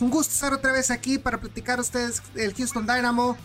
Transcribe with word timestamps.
un 0.00 0.10
gusto 0.10 0.32
estar 0.32 0.54
otra 0.54 0.72
vez 0.72 0.90
aquí 0.90 1.18
para 1.18 1.40
platicar 1.40 1.78
a 1.78 1.82
ustedes 1.82 2.22
del 2.32 2.54
Houston 2.54 2.86
Dynamo. 2.86 3.36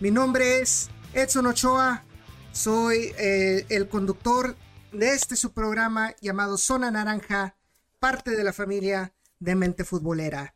Mi 0.00 0.10
nombre 0.10 0.60
es 0.60 0.88
Edson 1.12 1.46
Ochoa. 1.46 2.04
Soy 2.52 3.12
eh, 3.18 3.66
el 3.68 3.88
conductor 3.88 4.56
de 4.92 5.12
este 5.12 5.36
su 5.36 5.52
programa 5.52 6.14
llamado 6.20 6.56
Zona 6.56 6.90
Naranja, 6.90 7.56
parte 7.98 8.30
de 8.30 8.44
la 8.44 8.52
familia 8.52 9.12
de 9.40 9.54
Mente 9.54 9.84
Futbolera. 9.84 10.54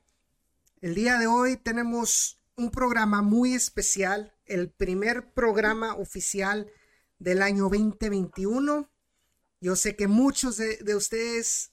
El 0.80 0.94
día 0.94 1.18
de 1.18 1.26
hoy 1.26 1.56
tenemos 1.56 2.40
un 2.56 2.70
programa 2.70 3.20
muy 3.20 3.54
especial, 3.54 4.34
el 4.46 4.70
primer 4.70 5.32
programa 5.32 5.94
oficial 5.94 6.70
del 7.18 7.42
año 7.42 7.64
2021. 7.64 8.88
Yo 9.60 9.76
sé 9.76 9.94
que 9.94 10.08
muchos 10.08 10.56
de 10.56 10.94
ustedes 10.94 11.72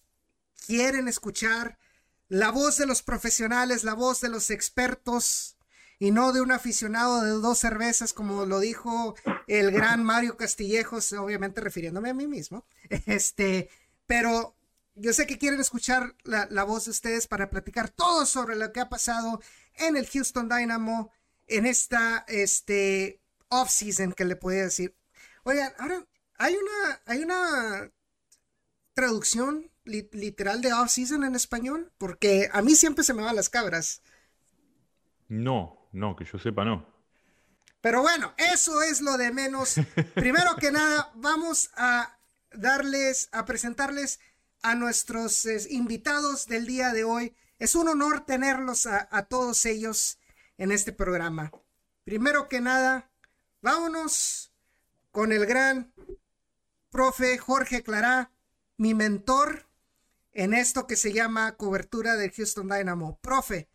quieren 0.66 1.08
escuchar 1.08 1.78
la 2.32 2.50
voz 2.50 2.78
de 2.78 2.86
los 2.86 3.04
profesionales, 3.04 3.84
la 3.84 3.94
voz 3.94 4.22
de 4.22 4.30
los 4.30 4.52
expertos 4.52 5.58
y 6.00 6.12
no 6.12 6.32
de 6.32 6.40
un 6.40 6.54
aficionado 6.54 7.22
de 7.24 7.32
dos 7.32 7.60
cervezas, 7.60 8.14
como 8.14 8.46
lo 8.46 8.62
dijo 8.62 9.16
el 9.48 9.70
gran 9.72 10.02
Mario 10.06 10.38
Castillejos, 10.38 11.12
obviamente 11.12 11.60
refiriéndome 11.60 12.12
a 12.12 12.14
mí 12.14 12.28
mismo. 12.28 12.66
Este, 13.06 13.70
pero 14.08 14.56
yo 14.96 15.12
sé 15.12 15.28
que 15.28 15.38
quieren 15.38 15.60
escuchar 15.60 16.16
la, 16.24 16.48
la 16.50 16.64
voz 16.64 16.86
de 16.86 16.92
ustedes 16.92 17.28
para 17.28 17.50
platicar 17.50 17.90
todo 17.90 18.26
sobre 18.26 18.56
lo 18.56 18.72
que 18.72 18.80
ha 18.80 18.88
pasado 18.88 19.42
en 19.76 19.98
el 19.98 20.08
Houston 20.08 20.48
Dynamo 20.48 21.12
en 21.48 21.66
esta 21.66 22.24
este, 22.30 23.20
off-season 23.50 24.14
que 24.14 24.24
le 24.24 24.38
podía 24.38 24.64
decir. 24.64 24.96
Oigan, 25.44 25.74
ahora 25.78 26.08
hay 26.38 26.56
una, 26.56 27.02
hay 27.08 27.24
una 27.24 27.92
traducción 28.94 29.70
literal 29.84 30.62
de 30.62 30.74
off-season 30.74 31.24
en 31.24 31.36
español? 31.36 31.92
Porque 31.98 32.50
a 32.52 32.62
mí 32.62 32.76
siempre 32.76 33.04
se 33.04 33.14
me 33.14 33.24
van 33.24 33.36
las 33.36 33.50
cabras. 33.50 34.02
No, 35.28 35.88
no, 35.92 36.16
que 36.16 36.26
yo 36.26 36.38
sepa 36.40 36.66
no. 36.66 36.86
Pero 37.82 38.02
bueno, 38.02 38.34
eso 38.38 38.84
es 38.84 39.02
lo 39.02 39.18
de 39.18 39.32
menos. 39.32 39.76
Primero 40.14 40.56
que 40.56 40.72
nada, 40.72 41.12
vamos 41.16 41.72
a 41.76 42.18
darles, 42.52 43.30
a 43.32 43.46
presentarles 43.46 44.20
a 44.62 44.76
nuestros 44.76 45.46
eh, 45.46 45.58
invitados 45.70 46.48
del 46.48 46.68
día 46.68 46.94
de 46.94 47.04
hoy. 47.04 47.36
Es 47.58 47.76
un 47.76 47.88
honor 47.88 48.26
tenerlos 48.26 48.86
a, 48.86 49.08
a 49.12 49.24
todos 49.26 49.66
ellos 49.66 50.20
en 50.58 50.72
este 50.72 50.92
programa. 50.92 51.52
Primero 52.04 52.48
que 52.50 52.62
nada, 52.62 53.10
vámonos 53.62 54.52
con 55.12 55.32
el 55.32 55.46
gran 55.46 55.92
profe 56.90 57.38
Jorge 57.38 57.84
Clará, 57.84 58.32
mi 58.78 58.94
mentor 58.94 59.71
en 60.34 60.54
esto 60.54 60.88
que 60.88 60.96
se 60.96 61.14
llama 61.14 61.56
cobertura 61.58 62.16
del 62.16 62.32
Houston 62.32 62.68
Dynamo. 62.68 63.20
Profe, 63.22 63.68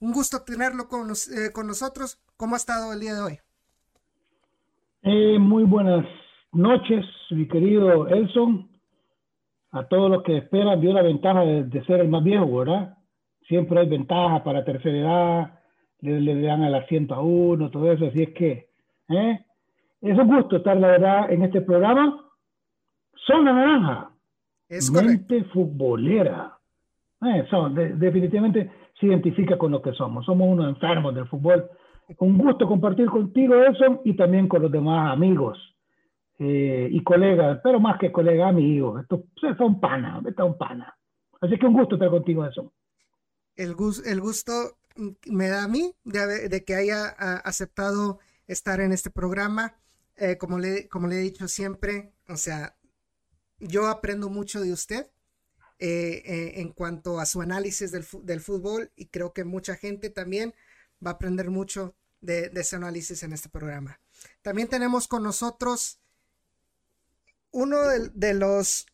un 0.00 0.12
gusto 0.12 0.38
tenerlo 0.44 0.88
con, 0.88 1.10
eh, 1.10 1.52
con 1.52 1.66
nosotros. 1.66 2.18
¿Cómo 2.36 2.54
ha 2.54 2.58
estado 2.58 2.92
el 2.92 3.00
día 3.00 3.14
de 3.14 3.20
hoy? 3.20 3.38
Eh, 5.02 5.38
muy 5.38 5.64
buenas 5.64 6.04
noches, 6.52 7.04
mi 7.30 7.46
querido 7.48 8.08
Elson. 8.08 8.68
A 9.72 9.84
todos 9.86 10.10
los 10.10 10.22
que 10.22 10.38
esperan, 10.38 10.80
dio 10.80 10.92
la 10.92 11.02
ventaja 11.02 11.40
de, 11.40 11.84
ser 11.84 12.00
el 12.00 12.08
más 12.08 12.24
viejo, 12.24 12.58
¿verdad? 12.58 12.96
Siempre 13.46 13.80
hay 13.80 13.88
ventaja 13.88 14.42
para 14.42 14.64
tercera 14.64 14.96
edad, 14.96 15.60
le, 16.00 16.20
le 16.20 16.40
dan 16.40 16.62
el 16.62 16.74
asiento 16.74 17.14
a 17.14 17.20
uno, 17.20 17.70
todo 17.70 17.92
eso. 17.92 18.06
Así 18.06 18.22
es 18.22 18.30
que 18.30 18.68
¿eh? 19.08 19.44
es 20.00 20.18
un 20.18 20.26
gusto 20.28 20.56
estar, 20.56 20.76
la 20.76 20.88
verdad, 20.88 21.30
en 21.30 21.42
este 21.42 21.60
programa. 21.60 22.24
Son 23.26 23.44
la 23.44 23.52
naranja. 23.52 24.15
Es 24.68 24.90
mente 24.90 25.44
futbolera. 25.44 26.58
Eso, 27.20 27.70
de, 27.70 27.94
definitivamente 27.94 28.70
se 28.98 29.06
identifica 29.06 29.56
con 29.56 29.72
lo 29.72 29.80
que 29.80 29.92
somos. 29.92 30.24
Somos 30.24 30.48
unos 30.48 30.68
enfermos 30.68 31.14
del 31.14 31.26
fútbol. 31.28 31.68
Un 32.18 32.38
gusto 32.38 32.66
compartir 32.66 33.06
contigo 33.06 33.54
eso 33.62 34.00
y 34.04 34.14
también 34.14 34.48
con 34.48 34.62
los 34.62 34.70
demás 34.70 35.12
amigos 35.12 35.58
eh, 36.38 36.88
y 36.90 37.02
colegas, 37.02 37.60
pero 37.64 37.80
más 37.80 37.98
que 37.98 38.12
colegas, 38.12 38.50
amigos. 38.50 39.02
Estos 39.02 39.20
son 39.56 39.80
panas, 39.80 40.22
son 40.36 40.56
panas. 40.56 40.92
Así 41.40 41.58
que 41.58 41.66
un 41.66 41.74
gusto 41.74 41.96
estar 41.96 42.10
contigo, 42.10 42.44
eso. 42.44 42.72
El, 43.56 43.74
el 44.04 44.20
gusto 44.20 44.52
me 45.26 45.48
da 45.48 45.64
a 45.64 45.68
mí 45.68 45.92
de, 46.04 46.48
de 46.48 46.64
que 46.64 46.74
haya 46.74 47.08
aceptado 47.44 48.18
estar 48.46 48.80
en 48.80 48.92
este 48.92 49.10
programa. 49.10 49.74
Eh, 50.18 50.38
como, 50.38 50.58
le, 50.58 50.88
como 50.88 51.08
le 51.08 51.16
he 51.16 51.22
dicho 51.22 51.46
siempre, 51.46 52.12
o 52.28 52.36
sea, 52.36 52.75
yo 53.58 53.86
aprendo 53.86 54.28
mucho 54.28 54.60
de 54.60 54.72
usted 54.72 55.06
eh, 55.78 56.22
eh, 56.24 56.52
en 56.56 56.72
cuanto 56.72 57.20
a 57.20 57.26
su 57.26 57.42
análisis 57.42 57.90
del, 57.90 58.06
del, 58.22 58.40
fútbol 58.40 58.90
y 58.96 59.06
creo 59.06 59.32
que 59.32 59.44
mucha 59.44 59.76
gente 59.76 60.10
también 60.10 60.54
va 61.04 61.10
a 61.10 61.14
aprender 61.14 61.50
mucho 61.50 61.94
de, 62.20 62.50
ese 62.54 62.76
análisis 62.76 63.22
en 63.22 63.32
este 63.32 63.48
programa. 63.48 64.00
También 64.42 64.68
tenemos 64.68 65.08
con 65.08 65.22
nosotros 65.22 65.98
uno 67.50 67.78
de, 67.86 68.34
los 68.34 68.86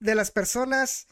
de 0.00 0.14
las 0.14 0.30
personas 0.30 1.06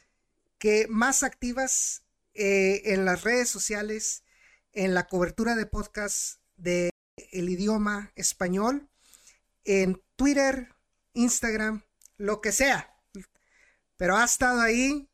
que 0.59 0.87
más 0.89 1.23
activas 1.23 2.03
eh, 2.35 2.83
en 2.93 3.05
las 3.05 3.23
redes 3.23 3.49
sociales, 3.49 4.25
en 4.73 4.95
la 4.95 5.07
cobertura 5.07 5.55
de 5.55 5.67
podcast 5.67 6.41
de 6.57 6.91
el 7.33 7.49
idioma 7.49 8.13
español, 8.17 8.89
en 9.65 10.03
Twitter, 10.17 10.75
Instagram, 11.13 11.85
lo 12.19 12.41
que 12.41 12.53
sea. 12.53 12.95
Pero 13.97 14.17
ha 14.17 14.25
estado 14.25 14.61
ahí 14.61 15.09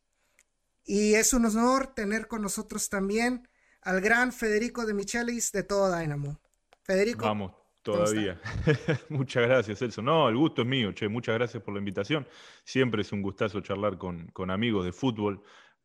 y 0.85 1.15
es 1.15 1.33
un 1.33 1.47
honor 1.47 1.95
tener 1.95 2.27
con 2.27 2.43
nosotros 2.43 2.89
también 2.89 3.49
al 3.83 4.01
gran 4.01 4.33
Federico 4.33 4.85
de 4.85 4.95
Michelis 4.95 5.53
de 5.53 5.63
todo 5.63 5.97
Dynamo. 5.97 6.41
Federico. 6.83 7.25
Vamos, 7.25 7.53
todavía. 7.83 8.41
muchas 9.09 9.47
gracias, 9.47 9.79
Celso. 9.79 10.03
No, 10.03 10.29
el 10.29 10.37
gusto 10.37 10.63
es 10.63 10.69
mío, 10.69 10.93
che. 10.93 11.09
Muchas 11.09 11.35
gracias 11.37 11.63
por 11.63 11.73
la 11.73 11.79
invitación. 11.79 12.27
Siempre 12.65 13.03
es 13.03 13.13
un 13.13 13.23
gustazo 13.23 13.61
charlar 13.61 13.97
con, 13.97 14.27
con 14.29 14.51
amigos 14.51 14.85
de 14.85 14.93
fútbol. 14.93 15.43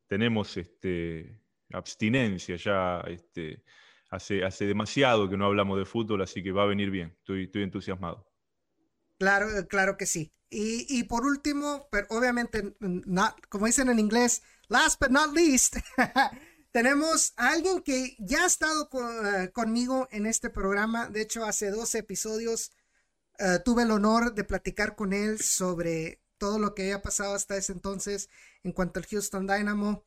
Tenemos 0.07 0.57
este, 0.57 1.39
abstinencia 1.71 2.57
ya. 2.57 3.01
Este, 3.07 3.63
hace, 4.09 4.43
hace 4.43 4.65
demasiado 4.65 5.29
que 5.29 5.37
no 5.37 5.45
hablamos 5.45 5.77
de 5.77 5.85
fútbol, 5.85 6.21
así 6.21 6.43
que 6.43 6.51
va 6.51 6.63
a 6.63 6.67
venir 6.67 6.89
bien. 6.89 7.15
Estoy, 7.19 7.43
estoy 7.45 7.63
entusiasmado. 7.63 8.27
Claro, 9.17 9.47
claro 9.67 9.97
que 9.97 10.05
sí. 10.05 10.33
Y, 10.51 11.03
por 11.03 11.25
último, 11.25 11.87
pero 11.91 12.07
obviamente, 12.09 12.75
not, 12.79 13.35
como 13.49 13.67
dicen 13.67 13.89
en 13.89 13.99
inglés, 13.99 14.41
last 14.67 14.99
but 14.99 15.11
not 15.11 15.31
least, 15.31 15.75
tenemos 16.71 17.33
a 17.37 17.51
alguien 17.51 17.81
que 17.81 18.15
ya 18.17 18.43
ha 18.43 18.47
estado 18.47 18.89
uh, 18.91 19.51
conmigo 19.51 20.07
en 20.11 20.25
este 20.25 20.49
programa. 20.49 21.07
De 21.07 21.21
hecho, 21.21 21.45
hace 21.45 21.69
dos 21.69 21.93
episodios 21.93 22.71
uh, 23.39 23.61
tuve 23.63 23.83
el 23.83 23.91
honor 23.91 24.33
de 24.33 24.43
platicar 24.43 24.95
con 24.95 25.13
él 25.13 25.39
sobre 25.39 26.19
todo 26.39 26.57
lo 26.57 26.73
que 26.73 26.83
había 26.83 27.01
pasado 27.03 27.35
hasta 27.35 27.55
ese 27.55 27.73
entonces 27.73 28.29
en 28.63 28.71
cuanto 28.71 28.99
al 28.99 29.05
Houston 29.05 29.45
Dynamo. 29.45 30.03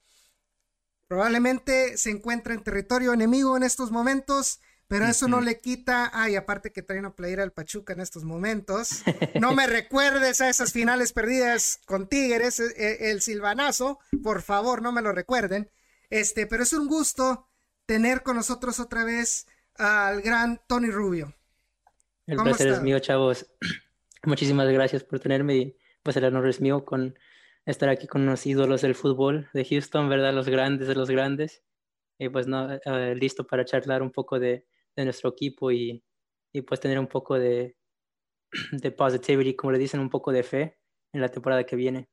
Probablemente 1.06 1.98
se 1.98 2.10
encuentra 2.10 2.54
en 2.54 2.64
territorio 2.64 3.12
enemigo 3.12 3.56
en 3.56 3.62
estos 3.62 3.92
momentos 3.92 4.60
pero 4.92 5.06
eso 5.06 5.26
no 5.26 5.40
le 5.40 5.58
quita, 5.58 6.10
ay, 6.12 6.36
aparte 6.36 6.70
que 6.70 6.82
trae 6.82 6.98
una 6.98 7.16
playera 7.16 7.40
del 7.40 7.52
Pachuca 7.52 7.94
en 7.94 8.00
estos 8.00 8.24
momentos. 8.24 9.02
No 9.40 9.54
me 9.54 9.66
recuerdes 9.66 10.42
a 10.42 10.50
esas 10.50 10.70
finales 10.74 11.14
perdidas 11.14 11.80
con 11.86 12.10
Tigres, 12.10 12.60
el, 12.60 12.72
e, 12.76 13.10
el 13.10 13.22
silvanazo, 13.22 14.00
por 14.22 14.42
favor, 14.42 14.82
no 14.82 14.92
me 14.92 15.00
lo 15.00 15.12
recuerden. 15.12 15.70
Este, 16.10 16.46
pero 16.46 16.62
es 16.64 16.74
un 16.74 16.88
gusto 16.88 17.48
tener 17.86 18.22
con 18.22 18.36
nosotros 18.36 18.80
otra 18.80 19.02
vez 19.02 19.46
al 19.76 20.20
gran 20.20 20.60
Tony 20.66 20.90
Rubio. 20.90 21.34
El 22.26 22.36
placer 22.36 22.66
está? 22.66 22.76
es 22.76 22.82
mío, 22.82 22.98
chavos. 22.98 23.46
Muchísimas 24.24 24.68
gracias 24.68 25.04
por 25.04 25.20
tenerme 25.20 25.56
y 25.56 25.78
pues 26.02 26.18
el 26.18 26.24
honor 26.26 26.50
es 26.50 26.60
mío 26.60 26.84
con 26.84 27.18
estar 27.64 27.88
aquí 27.88 28.06
con 28.06 28.26
los 28.26 28.44
ídolos 28.44 28.82
del 28.82 28.94
fútbol 28.94 29.48
de 29.54 29.64
Houston, 29.64 30.10
¿verdad? 30.10 30.34
Los 30.34 30.50
grandes 30.50 30.86
de 30.86 30.96
los 30.96 31.08
grandes. 31.08 31.62
Y 32.18 32.28
pues 32.28 32.46
no, 32.46 32.66
uh, 32.66 33.14
listo 33.14 33.46
para 33.46 33.64
charlar 33.64 34.02
un 34.02 34.10
poco 34.10 34.38
de, 34.38 34.66
de 34.96 35.04
nuestro 35.04 35.30
equipo 35.30 35.70
y, 35.70 36.02
y, 36.52 36.62
pues 36.62 36.80
tener 36.80 36.98
un 36.98 37.08
poco 37.08 37.38
de, 37.38 37.76
de 38.72 38.90
positivity, 38.92 39.56
como 39.56 39.72
le 39.72 39.78
dicen, 39.78 40.00
un 40.00 40.10
poco 40.10 40.32
de 40.32 40.42
fe 40.42 40.78
en 41.12 41.20
la 41.20 41.28
temporada 41.28 41.64
que 41.64 41.76
viene. 41.76 42.08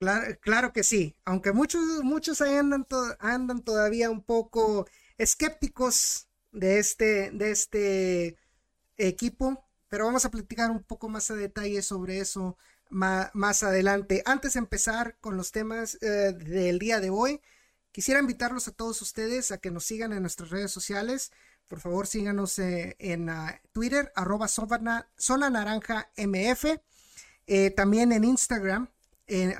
Claro, 0.00 0.38
claro 0.40 0.72
que 0.72 0.82
sí, 0.82 1.14
aunque 1.26 1.52
muchos, 1.52 1.82
muchos 2.02 2.40
andan, 2.40 2.86
andan 3.18 3.62
todavía 3.62 4.10
un 4.10 4.22
poco 4.24 4.86
escépticos 5.18 6.26
de 6.52 6.78
este, 6.78 7.30
de 7.32 7.50
este 7.50 8.38
equipo, 8.96 9.68
pero 9.88 10.06
vamos 10.06 10.24
a 10.24 10.30
platicar 10.30 10.70
un 10.70 10.82
poco 10.82 11.08
más 11.10 11.30
a 11.30 11.34
detalle 11.34 11.82
sobre 11.82 12.18
eso 12.18 12.56
más, 12.88 13.30
más 13.34 13.62
adelante. 13.62 14.22
Antes 14.24 14.54
de 14.54 14.60
empezar 14.60 15.16
con 15.20 15.36
los 15.36 15.52
temas 15.52 15.98
eh, 16.02 16.32
del 16.32 16.78
día 16.78 17.00
de 17.00 17.10
hoy, 17.10 17.40
Quisiera 17.92 18.20
invitarlos 18.20 18.68
a 18.68 18.72
todos 18.72 19.02
ustedes 19.02 19.50
a 19.50 19.58
que 19.58 19.70
nos 19.70 19.84
sigan 19.84 20.12
en 20.12 20.22
nuestras 20.22 20.50
redes 20.50 20.70
sociales. 20.70 21.32
Por 21.66 21.80
favor, 21.80 22.06
síganos 22.06 22.58
eh, 22.58 22.96
en 22.98 23.28
uh, 23.28 23.48
Twitter, 23.72 24.12
arroba 24.14 24.48
zona, 24.48 25.06
naranja 25.50 26.10
MF. 26.16 26.80
Eh, 27.46 27.70
también 27.70 28.12
en 28.12 28.24
Instagram, 28.24 28.88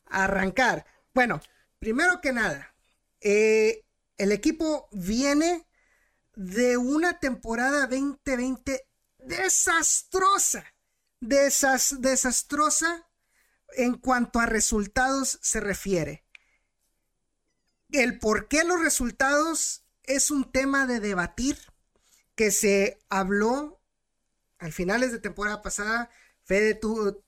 arrancar. 0.06 0.86
Bueno, 1.14 1.42
primero 1.80 2.22
que 2.22 2.34
nada, 2.34 2.76
eh, 3.22 3.86
el 4.18 4.32
equipo 4.32 4.88
viene 4.92 5.68
de 6.36 6.78
una 6.78 7.20
temporada 7.20 7.88
2020 7.88 8.88
desastrosa, 9.20 10.64
desas, 11.20 12.00
desastrosa 12.00 13.07
en 13.76 13.96
cuanto 13.96 14.40
a 14.40 14.46
resultados 14.46 15.40
se 15.42 15.60
refiere. 15.60 16.24
El 17.92 18.20
por 18.20 18.48
qué 18.48 18.64
los 18.64 18.82
resultados 18.82 19.84
es 20.04 20.32
un 20.32 20.52
tema 20.52 20.88
de 20.88 21.00
debatir 21.00 21.58
que 22.36 22.52
se 22.52 23.00
habló 23.10 23.80
al 24.60 24.72
finales 24.72 25.12
de 25.12 25.20
temporada 25.20 25.62
pasada 25.62 26.10
Fede, 26.48 26.80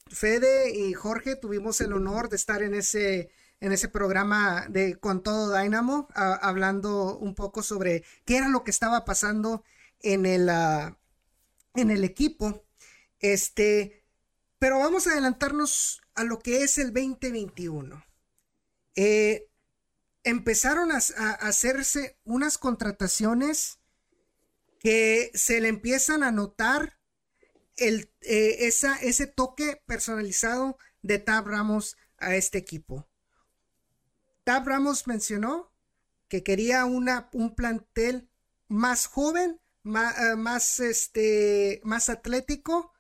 Fede 0.08 0.72
y 0.74 0.94
Jorge 0.94 1.36
tuvimos 1.36 1.82
el 1.82 1.92
honor 1.92 2.30
de 2.30 2.38
estar 2.38 2.64
en 2.64 2.74
ese, 2.74 3.30
en 3.60 3.74
ese 3.74 3.90
programa 3.90 4.66
de 4.70 4.96
Con 4.96 5.24
Todo 5.24 5.54
Dynamo, 5.54 6.08
hablando 6.16 7.18
un 7.18 7.36
poco 7.36 7.62
sobre 7.62 8.06
qué 8.24 8.38
era 8.38 8.48
lo 8.48 8.64
que 8.64 8.72
estaba 8.72 9.04
pasando 9.04 9.66
en 10.00 10.26
el, 10.26 10.48
ah, 10.48 10.98
en 11.76 11.92
el 11.92 12.06
equipo. 12.06 12.64
Este, 13.20 14.06
pero 14.58 14.80
vamos 14.80 15.06
a 15.06 15.12
adelantarnos 15.12 16.02
a 16.20 16.26
lo 16.26 16.40
que 16.40 16.64
es 16.64 16.78
el 16.78 16.94
2021. 16.94 18.06
Eh, 18.96 19.50
empezaron 20.26 20.92
a, 20.92 20.98
hacerse 20.98 22.18
unas 22.26 22.58
contrataciones 22.58 23.80
que 24.82 25.32
se 25.34 25.62
le 25.62 25.70
empiezan 25.70 26.24
a 26.24 26.34
notar 26.34 27.00
el, 27.78 28.12
eh, 28.20 28.68
ese 28.68 29.28
toque 29.28 29.82
personalizado 29.86 30.78
de 31.04 31.20
Tab 31.20 31.48
Ramos 31.48 31.96
a 32.18 32.36
este 32.36 32.58
equipo. 32.58 33.08
Tab 34.44 34.68
Ramos 34.68 35.08
mencionó 35.08 35.72
que 36.28 36.44
quería 36.44 36.84
una, 36.84 37.30
un 37.32 37.56
plantel 37.56 38.30
más 38.68 39.06
joven, 39.06 39.62
eh, 39.86 40.36
más, 40.36 40.82
este, 40.82 41.80
más 41.86 42.10
atlético, 42.10 42.92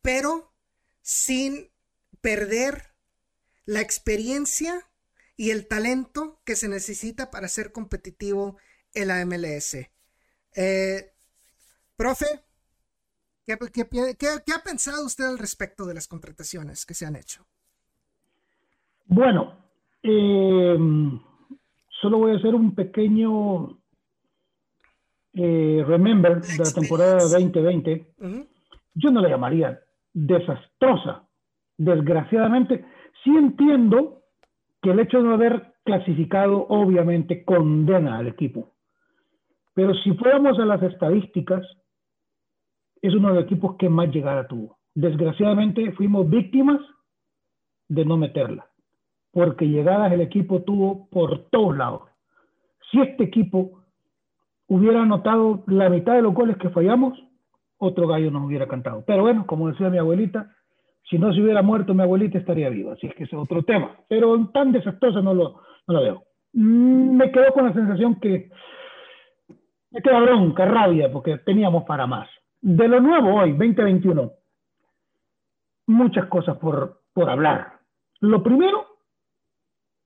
pero 0.00 0.54
sin 1.02 1.72
perder 2.20 2.94
la 3.64 3.80
experiencia 3.80 4.88
y 5.36 5.50
el 5.50 5.66
talento 5.66 6.40
que 6.44 6.56
se 6.56 6.68
necesita 6.68 7.30
para 7.30 7.48
ser 7.48 7.72
competitivo 7.72 8.58
en 8.94 9.08
la 9.08 9.24
MLS. 9.24 9.90
Eh, 10.54 11.12
profe, 11.96 12.26
¿Qué, 13.46 14.52
ha 14.52 14.64
pensado 14.64 15.06
usted 15.06 15.24
al 15.24 15.38
respecto 15.38 15.86
de 15.86 15.94
las 15.94 16.08
contrataciones 16.08 16.84
que 16.84 16.94
se 16.94 17.06
han 17.06 17.14
hecho? 17.14 17.46
Bueno, 19.06 19.54
eh, 20.02 20.76
solo 22.00 22.18
voy 22.18 22.32
a 22.32 22.38
hacer 22.38 22.56
un 22.56 22.74
pequeño 22.74 23.78
eh, 25.34 25.84
remember 25.86 26.40
de 26.40 26.58
la 26.58 26.72
temporada 26.72 27.18
2020. 27.22 28.14
Yo 28.94 29.10
no 29.12 29.20
la 29.20 29.28
llamaría 29.28 29.80
desastrosa. 30.12 31.25
Desgraciadamente, 31.78 32.84
sí 33.22 33.30
entiendo 33.30 34.22
que 34.82 34.90
el 34.90 35.00
hecho 35.00 35.18
de 35.18 35.24
no 35.24 35.34
haber 35.34 35.74
clasificado 35.84 36.66
obviamente 36.68 37.44
condena 37.44 38.18
al 38.18 38.28
equipo. 38.28 38.72
Pero 39.74 39.94
si 39.94 40.12
fuéramos 40.14 40.58
a 40.58 40.64
las 40.64 40.82
estadísticas, 40.82 41.64
es 43.02 43.14
uno 43.14 43.28
de 43.28 43.34
los 43.34 43.44
equipos 43.44 43.76
que 43.76 43.88
más 43.88 44.08
llegada 44.08 44.48
tuvo. 44.48 44.78
Desgraciadamente 44.94 45.92
fuimos 45.92 46.28
víctimas 46.28 46.80
de 47.88 48.04
no 48.04 48.16
meterla, 48.16 48.66
porque 49.30 49.68
llegadas 49.68 50.12
el 50.12 50.22
equipo 50.22 50.62
tuvo 50.62 51.08
por 51.10 51.50
todos 51.50 51.76
lados. 51.76 52.02
Si 52.90 53.00
este 53.00 53.24
equipo 53.24 53.82
hubiera 54.66 55.02
anotado 55.02 55.62
la 55.66 55.90
mitad 55.90 56.14
de 56.14 56.22
los 56.22 56.34
goles 56.34 56.56
que 56.56 56.70
fallamos, 56.70 57.22
otro 57.78 58.08
gallo 58.08 58.30
nos 58.30 58.44
hubiera 58.46 58.66
cantado. 58.66 59.04
Pero 59.06 59.22
bueno, 59.22 59.46
como 59.46 59.68
decía 59.68 59.90
mi 59.90 59.98
abuelita, 59.98 60.55
si 61.08 61.18
no 61.18 61.32
se 61.32 61.40
hubiera 61.40 61.62
muerto 61.62 61.94
mi 61.94 62.02
abuelita 62.02 62.38
estaría 62.38 62.68
viva, 62.68 62.94
así 62.94 63.06
es 63.06 63.14
que 63.14 63.24
es 63.24 63.32
otro 63.32 63.62
tema. 63.62 63.96
Pero 64.08 64.48
tan 64.52 64.72
desastrosa 64.72 65.20
no 65.20 65.34
lo, 65.34 65.60
no 65.86 65.94
lo 65.94 66.00
veo. 66.02 66.22
Mm, 66.52 67.16
me 67.16 67.30
quedo 67.30 67.52
con 67.52 67.66
la 67.66 67.72
sensación 67.72 68.18
que 68.20 68.50
me 69.90 70.02
queda 70.02 70.20
bronca, 70.20 70.64
rabia, 70.64 71.10
porque 71.10 71.38
teníamos 71.38 71.84
para 71.84 72.06
más. 72.06 72.28
De 72.60 72.88
lo 72.88 73.00
nuevo 73.00 73.34
hoy, 73.34 73.50
2021, 73.50 74.32
muchas 75.86 76.26
cosas 76.26 76.56
por, 76.58 77.02
por 77.12 77.30
hablar. 77.30 77.78
Lo 78.20 78.42
primero, 78.42 78.86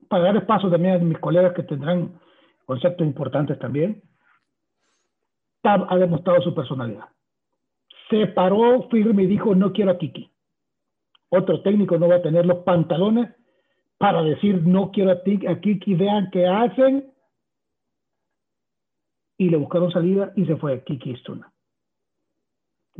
para 0.09 0.25
dar 0.25 0.37
espacio 0.37 0.71
también 0.71 0.95
a 0.95 0.99
mis 0.99 1.19
colegas 1.19 1.55
que 1.55 1.63
tendrán 1.63 2.21
conceptos 2.67 3.07
importantes 3.07 3.59
también, 3.59 4.03
Tab 5.63 5.87
ha 5.89 5.97
demostrado 5.97 6.41
su 6.43 6.55
personalidad. 6.55 7.07
Se 8.09 8.27
paró 8.27 8.89
firme 8.91 9.23
y 9.23 9.27
dijo, 9.27 9.55
no 9.55 9.73
quiero 9.73 9.93
a 9.93 9.99
Kiki. 9.99 10.31
Otro 11.31 11.63
técnico 11.63 11.99
no 11.99 12.09
va 12.09 12.17
a 12.17 12.23
tener 12.23 12.47
los 12.47 12.59
pantalones 12.59 13.35
para 13.99 14.23
decir, 14.23 14.63
no 14.67 14.91
quiero 14.91 15.13
a, 15.13 15.61
Kiki, 15.61 15.95
vean 15.95 16.31
qué 16.31 16.47
hacen. 16.47 17.13
Y 19.39 19.49
le 19.49 19.57
buscaron 19.57 19.91
salida 19.91 20.33
y 20.37 20.45
se 20.45 20.57
fue 20.57 20.85
Kiki 20.85 21.17
Stuna 21.17 21.51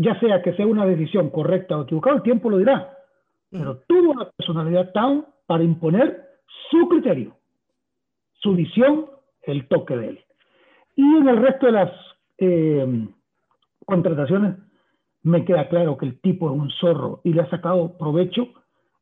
ya 0.01 0.19
sea 0.19 0.41
que 0.41 0.55
sea 0.55 0.67
una 0.67 0.87
decisión 0.87 1.29
correcta 1.29 1.77
o 1.77 1.83
equivocada, 1.83 2.17
el 2.17 2.23
tiempo 2.23 2.49
lo 2.49 2.57
dirá, 2.57 2.97
pero 3.51 3.83
tuvo 3.87 4.13
una 4.13 4.31
personalidad 4.31 4.93
tan 4.93 5.27
para 5.47 5.63
imponer 5.63 6.25
su 6.71 6.89
criterio, 6.89 7.37
su 8.35 8.55
visión, 8.55 9.11
el 9.43 9.69
toque 9.69 9.97
de 9.97 10.09
él. 10.09 10.21
Y 10.97 11.03
en 11.03 11.29
el 11.29 11.37
resto 11.37 11.67
de 11.67 11.73
las 11.73 11.93
eh, 12.39 13.09
contrataciones, 13.85 14.57
me 15.23 15.45
queda 15.45 15.69
claro 15.69 15.97
que 15.99 16.07
el 16.07 16.21
tipo 16.21 16.51
es 16.51 16.59
un 16.59 16.71
zorro 16.71 17.21
y 17.25 17.33
le 17.33 17.43
ha 17.43 17.51
sacado 17.51 17.97
provecho 17.99 18.49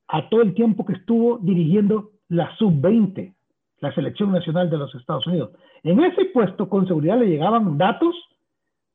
a 0.08 0.28
todo 0.28 0.42
el 0.42 0.54
tiempo 0.54 0.84
que 0.84 0.94
estuvo 0.94 1.38
dirigiendo 1.38 2.10
la 2.28 2.54
sub-20, 2.56 3.34
la 3.80 3.94
selección 3.94 4.32
nacional 4.32 4.68
de 4.70 4.78
los 4.78 4.94
Estados 4.94 5.26
Unidos. 5.26 5.50
En 5.82 6.02
ese 6.02 6.26
puesto, 6.26 6.68
con 6.68 6.86
seguridad, 6.86 7.18
le 7.18 7.28
llegaban 7.28 7.78
datos 7.78 8.14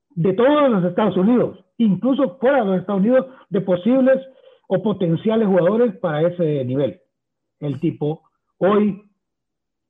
de 0.10 0.34
todos 0.34 0.70
los 0.70 0.84
Estados 0.84 1.18
Unidos, 1.18 1.64
incluso 1.78 2.38
fuera 2.40 2.60
de 2.64 2.66
los 2.66 2.80
Estados 2.80 3.02
Unidos, 3.02 3.28
de 3.50 3.62
posibles 3.62 4.20
o 4.68 4.82
potenciales 4.84 5.48
jugadores 5.48 5.96
para 5.98 6.22
ese 6.28 6.66
nivel. 6.66 7.00
El 7.60 7.80
tipo 7.80 8.24
hoy 8.58 9.04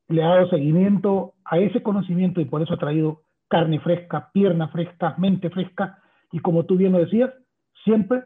le 0.10 0.24
ha 0.24 0.30
dado 0.30 0.50
seguimiento 0.50 1.34
a 1.46 1.58
ese 1.58 1.82
conocimiento 1.82 2.42
y 2.42 2.46
por 2.46 2.62
eso 2.62 2.76
ha 2.76 2.78
traído 2.78 3.22
carne 3.48 3.80
fresca, 3.80 4.30
pierna 4.34 4.68
fresca, 4.68 5.16
mente 5.18 5.50
fresca 5.50 6.03
y 6.34 6.40
como 6.40 6.66
tú 6.66 6.76
bien 6.76 6.92
lo 6.92 6.98
decías, 6.98 7.32
siempre 7.84 8.24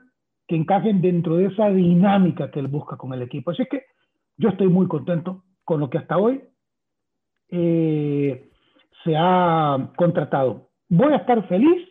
que 0.48 0.56
encajen 0.56 1.02
dentro 1.02 1.36
de 1.36 1.48
esa 1.48 1.70
dinámica 1.70 2.50
que 2.50 2.62
él 2.62 2.68
busca 2.68 2.96
con 2.96 3.14
el 3.14 3.22
equipo. 3.22 3.52
Así 3.52 3.66
que 3.70 3.84
yo 4.38 4.50
estoy 4.50 4.70
muy 4.70 4.88
contento 4.88 5.44
con 5.66 5.82
lo 5.82 5.90
que 5.90 5.98
hasta 5.98 6.18
hoy 6.18 6.42
eh, 7.50 8.50
se 9.04 9.14
ha 9.18 9.92
contratado. 9.98 10.70
Voy 10.88 11.12
a 11.12 11.18
estar 11.18 11.46
feliz 11.50 11.86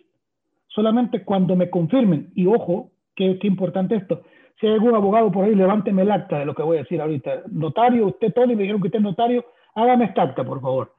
solamente 0.68 1.22
cuando 1.22 1.54
me 1.54 1.68
confirmen, 1.68 2.30
y 2.34 2.46
ojo, 2.46 2.92
qué, 3.14 3.38
importante 3.42 3.96
esto, 3.96 4.22
si 4.58 4.66
hay 4.66 4.72
algún 4.72 4.94
abogado 4.94 5.30
por 5.30 5.44
ahí, 5.44 5.54
levánteme 5.54 6.00
el 6.00 6.10
acta 6.10 6.38
de 6.38 6.46
lo 6.46 6.54
que 6.54 6.62
voy 6.62 6.78
a 6.78 6.80
decir 6.80 6.98
ahorita. 6.98 7.42
Notario, 7.50 8.06
usted, 8.06 8.32
Tony, 8.32 8.56
me 8.56 8.62
dijeron 8.62 8.80
que 8.80 8.88
usted 8.88 9.00
es 9.00 9.04
notario, 9.04 9.44
hágame 9.74 10.06
esta 10.06 10.22
acta, 10.22 10.44
por 10.44 10.62
favor. 10.62 10.94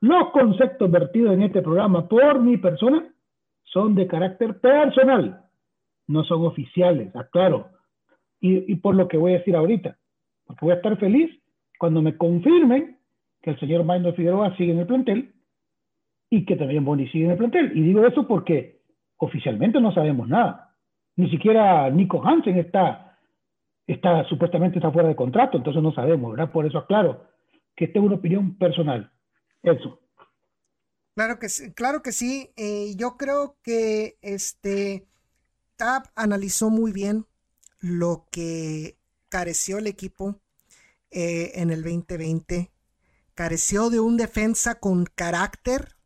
Los 0.00 0.30
conceptos 0.30 0.90
vertidos 0.90 1.34
en 1.34 1.42
este 1.42 1.60
programa 1.60 2.08
por 2.08 2.40
mi 2.40 2.56
persona 2.56 3.11
son 3.72 3.94
de 3.94 4.06
carácter 4.06 4.60
personal, 4.60 5.44
no 6.06 6.24
son 6.24 6.44
oficiales, 6.44 7.14
aclaro. 7.16 7.68
Y, 8.40 8.72
y 8.72 8.76
por 8.76 8.94
lo 8.94 9.08
que 9.08 9.16
voy 9.16 9.32
a 9.32 9.38
decir 9.38 9.56
ahorita, 9.56 9.96
porque 10.44 10.64
voy 10.64 10.72
a 10.72 10.76
estar 10.76 10.96
feliz 10.98 11.30
cuando 11.78 12.02
me 12.02 12.16
confirmen 12.16 12.98
que 13.40 13.50
el 13.50 13.60
señor 13.60 13.84
Maynard 13.84 14.14
Figueroa 14.14 14.56
sigue 14.56 14.72
en 14.72 14.80
el 14.80 14.86
plantel 14.86 15.32
y 16.30 16.44
que 16.44 16.56
también 16.56 16.84
Boni 16.84 17.08
sigue 17.08 17.24
en 17.26 17.32
el 17.32 17.38
plantel. 17.38 17.76
Y 17.76 17.82
digo 17.82 18.06
eso 18.06 18.26
porque 18.26 18.80
oficialmente 19.18 19.80
no 19.80 19.92
sabemos 19.92 20.28
nada. 20.28 20.74
Ni 21.16 21.28
siquiera 21.30 21.90
Nico 21.90 22.24
Hansen 22.24 22.58
está 22.58 23.18
está 23.86 24.24
supuestamente 24.24 24.78
está 24.78 24.90
fuera 24.90 25.08
de 25.08 25.16
contrato, 25.16 25.58
entonces 25.58 25.82
no 25.82 25.92
sabemos, 25.92 26.30
¿verdad? 26.30 26.52
Por 26.52 26.66
eso 26.66 26.78
aclaro 26.78 27.24
que 27.76 27.86
esta 27.86 27.98
es 27.98 28.04
una 28.04 28.14
opinión 28.16 28.56
personal. 28.56 29.10
Eso. 29.62 30.00
Claro 31.14 31.38
que 31.38 31.48
sí, 31.48 31.72
claro 31.72 32.02
que 32.02 32.12
sí. 32.12 32.52
Eh, 32.56 32.94
yo 32.96 33.16
creo 33.16 33.56
que 33.62 34.18
este 34.22 35.06
TAP 35.76 36.06
analizó 36.14 36.70
muy 36.70 36.92
bien 36.92 37.26
lo 37.80 38.28
que 38.30 38.98
careció 39.28 39.78
el 39.78 39.86
equipo 39.86 40.40
eh, 41.10 41.52
en 41.56 41.70
el 41.70 41.82
2020. 41.82 42.72
Careció 43.34 43.90
de 43.90 44.00
un 44.00 44.16
defensa 44.16 44.76
con 44.76 45.04
carácter 45.04 45.96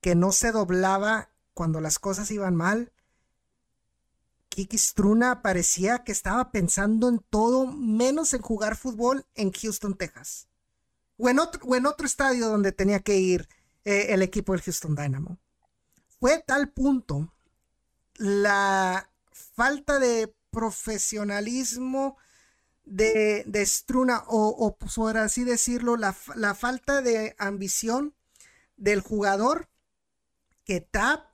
que 0.00 0.14
no 0.14 0.32
se 0.32 0.52
doblaba 0.52 1.30
cuando 1.54 1.80
las 1.80 1.98
cosas 1.98 2.30
iban 2.30 2.54
mal. 2.54 2.92
Kiki 4.48 4.76
Struna 4.78 5.42
parecía 5.42 6.04
que 6.04 6.12
estaba 6.12 6.52
pensando 6.52 7.08
en 7.08 7.18
todo 7.18 7.66
menos 7.66 8.34
en 8.34 8.42
jugar 8.42 8.76
fútbol 8.76 9.24
en 9.34 9.50
Houston, 9.50 9.96
Texas. 9.96 10.48
O 11.16 11.28
en 11.28 11.38
otro, 11.38 11.60
o 11.64 11.74
en 11.74 11.86
otro 11.86 12.06
estadio 12.06 12.48
donde 12.48 12.72
tenía 12.72 13.00
que 13.00 13.16
ir 13.16 13.48
eh, 13.84 14.06
el 14.10 14.22
equipo 14.22 14.52
del 14.52 14.62
Houston 14.62 14.94
Dynamo. 14.94 15.38
Fue 16.20 16.42
tal 16.46 16.70
punto 16.70 17.32
la 18.16 19.10
falta 19.30 19.98
de 19.98 20.34
profesionalismo 20.50 22.16
de, 22.84 23.44
de 23.46 23.66
Struna, 23.66 24.24
o, 24.26 24.76
por 24.76 25.16
así 25.16 25.44
decirlo, 25.44 25.96
la, 25.96 26.16
la, 26.34 26.54
falta 26.54 27.00
de 27.00 27.34
ambición 27.38 28.14
del 28.76 29.00
jugador 29.00 29.68
que 30.64 30.80
Tap, 30.80 31.26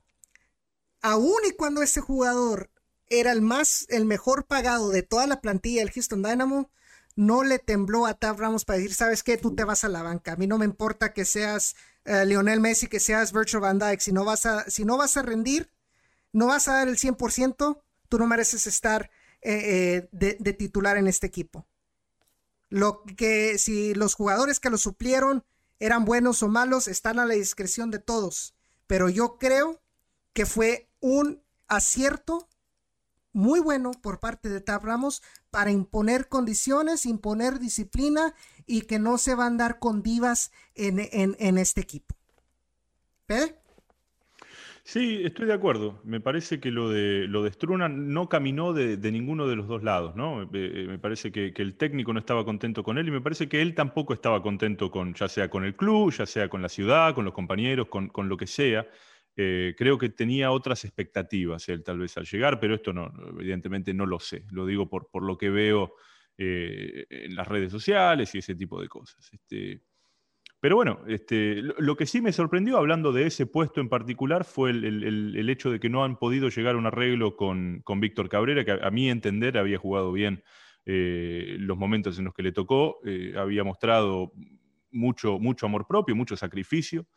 aun 1.01 1.41
y 1.47 1.51
cuando 1.51 1.81
ese 1.81 2.01
jugador 2.01 2.71
era 3.07 3.31
el 3.31 3.41
más, 3.41 3.85
el 3.89 4.05
mejor 4.05 4.45
pagado 4.45 4.89
de 4.89 5.03
toda 5.03 5.27
la 5.27 5.41
plantilla 5.41 5.81
del 5.81 5.91
Houston 5.91 6.21
Dynamo, 6.21 6.69
no 7.15 7.43
le 7.43 7.59
tembló 7.59 8.05
a 8.05 8.13
Tab 8.13 8.39
Ramos 8.39 8.63
para 8.63 8.77
decir, 8.77 8.93
¿sabes 8.93 9.23
qué? 9.23 9.37
Tú 9.37 9.55
te 9.55 9.65
vas 9.65 9.83
a 9.83 9.89
la 9.89 10.03
banca. 10.03 10.33
A 10.33 10.35
mí 10.37 10.47
no 10.47 10.57
me 10.57 10.65
importa 10.65 11.13
que 11.13 11.25
seas 11.25 11.75
eh, 12.05 12.25
Lionel 12.25 12.59
Messi, 12.59 12.87
que 12.87 12.99
seas 12.99 13.31
Virtual 13.31 13.61
Van 13.61 13.79
Dyke. 13.79 14.01
Si 14.01 14.11
no 14.11 14.25
vas 14.25 14.45
a, 14.45 14.69
si 14.69 14.85
no 14.85 14.97
vas 14.97 15.15
a 15.17 15.21
rendir, 15.21 15.71
no 16.33 16.47
vas 16.47 16.67
a 16.67 16.73
dar 16.73 16.87
el 16.87 16.97
100%, 16.97 17.81
tú 18.07 18.19
no 18.19 18.27
mereces 18.27 18.67
estar 18.67 19.09
eh, 19.41 20.09
eh, 20.11 20.35
de, 20.39 20.53
titular 20.53 20.97
en 20.97 21.07
este 21.07 21.27
equipo. 21.27 21.65
Lo 22.69 23.03
que 23.03 23.57
si 23.57 23.93
los 23.93 24.13
jugadores 24.15 24.59
que 24.59 24.69
lo 24.69 24.77
suplieron 24.77 25.45
eran 25.79 26.03
buenos 26.03 26.43
o 26.43 26.49
malos, 26.49 26.87
están 26.89 27.19
a 27.19 27.25
la 27.25 27.35
discreción 27.35 27.89
de 27.89 27.99
todos. 27.99 28.53
Pero 28.85 29.07
yo 29.07 29.37
creo 29.37 29.81
que 30.33 30.45
fue 30.45 30.89
un 30.99 31.41
acierto 31.67 32.48
muy 33.39 33.61
bueno 33.61 33.91
por 34.03 34.19
parte 34.19 34.49
de 34.49 34.59
Tab 34.59 34.83
Ramos 34.83 35.23
para 35.49 35.71
imponer 35.71 36.27
condiciones, 36.27 37.05
imponer 37.05 37.59
disciplina 37.59 38.35
y 38.67 38.81
que 38.81 38.99
no 38.99 39.17
se 39.17 39.33
van 39.33 39.55
a 39.55 39.63
dar 39.63 39.79
con 39.79 40.03
divas 40.03 40.51
en, 40.75 41.57
este 41.57 41.81
equipo. 41.81 42.15
¿Pede? 43.25 43.55
Sí, 44.83 45.21
estoy 45.23 45.45
de 45.47 45.53
acuerdo. 45.53 46.01
Me 46.03 46.19
parece 46.19 46.59
que 46.59 46.69
lo 46.69 46.89
de, 46.89 47.27
lo 47.27 47.43
de 47.43 47.51
Struna 47.51 47.87
no 47.87 48.27
caminó 48.27 48.73
de, 48.73 48.97
ninguno 49.11 49.47
de 49.47 49.55
los 49.55 49.67
dos 49.67 49.83
lados, 49.83 50.15
¿no? 50.15 50.49
Eh, 50.53 50.85
me 50.87 50.99
parece 50.99 51.31
que, 51.31 51.53
el 51.55 51.75
técnico 51.75 52.11
no 52.11 52.19
estaba 52.19 52.43
contento 52.43 52.83
con 52.83 52.97
él 52.97 53.07
y 53.07 53.11
me 53.11 53.21
parece 53.21 53.47
que 53.47 53.61
él 53.61 53.73
tampoco 53.73 54.13
estaba 54.13 54.41
contento 54.41 54.91
con, 54.91 55.13
ya 55.13 55.29
sea 55.29 55.49
con 55.49 55.63
el 55.63 55.75
club, 55.75 56.11
ya 56.11 56.25
sea 56.25 56.49
con 56.49 56.61
la 56.61 56.69
ciudad, 56.69 57.15
con 57.15 57.23
los 57.23 57.33
compañeros, 57.33 57.87
con, 57.87 58.09
con 58.09 58.27
lo 58.27 58.35
que 58.35 58.47
sea. 58.47 58.85
Eh, 59.41 59.73
creo 59.77 59.97
que 59.97 60.09
tenía 60.09 60.51
otras 60.51 60.83
expectativas 60.83 61.69
él 61.69 61.81
tal 61.81 61.99
vez 61.99 62.17
al 62.17 62.25
llegar, 62.25 62.59
pero 62.59 62.75
esto 62.75 62.91
no, 62.91 63.09
evidentemente 63.39 63.93
no 63.93 64.05
lo 64.05 64.19
sé. 64.19 64.43
Lo 64.51 64.65
digo 64.65 64.89
por, 64.89 65.09
por 65.09 65.23
lo 65.23 65.37
que 65.37 65.49
veo 65.49 65.95
eh, 66.37 67.05
en 67.09 67.35
las 67.35 67.47
redes 67.47 67.71
sociales 67.71 68.35
y 68.35 68.39
ese 68.39 68.55
tipo 68.55 68.81
de 68.81 68.89
cosas. 68.89 69.29
Este, 69.31 69.81
pero 70.59 70.75
bueno, 70.75 70.99
este, 71.07 71.61
lo, 71.61 71.95
que 71.95 72.05
sí 72.05 72.19
me 72.19 72.33
sorprendió, 72.33 72.75
hablando 72.75 73.13
de 73.13 73.27
ese 73.27 73.45
puesto 73.45 73.79
en 73.79 73.87
particular, 73.87 74.43
fue 74.43 74.71
el, 74.71 75.49
hecho 75.49 75.71
de 75.71 75.79
que 75.79 75.87
no 75.87 76.03
han 76.03 76.19
podido 76.19 76.49
llegar 76.49 76.75
a 76.75 76.77
un 76.77 76.87
arreglo 76.87 77.37
con, 77.37 77.81
Víctor 78.01 78.27
Cabrera, 78.27 78.65
que 78.65 78.71
a, 78.71 78.91
mi 78.91 79.09
entender 79.09 79.57
había 79.57 79.77
jugado 79.77 80.11
bien 80.11 80.43
eh, 80.85 81.55
los 81.59 81.77
momentos 81.77 82.19
en 82.19 82.25
los 82.25 82.33
que 82.33 82.43
le 82.43 82.51
tocó, 82.51 82.99
había 83.37 83.63
mostrado 83.63 84.33
mucho, 84.91 85.39
mucho 85.39 85.65
amor 85.65 85.87
propio, 85.87 86.13
mucho 86.13 86.35
sacrificio. 86.35 87.07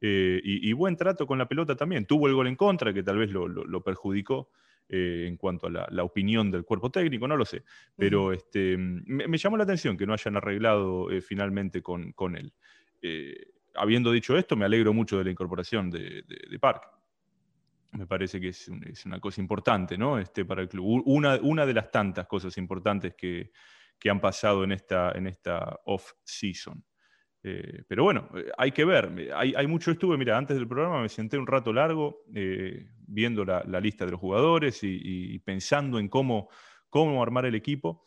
Eh, 0.00 0.40
y, 0.44 0.72
buen 0.72 0.96
trato 0.96 1.26
con 1.26 1.38
la 1.38 1.48
pelota 1.48 1.74
también. 1.74 2.06
Tuvo 2.06 2.28
el 2.28 2.34
gol 2.34 2.46
en 2.46 2.56
contra, 2.56 2.92
que 2.92 3.02
tal 3.02 3.18
vez 3.18 3.30
lo, 3.30 3.82
perjudicó 3.82 4.50
eh, 4.88 5.26
en 5.26 5.36
cuanto 5.36 5.66
a 5.66 5.88
la, 5.90 6.04
opinión 6.04 6.50
del 6.50 6.64
cuerpo 6.64 6.90
técnico, 6.90 7.26
no 7.26 7.36
lo 7.36 7.44
sé. 7.44 7.64
Pero 7.96 8.32
este, 8.32 8.76
me, 8.78 9.36
llamó 9.38 9.56
la 9.56 9.64
atención 9.64 9.96
que 9.96 10.06
no 10.06 10.12
hayan 10.12 10.36
arreglado 10.36 11.10
eh, 11.10 11.20
finalmente 11.20 11.82
con, 11.82 12.12
con 12.12 12.36
él. 12.36 12.52
habiendo 13.74 14.12
dicho 14.12 14.36
esto, 14.36 14.56
me 14.56 14.64
alegro 14.64 14.92
mucho 14.92 15.18
de 15.18 15.24
la 15.24 15.30
incorporación 15.30 15.90
de, 15.90 16.22
de, 16.22 16.58
Park. 16.58 16.82
Me 17.92 18.06
parece 18.06 18.40
que 18.40 18.48
es, 18.48 18.68
una 19.04 19.18
cosa 19.18 19.40
importante 19.40 19.98
¿no? 19.98 20.18
este, 20.18 20.44
para 20.44 20.62
el 20.62 20.68
club. 20.68 21.02
Una, 21.06 21.36
una 21.42 21.66
de 21.66 21.74
las 21.74 21.90
tantas 21.90 22.26
cosas 22.26 22.56
importantes 22.58 23.14
que, 23.14 23.50
que 23.98 24.10
han 24.10 24.20
pasado 24.20 24.62
en 24.62 24.72
esta, 24.72 25.10
en 25.12 25.26
esta 25.26 25.80
off-season. 25.86 26.84
Eh, 27.42 27.84
pero 27.86 28.04
bueno, 28.04 28.28
eh, 28.36 28.50
hay 28.56 28.72
que 28.72 28.84
ver. 28.84 29.30
Hay, 29.34 29.66
mucho, 29.66 29.90
estuve, 29.90 30.16
mira, 30.16 30.36
antes 30.36 30.56
del 30.56 30.68
programa 30.68 31.02
me 31.02 31.08
senté 31.08 31.38
un 31.38 31.46
rato 31.46 31.72
largo 31.72 32.22
eh, 32.34 32.86
viendo 33.06 33.44
la, 33.44 33.62
lista 33.80 34.04
de 34.04 34.12
los 34.12 34.20
jugadores 34.20 34.80
y, 34.82 35.38
pensando 35.40 35.98
en 35.98 36.08
cómo, 36.08 36.48
cómo 36.90 37.22
armar 37.22 37.46
el 37.46 37.54
equipo. 37.54 38.04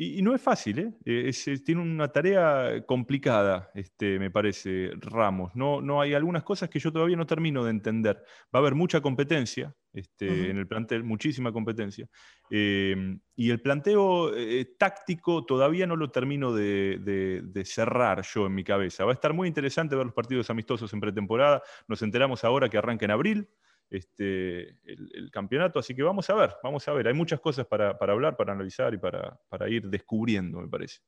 Y, 0.00 0.22
no 0.22 0.32
es 0.32 0.40
fácil, 0.40 0.78
¿eh? 0.78 0.92
eh 1.04 1.58
tiene 1.66 1.80
una 1.80 2.06
tarea 2.06 2.86
complicada, 2.86 3.68
este, 3.74 4.20
me 4.20 4.30
parece, 4.30 4.92
Ramos. 4.94 5.50
No, 5.56 5.80
no 5.80 6.00
hay 6.00 6.14
algunas 6.14 6.44
cosas 6.44 6.70
que 6.70 6.78
yo 6.78 6.92
todavía 6.92 7.16
no 7.16 7.26
termino 7.26 7.64
de 7.64 7.72
entender. 7.72 8.22
Va 8.54 8.58
a 8.58 8.62
haber 8.62 8.76
mucha 8.76 9.00
competencia 9.00 9.74
este, 9.92 10.50
en 10.50 10.56
el 10.56 10.68
plantel, 10.68 11.02
muchísima 11.02 11.50
competencia. 11.50 12.06
Em, 12.48 13.18
y 13.34 13.50
el 13.50 13.60
planteo 13.60 14.36
eh, 14.36 14.76
táctico 14.78 15.44
todavía 15.44 15.84
no 15.88 15.96
lo 15.96 16.12
termino 16.12 16.54
de, 16.54 17.00
de, 17.42 17.64
cerrar 17.64 18.22
yo 18.22 18.46
en 18.46 18.54
mi 18.54 18.62
cabeza. 18.62 19.04
Va 19.04 19.10
a 19.10 19.14
estar 19.14 19.32
muy 19.32 19.48
interesante 19.48 19.96
ver 19.96 20.06
los 20.06 20.14
partidos 20.14 20.48
amistosos 20.48 20.92
en 20.92 21.00
pretemporada. 21.00 21.60
Nos 21.88 22.02
enteramos 22.02 22.44
ahora 22.44 22.68
que 22.68 22.78
arranca 22.78 23.04
en 23.04 23.10
abril 23.10 23.48
este, 23.90 24.70
el, 24.84 25.30
campeonato. 25.32 25.78
Así 25.78 25.94
que 25.94 26.02
vamos 26.02 26.28
a 26.30 26.34
ver, 26.34 26.54
vamos 26.62 26.86
a 26.88 26.92
ver. 26.92 27.08
Hay 27.08 27.14
muchas 27.14 27.40
cosas 27.40 27.66
para, 27.66 27.96
hablar, 28.00 28.36
para 28.36 28.52
analizar 28.52 28.94
y 28.94 28.98
para, 28.98 29.38
ir 29.68 29.88
descubriendo, 29.88 30.60
me 30.60 30.68
parece. 30.68 30.98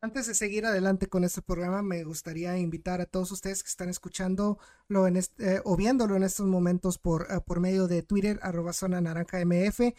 Antes 0.00 0.26
de 0.26 0.34
seguir 0.34 0.66
adelante 0.66 1.06
con 1.08 1.24
este 1.24 1.42
programa, 1.42 1.82
me 1.82 2.04
gustaría 2.04 2.56
invitar 2.58 3.00
a 3.00 3.06
todos 3.06 3.32
ustedes 3.32 3.62
que 3.62 3.68
están 3.68 3.88
escuchándolo 3.88 4.58
este, 5.14 5.62
o 5.64 5.76
viéndolo 5.76 6.16
en 6.16 6.22
estos 6.22 6.46
momentos 6.46 6.98
por, 6.98 7.22
eh, 7.22 7.40
por 7.44 7.60
medio 7.60 7.88
de 7.88 8.02
Twitter, 8.02 8.38
arroba 8.42 8.72
zona 8.72 9.00
naranja 9.00 9.40
MF. 9.40 9.94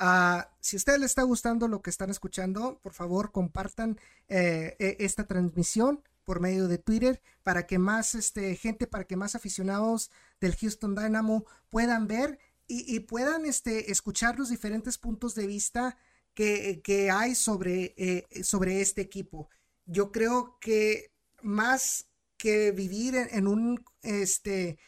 Ah, 0.00 0.48
si 0.60 0.76
a 0.76 0.78
ustedes 0.78 1.00
les 1.00 1.10
está 1.10 1.22
gustando 1.22 1.66
lo 1.66 1.82
que 1.82 1.90
están 1.90 2.10
escuchando, 2.10 2.78
por 2.82 2.92
favor 2.92 3.32
compartan 3.32 3.98
eh, 4.28 4.76
e, 4.78 4.96
esta 5.00 5.26
transmisión 5.26 6.02
por 6.28 6.40
medio 6.40 6.68
de 6.68 6.76
Twitter 6.76 7.22
para 7.42 7.66
que 7.66 7.78
más 7.78 8.14
este, 8.14 8.54
gente, 8.54 8.86
para 8.86 9.04
que 9.04 9.16
más 9.16 9.34
aficionados 9.34 10.10
del 10.42 10.54
Houston 10.54 10.94
Dynamo 10.94 11.46
puedan 11.70 12.06
ver 12.06 12.38
y, 12.66 13.00
puedan 13.00 13.46
este, 13.46 13.90
escuchar 13.90 14.38
los 14.38 14.50
diferentes 14.50 14.98
puntos 14.98 15.34
de 15.34 15.46
vista 15.46 15.96
que, 16.34 17.10
hay 17.10 17.34
sobre, 17.34 17.94
eh, 17.96 18.44
sobre 18.44 18.82
este 18.82 19.00
equipo. 19.00 19.48
Yo 19.86 20.12
creo 20.12 20.58
que 20.60 21.14
más 21.40 22.10
que 22.36 22.72
vivir 22.72 23.14
en, 23.14 23.46
un 23.46 23.82
este 24.02 24.78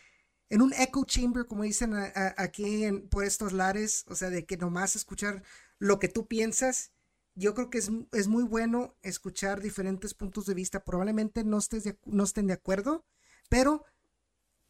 en 0.50 0.61
un 0.61 0.75
echo 0.75 1.04
chamber 1.06 1.47
como 1.47 1.62
dicen 1.62 1.94
aquí 2.37 2.85
en, 2.85 3.09
por 3.09 3.25
estos 3.25 3.54
lares 3.54 4.04
o 4.09 4.14
sea 4.14 4.28
de 4.28 4.44
que 4.44 4.59
nomás 4.59 4.94
escuchar 4.94 5.42
lo 5.78 5.99
que 5.99 6.09
tú 6.09 6.26
piensas 6.28 6.92
yo 7.35 7.55
creo 7.55 7.71
que 7.71 7.79
es, 7.79 8.29
muy 8.29 8.45
bueno 8.45 8.97
escuchar 9.03 9.61
diferentes 9.61 10.15
puntos 10.15 10.47
de 10.47 10.55
vista. 10.55 10.85
Probablemente 10.85 11.45
no, 11.45 11.59
estés 11.59 11.95
no 12.05 12.25
estén 12.25 12.47
de 12.47 12.55
acuerdo, 12.55 13.05
pero 13.49 13.85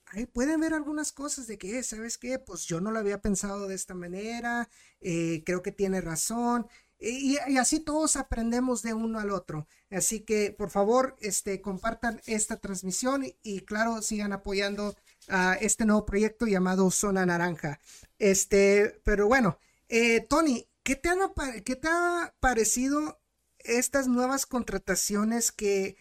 ahí 0.07 0.27
pueden 0.27 0.61
ver 0.61 0.75
algunas 0.75 1.13
cosas 1.13 1.47
de 1.47 1.59
que, 1.59 1.83
¿sabes 1.83 2.19
qué? 2.19 2.39
Pues 2.39 2.65
yo 2.67 2.81
no 2.81 2.91
lo 2.91 2.99
había 2.99 3.21
pensado 3.21 3.69
de 3.69 3.75
esta 3.75 3.95
manera, 3.95 4.69
eh, 5.01 5.43
creo 5.45 5.63
que 5.63 5.73
tiene 5.73 6.01
razón. 6.01 6.69
Y, 6.99 7.39
así 7.59 7.81
todos 7.81 8.17
aprendemos 8.17 8.83
de 8.83 8.93
uno 8.93 9.19
al 9.19 9.31
otro. 9.31 9.67
Así 9.91 10.21
que 10.21 10.55
por 10.57 10.71
favor, 10.71 11.17
este, 11.21 11.63
compartan 11.63 12.21
esta 12.27 12.59
transmisión 12.59 13.25
y, 13.43 13.61
claro, 13.63 14.03
sigan 14.03 14.33
apoyando 14.33 14.95
a 15.29 15.55
este 15.55 15.87
nuevo 15.87 16.05
proyecto 16.05 16.47
llamado 16.47 16.91
Zona 16.91 17.25
Naranja. 17.25 17.81
Este, 18.19 19.01
pero 19.05 19.29
bueno, 19.29 19.59
eh, 19.89 20.21
Tony, 20.29 20.69
¿Qué 20.83 20.97
te, 20.97 21.09
ha 21.09 22.35
parecido 22.41 23.21
estas 23.59 24.09
nuevas 24.09 24.47
contrataciones 24.47 25.53
que, 25.53 25.97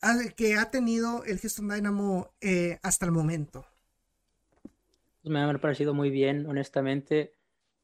ha, 0.00 0.16
que 0.36 0.54
ha 0.54 0.70
tenido 0.70 1.24
el 1.24 1.38
Houston 1.38 1.68
Dynamo 1.68 2.32
eh, 2.40 2.78
hasta 2.82 3.06
el 3.06 3.12
momento? 3.12 3.66
Pues 5.22 5.32
me 5.32 5.40
ha 5.40 5.58
parecido 5.58 5.94
muy 5.94 6.10
bien, 6.10 6.46
honestamente. 6.46 7.34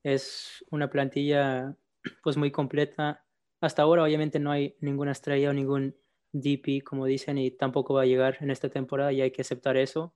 Es 0.03 0.65
una 0.71 0.89
plantilla 0.91 1.77
pues 2.23 2.37
muy 2.37 2.51
completa. 2.51 3.25
hasta 3.61 3.83
ahora 3.83 4.05
obviamente 4.05 4.39
no 4.39 4.53
hay 4.53 4.77
ninguna 4.81 5.13
estrella 5.13 5.51
o 5.51 5.53
ningún 5.53 5.97
DP, 6.33 6.83
como 6.85 7.07
dicen, 7.07 7.39
y 7.39 7.51
tampoco 7.51 7.95
va 7.95 8.03
a 8.03 8.07
llegar 8.07 8.39
en 8.41 8.51
esta 8.51 8.69
temporada 8.69 9.13
y 9.13 9.21
hay 9.21 9.31
que 9.31 9.43
aceptar 9.43 9.77
eso. 9.77 10.15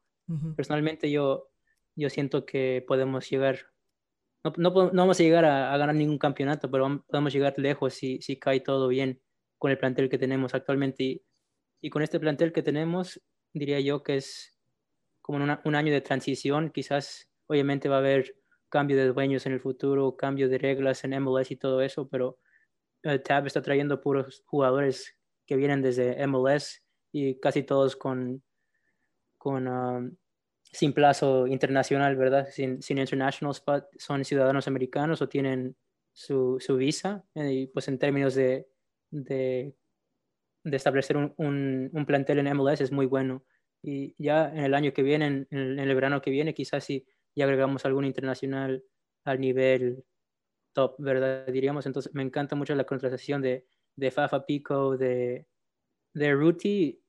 Personalmente 0.55 1.11
yo, 1.11 1.51
yo 1.97 2.09
siento 2.09 2.47
que 2.47 2.85
podemos 2.87 3.29
llegar, 3.29 3.73
no, 4.45 4.53
no, 4.57 4.71
no 4.71 5.03
vamos 5.03 5.21
a 5.21 5.23
llegar 5.23 5.45
a, 5.45 5.77
ganar 5.77 5.95
ningún 5.95 6.19
campeonato, 6.19 6.71
pero 6.71 7.05
podemos 7.09 7.33
llegar 7.33 7.55
lejos 7.59 7.95
si, 7.95 8.21
si 8.23 8.39
cae 8.39 8.61
todo 8.61 8.89
bien 8.89 9.21
con 9.59 9.71
el 9.71 9.79
plantel 9.79 10.09
que 10.09 10.19
tenemos 10.19 10.55
actualmente. 10.55 11.05
Y, 11.05 11.25
y 11.81 11.91
con 11.91 12.03
este 12.03 12.21
plantel 12.21 12.53
que 12.53 12.63
tenemos, 12.63 13.21
diría 13.53 13.81
yo 13.81 14.03
que 14.03 14.17
es 14.17 14.57
como 15.21 15.59
un 15.65 15.75
año 15.75 15.93
de 15.93 16.01
transición, 16.01 16.71
quizás 16.71 17.31
obviamente 17.47 17.89
va 17.89 17.97
a 17.97 18.01
haber 18.01 18.35
cambio 18.69 18.97
de 18.97 19.09
dueños 19.09 19.47
en 19.47 19.53
el 19.53 19.61
futuro, 19.61 20.17
cambio 20.17 20.49
de 20.49 20.59
reglas 20.59 21.05
en 21.05 21.21
MLS 21.23 21.51
y 21.51 21.57
todo 21.57 21.83
eso, 21.83 22.09
pero 22.09 22.39
eh, 23.03 23.19
Tab 23.19 23.47
está 23.47 23.63
trayendo 23.63 24.01
puros 24.01 24.43
jugadores 24.47 25.17
que 25.47 25.57
vienen 25.57 25.83
desde 25.83 26.27
MLS 26.27 26.83
y 27.13 27.39
casi 27.41 27.63
todos 27.65 27.97
con, 27.97 28.43
con 29.37 29.69
um, 29.69 30.17
sin 30.73 30.93
plazo 30.93 31.47
internacional, 31.47 32.17
¿verdad? 32.17 32.49
Sin, 32.51 32.83
sin 32.83 32.99
international 32.99 33.53
spot, 33.53 33.89
son 33.99 34.25
ciudadanos 34.25 34.69
americanos 34.69 35.21
o 35.23 35.29
tienen 35.29 35.77
su, 36.13 36.59
su 36.61 36.77
visa. 36.77 37.25
Eh, 37.35 37.53
y 37.53 37.67
pues 37.67 37.89
en 37.89 37.99
términos 37.99 38.35
de, 38.35 38.69
de, 39.11 39.75
de 40.65 40.77
establecer 40.77 41.17
un, 41.17 41.35
un, 41.37 41.91
un, 41.93 42.07
plantel 42.07 42.39
en 42.39 42.57
MLS 42.57 42.81
es 42.81 42.93
muy 42.93 43.07
bueno. 43.07 43.45
Y 43.83 44.15
ya 44.23 44.49
en 44.51 44.65
el 44.65 44.75
año 44.75 44.93
que 44.93 45.03
viene, 45.03 45.27
en, 45.27 45.49
en 45.51 45.79
el 45.79 45.95
verano 45.95 46.21
que 46.21 46.31
viene, 46.31 46.55
quizás 46.55 46.85
si 46.85 47.07
ya 47.35 47.45
agregamos 47.45 47.85
algún 47.85 48.05
internacional 48.05 48.85
al 49.25 49.41
nivel 49.41 50.05
top, 50.73 50.97
¿verdad? 50.99 51.47
Diríamos, 51.47 51.87
entonces 51.87 52.15
me 52.15 52.23
encanta 52.23 52.57
mucho 52.57 52.75
la 52.75 52.85
contratación 52.85 53.43
de, 53.43 53.67
de 53.97 54.11
Fafa 54.11 54.47
Pico, 54.47 54.97
de, 54.97 55.47
de 56.15 56.33
Ruti, 56.33 57.03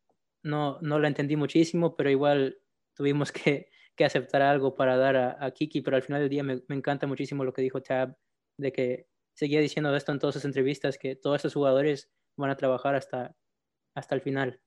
no, 0.43 0.79
no 0.81 0.99
la 0.99 1.07
entendí 1.07 1.35
muchísimo, 1.35 1.95
pero 1.95 2.09
igual 2.09 2.60
tuvimos 2.95 3.31
que, 3.31 3.69
que 3.95 4.05
aceptar 4.05 4.41
algo 4.41 4.75
para 4.75 4.97
dar 4.97 5.15
a, 5.15 5.51
Kiki, 5.51 5.81
pero 5.81 5.97
al 5.97 6.03
final 6.03 6.21
del 6.21 6.29
día 6.29 6.43
me, 6.43 6.61
me, 6.67 6.75
encanta 6.75 7.07
muchísimo 7.07 7.43
lo 7.43 7.53
que 7.53 7.61
dijo 7.61 7.81
Tab, 7.81 8.15
de 8.57 8.71
que 8.71 9.07
seguía 9.33 9.59
diciendo 9.59 9.95
esto 9.95 10.11
en 10.11 10.19
todas 10.19 10.35
sus 10.35 10.45
entrevistas, 10.45 10.97
que 10.97 11.15
todos 11.15 11.37
estos 11.37 11.53
jugadores 11.53 12.11
van 12.37 12.49
a 12.49 12.57
trabajar 12.57 12.95
hasta, 12.95 13.35
hasta 13.95 14.15
el 14.15 14.21
final, 14.21 14.61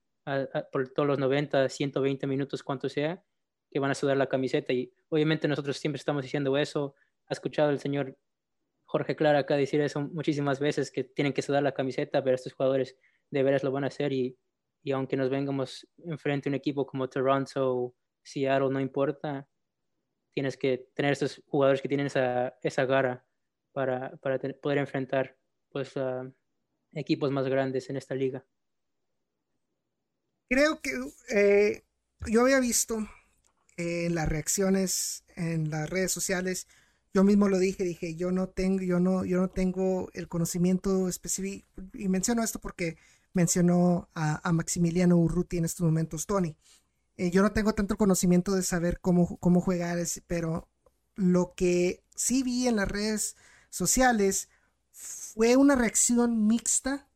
por 0.71 0.89
todos 0.93 1.07
los 1.07 1.19
90, 1.19 1.69
120 1.69 2.27
minutos, 2.27 2.63
cuanto 2.63 2.89
sea, 2.89 3.23
que 3.69 3.79
van 3.79 3.91
a 3.91 3.95
sudar 3.95 4.17
la 4.17 4.27
camiseta. 4.27 4.73
Y 4.73 4.93
obviamente 5.09 5.47
nosotros 5.47 5.77
siempre 5.77 5.97
estamos 5.97 6.23
diciendo 6.23 6.57
eso. 6.57 6.95
Ha 7.27 7.33
escuchado 7.33 7.69
el 7.69 7.79
señor 7.79 8.17
Jorge 8.85 9.15
Clara 9.15 9.39
acá 9.39 9.55
decir 9.55 9.81
eso 9.81 10.01
muchísimas 10.01 10.59
veces, 10.59 10.91
que 10.91 11.03
tienen 11.03 11.33
que 11.33 11.41
sudar 11.41 11.63
la 11.63 11.73
camiseta, 11.73 12.23
pero 12.23 12.35
estos 12.35 12.53
jugadores 12.53 12.97
de 13.31 13.43
veras 13.43 13.63
lo 13.63 13.71
van 13.71 13.83
a 13.83 13.87
hacer 13.87 14.13
y, 14.13 14.37
y 14.83 14.91
aunque 14.91 15.17
nos 15.17 15.29
vengamos 15.29 15.87
enfrente 16.05 16.49
a 16.49 16.51
un 16.51 16.55
equipo 16.55 16.85
como 16.85 17.09
Toronto 17.09 17.95
Seattle, 18.25 18.69
no 18.71 18.79
importa, 18.81 19.47
tienes 20.33 20.57
que 20.57 20.89
tener 20.93 21.13
estos 21.13 21.41
jugadores 21.47 21.81
que 21.81 21.87
tienen 21.87 22.07
esa, 22.07 22.57
esa 22.61 22.85
gara 22.85 23.25
para, 23.71 24.17
para 24.17 24.37
poder 24.61 24.79
enfrentar 24.79 25.37
pues, 25.69 25.93
equipos 26.93 27.31
más 27.31 27.47
grandes 27.47 27.89
en 27.89 27.97
esta 27.97 28.15
liga. 28.15 28.45
Creo 30.49 30.81
que 30.81 30.91
eh, 31.33 31.83
yo 32.27 32.41
había 32.41 32.59
visto 32.59 32.97
eh, 33.77 34.09
las 34.11 34.27
reacciones 34.27 35.23
en 35.35 35.69
las 35.69 35.89
redes 35.89 36.11
sociales 36.11 36.67
yo 37.15 37.23
mismo 37.23 37.47
lo 37.47 37.59
dije, 37.59 37.85
dije, 37.85 38.15
yo 38.15 38.29
no 38.29 38.49
tengo, 38.49 38.81
yo 38.81 38.99
no, 38.99 39.23
yo 39.23 39.39
no 39.39 39.47
tengo 39.47 40.09
el 40.11 40.27
conocimiento 40.27 41.07
específico, 41.07 41.65
y 41.93 42.09
menciono 42.09 42.43
esto 42.43 42.59
porque 42.59 42.97
mencionó 43.31 44.09
a, 44.13 44.51
Maximiliano 44.51 45.15
Urruti 45.15 45.57
en 45.57 45.63
estos 45.63 45.85
momentos, 45.85 46.25
Tony. 46.25 46.57
Eh, 47.17 47.31
yo 47.31 47.41
no 47.41 47.53
tengo 47.53 47.73
tanto 47.73 47.97
conocimiento 47.97 48.53
de 48.53 48.63
saber 48.63 48.99
cómo, 48.99 49.37
cómo 49.37 49.61
jugar, 49.61 49.99
pero 50.27 50.69
lo 51.15 51.53
que 51.55 52.03
sí 52.15 52.43
vi 52.43 52.67
en 52.67 52.77
las 52.77 52.87
redes 52.87 53.35
sociales 53.69 54.49
fue 54.91 55.57
una 55.57 55.75
reacción 55.75 56.47
mixta 56.47 57.07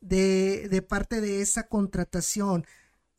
de, 0.00 0.68
de 0.68 0.82
parte 0.82 1.20
de 1.20 1.42
esa 1.42 1.68
contratación. 1.68 2.66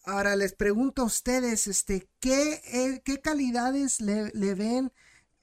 Ahora 0.06 0.36
les 0.36 0.54
pregunto 0.54 1.04
a 1.04 1.06
ustedes, 1.06 1.68
este, 1.68 2.10
¿qué, 2.20 2.62
eh, 2.66 3.02
qué 3.06 3.22
calidades 3.22 4.02
le, 4.02 4.32
le 4.34 4.54
ven? 4.54 4.92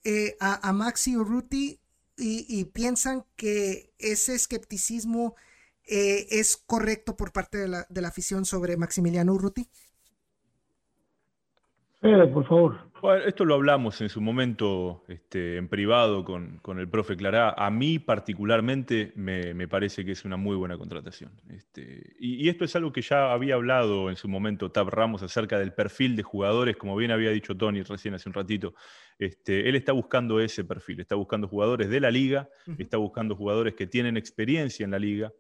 Eh, 0.05 0.37
a, 0.41 0.73
Maxi 0.73 1.17
Urruti 1.17 1.79
y, 2.17 2.65
piensan 2.67 3.25
que 3.37 3.93
ese 3.99 4.35
escepticismo 4.35 5.35
eh, 5.85 6.27
es 6.31 6.57
correcto 6.57 7.17
por 7.17 7.33
parte 7.33 7.59
de 7.59 7.69
la, 7.69 7.87
de 7.89 8.01
la 8.01 8.09
afición 8.09 8.45
sobre 8.47 8.77
Maximiliano 8.77 9.35
Urruti? 9.35 9.69
Por 12.01 12.47
favor. 12.47 12.91
Bueno, 13.03 13.25
esto 13.25 13.47
lo 13.47 13.55
hablamos 13.55 14.01
en 14.03 14.11
su 14.11 14.21
momento 14.21 15.05
este, 15.09 15.57
en 15.57 15.69
privado 15.69 16.23
con, 16.25 16.59
con, 16.59 16.79
el 16.79 16.89
profe 16.89 17.17
Clará. 17.17 17.55
A 17.57 17.71
mí 17.71 17.99
particularmente 17.99 19.13
me, 19.17 19.55
me, 19.55 19.69
parece 19.69 20.05
que 20.05 20.13
es 20.13 20.25
una 20.25 20.37
muy 20.37 20.55
buena 20.57 20.77
contratación. 20.77 21.33
Este, 21.49 22.15
y, 22.19 22.45
y, 22.45 22.49
esto 22.51 22.65
es 22.65 22.77
algo 22.77 22.93
que 22.93 23.01
ya 23.01 23.33
había 23.33 23.55
hablado 23.55 24.11
en 24.11 24.17
su 24.17 24.29
momento 24.29 24.71
Tab 24.71 24.89
Ramos 24.89 25.23
acerca 25.23 25.59
del 25.59 25.73
perfil 25.73 26.15
de 26.15 26.23
jugadores, 26.23 26.77
como 26.77 26.95
bien 26.95 27.11
había 27.11 27.31
dicho 27.31 27.57
Tony 27.57 27.83
recién 27.83 28.15
hace 28.15 28.29
un 28.29 28.35
ratito. 28.35 28.75
Este, 29.19 29.69
él 29.69 29.77
está 29.77 29.93
buscando 29.93 30.41
ese 30.41 30.65
perfil, 30.65 31.01
está 31.01 31.15
buscando 31.15 31.49
jugadores 31.49 31.89
de 31.89 32.01
la 32.01 32.11
liga, 32.11 32.49
uh 32.67 32.73
-huh. 32.73 32.77
está 32.81 32.99
buscando 32.99 33.35
jugadores 33.35 33.75
que 33.75 33.87
tienen 33.87 34.19
experiencia 34.19 34.85
en 34.85 34.91
la 34.91 34.99
liga, 34.99 35.33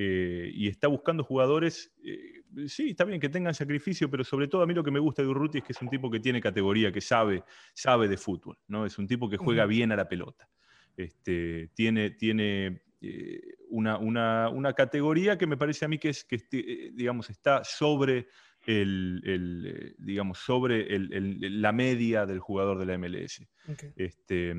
eh, 0.00 0.52
y 0.54 0.68
está 0.68 0.86
buscando 0.86 1.24
jugadores, 1.24 1.92
eh, 2.04 2.44
sí, 2.68 2.90
está 2.90 3.02
bien 3.02 3.18
que 3.18 3.28
tengan 3.28 3.52
sacrificio, 3.52 4.08
pero 4.08 4.22
sobre 4.22 4.46
todo 4.46 4.62
a 4.62 4.66
mí 4.66 4.72
lo 4.72 4.84
que 4.84 4.92
me 4.92 5.00
gusta 5.00 5.22
de 5.22 5.28
Urruti 5.28 5.58
es 5.58 5.64
que 5.64 5.72
es 5.72 5.82
un 5.82 5.88
tipo 5.88 6.08
que 6.08 6.20
tiene 6.20 6.40
categoría, 6.40 6.92
que 6.92 7.00
sabe, 7.00 7.42
sabe 7.74 8.06
de 8.06 8.16
fútbol, 8.16 8.56
¿no? 8.68 8.86
Es 8.86 8.96
un 8.96 9.08
tipo 9.08 9.28
que 9.28 9.36
juega 9.36 9.66
bien 9.66 9.90
a 9.90 9.96
la 9.96 10.08
pelota. 10.08 10.48
Este, 10.96 11.72
tiene 11.74 12.10
tiene 12.10 12.82
eh, 13.00 13.40
una, 13.70 13.98
una, 13.98 14.48
una, 14.50 14.72
categoría 14.72 15.36
que 15.36 15.48
me 15.48 15.56
parece 15.56 15.84
a 15.84 15.88
mí 15.88 15.98
que, 15.98 16.10
es, 16.10 16.22
que 16.22 16.36
este, 16.36 16.92
digamos, 16.94 17.28
está 17.28 17.64
sobre, 17.64 18.28
el, 18.66 19.20
el 19.24 19.96
digamos, 19.98 20.38
sobre 20.38 20.94
el, 20.94 21.60
la 21.60 21.72
media 21.72 22.24
del 22.24 22.38
jugador 22.38 22.78
de 22.78 22.86
la 22.86 22.98
MLS. 22.98 23.44
Okay. 23.68 23.90
Este, 23.96 24.54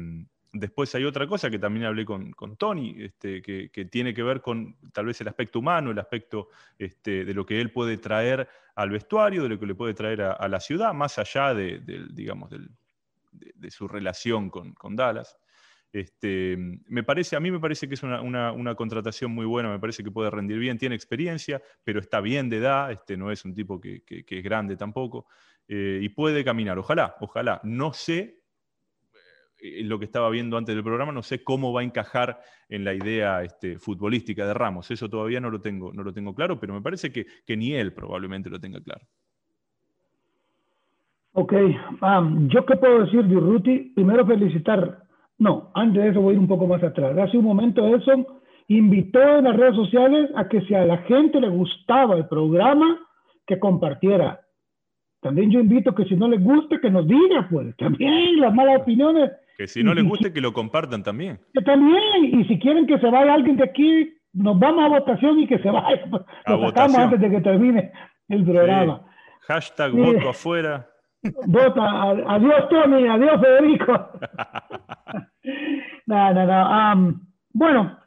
Después 0.52 0.94
hay 0.96 1.06
otra 1.06 1.28
cosa 1.28 1.50
que 1.50 1.60
también 1.60 1.86
hablé 1.86 2.06
con, 2.06 2.32
con 2.32 2.58
Tony, 2.58 2.96
este, 2.98 3.42
que, 3.42 3.70
que, 3.70 3.86
tiene 3.86 4.14
que 4.14 4.24
ver 4.24 4.42
con 4.42 4.76
tal 4.92 5.06
vez 5.06 5.22
el 5.22 5.28
aspecto 5.28 5.60
humano, 5.60 5.92
el 5.92 6.00
aspecto 6.00 6.50
este, 6.78 7.24
de 7.24 7.34
lo 7.36 7.46
que 7.46 7.62
él 7.62 7.72
puede 7.72 7.98
traer 7.98 8.50
al 8.76 8.90
vestuario, 8.90 9.44
de 9.44 9.50
lo 9.50 9.60
que 9.60 9.68
le 9.68 9.76
puede 9.76 9.94
traer 9.94 10.22
a, 10.22 10.48
la 10.48 10.60
ciudad, 10.60 10.94
más 10.94 11.20
allá 11.20 11.54
de, 11.54 11.82
digamos, 12.12 12.50
de, 12.50 13.70
su 13.70 13.88
relación 13.88 14.50
con, 14.50 14.74
con 14.74 14.96
Dallas. 14.96 15.38
Este, 15.92 16.56
me 16.58 17.04
parece, 17.04 17.36
a 17.36 17.40
mí 17.40 17.52
me 17.52 17.60
parece 17.60 17.88
que 17.88 17.96
es 17.96 18.04
una, 18.04 18.52
una, 18.52 18.76
contratación 18.76 19.32
muy 19.32 19.46
buena, 19.46 19.70
me 19.70 19.80
parece 19.80 20.04
que 20.04 20.12
puede 20.12 20.30
rendir 20.32 20.58
bien, 20.58 20.78
tiene 20.78 20.96
experiencia, 20.96 21.62
pero 21.84 22.00
está 22.00 22.22
bien 22.22 22.50
de 22.50 22.58
edad, 22.58 22.92
este, 22.92 23.18
no 23.18 23.32
es 23.32 23.46
un 23.46 23.54
tipo 23.54 23.80
que, 23.80 24.04
que, 24.04 24.24
que 24.24 24.38
es 24.40 24.44
grande 24.44 24.76
tampoco, 24.76 25.28
eh, 25.68 26.00
y 26.02 26.10
puede 26.10 26.44
caminar, 26.44 26.80
ojalá, 26.80 27.16
ojalá. 27.20 27.62
No 27.64 27.94
sé 27.94 28.39
eh, 29.62 29.84
lo 29.84 30.00
que 30.00 30.06
estaba 30.06 30.30
viendo 30.30 30.58
antes 30.58 30.76
del 30.76 30.84
programa, 30.84 31.12
no 31.12 31.24
sé 31.24 31.44
cómo 31.44 31.74
va 31.74 31.82
a 31.82 31.84
encajar 31.84 32.40
en 32.70 32.84
la 32.84 32.94
idea 32.94 33.44
este, 33.44 33.78
futbolística 33.78 34.46
de 34.46 34.54
Ramos. 34.54 34.90
Eso 34.92 35.10
todavía 35.10 35.40
no 35.40 35.50
lo 35.50 35.60
tengo, 35.62 35.92
no 35.94 36.04
lo 36.04 36.14
tengo 36.14 36.34
claro, 36.34 36.60
pero 36.60 36.74
me 36.74 36.82
parece 36.82 37.12
que, 37.12 37.26
que 37.46 37.58
ni 37.58 37.74
él 37.74 37.94
probablemente 37.94 38.50
lo 38.50 38.60
tenga 38.60 38.80
claro. 38.82 39.06
Ok, 41.34 41.54
um, 42.02 42.48
yo 42.50 42.66
qué 42.66 42.76
puedo 42.76 43.06
decir 43.06 43.24
de 43.24 43.92
primero 43.96 44.26
felicitar, 44.26 45.04
no, 45.38 45.72
antes 45.74 46.04
de 46.04 46.10
eso 46.10 46.22
voy 46.22 46.32
a 46.32 46.34
ir 46.34 46.40
un 46.40 46.48
poco 46.48 46.68
más 46.68 46.84
atrás. 46.84 47.18
Hace 47.18 47.38
un 47.38 47.46
momento 47.46 47.88
Edson 47.88 48.26
invitó 48.68 49.38
en 49.38 49.46
las 49.46 49.56
redes 49.56 49.76
sociales 49.76 50.30
a 50.36 50.48
que 50.48 50.62
si 50.62 50.74
a 50.74 50.86
la 50.86 50.98
gente 51.00 51.40
le 51.40 51.50
gustaba 51.50 52.16
el 52.18 52.28
programa, 52.28 53.00
que 53.46 53.60
compartiera. 53.60 54.42
También 55.22 55.52
yo 55.52 55.60
invito 55.60 55.94
que 55.94 56.06
si 56.06 56.16
no 56.16 56.28
les 56.28 56.42
gusta, 56.42 56.80
que 56.80 56.90
nos 56.90 57.08
diga, 57.08 57.48
pues, 57.50 57.76
también 57.78 58.40
las 58.40 58.54
malas 58.54 58.82
opiniones 58.82 59.32
que 59.60 59.68
si 59.68 59.84
no 59.84 59.94
les 59.94 60.06
guste, 60.06 60.32
que 60.32 60.40
lo 60.40 60.54
compartan 60.54 61.04
también. 61.04 61.38
Que 61.54 61.62
también, 61.62 62.24
y 62.24 62.46
si 62.46 62.58
quieren 62.60 62.88
que 62.88 62.98
se 62.98 63.10
vaya 63.10 63.34
alguien 63.34 63.58
de 63.58 63.66
aquí, 63.66 64.14
nos 64.32 64.58
vamos 64.58 64.86
a 64.86 64.88
votación 64.88 65.38
y 65.38 65.48
que 65.48 65.60
se 65.60 65.70
vaya. 65.70 66.02
A 66.46 66.52
lo 66.56 66.70
sacamos 66.70 66.98
antes 66.98 67.20
de 67.20 67.30
que 67.30 67.42
termine 67.42 67.92
el 68.30 68.46
programa. 68.46 69.02
Sí. 69.02 69.46
Hashtag 69.48 69.92
sí. 69.92 69.98
voto 69.98 70.30
afuera. 70.30 70.88
Vota, 71.48 72.02
adiós 72.36 72.70
Tony, 72.70 73.06
adiós 73.06 73.42
Federico. 73.42 74.10
no, 76.06 76.34
no, 76.34 76.46
no. 76.46 76.94
Um, 76.94 77.22
bueno, 77.52 78.00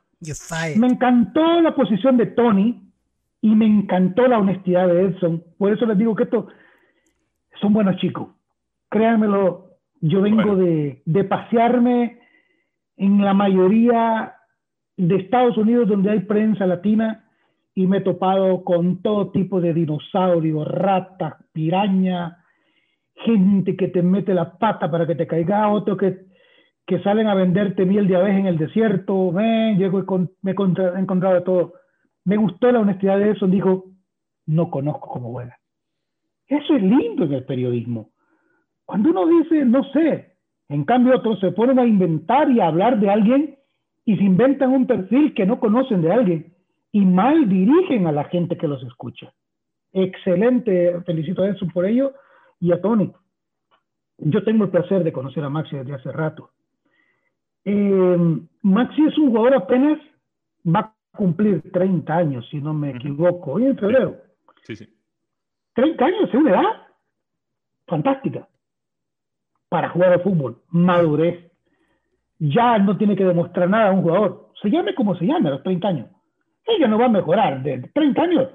me 0.79 0.87
encantó 0.87 1.61
la 1.61 1.75
posición 1.75 2.17
de 2.17 2.29
Tony 2.29 2.81
y 3.43 3.55
me 3.55 3.67
encantó 3.67 4.27
la 4.27 4.39
honestidad 4.39 4.89
de 4.89 5.03
Edson. 5.03 5.45
Por 5.59 5.71
eso 5.75 5.85
les 5.85 5.99
digo 5.99 6.17
que 6.17 6.23
estos 6.23 6.47
son 7.61 7.75
buenos 7.75 7.97
chicos. 7.97 8.29
Créanmelo, 8.89 9.72
yo 10.03 10.21
vengo 10.21 10.43
bueno. 10.43 10.57
de, 10.57 11.03
de, 11.07 11.25
pasearme 11.25 12.19
en 12.97 13.25
la 13.25 13.33
mayoría 13.33 14.35
de 14.97 15.17
Estados 15.17 15.57
Unidos 15.57 15.89
donde 15.89 16.11
hay 16.11 16.21
prensa 16.21 16.67
latina 16.67 17.25
y 17.75 17.87
me 17.87 17.99
he 17.99 18.01
topado 18.03 18.65
con 18.65 19.01
todo 19.01 19.31
tipo 19.31 19.61
de 19.61 19.73
dinosaurios, 19.73 20.69
ratas, 20.69 21.35
piraña, 21.53 22.45
gente 23.15 23.77
que 23.77 23.89
te 23.89 24.03
mete 24.03 24.35
la 24.35 24.59
pata 24.59 24.91
para 24.91 25.07
que 25.07 25.15
te 25.15 25.27
caiga, 25.27 25.69
otro 25.69 25.97
que, 25.97 26.27
que 26.87 27.01
salen 27.03 27.29
a 27.29 27.35
venderte 27.35 27.87
miel 27.87 28.09
de 28.09 28.17
abeja 28.17 28.39
en 28.39 28.47
el 28.47 28.59
desierto, 28.59 29.33
ven, 29.33 29.79
llego 29.79 30.01
y 30.01 30.05
me 30.43 30.51
he 30.51 31.01
encontrado 31.01 31.35
de 31.35 31.41
todo. 31.43 31.75
Me 32.25 32.37
gustó 32.37 32.71
la 32.71 32.81
honestidad 32.81 33.19
de 33.19 33.31
eso, 33.31 33.47
dijo, 33.47 33.87
no 34.47 34.71
conozco 34.71 35.09
cómo 35.09 35.31
juega. 35.31 35.59
Eso 36.49 36.75
es 36.75 36.83
lindo 36.83 37.25
en 37.25 37.33
el 37.33 37.45
periodismo. 37.45 38.12
Cuando 38.85 39.11
uno 39.11 39.27
dice, 39.27 39.65
no 39.65 39.85
sé, 39.93 40.33
en 40.69 40.85
cambio 40.85 41.17
otros 41.17 41.39
se 41.41 41.53
ponen 41.53 41.79
a 41.79 41.87
inventar 41.87 42.51
y 42.51 42.61
a 42.61 42.69
hablar 42.69 42.99
de 42.99 43.11
alguien 43.11 43.59
y 44.05 44.17
se 44.17 44.25
inventan 44.25 44.71
un 44.71 44.87
perfil 44.87 45.35
que 45.35 45.47
no 45.47 45.61
conocen 45.61 46.03
de 46.03 46.13
alguien 46.13 46.55
y 46.91 47.05
mal 47.05 47.49
dirigen 47.49 48.07
a 48.07 48.13
la 48.13 48.25
gente 48.25 48.57
que 48.57 48.69
los 48.69 48.83
escucha. 48.83 49.33
Excelente, 49.93 51.01
felicito 51.03 51.43
a 51.43 51.51
eso 51.51 51.67
por 51.73 51.87
ello 51.87 52.13
y 52.61 52.73
a 52.73 52.81
Tony. 52.81 53.13
Yo 54.19 54.43
tengo 54.45 54.65
el 54.65 54.71
placer 54.71 55.05
de 55.05 55.13
conocer 55.13 55.45
a 55.45 55.49
Maxi 55.49 55.77
desde 55.77 55.95
hace 55.95 56.13
rato. 56.13 56.51
Eh, 57.65 58.41
Maxi 58.63 59.05
es 59.05 59.17
un 59.19 59.29
jugador 59.29 59.55
apenas, 59.55 59.99
va 60.67 60.81
a 60.81 60.95
cumplir 61.17 61.71
30 61.73 62.15
años, 62.15 62.49
si 62.51 62.61
no 62.61 62.75
me 62.75 62.91
equivoco, 62.91 63.53
hoy 63.53 63.67
en 63.67 63.79
febrero. 63.79 64.17
Sí, 64.65 64.77
sí. 64.77 64.89
30 65.75 66.05
años 66.05 66.29
es 66.29 66.35
una 66.35 66.51
edad 66.51 66.87
fantástica 67.87 68.49
para 69.73 69.89
jugar 69.89 70.13
al 70.13 70.21
fútbol, 70.21 70.59
madurez. 70.69 71.51
Ya 72.39 72.79
no 72.79 72.99
tiene 72.99 73.17
que 73.17 73.25
demostrar 73.25 73.71
nada 73.71 73.89
a 73.89 73.93
un 73.93 74.03
jugador, 74.03 74.51
se 74.61 74.69
llame 74.69 74.95
como 74.95 75.17
se 75.17 75.25
llame 75.25 75.49
a 75.49 75.53
los 75.53 75.63
30 75.63 75.89
años. 75.89 76.11
Ella 76.67 76.87
no 76.89 76.99
va 76.99 77.07
a 77.07 77.09
mejorar, 77.09 77.63
de 77.63 77.79
30 77.95 78.23
años 78.23 78.49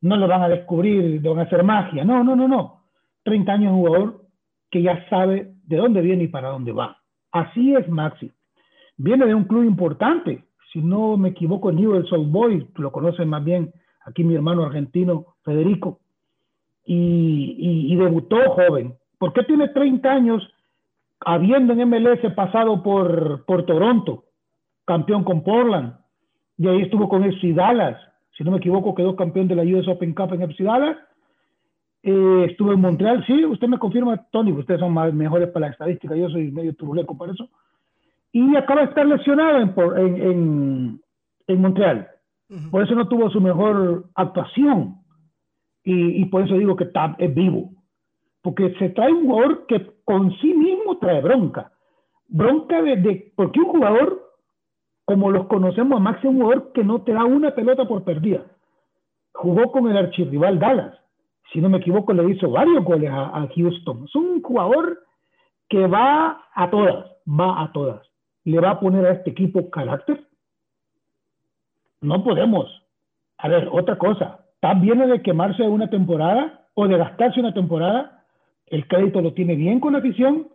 no 0.00 0.16
lo 0.16 0.26
van 0.26 0.42
a 0.42 0.48
descubrir, 0.48 1.20
van 1.22 1.38
a 1.38 1.42
hacer 1.42 1.62
magia, 1.62 2.04
no, 2.04 2.24
no, 2.24 2.34
no, 2.34 2.48
no. 2.48 2.82
30 3.22 3.52
años 3.52 3.72
un 3.72 3.78
jugador 3.78 4.24
que 4.70 4.82
ya 4.82 5.08
sabe 5.08 5.52
de 5.66 5.76
dónde 5.76 6.00
viene 6.00 6.24
y 6.24 6.28
para 6.28 6.48
dónde 6.48 6.72
va. 6.72 6.98
Así 7.30 7.74
es 7.74 7.88
Maxi. 7.88 8.32
Viene 8.96 9.26
de 9.26 9.34
un 9.34 9.44
club 9.44 9.62
importante, 9.62 10.44
si 10.72 10.80
no 10.80 11.16
me 11.16 11.28
equivoco, 11.28 11.70
Newell's 11.70 12.12
Old 12.12 12.30
Boys, 12.32 12.64
lo 12.74 12.90
conocen 12.90 13.28
más 13.28 13.44
bien 13.44 13.72
aquí 14.04 14.24
mi 14.24 14.34
hermano 14.34 14.64
argentino 14.64 15.36
Federico, 15.44 16.00
y, 16.84 17.94
debutó 17.96 18.36
joven. 18.50 18.94
¿Por 19.18 19.32
qué 19.32 19.42
tiene 19.42 19.68
30 19.68 20.08
años 20.10 20.48
habiendo 21.20 21.72
en 21.72 21.88
MLS 21.88 22.20
pasado 22.34 22.82
por, 22.82 23.44
por 23.44 23.64
Toronto, 23.66 24.24
campeón 24.84 25.24
con 25.24 25.42
Portland, 25.42 25.94
y 26.58 26.68
ahí 26.68 26.82
estuvo 26.82 27.08
con 27.08 27.24
FC 27.24 27.52
Dallas, 27.52 27.98
si 28.36 28.44
no 28.44 28.50
me 28.50 28.58
equivoco 28.58 28.94
quedó 28.94 29.16
campeón 29.16 29.48
de 29.48 29.56
la 29.56 29.62
US 29.62 29.88
Open 29.88 30.14
Cup 30.14 30.34
en 30.34 30.42
FC 30.42 30.64
Dallas, 30.64 30.96
eh, 32.02 32.46
estuvo 32.50 32.72
en 32.72 32.80
Montreal, 32.80 33.24
sí, 33.26 33.44
usted 33.44 33.68
me 33.68 33.78
confirma, 33.78 34.16
Tony, 34.30 34.52
ustedes 34.52 34.80
son 34.80 34.92
más, 34.92 35.12
mejores 35.12 35.48
para 35.48 35.66
la 35.66 35.72
estadística, 35.72 36.14
yo 36.14 36.28
soy 36.28 36.50
medio 36.50 36.74
turuleco 36.74 37.16
para 37.16 37.32
eso, 37.32 37.48
y 38.32 38.54
acaba 38.54 38.82
de 38.82 38.88
estar 38.88 39.06
lesionado 39.06 39.58
en, 39.96 40.22
en, 40.22 41.00
en 41.46 41.60
Montreal. 41.60 42.08
Por 42.70 42.84
eso 42.84 42.94
no 42.94 43.08
tuvo 43.08 43.28
su 43.30 43.40
mejor 43.40 44.08
actuación. 44.14 44.98
Y, 45.84 46.24
por 46.26 46.42
eso 46.42 46.54
digo 46.54 46.76
que 46.76 46.86
Tab 46.86 47.16
es 47.18 47.34
vivo. 47.34 47.70
Porque 48.42 48.74
se 48.78 48.90
trae 48.90 49.12
un 49.12 49.26
jugador 49.26 49.66
que 49.66 49.86
con 50.04 50.32
sí 50.38 50.52
mismo 50.54 50.85
trae 50.98 51.20
bronca. 51.20 51.72
Bronca 52.28 52.82
de, 52.82 53.32
porque 53.36 53.60
un 53.60 53.66
jugador, 53.66 54.32
como 55.04 55.30
los 55.30 55.46
conocemos 55.46 55.96
a 55.98 56.00
Maxi, 56.00 56.26
es 56.26 56.34
un 56.34 56.40
jugador 56.40 56.72
que 56.72 56.84
no 56.84 57.02
te 57.02 57.12
da 57.12 57.24
una 57.24 57.54
pelota 57.54 57.86
por 57.86 58.04
perdida. 58.04 58.44
Jugó 59.32 59.70
con 59.70 59.88
el 59.88 59.96
archirrival 59.96 60.58
Dallas. 60.58 60.94
Si 61.52 61.60
no 61.60 61.68
me 61.68 61.78
equivoco, 61.78 62.12
le 62.12 62.28
hizo 62.30 62.50
varios 62.50 62.84
goles 62.84 63.10
a, 63.12 63.46
Houston. 63.54 64.04
Es 64.04 64.14
un 64.16 64.42
jugador 64.42 65.00
que 65.68 65.86
va 65.86 66.44
a 66.54 66.70
todas, 66.70 67.06
va 67.28 67.62
a 67.62 67.72
todas. 67.72 68.02
Le 68.44 68.60
va 68.60 68.70
a 68.70 68.80
poner 68.80 69.06
a 69.06 69.12
este 69.12 69.30
equipo 69.30 69.70
carácter, 69.70 70.26
no 72.00 72.22
podemos. 72.22 72.66
A 73.38 73.48
ver, 73.48 73.68
otra 73.72 73.98
cosa. 73.98 74.44
También 74.60 74.98
de 74.98 75.22
quemarse 75.22 75.62
una 75.62 75.90
temporada 75.90 76.66
o 76.74 76.86
de 76.86 76.96
gastarse 76.96 77.40
una 77.40 77.54
temporada. 77.54 78.24
El 78.66 78.86
crédito 78.86 79.20
lo 79.20 79.32
tiene 79.32 79.54
bien 79.54 79.80
con 79.80 79.92
la 79.92 80.00
afición, 80.00 80.48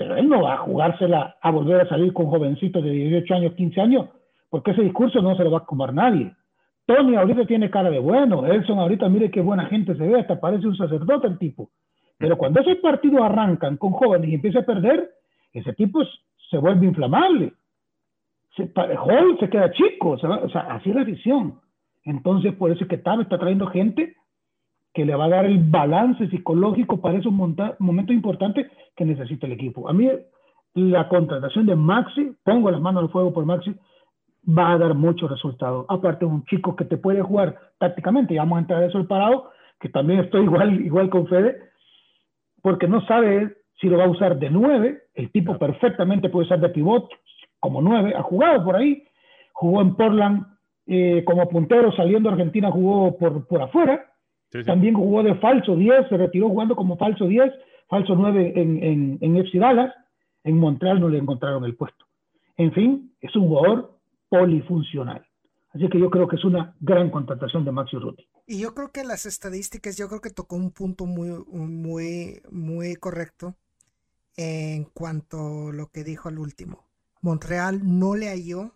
pero 0.00 0.16
él 0.16 0.30
no 0.30 0.40
va 0.40 0.54
a 0.54 0.56
jugársela 0.56 1.36
a 1.42 1.50
volver 1.50 1.82
a 1.82 1.88
salir 1.90 2.14
con 2.14 2.24
jovencitos 2.24 2.82
de 2.82 2.90
18 2.90 3.34
años, 3.34 3.52
15 3.52 3.80
años, 3.82 4.08
porque 4.48 4.70
ese 4.70 4.80
discurso 4.80 5.20
no 5.20 5.36
se 5.36 5.44
lo 5.44 5.50
va 5.50 5.58
a 5.58 5.66
comer 5.66 5.92
nadie. 5.92 6.32
Tony 6.86 7.16
ahorita 7.16 7.44
tiene 7.44 7.68
cara 7.68 7.90
de 7.90 7.98
bueno, 7.98 8.46
Elson 8.46 8.78
ahorita 8.78 9.10
mire 9.10 9.30
qué 9.30 9.42
buena 9.42 9.66
gente 9.66 9.94
se 9.94 10.08
ve, 10.08 10.20
hasta 10.20 10.40
parece 10.40 10.66
un 10.66 10.74
sacerdote 10.74 11.26
el 11.26 11.36
tipo. 11.36 11.68
Pero 12.16 12.38
cuando 12.38 12.60
esos 12.60 12.78
partidos 12.78 13.20
arrancan 13.20 13.76
con 13.76 13.92
jóvenes 13.92 14.30
y 14.30 14.36
empieza 14.36 14.60
a 14.60 14.64
perder, 14.64 15.06
ese 15.52 15.74
tipo 15.74 16.00
se 16.48 16.56
vuelve 16.56 16.86
inflamable 16.86 17.52
se, 18.56 18.72
Hall 18.74 19.36
se 19.38 19.50
queda 19.50 19.70
chico, 19.72 20.12
o 20.12 20.18
sea, 20.48 20.60
así 20.70 20.88
es 20.88 20.96
la 20.96 21.04
visión. 21.04 21.60
Entonces, 22.04 22.54
por 22.54 22.70
eso 22.70 22.84
es 22.84 22.88
que 22.88 22.96
TAM 22.96 23.20
está 23.20 23.38
trayendo 23.38 23.66
gente 23.66 24.16
que 24.92 25.04
le 25.04 25.14
va 25.14 25.26
a 25.26 25.30
dar 25.30 25.44
el 25.44 25.58
balance 25.58 26.28
psicológico 26.28 27.00
para 27.00 27.18
esos 27.18 27.32
momentos 27.32 28.14
importantes 28.14 28.66
que 28.96 29.04
necesita 29.04 29.46
el 29.46 29.52
equipo. 29.52 29.88
A 29.88 29.92
mí, 29.92 30.08
la 30.74 31.08
contratación 31.08 31.66
de 31.66 31.76
Maxi, 31.76 32.32
pongo 32.44 32.70
las 32.70 32.80
manos 32.80 33.04
al 33.04 33.10
fuego 33.10 33.32
por 33.32 33.44
Maxi, 33.44 33.74
va 34.46 34.72
a 34.72 34.78
dar 34.78 34.94
muchos 34.94 35.30
resultados. 35.30 35.86
Aparte, 35.88 36.24
un 36.24 36.44
chico 36.44 36.74
que 36.74 36.84
te 36.84 36.96
puede 36.96 37.22
jugar 37.22 37.56
tácticamente, 37.78 38.34
ya 38.34 38.42
vamos 38.42 38.56
a 38.56 38.60
entrar 38.60 38.82
a 38.82 38.86
eso 38.86 38.98
el 38.98 39.06
parado, 39.06 39.50
que 39.78 39.88
también 39.88 40.20
estoy 40.20 40.44
igual, 40.44 40.80
igual 40.80 41.08
con 41.08 41.26
Fede, 41.26 41.56
porque 42.62 42.88
no 42.88 43.00
sabe 43.06 43.56
si 43.80 43.88
lo 43.88 43.96
va 43.96 44.04
a 44.04 44.10
usar 44.10 44.38
de 44.38 44.50
nueve, 44.50 45.02
el 45.14 45.30
tipo 45.30 45.56
perfectamente 45.58 46.28
puede 46.28 46.48
ser 46.48 46.60
de 46.60 46.68
pivot, 46.68 47.08
como 47.60 47.80
nueve, 47.80 48.14
ha 48.16 48.22
jugado 48.22 48.64
por 48.64 48.76
ahí, 48.76 49.04
jugó 49.52 49.80
en 49.80 49.94
Portland 49.94 50.46
eh, 50.86 51.22
como 51.24 51.48
puntero, 51.48 51.92
saliendo 51.92 52.28
a 52.28 52.32
Argentina 52.32 52.70
jugó 52.70 53.16
por, 53.16 53.46
por 53.46 53.62
afuera, 53.62 54.09
también 54.64 54.94
jugó 54.94 55.22
de 55.22 55.34
falso 55.36 55.76
10, 55.76 56.08
se 56.08 56.16
retiró 56.16 56.48
jugando 56.48 56.74
como 56.74 56.96
falso 56.96 57.26
10, 57.26 57.52
falso 57.88 58.14
9 58.14 58.52
en, 58.56 58.82
en, 58.82 59.18
en 59.20 59.36
FC 59.36 59.58
Dallas, 59.58 59.94
en 60.44 60.58
Montreal 60.58 61.00
no 61.00 61.08
le 61.08 61.18
encontraron 61.18 61.64
el 61.64 61.76
puesto. 61.76 62.06
En 62.56 62.72
fin, 62.72 63.14
es 63.20 63.34
un 63.36 63.48
jugador 63.48 63.98
polifuncional. 64.28 65.26
Así 65.72 65.88
que 65.88 66.00
yo 66.00 66.10
creo 66.10 66.26
que 66.26 66.36
es 66.36 66.44
una 66.44 66.74
gran 66.80 67.10
contratación 67.10 67.64
de 67.64 67.70
Maxi 67.70 67.96
Ruti. 67.96 68.26
Y 68.46 68.60
yo 68.60 68.74
creo 68.74 68.90
que 68.90 69.04
las 69.04 69.24
estadísticas, 69.24 69.96
yo 69.96 70.08
creo 70.08 70.20
que 70.20 70.30
tocó 70.30 70.56
un 70.56 70.72
punto 70.72 71.06
muy, 71.06 71.30
muy, 71.48 72.42
muy 72.50 72.96
correcto 72.96 73.54
en 74.36 74.84
cuanto 74.84 75.68
a 75.68 75.72
lo 75.72 75.88
que 75.88 76.02
dijo 76.02 76.28
al 76.28 76.38
último. 76.38 76.88
Montreal 77.22 77.80
no 77.84 78.16
le 78.16 78.28
halló 78.28 78.72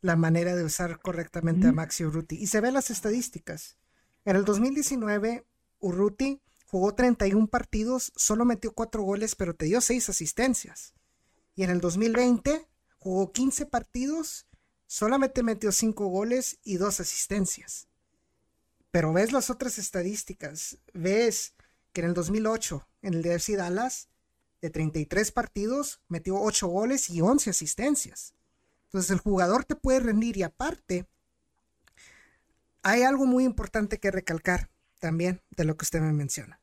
la 0.00 0.16
manera 0.16 0.56
de 0.56 0.64
usar 0.64 0.98
correctamente 1.00 1.68
a 1.68 1.72
Maxi 1.72 2.04
Urruti. 2.04 2.36
Y 2.36 2.46
se 2.48 2.60
ven 2.60 2.74
las 2.74 2.90
estadísticas. 2.90 3.77
En 4.28 4.36
el 4.36 4.44
2019, 4.44 5.46
Urruti 5.80 6.42
jugó 6.66 6.94
31 6.94 7.46
partidos, 7.46 8.12
solo 8.14 8.44
metió 8.44 8.74
4 8.74 9.02
goles, 9.02 9.34
pero 9.34 9.54
te 9.54 9.64
dio 9.64 9.80
6 9.80 10.10
asistencias. 10.10 10.92
Y 11.54 11.62
en 11.62 11.70
el 11.70 11.80
2020 11.80 12.68
jugó 12.98 13.32
15 13.32 13.64
partidos, 13.64 14.46
solamente 14.86 15.42
metió 15.42 15.72
5 15.72 16.08
goles 16.08 16.58
y 16.62 16.76
2 16.76 17.00
asistencias. 17.00 17.88
Pero 18.90 19.14
ves 19.14 19.32
las 19.32 19.48
otras 19.48 19.78
estadísticas, 19.78 20.76
ves 20.92 21.54
que 21.94 22.02
en 22.02 22.08
el 22.08 22.12
2008, 22.12 22.86
en 23.00 23.14
el 23.14 23.22
de 23.22 23.56
Dallas, 23.56 24.10
de 24.60 24.68
33 24.68 25.32
partidos, 25.32 26.02
metió 26.06 26.38
8 26.38 26.68
goles 26.68 27.08
y 27.08 27.22
11 27.22 27.48
asistencias. 27.48 28.34
Entonces 28.88 29.10
el 29.10 29.20
jugador 29.20 29.64
te 29.64 29.74
puede 29.74 30.00
rendir 30.00 30.36
y 30.36 30.42
aparte, 30.42 31.08
hay 32.82 33.02
algo 33.02 33.26
muy 33.26 33.44
importante 33.44 33.98
que 33.98 34.10
recalcar 34.10 34.70
también 34.98 35.42
de 35.50 35.64
lo 35.64 35.76
que 35.76 35.84
usted 35.84 36.00
me 36.00 36.12
menciona. 36.12 36.60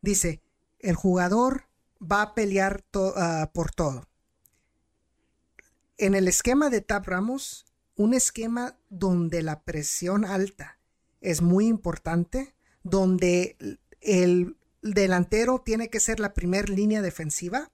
Dice, 0.00 0.40
el 0.78 0.94
jugador 0.94 1.68
va 2.00 2.22
a 2.22 2.34
pelear 2.34 2.84
ah, 2.94 3.50
por 3.52 3.72
todo. 3.72 4.08
En 5.96 6.14
el 6.14 6.28
esquema 6.28 6.70
de 6.70 6.80
Tap 6.80 7.06
Ramos, 7.06 7.66
un 7.96 8.14
esquema 8.14 8.76
donde 8.88 9.42
la 9.42 9.62
presión 9.62 10.24
alta 10.24 10.78
es 11.20 11.42
muy 11.42 11.66
importante, 11.66 12.54
donde 12.84 13.56
el 14.00 14.56
delantero 14.82 15.60
tiene 15.60 15.90
que 15.90 15.98
ser 15.98 16.20
la 16.20 16.34
primera 16.34 16.72
línea 16.72 17.02
defensiva. 17.02 17.72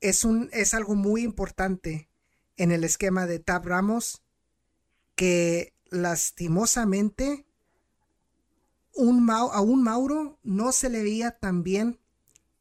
Es, 0.00 0.24
un, 0.24 0.50
es 0.52 0.74
algo 0.74 0.96
muy 0.96 1.22
importante 1.22 2.08
en 2.56 2.72
el 2.72 2.82
esquema 2.82 3.26
de 3.26 3.38
Tab 3.38 3.66
Ramos 3.66 4.22
que 5.14 5.73
lastimosamente 5.94 7.46
a 8.96 9.60
un 9.60 9.82
Mauro 9.82 10.38
no 10.42 10.72
se 10.72 10.88
le 10.88 11.02
veía 11.02 11.32
tan 11.32 11.62
bien 11.62 11.98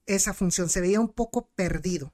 esa 0.06 0.34
función, 0.34 0.70
se 0.70 0.82
veía 0.82 1.00
un 1.00 1.10
poco 1.10 1.50
perdido. 1.56 2.14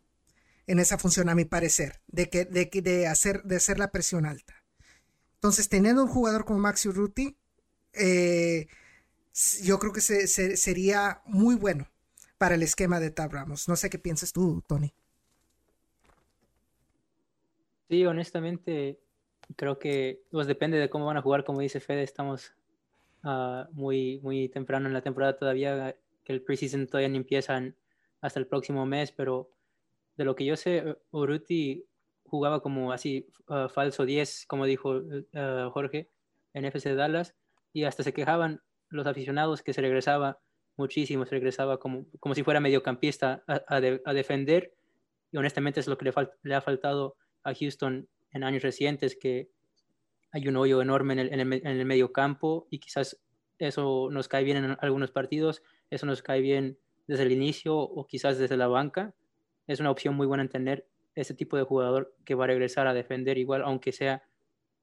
en 0.68 0.78
esa 0.78 1.00
función, 1.00 1.30
a 1.30 1.36
mi 1.36 1.46
parecer, 1.46 2.00
de, 2.06 2.30
que, 2.30 2.46
de, 2.46 3.08
hacer, 3.08 3.42
de 3.44 3.56
hacer 3.56 3.80
la 3.80 3.92
presión 3.92 4.28
alta. 4.28 4.54
Entonces, 5.34 5.68
teniendo 5.68 6.04
un 6.04 6.10
jugador 6.10 6.46
como 6.46 6.60
Maxi 6.60 6.92
Ruti, 6.92 7.36
eh, 7.94 8.68
yo 9.64 9.80
creo 9.80 9.94
que 9.94 10.02
se, 10.02 10.28
sería 10.28 11.24
muy 11.26 11.56
bueno 11.56 11.88
para 12.38 12.54
el 12.54 12.62
esquema 12.62 13.00
de 13.00 13.10
Tab 13.10 13.32
Ramos. 13.32 13.68
No 13.68 13.76
sé 13.76 13.90
qué 13.90 13.98
piensas 13.98 14.32
tú, 14.32 14.64
Tony. 14.68 14.94
Sí, 17.90 18.06
honestamente, 18.06 19.00
creo 19.56 19.80
que 19.80 20.22
pues 20.32 20.48
depende 20.48 20.78
de 20.78 20.90
cómo 20.90 21.06
van 21.06 21.18
a 21.18 21.22
jugar. 21.22 21.44
Como 21.44 21.62
dice 21.62 21.80
Fede, 21.80 22.04
estamos 22.04 22.54
uh, 23.24 23.64
muy, 23.72 24.20
muy 24.22 24.50
temprano 24.50 24.88
en 24.88 24.94
la 24.94 25.02
temporada 25.02 25.38
todavía, 25.38 25.96
que 26.24 26.34
el 26.34 26.42
preseason 26.42 26.88
todavía 26.88 27.10
no 27.10 27.18
empieza 27.18 27.62
hasta 28.22 28.40
el 28.40 28.48
próximo 28.48 28.86
mes, 28.86 29.12
pero 29.12 29.50
de 30.18 30.26
lo 30.26 30.36
que 30.36 30.46
yo 30.46 30.56
sé, 30.56 30.98
Uruti 31.12 31.86
jugaba 32.26 32.62
como 32.62 32.92
así 32.92 33.28
uh, 33.48 33.70
falso 33.70 34.06
10, 34.06 34.46
como 34.48 34.66
dijo 34.66 34.98
uh, 34.98 35.70
Jorge, 35.72 36.10
en 36.54 36.66
FC 36.66 36.96
Dallas, 36.96 37.36
y 37.74 37.84
hasta 37.84 38.04
se 38.04 38.14
quejaban 38.14 38.62
los 38.90 39.08
aficionados 39.08 39.62
que 39.62 39.74
se 39.74 39.82
regresaba 39.82 40.40
muchísimo, 40.76 41.26
se 41.26 41.32
regresaba 41.32 41.80
como, 41.80 42.06
como 42.20 42.36
si 42.36 42.44
fuera 42.44 42.60
mediocampista 42.60 43.44
a, 43.48 43.80
defender, 44.14 44.74
y 45.32 45.38
honestamente 45.38 45.80
es 45.80 45.88
lo 45.88 45.98
que 45.98 46.12
le 46.44 46.56
ha 46.56 46.62
faltado 46.62 47.16
a 47.44 47.54
Houston 47.54 48.08
en 48.32 48.44
años 48.44 48.64
recientes, 48.64 49.18
que 49.20 49.50
hay 50.32 50.48
un 50.48 50.58
hoyo 50.58 50.82
enorme 50.82 51.14
en 51.14 51.20
el, 51.20 51.34
en 51.34 51.40
el, 51.40 51.54
en 51.54 51.68
el 51.68 51.86
medio 51.86 52.12
campo 52.12 52.68
y 52.70 52.80
quizás 52.80 53.20
eso 53.58 54.10
nos 54.12 54.28
cae 54.28 54.44
bien 54.44 54.58
en 54.58 54.78
algunos 54.80 55.12
partidos, 55.12 55.64
eso 55.90 56.06
nos 56.06 56.22
cae 56.22 56.42
bien 56.42 56.78
desde 57.08 57.24
el 57.24 57.32
inicio 57.32 57.78
o 57.78 58.06
quizás 58.08 58.38
desde 58.38 58.56
la 58.58 58.68
banca. 58.68 59.14
Es 59.68 59.80
una 59.80 59.92
opción 59.92 60.16
muy 60.16 60.28
buena 60.28 60.44
en 60.44 60.50
tener 60.50 60.88
ese 61.16 61.34
tipo 61.34 61.58
de 61.58 61.64
jugador 61.64 62.16
que 62.24 62.36
va 62.36 62.46
a 62.46 62.48
regresar 62.48 62.88
a 62.88 62.94
defender 62.94 63.38
igual, 63.38 63.64
aunque 63.64 63.92
sea 63.92 64.24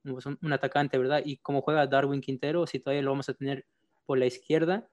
pues, 0.02 0.26
un, 0.26 0.52
atacante, 0.52 0.98
¿verdad? 0.98 1.22
Y 1.24 1.38
como 1.38 1.62
juega 1.62 1.86
Darwin 1.86 2.20
Quintero, 2.20 2.66
si 2.66 2.78
todavía 2.78 3.02
lo 3.02 3.10
vamos 3.10 3.28
a 3.28 3.34
tener 3.34 3.64
por 4.04 4.18
la 4.18 4.26
izquierda 4.26 4.88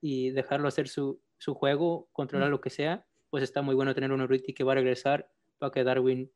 y 0.00 0.30
dejarlo 0.30 0.68
hacer 0.68 0.88
su, 0.88 1.20
su 1.38 1.54
juego, 1.54 2.08
controlar 2.12 2.48
mm. 2.48 2.52
lo 2.52 2.60
que 2.60 2.70
sea, 2.70 3.04
pues 3.30 3.42
está 3.42 3.62
muy 3.62 3.74
bueno 3.74 3.94
tener 3.94 4.12
un 4.12 4.22
Urruti 4.22 4.54
que 4.54 4.64
va 4.64 4.72
a 4.72 4.76
regresar 4.76 5.28
para 5.58 5.72
que 5.72 5.84
Darwin 5.84 6.30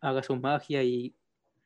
haga 0.00 0.22
su 0.22 0.36
magia 0.36 0.82
y, 0.82 1.14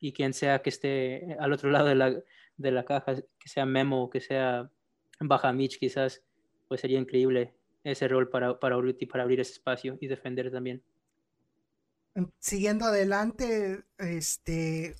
y 0.00 0.12
quien 0.12 0.32
sea 0.34 0.62
que 0.62 0.70
esté 0.70 1.36
al 1.38 1.52
otro 1.52 1.70
lado 1.70 1.86
de 1.86 1.94
la, 1.94 2.22
de 2.56 2.70
la 2.70 2.84
caja, 2.84 3.16
que 3.16 3.48
sea 3.48 3.66
Memo, 3.66 4.10
que 4.10 4.20
sea 4.20 4.70
Baja 5.20 5.52
Mitch 5.52 5.78
quizás, 5.78 6.22
pues 6.68 6.80
sería 6.80 6.98
increíble 6.98 7.54
ese 7.84 8.08
rol 8.08 8.28
para, 8.28 8.58
para 8.58 8.76
para 9.10 9.22
abrir 9.22 9.40
ese 9.40 9.52
espacio 9.52 9.98
y 10.00 10.06
defender 10.06 10.50
también. 10.50 10.82
Siguiendo 12.38 12.84
adelante, 12.84 13.84
este, 13.98 14.96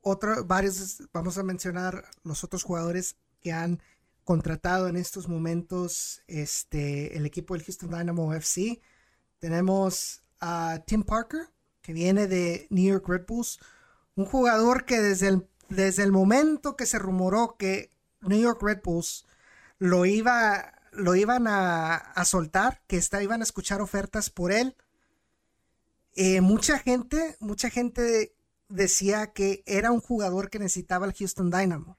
otro, 0.00 0.44
varios, 0.44 1.02
vamos 1.12 1.36
a 1.38 1.42
mencionar 1.42 2.04
los 2.22 2.44
otros 2.44 2.62
jugadores 2.62 3.16
que 3.40 3.52
han 3.52 3.82
contratado 4.24 4.88
en 4.88 4.96
estos 4.96 5.28
momentos 5.28 6.22
este, 6.28 7.16
el 7.16 7.26
equipo 7.26 7.54
del 7.54 7.64
Houston 7.64 7.90
Dynamo 7.90 8.32
FC. 8.34 8.80
Tenemos 9.40 10.22
a 10.40 10.82
Tim 10.86 11.02
Parker, 11.02 11.48
que 11.82 11.92
viene 11.92 12.26
de 12.26 12.66
New 12.70 12.92
York 12.92 13.08
Red 13.08 13.26
Bulls, 13.26 13.58
un 14.14 14.24
jugador 14.24 14.84
que 14.84 15.00
desde 15.00 15.28
el, 15.28 15.48
desde 15.68 16.02
el 16.02 16.12
momento 16.12 16.76
que 16.76 16.86
se 16.86 16.98
rumoró 16.98 17.56
que 17.58 17.90
New 18.20 18.40
York 18.40 18.62
Red 18.62 18.80
Bulls 18.82 19.26
lo, 19.78 20.06
iba, 20.06 20.74
lo 20.92 21.16
iban 21.16 21.46
a, 21.48 22.12
soltar, 22.24 22.82
que 22.86 22.96
está, 22.96 23.22
iban 23.22 23.40
a 23.40 23.44
escuchar 23.44 23.80
ofertas 23.80 24.30
por 24.30 24.52
él, 24.52 24.76
eh, 26.14 26.40
mucha 26.40 26.78
gente, 26.78 27.36
mucha 27.40 27.70
gente 27.70 28.34
decía 28.68 29.32
que 29.32 29.62
era 29.66 29.90
un 29.90 30.00
jugador 30.00 30.50
que 30.50 30.58
necesitaba 30.58 31.06
el 31.06 31.14
Houston 31.14 31.50
Dynamo. 31.50 31.98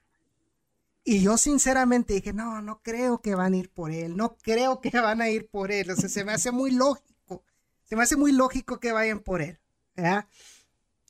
Y 1.04 1.22
yo 1.22 1.38
sinceramente 1.38 2.14
dije, 2.14 2.32
no, 2.32 2.62
no 2.62 2.82
creo 2.82 3.22
que 3.22 3.36
van 3.36 3.54
a 3.54 3.58
ir 3.58 3.70
por 3.70 3.92
él, 3.92 4.16
no 4.16 4.38
creo 4.38 4.80
que 4.80 4.90
van 5.02 5.22
a 5.22 5.30
ir 5.30 5.50
por 5.50 5.72
él. 5.72 5.92
O 5.92 5.96
sea, 5.96 6.10
se 6.10 6.24
me 6.24 6.32
hace 6.32 6.52
muy 6.52 6.72
lógico, 6.72 7.44
se 7.84 7.96
me 7.96 8.04
hace 8.04 8.16
muy 8.16 8.32
lógico 8.32 8.80
que 8.80 8.92
vayan 8.92 9.20
por 9.20 9.42
él. 9.42 9.60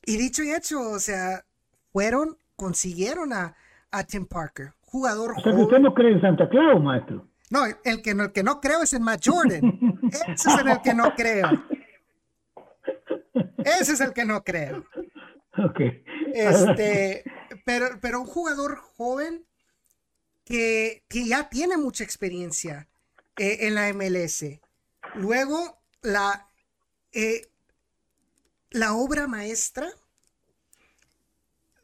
Y 0.06 0.16
dicho 0.16 0.42
y 0.42 0.52
hecho, 0.52 0.80
o 0.80 0.98
sea, 0.98 1.44
fueron, 1.92 2.36
consiguieron 2.56 3.32
a, 3.32 3.54
a 3.90 4.04
Tim 4.04 4.26
Parker, 4.26 4.72
jugador 4.82 5.32
o 5.36 5.40
sea, 5.40 5.52
que 5.52 5.62
usted 5.62 5.78
no 5.78 5.94
cree 5.94 6.12
en 6.12 6.20
Santa 6.20 6.48
Claus, 6.48 6.82
maestro. 6.82 7.26
No, 7.50 7.64
el 7.84 8.02
que 8.02 8.14
no, 8.14 8.24
el 8.24 8.32
que 8.32 8.42
no 8.42 8.60
creo 8.60 8.82
es 8.82 8.92
en 8.92 9.02
Matt 9.02 9.22
Jordan. 9.24 10.00
Ese 10.28 10.48
es 10.48 10.58
el 10.66 10.82
que 10.82 10.94
no 10.94 11.14
creo. 11.14 11.46
Ese 13.58 13.92
es 13.92 14.00
el 14.00 14.12
que 14.12 14.24
no 14.24 14.42
creo. 14.42 14.84
Ok. 15.58 15.80
Este, 16.34 17.24
pero, 17.64 17.86
pero 18.00 18.20
un 18.20 18.26
jugador 18.26 18.76
joven 18.96 19.44
que, 20.44 21.04
que 21.08 21.26
ya 21.26 21.48
tiene 21.48 21.76
mucha 21.76 22.04
experiencia 22.04 22.88
eh, 23.36 23.58
en 23.60 23.74
la 23.74 23.92
MLS. 23.92 24.44
Luego, 25.14 25.80
la, 26.02 26.48
eh, 27.12 27.42
la 28.74 28.92
obra 28.94 29.28
maestra 29.28 29.88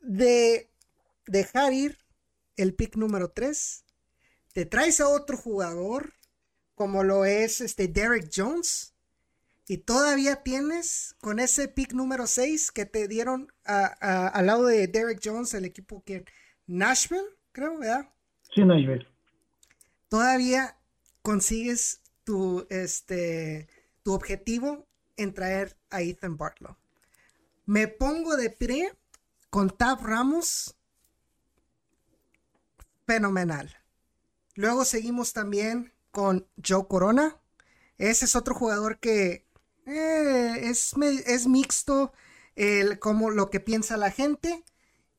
de 0.03 0.69
dejar 1.27 1.73
ir 1.73 1.99
el 2.57 2.75
pick 2.75 2.97
número 2.97 3.31
3. 3.31 3.85
Te 4.53 4.67
traes 4.67 5.01
a 5.01 5.09
otro 5.09 5.37
jugador 5.37 6.15
como 6.75 7.05
lo 7.05 7.25
es 7.25 7.61
este 7.61 7.87
Derek 7.87 8.29
Jones 8.35 8.93
y 9.69 9.79
todavía 9.79 10.43
tienes 10.43 11.15
con 11.21 11.39
ese 11.39 11.69
pick 11.69 11.93
número 11.93 12.27
6 12.27 12.73
que 12.73 12.87
te 12.87 13.07
dieron 13.07 13.53
al 13.65 14.47
lado 14.47 14.67
de 14.67 14.89
Derek 14.89 15.21
Jones, 15.23 15.55
el 15.55 15.67
equipo 15.67 16.03
que 16.03 16.25
Nashville, 16.67 17.37
creo, 17.53 17.79
¿verdad? 17.79 18.11
Sí, 18.53 18.65
Nashville. 18.65 19.07
Todavía 20.09 20.77
consigues 21.23 22.01
tu, 22.25 22.67
este, 22.69 23.69
tu 24.03 24.13
objetivo 24.13 24.90
en 25.23 25.35
traer 25.35 25.77
a 25.91 26.03
Ethan 26.03 26.37
Bartlow. 26.37 26.77
Me 27.67 27.89
pongo 27.89 28.37
de 28.37 28.51
pie 28.51 28.93
con 29.51 29.71
Tab 29.71 30.03
Ramos. 30.03 30.77
Fenomenal. 33.07 33.77
Luego 34.55 34.85
seguimos 34.85 35.33
también 35.33 35.93
con 36.11 36.47
Joe 36.67 36.87
Corona. 36.89 37.37
Ese 37.99 38.25
es 38.25 38.35
otro 38.35 38.55
jugador 38.55 38.99
que 38.99 39.47
eh, 39.87 40.57
es, 40.63 40.95
es, 41.27 41.47
mixto 41.47 42.13
el, 42.57 42.99
como 42.99 43.31
lo 43.31 43.51
que 43.51 43.61
piensa 43.61 43.97
la 43.97 44.11
gente. 44.11 44.65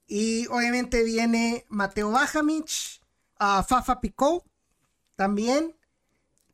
Y 0.07 0.47
obviamente 0.47 1.03
viene 1.03 1.65
Mateo 1.69 2.11
Bajamich, 2.11 3.01
uh, 3.39 3.63
Fafa 3.63 4.01
Picot 4.01 4.45
también, 5.15 5.75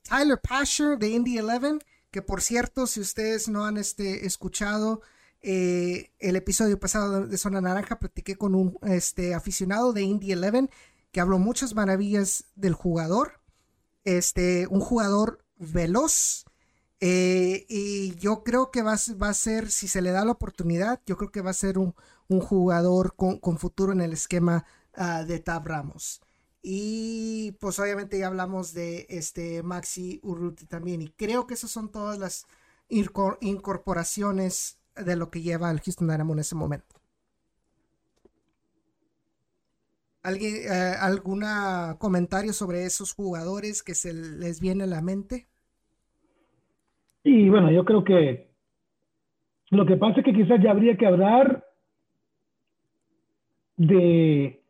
Tyler 0.03 0.39
Pasher 0.39 0.97
de 0.97 1.09
Indy 1.09 1.39
11, 1.39 1.79
que 2.17 2.23
por 2.23 2.41
cierto, 2.41 2.87
si 2.87 2.99
ustedes 2.99 3.47
no 3.47 3.65
han 3.65 3.77
este, 3.77 4.25
escuchado 4.25 5.01
eh, 5.39 6.09
el 6.17 6.35
episodio 6.35 6.79
pasado 6.79 7.27
de 7.27 7.37
Zona 7.37 7.61
Naranja 7.61 7.99
platiqué 7.99 8.35
con 8.37 8.55
un 8.55 8.79
este, 8.81 9.35
aficionado 9.35 9.93
de 9.93 10.01
Indy 10.01 10.33
11 10.33 10.67
que 11.11 11.21
habló 11.21 11.37
muchas 11.37 11.75
maravillas 11.75 12.45
del 12.55 12.73
jugador. 12.73 13.39
Este, 14.03 14.65
un 14.65 14.79
jugador 14.79 15.45
veloz. 15.57 16.45
Eh, 17.01 17.67
y 17.69 18.15
yo 18.15 18.43
creo 18.43 18.71
que 18.71 18.81
va, 18.81 18.95
va, 19.21 19.29
a 19.29 19.33
ser, 19.35 19.69
si 19.69 19.87
se 19.87 20.01
le 20.01 20.09
da 20.09 20.25
la 20.25 20.31
oportunidad, 20.31 20.99
yo 21.05 21.17
creo 21.17 21.31
que 21.31 21.41
va 21.41 21.51
a 21.51 21.53
ser 21.53 21.77
un, 21.77 21.93
un 22.29 22.39
jugador 22.39 23.15
con, 23.15 23.37
con, 23.37 23.59
futuro 23.59 23.91
en 23.91 24.01
el 24.01 24.13
esquema 24.13 24.65
uh, 24.97 25.23
de 25.23 25.37
Tab 25.37 25.67
Ramos. 25.67 26.19
Y 26.61 27.53
pues 27.59 27.79
obviamente 27.79 28.19
ya 28.19 28.27
hablamos 28.27 28.73
de 28.73 29.05
este 29.09 29.63
Maxi 29.63 30.19
Urruti 30.23 30.65
también. 30.65 31.01
Y 31.01 31.09
creo 31.09 31.47
que 31.47 31.53
esas 31.53 31.71
son 31.71 31.91
todas 31.91 32.19
las 32.19 32.47
incorporaciones 32.89 34.79
de 34.95 35.15
lo 35.15 35.29
que 35.29 35.41
lleva 35.41 35.71
el 35.71 35.79
Houston 35.79 36.07
Dynamo 36.07 36.33
en 36.33 36.39
ese 36.39 36.55
momento. 36.55 36.95
¿Alguien, 40.23 40.55
eh, 40.55 40.95
¿Algún 40.99 41.43
comentario 41.99 42.51
sobre 42.51 42.85
esos 42.85 43.13
jugadores 43.13 43.81
que 43.81 43.95
se 43.95 44.13
les 44.13 44.59
viene 44.59 44.83
a 44.83 44.87
la 44.87 45.01
mente? 45.01 45.47
Y 47.23 47.49
bueno, 47.49 47.71
yo 47.71 47.85
creo 47.85 48.03
que 48.03 48.47
lo 49.69 49.85
que 49.85 49.97
pasa 49.97 50.19
es 50.19 50.25
que 50.25 50.33
quizás 50.33 50.61
ya 50.61 50.71
habría 50.71 50.97
que 50.97 51.05
hablar 51.05 51.65
de 53.75 54.63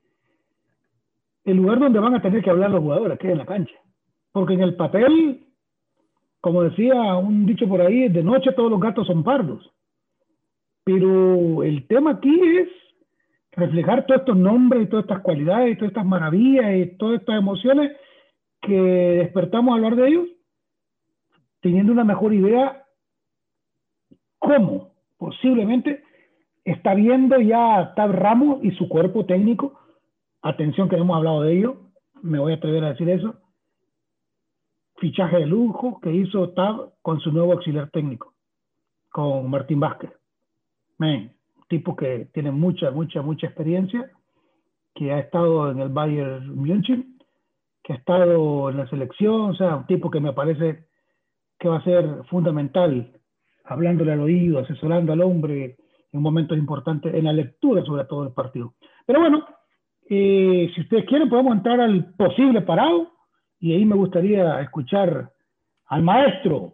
el 1.48 1.56
lugar 1.56 1.80
donde 1.80 2.00
van 2.00 2.14
a 2.14 2.22
tener 2.22 2.44
que 2.44 2.50
hablar 2.50 2.70
los 2.70 2.82
jugadores, 2.82 3.18
que 3.18 3.28
es 3.28 3.32
en 3.32 3.40
la 3.40 3.46
cancha. 3.46 3.74
Porque 4.34 4.54
en 4.54 4.62
el 4.62 4.76
papel, 4.76 5.48
como 6.42 6.64
decía 6.64 7.16
un 7.16 7.46
dicho 7.46 7.68
por 7.70 7.82
ahí, 7.82 8.10
de 8.10 8.22
noche 8.22 8.52
todos 8.52 8.70
los 8.70 8.82
gatos 8.82 9.08
son 9.08 9.24
pardos. 9.24 9.72
Pero 10.84 11.64
el 11.64 11.88
tema 11.88 12.12
aquí 12.12 12.38
es 12.58 12.68
reflejar 13.54 14.06
todos 14.06 14.20
estos 14.20 14.36
nombres 14.36 14.84
y 14.84 14.88
todas 14.88 15.06
estas 15.06 15.22
cualidades 15.22 15.72
y 15.72 15.76
todas 15.78 15.92
estas 15.92 16.06
maravillas 16.06 16.76
y 16.76 16.98
todas 16.98 17.22
estas 17.22 17.40
emociones 17.40 17.96
que 18.62 18.78
despertamos 18.78 19.72
a 19.72 19.76
hablar 19.76 19.96
de 19.96 20.08
ellos, 20.10 20.28
teniendo 21.62 21.94
una 21.94 22.04
mejor 22.04 22.34
idea 22.34 22.84
cómo 24.38 24.92
posiblemente 25.18 26.04
está 26.66 26.94
viendo 26.94 27.40
ya 27.40 27.94
Tab 27.96 28.12
Ramos 28.12 28.60
y 28.64 28.72
su 28.72 28.90
cuerpo 28.90 29.26
técnico. 29.26 29.80
Atención 30.42 30.88
que 30.88 30.98
no 30.98 31.04
hemos 31.04 31.18
hablado 31.18 31.42
de 31.42 31.58
ello, 31.58 31.78
me 32.22 32.40
voy 32.40 32.54
a 32.54 32.56
atrever 32.56 32.84
a 32.84 32.90
decir 32.90 33.10
eso. 33.10 33.36
Fichaje 34.98 35.38
de 35.38 35.46
lujo 35.46 36.00
que 36.02 36.12
hizo 36.12 36.50
Tab 36.50 36.94
con 37.02 37.20
su 37.20 37.32
nuevo 37.32 37.54
auxiliar 37.54 37.90
técnico, 37.92 38.34
con 39.10 39.50
Martín 39.50 39.80
Vázquez. 39.80 40.12
Man, 40.98 41.32
tipo 41.68 41.96
que 41.96 42.30
tiene 42.34 42.52
mucha, 42.52 42.92
mucha, 42.92 43.22
mucha 43.22 43.48
experiencia, 43.48 44.12
que 44.96 45.12
ha 45.12 45.20
estado 45.20 45.72
en 45.72 45.80
el 45.80 45.90
Bayern 45.90 46.56
München, 46.56 47.20
que 47.84 47.94
ha 47.94 47.96
estado 47.98 48.70
en 48.70 48.78
la 48.78 48.90
selección, 48.90 49.52
o 49.52 49.56
sea, 49.56 49.76
un 49.76 49.86
tipo 49.86 50.10
que 50.10 50.20
me 50.20 50.34
parece 50.34 50.88
que 51.60 51.70
va 51.70 51.78
a 51.78 51.84
ser 51.84 52.24
fundamental, 52.30 53.20
hablándole 53.66 54.14
al 54.14 54.22
oído, 54.22 54.60
asesorando 54.60 55.14
al 55.14 55.22
hombre 55.22 55.78
en 56.12 56.22
momentos 56.22 56.58
importantes, 56.58 57.14
en 57.14 57.26
la 57.26 57.34
lectura 57.34 57.84
sobre 57.84 58.06
todo 58.06 58.24
del 58.24 58.34
partido. 58.34 58.74
Pero 59.06 59.20
bueno, 59.20 59.46
eh, 60.10 60.72
si 60.74 60.82
ustedes 60.82 61.06
quieren 61.06 61.30
podemos 61.30 61.58
entrar 61.58 61.80
al 61.82 62.14
posible 62.14 62.62
parado 62.62 63.12
y 63.60 63.74
ahí 63.74 63.86
me 63.86 63.96
gustaría 63.96 64.62
escuchar 64.62 65.32
al 65.88 66.04
maestro, 66.04 66.74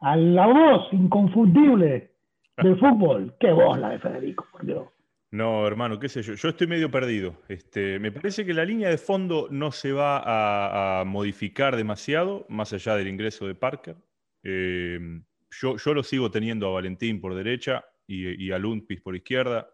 a 0.00 0.16
la 0.16 0.46
voz 0.46 0.92
inconfundible 0.92 2.12
del 2.56 2.78
fútbol. 2.78 3.34
Qué 3.40 3.52
voz 3.52 3.78
la 3.78 3.90
de 3.90 3.98
Federico, 3.98 4.46
por 4.50 4.64
Dios. 4.64 4.88
No, 5.30 5.66
hermano, 5.66 5.98
qué 5.98 6.08
sé 6.08 6.22
yo. 6.22 6.34
Yo 6.34 6.48
estoy 6.50 6.68
medio 6.68 6.90
perdido. 6.90 7.34
Este, 7.48 7.98
me 7.98 8.12
parece 8.12 8.46
que 8.46 8.54
la 8.54 8.64
línea 8.64 8.88
de 8.88 8.98
fondo 8.98 9.48
no 9.50 9.72
se 9.72 9.90
va 9.90 10.22
a, 11.00 11.04
modificar 11.04 11.74
demasiado, 11.74 12.46
más 12.48 12.72
allá 12.72 12.94
del 12.94 13.08
ingreso 13.08 13.46
de 13.46 13.56
Parker. 13.56 13.96
Eh, 14.44 15.20
yo, 15.60 15.76
yo, 15.76 15.94
lo 15.94 16.04
sigo 16.04 16.30
teniendo 16.30 16.68
a 16.68 16.74
Valentín 16.74 17.20
por 17.20 17.34
derecha 17.34 17.84
y, 18.06 18.52
a 18.52 18.58
Lundqvist 18.58 19.02
por 19.02 19.16
izquierda. 19.16 19.68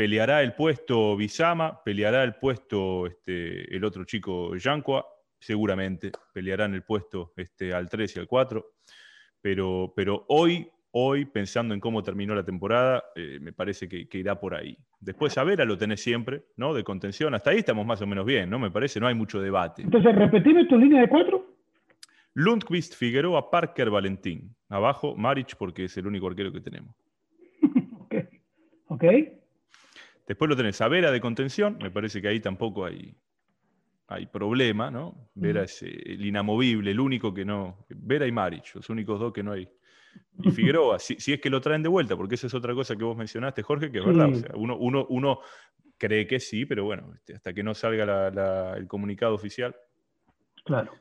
Peleará 0.00 0.42
el 0.42 0.54
puesto 0.54 1.14
Bizama, 1.14 1.84
peleará 1.84 2.24
el 2.24 2.36
puesto 2.36 3.06
este, 3.06 3.76
el 3.76 3.84
otro 3.84 4.04
chico 4.04 4.56
Yanqua, 4.56 5.04
seguramente. 5.38 6.10
Pelearán 6.32 6.72
el 6.72 6.84
puesto 6.84 7.34
este, 7.36 7.74
al 7.74 7.90
3 7.90 8.16
y 8.16 8.20
al 8.20 8.26
4. 8.26 8.64
Pero, 9.42 9.92
pero 9.94 10.24
hoy 10.28 10.66
hoy, 10.92 11.26
pensando 11.26 11.74
en 11.74 11.80
cómo 11.80 12.02
terminó 12.02 12.34
la 12.34 12.42
temporada, 12.42 13.04
eh, 13.14 13.40
me 13.42 13.52
parece 13.52 13.90
que, 13.90 14.08
irá 14.18 14.40
por 14.40 14.54
ahí. 14.54 14.74
Después 15.00 15.36
a 15.36 15.44
Vera 15.44 15.66
lo 15.66 15.76
tenés 15.76 16.00
siempre, 16.00 16.44
¿no? 16.56 16.72
De 16.72 16.82
contención. 16.82 17.34
Hasta 17.34 17.50
ahí 17.50 17.58
estamos 17.58 17.84
más 17.84 18.00
o 18.00 18.06
menos 18.06 18.24
bien, 18.24 18.48
¿no? 18.48 18.58
Me 18.58 18.70
parece, 18.70 19.00
no 19.00 19.06
hay 19.06 19.14
mucho 19.14 19.38
debate. 19.42 19.82
Entonces, 19.82 20.14
repetime 20.14 20.64
tu 20.64 20.78
línea 20.78 21.02
de 21.02 21.08
cuatro. 21.10 21.44
Lundqvist, 22.32 22.94
Figueroa, 22.94 23.50
Parker, 23.50 23.90
Valentín. 23.90 24.56
Abajo, 24.70 25.14
Maric, 25.14 25.56
porque 25.56 25.84
es 25.84 25.96
el 25.98 26.06
único 26.06 26.26
arquero 26.26 26.50
que 26.50 26.62
tenemos. 26.62 26.96
ok. 28.00 28.14
Ok. 28.86 29.04
Después 30.30 30.48
lo 30.48 30.54
tenés 30.54 30.80
a 30.80 30.86
Vera 30.86 31.10
de 31.10 31.20
contención. 31.20 31.76
Me 31.82 31.90
parece 31.90 32.22
que 32.22 32.28
ahí 32.28 32.38
tampoco 32.38 32.84
hay, 32.84 33.16
hay 34.06 34.26
problema, 34.26 34.88
¿no? 34.88 35.28
Vera 35.34 35.64
es 35.64 35.82
eh, 35.82 35.88
el 36.06 36.24
inamovible, 36.24 36.92
el 36.92 37.00
único 37.00 37.34
que 37.34 37.44
no. 37.44 37.84
Vera 37.88 38.28
y 38.28 38.30
Maric, 38.30 38.76
los 38.76 38.88
únicos 38.90 39.18
dos 39.18 39.32
que 39.32 39.42
no 39.42 39.50
hay 39.50 39.68
y 40.40 40.52
Figueroa, 40.52 41.00
si, 41.00 41.14
es 41.14 41.40
que 41.40 41.50
lo 41.50 41.60
traen 41.60 41.82
de 41.82 41.88
vuelta, 41.88 42.16
porque 42.16 42.36
esa 42.36 42.46
es 42.46 42.54
otra 42.54 42.74
cosa 42.74 42.94
que 42.94 43.02
vos 43.02 43.16
mencionaste, 43.16 43.62
Jorge, 43.62 43.90
que 43.90 43.98
es 43.98 44.04
verdad. 44.04 44.30
uno, 44.54 44.76
uno, 44.76 45.04
uno, 45.08 45.40
cree 45.98 46.28
que 46.28 46.38
sí, 46.38 46.64
pero 46.64 46.84
bueno, 46.84 47.12
este, 47.12 47.34
hasta 47.34 47.52
que 47.52 47.64
no 47.64 47.74
salga 47.74 48.76
el 48.76 48.86
comunicado 48.86 49.34
oficial. 49.34 49.74
Claro. 50.64 50.92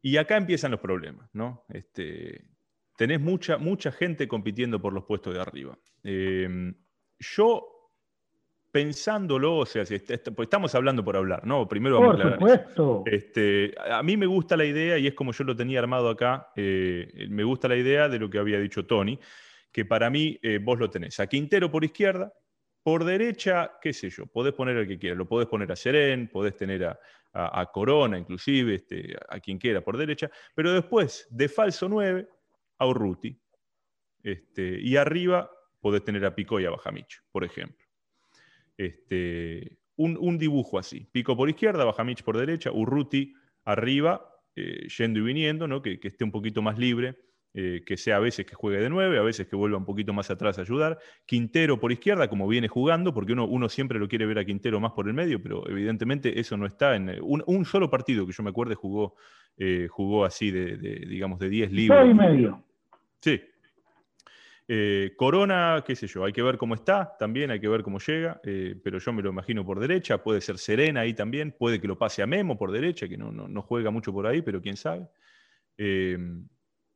Y 0.00 0.16
acá 0.16 0.38
empiezan 0.38 0.70
los 0.70 0.80
problemas, 0.80 1.28
¿no? 1.34 1.66
Este, 1.68 2.48
tenés 2.96 3.20
mucha, 3.20 3.58
mucha 3.58 3.92
gente 3.92 4.26
compitiendo 4.26 4.80
por 4.80 4.94
los 4.94 5.04
puestos 5.04 5.34
de 5.34 5.42
arriba. 5.42 5.78
Eh, 6.04 6.72
yo 7.18 7.75
pensándolo, 8.76 9.56
o 9.56 9.64
sea, 9.64 9.84
pues 9.86 10.46
estamos 10.46 10.74
hablando 10.74 11.02
por 11.02 11.16
hablar, 11.16 11.46
¿no? 11.46 11.66
Primero 11.66 11.98
vamos 11.98 12.16
por 12.16 12.26
a 12.26 12.34
supuesto. 12.34 13.04
Este, 13.06 13.74
a 13.90 14.02
mí 14.02 14.18
me 14.18 14.26
gusta 14.26 14.54
la 14.54 14.66
idea, 14.66 14.98
y 14.98 15.06
es 15.06 15.14
como 15.14 15.32
yo 15.32 15.44
lo 15.44 15.56
tenía 15.56 15.78
armado 15.78 16.10
acá, 16.10 16.50
eh, 16.56 17.26
me 17.30 17.42
gusta 17.42 17.68
la 17.68 17.76
idea 17.76 18.10
de 18.10 18.18
lo 18.18 18.28
que 18.28 18.36
había 18.38 18.60
dicho 18.60 18.84
Tony, 18.84 19.18
que 19.72 19.86
para 19.86 20.10
mí 20.10 20.38
eh, 20.42 20.60
vos 20.62 20.78
lo 20.78 20.90
tenés 20.90 21.18
a 21.20 21.26
Quintero 21.26 21.70
por 21.70 21.84
izquierda, 21.84 22.30
por 22.82 23.04
derecha, 23.04 23.78
qué 23.80 23.94
sé 23.94 24.10
yo, 24.10 24.26
podés 24.26 24.52
poner 24.52 24.76
al 24.76 24.86
que 24.86 24.98
quieras, 24.98 25.16
lo 25.16 25.26
podés 25.26 25.48
poner 25.48 25.72
a 25.72 25.76
Serén, 25.76 26.28
podés 26.28 26.54
tener 26.54 26.84
a, 26.84 27.70
Corona, 27.72 28.18
inclusive, 28.18 28.74
este, 28.74 29.16
a 29.26 29.40
quien 29.40 29.56
quiera 29.56 29.80
por 29.80 29.96
derecha, 29.96 30.30
pero 30.54 30.70
después, 30.74 31.26
de 31.30 31.48
falso 31.48 31.88
9, 31.88 32.28
a 32.76 32.86
Urruti. 32.86 33.40
Este, 34.22 34.78
y 34.82 34.98
arriba 34.98 35.50
podés 35.80 36.04
tener 36.04 36.26
a 36.26 36.34
Pico 36.34 36.60
y 36.60 36.66
a 36.66 36.70
Bajamich, 36.70 37.22
por 37.32 37.42
ejemplo. 37.42 37.85
Este, 38.76 39.78
un, 39.96 40.38
dibujo 40.38 40.78
así. 40.78 41.08
Pico 41.10 41.36
por 41.36 41.48
izquierda, 41.48 41.84
Bajamich 41.84 42.22
por 42.22 42.36
derecha, 42.36 42.70
Urruti 42.70 43.34
arriba, 43.64 44.28
eh, 44.54 44.88
yendo 44.88 45.20
y 45.20 45.22
viniendo, 45.22 45.66
¿no? 45.66 45.82
que, 45.82 45.98
esté 46.02 46.24
un 46.24 46.30
poquito 46.30 46.62
más 46.62 46.78
libre, 46.78 47.16
eh, 47.54 47.82
que 47.86 47.96
sea 47.96 48.16
a 48.16 48.20
veces 48.20 48.44
que 48.44 48.54
juegue 48.54 48.78
de 48.78 48.90
nueve, 48.90 49.18
a 49.18 49.22
veces 49.22 49.46
que 49.46 49.56
vuelva 49.56 49.78
un 49.78 49.86
poquito 49.86 50.12
más 50.12 50.30
atrás 50.30 50.58
a 50.58 50.60
ayudar. 50.60 50.98
Quintero 51.24 51.80
por 51.80 51.90
izquierda, 51.90 52.28
como 52.28 52.46
viene 52.46 52.68
jugando, 52.68 53.14
porque 53.14 53.32
uno, 53.32 53.46
uno 53.46 53.70
siempre 53.70 53.98
lo 53.98 54.08
quiere 54.08 54.26
ver 54.26 54.38
a 54.38 54.44
Quintero 54.44 54.78
más 54.78 54.92
por 54.92 55.08
el 55.08 55.14
medio, 55.14 55.42
pero 55.42 55.66
evidentemente 55.68 56.38
eso 56.38 56.58
no 56.58 56.66
está 56.66 56.96
en... 56.96 57.18
Un, 57.22 57.64
solo 57.64 57.88
partido 57.88 58.26
que 58.26 58.32
yo 58.32 58.42
me 58.42 58.50
acuerde 58.50 58.74
jugó, 58.74 59.14
eh, 59.56 59.88
jugó 59.90 60.26
así 60.26 60.50
de, 60.50 60.76
digamos, 60.76 61.38
de 61.38 61.48
10 61.48 61.72
libres. 61.72 62.10
y 62.10 62.14
medio. 62.14 62.62
Sí, 63.20 63.40
eh, 64.68 65.12
Corona, 65.16 65.84
qué 65.86 65.94
sé 65.94 66.08
yo, 66.08 66.24
hay 66.24 66.32
que 66.32 66.42
ver 66.42 66.58
cómo 66.58 66.74
está, 66.74 67.16
también 67.16 67.52
hay 67.52 67.60
que 67.60 67.68
ver 67.68 67.84
cómo 67.84 68.00
llega, 68.00 68.40
eh, 68.42 68.74
pero 68.82 68.98
yo 68.98 69.12
me 69.12 69.22
lo 69.22 69.30
imagino 69.30 69.64
por 69.64 69.78
derecha, 69.78 70.22
puede 70.22 70.40
ser 70.40 70.58
Serena 70.58 71.02
ahí 71.02 71.14
también, 71.14 71.54
puede 71.56 71.80
que 71.80 71.86
lo 71.86 71.96
pase 71.96 72.22
a 72.22 72.26
Memo 72.26 72.58
por 72.58 72.72
derecha, 72.72 73.08
que 73.08 73.16
no, 73.16 73.62
juega 73.62 73.90
mucho 73.90 74.12
por 74.12 74.26
ahí, 74.26 74.42
pero 74.42 74.60
quién 74.60 74.76
sabe. 74.76 75.06
Eh, 75.78 76.18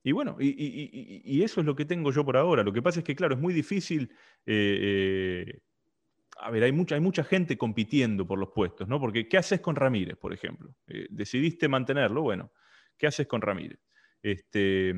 y 0.02 0.12
bueno, 0.12 0.36
y, 0.40 1.42
eso 1.42 1.60
es 1.60 1.66
lo 1.66 1.76
que 1.76 1.84
tengo 1.84 2.10
yo 2.10 2.24
por 2.24 2.36
ahora. 2.36 2.64
Lo 2.64 2.72
que 2.72 2.82
pasa 2.82 3.00
es 3.00 3.04
que, 3.04 3.14
claro, 3.14 3.34
es 3.34 3.40
muy 3.40 3.52
difícil. 3.52 4.10
a 4.46 6.50
ver, 6.50 6.64
hay 6.64 6.72
mucha, 6.72 6.96
hay 6.96 7.02
mucha 7.02 7.22
gente 7.22 7.56
compitiendo 7.56 8.26
por 8.26 8.38
los 8.38 8.48
puestos, 8.48 8.88
¿no? 8.88 8.98
Porque, 8.98 9.28
¿qué 9.28 9.38
haces 9.38 9.60
con 9.60 9.76
Ramírez, 9.76 10.16
por 10.16 10.32
ejemplo? 10.32 10.74
decidiste 11.10 11.68
mantenerlo, 11.68 12.22
bueno, 12.22 12.50
¿qué 12.96 13.06
haces 13.06 13.28
con 13.28 13.42
Ramírez? 13.42 13.78
Este, 14.22 14.94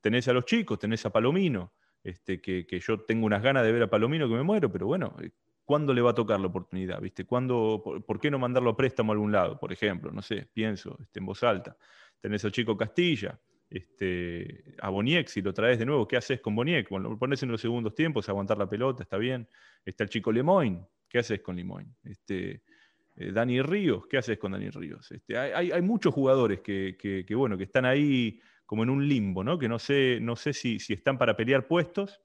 tenés 0.00 0.28
a 0.28 0.32
los 0.32 0.44
chicos, 0.44 0.78
tenés 0.78 1.04
a 1.06 1.10
Palomino, 1.10 1.72
este, 2.04 2.40
que, 2.40 2.66
yo 2.80 3.00
tengo 3.00 3.26
unas 3.26 3.42
ganas 3.42 3.64
de 3.64 3.72
ver 3.72 3.82
a 3.82 3.90
Palomino 3.90 4.28
que 4.28 4.34
me 4.34 4.42
muero, 4.42 4.70
pero 4.70 4.86
bueno, 4.86 5.16
eh, 5.22 5.30
¿cuándo 5.64 5.94
le 5.94 6.02
va 6.02 6.10
a 6.10 6.14
tocar 6.14 6.38
la 6.38 6.46
oportunidad? 6.46 7.00
¿Viste? 7.00 7.24
¿Cuándo, 7.24 7.82
por, 8.06 8.20
qué 8.20 8.30
no 8.30 8.38
mandarlo 8.38 8.70
a 8.70 8.76
préstamo 8.76 9.12
a 9.12 9.14
algún 9.14 9.32
lado, 9.32 9.58
por 9.58 9.72
ejemplo? 9.72 10.12
No 10.12 10.22
sé, 10.22 10.46
pienso 10.52 10.98
este, 11.00 11.18
en 11.18 11.26
voz 11.26 11.42
alta. 11.42 11.76
Tenés 12.20 12.44
al 12.44 12.52
chico 12.52 12.76
Castilla, 12.76 13.40
este, 13.70 14.76
a 14.80 14.90
Boniek, 14.90 15.28
si 15.28 15.40
lo 15.40 15.52
traes 15.54 15.78
de 15.78 15.86
nuevo, 15.86 16.06
¿qué 16.06 16.18
haces 16.18 16.40
con 16.40 16.54
Boniek? 16.54 16.88
Bueno, 16.90 17.08
lo 17.08 17.18
pones 17.18 17.42
en 17.42 17.50
los 17.50 17.60
segundos 17.60 17.94
tiempos, 17.94 18.28
aguantar 18.28 18.58
la 18.58 18.68
pelota, 18.68 19.02
está 19.02 19.16
bien. 19.16 19.48
Está 19.84 20.04
el 20.04 20.10
chico 20.10 20.30
Lemoyne, 20.30 20.86
¿qué 21.08 21.18
haces 21.18 21.40
con 21.40 21.56
Lemoyne? 21.56 21.90
Este, 22.04 22.62
eh, 23.16 23.32
Dani 23.32 23.62
Ríos, 23.62 24.06
¿qué 24.06 24.18
haces 24.18 24.38
con 24.38 24.52
Dani 24.52 24.70
Ríos? 24.70 25.10
Este, 25.10 25.38
hay, 25.38 25.70
hay, 25.70 25.82
muchos 25.82 26.12
jugadores 26.12 26.60
que, 26.60 26.96
que, 26.98 27.34
bueno, 27.34 27.56
que 27.56 27.64
están 27.64 27.84
ahí 27.84 28.40
como 28.66 28.82
en 28.82 28.90
un 28.90 29.08
limbo, 29.08 29.44
¿no? 29.44 29.58
Que 29.58 29.68
no 29.68 29.78
sé, 29.78 30.18
no 30.20 30.36
sé 30.36 30.52
si, 30.52 30.78
están 30.88 31.18
para 31.18 31.36
pelear 31.36 31.66
puestos, 31.66 32.20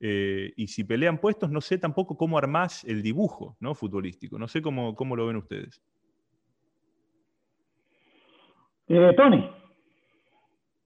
eh, 0.00 0.52
y 0.56 0.66
si 0.66 0.84
pelean 0.84 1.18
puestos, 1.18 1.50
no 1.50 1.60
sé 1.60 1.78
tampoco 1.78 2.16
cómo 2.16 2.36
armás 2.36 2.84
el 2.84 3.02
dibujo 3.02 3.56
¿no? 3.60 3.74
futbolístico. 3.74 4.38
No 4.38 4.48
sé 4.48 4.60
cómo, 4.60 4.94
cómo 4.94 5.16
lo 5.16 5.26
ven 5.26 5.36
ustedes. 5.36 5.80
Eh, 8.88 9.14
Tony. 9.16 9.50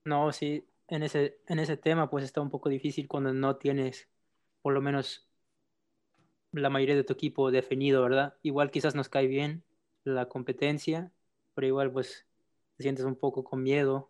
No, 0.05 0.31
sí, 0.31 0.63
en 0.87 1.03
ese, 1.03 1.39
en 1.47 1.59
ese 1.59 1.75
tema 1.75 2.09
pues 2.09 2.23
está 2.23 2.41
un 2.41 2.49
poco 2.49 2.69
difícil 2.69 3.07
cuando 3.07 3.33
no 3.33 3.57
tienes 3.57 4.09
por 4.61 4.73
lo 4.73 4.81
menos 4.81 5.29
la 6.51 6.69
mayoría 6.69 6.95
de 6.95 7.03
tu 7.03 7.13
equipo 7.13 7.51
definido, 7.51 8.01
¿verdad? 8.01 8.35
Igual 8.41 8.71
quizás 8.71 8.95
nos 8.95 9.09
cae 9.09 9.27
bien 9.27 9.63
la 10.03 10.27
competencia, 10.27 11.11
pero 11.53 11.67
igual 11.67 11.91
pues 11.91 12.25
te 12.77 12.83
sientes 12.83 13.05
un 13.05 13.15
poco 13.15 13.43
con 13.43 13.61
miedo 13.61 14.09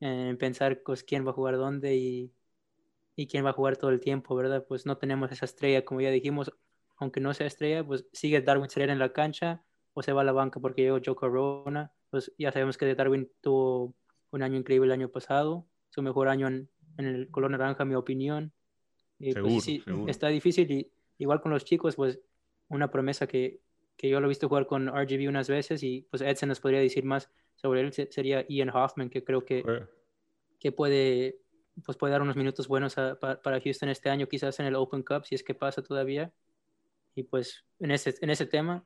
en 0.00 0.36
pensar 0.36 0.82
pues, 0.82 1.04
quién 1.04 1.26
va 1.26 1.30
a 1.30 1.34
jugar 1.34 1.56
dónde 1.56 1.96
y, 1.96 2.32
y, 3.16 3.26
quién 3.26 3.44
va 3.44 3.50
a 3.50 3.54
jugar 3.54 3.76
todo 3.76 3.90
el 3.90 4.00
tiempo, 4.00 4.34
¿verdad? 4.34 4.64
Pues 4.66 4.86
no 4.86 4.98
tenemos 4.98 5.32
esa 5.32 5.44
estrella, 5.44 5.84
como 5.84 6.00
ya 6.00 6.10
dijimos, 6.10 6.52
aunque 6.96 7.20
no 7.20 7.34
sea 7.34 7.46
estrella, 7.46 7.84
pues 7.84 8.06
sigue 8.12 8.40
Darwin 8.40 8.70
Serena 8.70 8.92
en 8.92 8.98
la 8.98 9.12
cancha 9.12 9.62
o 9.92 10.02
se 10.02 10.12
va 10.12 10.22
a 10.22 10.24
la 10.24 10.32
banca 10.32 10.60
porque 10.60 10.82
llegó 10.82 11.00
Joe 11.04 11.14
Corona. 11.14 11.92
Pues 12.10 12.32
ya 12.38 12.52
sabemos 12.52 12.76
que 12.76 12.94
Darwin 12.94 13.30
tuvo 13.40 13.94
un 14.30 14.42
año 14.42 14.58
increíble 14.58 14.86
el 14.86 14.92
año 14.92 15.08
pasado, 15.08 15.66
su 15.90 16.02
mejor 16.02 16.28
año 16.28 16.48
en, 16.48 16.68
el 16.98 17.28
color 17.30 17.50
naranja, 17.50 17.84
mi 17.84 17.94
opinión. 17.94 18.52
Y 19.18 19.32
pues, 19.34 19.64
sí, 19.64 19.82
está 20.06 20.28
difícil 20.28 20.70
y 20.70 20.92
igual 21.18 21.40
con 21.40 21.52
los 21.52 21.64
chicos, 21.64 21.96
pues 21.96 22.20
una 22.68 22.90
promesa 22.90 23.26
que, 23.26 23.60
que 23.96 24.08
yo 24.08 24.20
lo 24.20 24.26
he 24.26 24.28
visto 24.28 24.48
jugar 24.48 24.66
con 24.66 24.88
RGB 24.88 25.28
unas 25.28 25.48
veces 25.48 25.82
y 25.82 26.06
pues 26.10 26.22
Edson 26.22 26.48
nos 26.48 26.60
podría 26.60 26.80
decir 26.80 27.04
más 27.04 27.30
sobre 27.56 27.80
él 27.80 27.92
sería 27.92 28.44
Ian 28.48 28.70
Hoffman, 28.70 29.10
que 29.10 29.24
creo 29.24 29.44
que, 29.44 29.64
que 30.58 30.72
puede 30.72 31.38
pues 31.84 31.98
puede 31.98 32.12
dar 32.12 32.22
unos 32.22 32.36
minutos 32.36 32.68
buenos 32.68 32.94
para 32.94 33.60
Houston 33.60 33.88
este 33.88 34.10
año, 34.10 34.28
quizás 34.28 34.60
en 34.60 34.66
el 34.66 34.76
Open 34.76 35.02
Cup, 35.02 35.24
si 35.24 35.34
es 35.34 35.42
que 35.42 35.54
pasa 35.54 35.82
todavía. 35.82 36.32
Y 37.14 37.24
pues 37.24 37.64
en 37.80 37.90
ese, 37.90 38.14
en 38.20 38.30
ese 38.30 38.46
tema, 38.46 38.84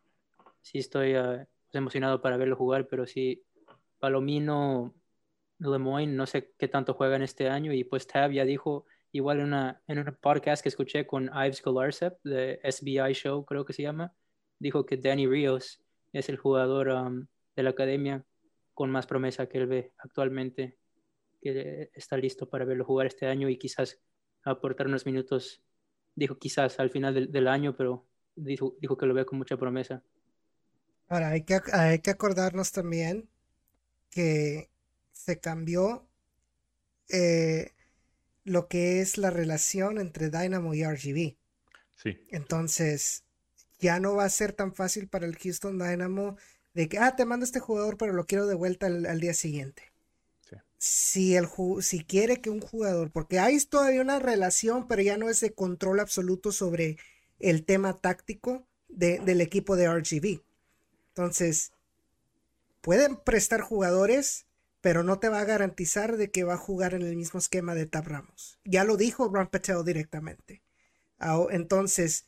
sí 0.63 0.79
estoy 0.79 1.17
uh, 1.17 1.47
emocionado 1.73 2.21
para 2.21 2.37
verlo 2.37 2.57
jugar, 2.57 2.89
pero 2.89 3.07
sí, 3.07 3.45
Palomino, 3.99 4.95
Lemoyne, 5.59 6.15
no 6.15 6.27
sé 6.27 6.53
qué 6.59 6.69
tanto 6.69 6.95
juegan 6.95 7.23
este 7.23 7.49
año. 7.49 7.73
Y 7.73 7.85
pues 7.85 8.07
Tab 8.07 8.31
ya 8.31 8.45
dijo, 8.45 8.87
igual 9.13 9.41
en, 9.41 9.47
una, 9.47 9.83
en 9.87 9.99
un 9.99 10.17
podcast 10.21 10.63
que 10.63 10.69
escuché 10.71 11.07
con 11.07 11.31
Ives 11.35 11.63
Golarsep, 11.63 12.19
de 12.23 12.61
SBI 12.65 13.13
Show, 13.13 13.45
creo 13.45 13.65
que 13.65 13.73
se 13.73 13.83
llama, 13.83 14.15
dijo 14.59 14.87
que 14.87 14.97
Danny 14.97 15.27
Rios 15.27 15.83
es 16.13 16.29
el 16.29 16.37
jugador 16.37 16.89
um, 16.89 17.27
de 17.55 17.63
la 17.63 17.71
academia 17.71 18.25
con 18.79 18.93
más 18.93 19.09
promesa 19.09 19.49
que 19.49 19.59
él 19.59 19.67
ve 19.67 19.93
actualmente, 19.99 20.79
que 21.43 21.91
está 21.95 22.17
listo 22.17 22.49
para 22.49 22.65
verlo 22.65 22.85
jugar 22.85 23.09
este 23.09 23.27
año 23.27 23.49
y 23.49 23.59
quizás 23.59 23.99
aportar 24.45 24.87
unos 24.87 25.05
minutos, 25.05 25.65
dijo 26.15 26.39
quizás 26.39 26.79
al 26.79 26.89
final 26.89 27.13
del, 27.13 27.33
del 27.33 27.49
año, 27.49 27.77
pero 27.77 28.07
dijo, 28.37 28.77
dijo 28.81 28.97
que 28.97 29.07
lo 29.07 29.15
ve 29.15 29.27
con 29.27 29.37
mucha 29.37 29.57
promesa. 29.57 30.05
Ahora, 31.09 31.31
hay 31.31 31.43
que, 31.43 31.59
hay 31.73 31.99
que 31.99 32.11
acordarnos 32.11 32.71
también 32.71 33.29
que 34.13 34.71
se 35.11 35.41
cambió 35.41 36.07
eh, 37.09 37.73
lo 38.45 38.69
que 38.69 39.01
es 39.01 39.19
la 39.19 39.31
relación 39.31 39.99
entre 39.99 40.31
Dynamo 40.31 40.73
y 40.73 40.85
RGB. 40.85 41.37
Sí. 41.97 42.17
Entonces, 42.29 43.25
ya 43.81 43.99
no 43.99 44.15
va 44.15 44.27
a 44.27 44.31
ser 44.31 44.53
tan 44.53 44.73
fácil 44.73 45.09
para 45.09 45.27
el 45.27 45.37
Houston 45.37 45.81
Dynamo 45.81 46.37
de 46.75 46.89
que, 46.89 46.99
ah, 46.99 47.17
te 47.17 47.25
mando 47.25 47.45
este 47.45 47.61
jugador, 47.61 47.97
pero 47.97 48.13
lo 48.13 48.27
quiero 48.27 48.47
de 48.47 48.55
vuelta 48.55 48.87
al, 48.87 49.21
día 49.21 49.35
siguiente. 49.35 49.83
Sí. 50.49 50.57
Si, 50.77 51.37
el, 51.37 51.49
si 51.81 52.05
quiere 52.05 52.41
que 52.41 52.51
un 52.51 52.61
jugador, 52.61 53.11
porque 53.11 53.39
hay 53.39 53.59
todavía 53.61 54.01
una 54.01 54.19
relación, 54.19 54.87
pero 54.87 55.03
ya 55.03 55.17
no 55.17 55.29
es 55.29 55.41
de 55.41 55.53
control 55.53 56.01
absoluto 56.01 56.53
sobre 56.53 56.99
el 57.39 57.65
tema 57.65 57.95
táctico 57.95 58.67
del 58.89 59.41
equipo 59.41 59.77
de 59.77 59.89
RGB. 59.89 60.43
Entonces, 61.09 61.73
pueden 62.81 63.17
prestar 63.17 63.61
jugadores, 63.61 64.47
pero 64.81 65.03
no 65.03 65.19
te 65.19 65.29
va 65.29 65.41
a 65.41 65.45
garantizar 65.45 66.17
de 66.17 66.31
que 66.31 66.45
va 66.45 66.55
a 66.55 66.59
jugar 66.59 66.95
en 66.95 67.03
el 67.03 67.17
mismo 67.17 67.39
esquema 67.39 67.75
de 67.75 67.87
Tab 67.87 68.07
Ramos. 68.07 68.59
Ya 68.65 68.85
lo 68.85 68.97
dijo 68.97 69.29
Ron 69.29 69.49
Patel 69.49 69.85
directamente. 69.85 70.63
Entonces, 71.51 72.27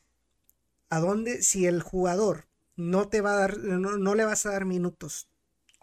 ¿a 0.89 0.99
dónde? 0.99 1.41
Si 1.41 1.65
el 1.65 1.81
jugador 1.81 2.47
no 2.81 3.07
te 3.07 3.21
va 3.21 3.33
a 3.33 3.39
dar, 3.39 3.57
no, 3.57 4.15
le 4.15 4.25
vas 4.25 4.45
a 4.45 4.51
dar 4.51 4.65
minutos. 4.65 5.27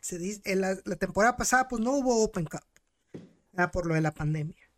Se 0.00 0.18
dice, 0.18 0.40
en 0.44 0.60
la, 0.60 0.76
temporada 0.76 1.36
pasada, 1.36 1.68
pues 1.68 1.82
no 1.82 1.92
hubo 1.92 2.22
Open 2.22 2.46
Cup 2.46 2.62
por 3.72 3.86
lo 3.86 3.94
de 3.94 4.00
la 4.00 4.14
pandemia. 4.14 4.70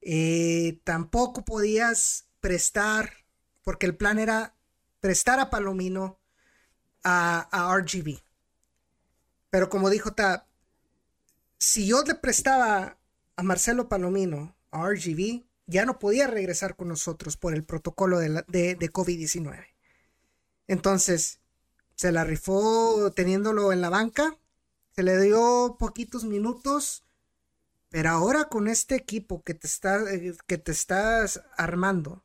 Eh, 0.00 0.80
tampoco 0.84 1.44
podías 1.44 2.26
prestar, 2.40 3.24
porque 3.62 3.86
el 3.86 3.96
plan 3.96 4.18
era 4.18 4.54
prestar 5.00 5.38
a 5.40 5.50
Palomino 5.50 6.18
a, 7.04 7.48
a 7.52 7.76
RGB. 7.76 8.18
Pero 9.50 9.68
como 9.68 9.90
dijo 9.90 10.12
Tab, 10.12 10.44
si 11.58 11.86
yo 11.86 12.02
le 12.02 12.14
prestaba 12.14 12.98
a 13.36 13.42
Marcelo 13.42 13.88
Palomino 13.88 14.56
a 14.70 14.88
RGB, 14.88 15.44
ya 15.68 15.84
no 15.84 15.98
podía 15.98 16.26
regresar 16.26 16.76
con 16.76 16.88
nosotros 16.88 17.36
por 17.36 17.54
el 17.54 17.62
protocolo 17.62 18.18
de, 18.18 18.42
de, 18.48 18.92
COVID-19. 18.92 19.66
Entonces, 20.66 21.37
se 21.98 22.12
la 22.12 22.22
rifó 22.22 23.10
teniéndolo 23.10 23.72
en 23.72 23.80
la 23.80 23.90
banca, 23.90 24.38
se 24.94 25.02
le 25.02 25.20
dio 25.20 25.76
poquitos 25.80 26.24
minutos, 26.24 27.04
pero 27.88 28.10
ahora 28.10 28.44
con 28.44 28.68
este 28.68 28.94
equipo 28.94 29.42
que 29.42 29.54
te, 29.54 29.66
está, 29.66 30.04
que 30.46 30.58
te 30.58 30.70
estás 30.70 31.42
armando, 31.56 32.24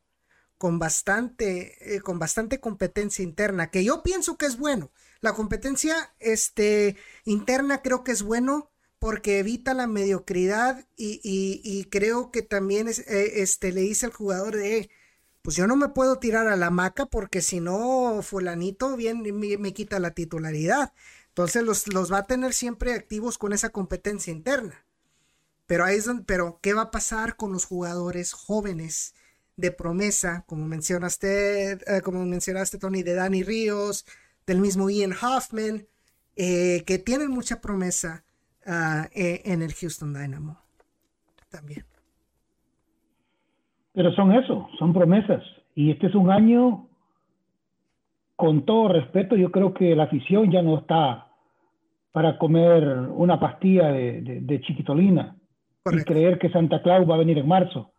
con 0.58 0.78
bastante, 0.78 1.96
eh, 1.96 2.00
con 2.00 2.20
bastante 2.20 2.60
competencia 2.60 3.24
interna, 3.24 3.72
que 3.72 3.82
yo 3.82 4.04
pienso 4.04 4.36
que 4.36 4.46
es 4.46 4.58
bueno. 4.58 4.92
La 5.20 5.32
competencia 5.32 6.14
este, 6.20 6.96
interna 7.24 7.82
creo 7.82 8.04
que 8.04 8.12
es 8.12 8.22
bueno 8.22 8.70
porque 9.00 9.40
evita 9.40 9.74
la 9.74 9.88
mediocridad 9.88 10.86
y, 10.96 11.88
creo 11.90 12.30
que 12.30 12.42
también 12.42 12.86
es, 12.86 13.00
eh, 13.00 13.42
este, 13.42 13.72
le 13.72 13.80
dice 13.80 14.06
al 14.06 14.12
jugador 14.12 14.54
de, 14.56 14.88
pues 15.44 15.56
yo 15.58 15.66
no 15.66 15.76
me 15.76 15.90
puedo 15.90 16.18
tirar 16.18 16.48
a 16.48 16.56
la 16.56 16.70
maca 16.70 17.04
porque 17.04 17.42
si 17.42 17.60
no, 17.60 18.22
fulanito 18.22 18.96
bien 18.96 19.22
me, 19.22 19.74
quita 19.74 19.98
la 19.98 20.12
titularidad. 20.12 20.94
Entonces 21.28 21.62
los, 21.62 21.86
los, 21.92 22.10
va 22.10 22.20
a 22.20 22.26
tener 22.26 22.54
siempre 22.54 22.94
activos 22.94 23.36
con 23.36 23.52
esa 23.52 23.68
competencia 23.68 24.32
interna. 24.32 24.86
Pero 25.66 25.84
ahí 25.84 25.98
es 25.98 26.06
donde, 26.06 26.24
pero 26.24 26.60
¿qué 26.62 26.72
va 26.72 26.82
a 26.82 26.90
pasar 26.90 27.36
con 27.36 27.52
los 27.52 27.66
jugadores 27.66 28.32
jóvenes 28.32 29.14
de 29.56 29.70
promesa, 29.70 30.44
como 30.46 30.66
mencionaste, 30.66 31.72
eh, 31.72 32.00
como 32.02 32.24
mencionaste 32.24 32.78
Tony, 32.78 33.02
de 33.02 33.12
Danny 33.12 33.42
Ríos, 33.42 34.06
del 34.46 34.60
mismo 34.60 34.88
Ian 34.88 35.12
Hoffman, 35.12 35.86
eh, 36.36 36.84
que 36.86 36.98
tienen 36.98 37.30
mucha 37.30 37.60
promesa 37.60 38.24
ah, 38.64 39.10
eh, 39.12 39.42
en 39.44 39.60
el 39.60 39.74
Houston 39.74 40.14
Dynamo 40.14 40.58
también. 41.50 41.84
Pero 43.94 44.12
son 44.12 44.32
eso, 44.32 44.68
son 44.78 44.92
promesas. 44.92 45.42
Y 45.74 45.90
este 45.90 46.08
es 46.08 46.14
un 46.14 46.30
año, 46.30 46.86
con 48.36 48.66
todo 48.66 48.88
respeto, 48.88 49.36
yo 49.36 49.50
creo 49.50 49.72
que 49.72 49.96
la 49.96 50.04
afición 50.04 50.50
ya 50.50 50.62
no 50.62 50.78
está 50.78 51.28
para 52.12 52.38
comer 52.38 52.86
una 53.10 53.40
pastilla 53.40 53.88
de, 53.88 54.60
chiquitolina 54.66 55.36
y 55.90 56.04
creer 56.04 56.38
que 56.38 56.50
Santa 56.50 56.82
Claus 56.82 57.08
va 57.08 57.14
a 57.14 57.18
venir 57.18 57.38
en 57.38 57.48
marzo 57.48 57.94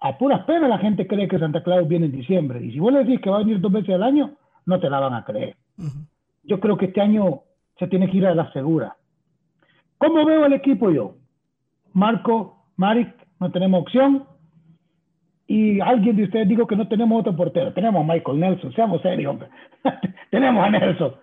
a 0.00 0.16
puras 0.16 0.44
penas 0.44 0.68
la 0.68 0.78
gente 0.78 1.06
cree 1.06 1.28
que 1.28 1.38
Santa 1.38 1.62
Claus 1.62 1.86
viene 1.86 2.06
en 2.06 2.12
diciembre. 2.12 2.62
Y 2.64 2.72
si 2.72 2.78
vos 2.78 2.92
le 2.92 3.00
decís 3.00 3.20
que 3.20 3.30
va 3.30 3.36
a 3.36 3.40
venir 3.40 3.60
dos 3.60 3.70
veces 3.70 3.94
al 3.94 4.02
año, 4.02 4.32
no 4.64 4.80
te 4.80 4.88
la 4.88 4.98
van 4.98 5.14
a 5.14 5.24
creer. 5.24 5.56
Yo 6.42 6.58
creo 6.58 6.76
que 6.76 6.86
este 6.86 7.00
año 7.00 7.42
se 7.78 7.86
tiene 7.86 8.10
que 8.10 8.16
ir 8.16 8.26
a 8.26 8.34
la 8.34 8.50
segura. 8.52 8.96
¿Cómo 9.98 10.24
veo 10.24 10.46
el 10.46 10.54
equipo 10.54 10.90
yo? 10.90 11.16
Marco, 11.92 12.64
Maric, 12.76 13.14
no 13.38 13.50
tenemos 13.50 13.82
opción. 13.82 14.24
Y 15.50 15.80
alguien 15.80 16.14
de 16.14 16.22
ustedes 16.22 16.46
dijo 16.46 16.64
que 16.64 16.76
no 16.76 16.86
tenemos 16.86 17.18
otro 17.22 17.34
portero. 17.34 17.72
Tenemos 17.72 18.04
a 18.08 18.12
Michael 18.12 18.38
Nelson, 18.38 18.72
seamos 18.72 19.02
serios, 19.02 19.32
hombre. 19.32 19.48
tenemos 20.30 20.64
a 20.64 20.70
Nelson. 20.70 21.16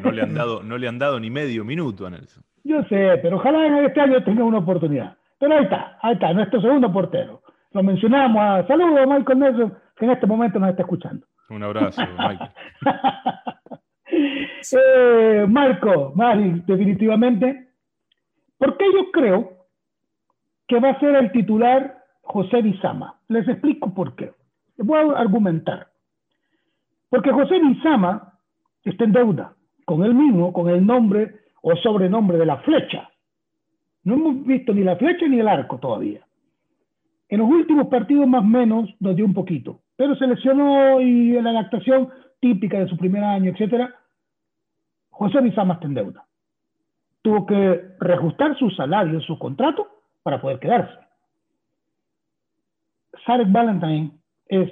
no, 0.00 0.12
le 0.12 0.22
han 0.22 0.32
dado, 0.32 0.62
no 0.62 0.78
le 0.78 0.86
han 0.86 1.00
dado 1.00 1.18
ni 1.18 1.28
medio 1.28 1.64
minuto 1.64 2.06
a 2.06 2.10
Nelson. 2.10 2.44
Yo 2.62 2.84
sé, 2.84 3.18
pero 3.20 3.34
ojalá 3.34 3.66
en 3.66 3.84
este 3.84 4.00
año 4.00 4.22
tenga 4.22 4.44
una 4.44 4.58
oportunidad. 4.58 5.16
Pero 5.40 5.56
ahí 5.56 5.64
está, 5.64 5.98
ahí 6.02 6.12
está, 6.14 6.32
nuestro 6.32 6.60
segundo 6.60 6.92
portero 6.92 7.42
lo 7.72 7.82
mencionamos. 7.82 8.64
Saludos 8.68 9.00
a 9.00 9.06
Michael 9.06 9.38
Nelson, 9.40 9.74
que 9.96 10.04
en 10.04 10.12
este 10.12 10.26
momento 10.28 10.60
nos 10.60 10.70
está 10.70 10.82
escuchando. 10.82 11.26
Un 11.50 11.64
abrazo, 11.64 12.00
Michael. 12.16 12.50
eh, 14.70 15.46
Marco, 15.48 16.12
Mari, 16.14 16.62
definitivamente. 16.64 17.70
¿Por 18.56 18.76
qué 18.76 18.84
yo 18.94 19.10
creo 19.10 19.66
que 20.68 20.78
va 20.78 20.90
a 20.90 21.00
ser 21.00 21.16
el 21.16 21.32
titular 21.32 22.03
José 22.24 22.62
Bizama? 22.62 23.16
Les 23.28 23.46
explico 23.48 23.92
por 23.94 24.14
qué. 24.16 24.32
Les 24.76 24.86
voy 24.86 24.98
a 24.98 25.18
argumentar. 25.18 25.88
Porque 27.08 27.32
José 27.32 27.60
Bizama 27.60 28.34
está 28.82 29.04
en 29.04 29.12
deuda 29.12 29.54
con 29.84 30.02
él 30.02 30.14
mismo, 30.14 30.52
con 30.52 30.68
el 30.68 30.84
nombre 30.84 31.34
o 31.62 31.76
sobrenombre 31.76 32.38
de 32.38 32.46
la 32.46 32.58
flecha. 32.58 33.10
No 34.02 34.14
hemos 34.14 34.44
visto 34.44 34.74
ni 34.74 34.82
la 34.82 34.96
flecha 34.96 35.26
ni 35.28 35.40
el 35.40 35.48
arco 35.48 35.78
todavía. 35.78 36.20
En 37.28 37.38
los 37.38 37.48
últimos 37.48 37.88
partidos 37.88 38.26
más 38.26 38.42
o 38.42 38.46
menos 38.46 38.90
nos 39.00 39.16
dio 39.16 39.24
un 39.24 39.34
poquito, 39.34 39.80
pero 39.96 40.14
se 40.14 40.26
lesionó 40.26 41.00
y 41.00 41.36
en 41.36 41.44
la 41.44 41.50
adaptación 41.50 42.10
típica 42.40 42.78
de 42.78 42.88
su 42.88 42.96
primer 42.96 43.24
año, 43.24 43.50
etcétera, 43.50 43.94
José 45.10 45.40
Bizama 45.40 45.74
está 45.74 45.86
en 45.86 45.94
deuda. 45.94 46.26
Tuvo 47.22 47.46
que 47.46 47.82
reajustar 48.00 48.58
su 48.58 48.68
salario, 48.70 49.20
su 49.20 49.38
contrato, 49.38 49.88
para 50.22 50.40
poder 50.40 50.58
quedarse. 50.58 51.03
Sarek 53.26 53.50
Valentine 53.50 54.10
es 54.46 54.70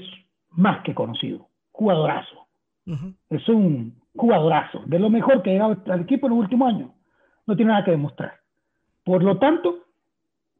más 0.50 0.82
que 0.82 0.94
conocido, 0.94 1.48
jugadorazo. 1.70 2.46
Es 3.30 3.48
un 3.48 3.94
jugadorazo, 4.14 4.82
de 4.86 4.98
lo 4.98 5.08
mejor 5.08 5.42
que 5.42 5.50
ha 5.50 5.52
llegado 5.52 5.76
al 5.86 6.00
equipo 6.00 6.26
en 6.26 6.32
los 6.32 6.40
últimos 6.40 6.68
años. 6.68 6.90
No 7.46 7.56
tiene 7.56 7.72
nada 7.72 7.84
que 7.84 7.92
demostrar. 7.92 8.34
Por 9.04 9.22
lo 9.22 9.38
tanto, 9.38 9.78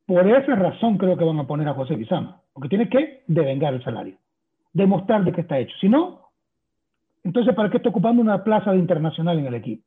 por 0.06 0.26
esa 0.26 0.54
razón 0.54 0.98
creo 0.98 1.16
que 1.16 1.24
van 1.24 1.38
a 1.38 1.46
poner 1.46 1.68
a 1.68 1.74
José 1.74 1.94
Bizama, 1.94 2.40
porque 2.52 2.68
tiene 2.68 2.88
que 2.88 3.22
devengar 3.26 3.74
el 3.74 3.84
salario, 3.84 4.16
demostrar 4.72 5.24
de 5.24 5.32
qué 5.32 5.42
está 5.42 5.58
hecho. 5.58 5.76
Si 5.80 5.88
no, 5.88 6.28
entonces 7.24 7.54
¿para 7.54 7.70
qué 7.70 7.76
está 7.76 7.90
ocupando 7.90 8.22
una 8.22 8.42
plaza 8.42 8.72
de 8.72 8.78
internacional 8.78 9.38
en 9.38 9.46
el 9.46 9.54
equipo? 9.54 9.84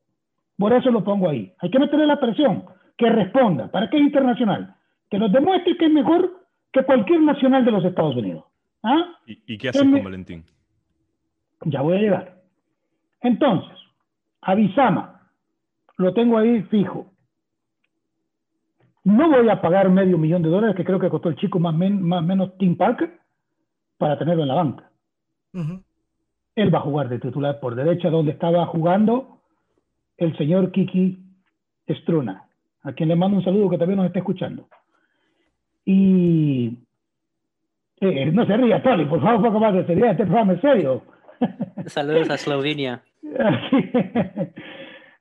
Por 0.57 0.73
eso 0.73 0.89
lo 0.89 1.03
pongo 1.03 1.29
ahí. 1.29 1.53
Hay 1.59 1.69
que 1.69 1.79
meterle 1.79 2.07
la 2.07 2.19
presión, 2.19 2.65
que 2.97 3.09
responda. 3.09 3.67
¿Para 3.69 3.89
qué 3.89 3.97
es 3.97 4.03
internacional? 4.03 4.75
Que 5.09 5.19
nos 5.19 5.31
demuestre 5.31 5.77
que 5.77 5.85
es 5.85 5.91
mejor 5.91 6.44
que 6.75 6.83
cualquier 6.83 7.21
nacional 7.21 7.63
de 7.63 7.71
los 7.71 7.85
Estados 7.85 8.15
Unidos. 8.17 8.43
¿Ah? 8.83 9.15
¿Y, 9.25 9.57
qué 9.57 9.69
haces 9.69 9.81
con 9.81 10.03
Valentín? 10.03 10.43
Ya 11.61 11.81
voy 11.81 11.95
a 11.95 12.01
llegar. 12.01 12.41
Entonces, 13.21 13.77
a 14.41 14.53
Bizama, 14.55 15.21
lo 15.97 16.13
tengo 16.13 16.37
ahí 16.37 16.61
fijo. 16.63 17.07
no 19.05 19.29
voy 19.29 19.47
a 19.49 19.61
pagar 19.61 19.89
medio 19.89 20.17
millón 20.17 20.43
de 20.43 20.49
dólares, 20.49 20.75
que 20.75 20.83
creo 20.83 20.99
que 20.99 21.09
costó 21.09 21.29
el 21.29 21.37
chico 21.37 21.59
más 21.59 21.73
o 21.73 21.77
más 21.77 22.23
menos 22.23 22.57
Tim 22.57 22.75
Parker, 22.75 23.19
para 23.97 24.19
tenerlo 24.19 24.43
en 24.43 24.49
la 24.49 24.55
banca. 24.55 24.91
Él 26.55 26.75
va 26.75 26.79
a 26.79 26.81
jugar 26.81 27.07
de 27.07 27.19
titular 27.19 27.61
por 27.61 27.75
derecha, 27.75 28.09
donde 28.09 28.33
estaba 28.33 28.65
jugando 28.65 29.39
el 30.17 30.37
señor 30.37 30.71
Kiki 30.71 31.17
Struna, 32.01 32.49
a 32.83 32.91
quien 32.91 33.07
le 33.07 33.15
mando 33.15 33.37
un 33.37 33.43
saludo 33.45 33.69
que 33.69 33.77
también 33.77 33.97
nos 33.97 34.07
está 34.07 34.19
escuchando. 34.19 34.67
Y 35.85 36.77
eh, 38.01 38.31
no 38.31 38.45
se 38.45 38.57
ría, 38.57 38.81
Tony, 38.81 39.05
por 39.05 39.21
favor, 39.21 39.37
un 39.37 39.43
poco 39.43 39.59
más 39.59 39.73
de 39.73 39.85
seriedad, 39.85 40.11
este 40.11 40.25
programa 40.25 40.53
es 40.53 40.61
serio. 40.61 41.03
Saludos 41.85 42.29
a 42.29 42.35
Eslovenia. 42.35 43.03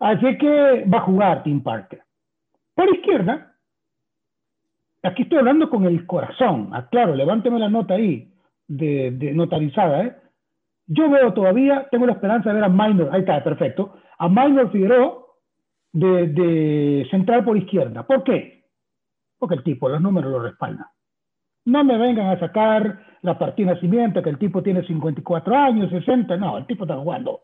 Así 0.01 0.39
que 0.39 0.85
va 0.93 0.99
a 0.99 1.03
jugar 1.03 1.43
Tim 1.45 1.63
Parker. 1.63 2.03
Por 2.75 2.95
izquierda, 2.95 3.55
aquí 5.03 5.23
estoy 5.23 5.39
hablando 5.39 5.71
con 5.71 5.85
el 5.85 6.05
corazón. 6.07 6.71
Ah, 6.73 6.89
claro, 6.91 7.15
levánteme 7.15 7.59
la 7.59 7.69
nota 7.69 7.95
ahí, 7.95 8.33
de, 8.67 9.11
notarizada. 9.35 10.05
¿eh? 10.05 10.17
Yo 10.87 11.09
veo 11.09 11.33
todavía, 11.33 11.87
tengo 11.91 12.07
la 12.07 12.15
esperanza 12.15 12.49
de 12.49 12.57
ver 12.57 12.65
a 12.65 12.69
Minor, 12.69 13.11
ahí 13.13 13.21
está, 13.21 13.43
perfecto, 13.45 13.97
a 14.19 14.29
Minor 14.29 14.73
Figueroa 14.73 15.25
de, 15.93 16.27
de 16.27 17.07
central 17.11 17.45
por 17.45 17.57
izquierda. 17.57 18.05
¿Por 18.05 18.25
qué? 18.25 18.54
Porque 19.39 19.57
el 19.57 19.63
tipo, 19.63 19.89
los 19.89 20.01
números 20.01 20.31
lo 20.31 20.41
respaldan. 20.41 20.87
No 21.67 21.83
me 21.83 21.97
vengan 21.97 22.29
a 22.29 22.39
sacar 22.39 23.01
la 23.23 23.39
partida 23.39 23.69
de 23.69 23.75
nacimiento, 23.75 24.23
que 24.23 24.31
el 24.31 24.39
tipo 24.39 24.63
tiene 24.63 24.87
54 24.87 25.57
años, 25.57 25.91
60. 25.91 26.37
No, 26.37 26.59
el 26.59 26.67
tipo 26.67 26.85
está 26.85 26.97
jugando. 26.97 27.41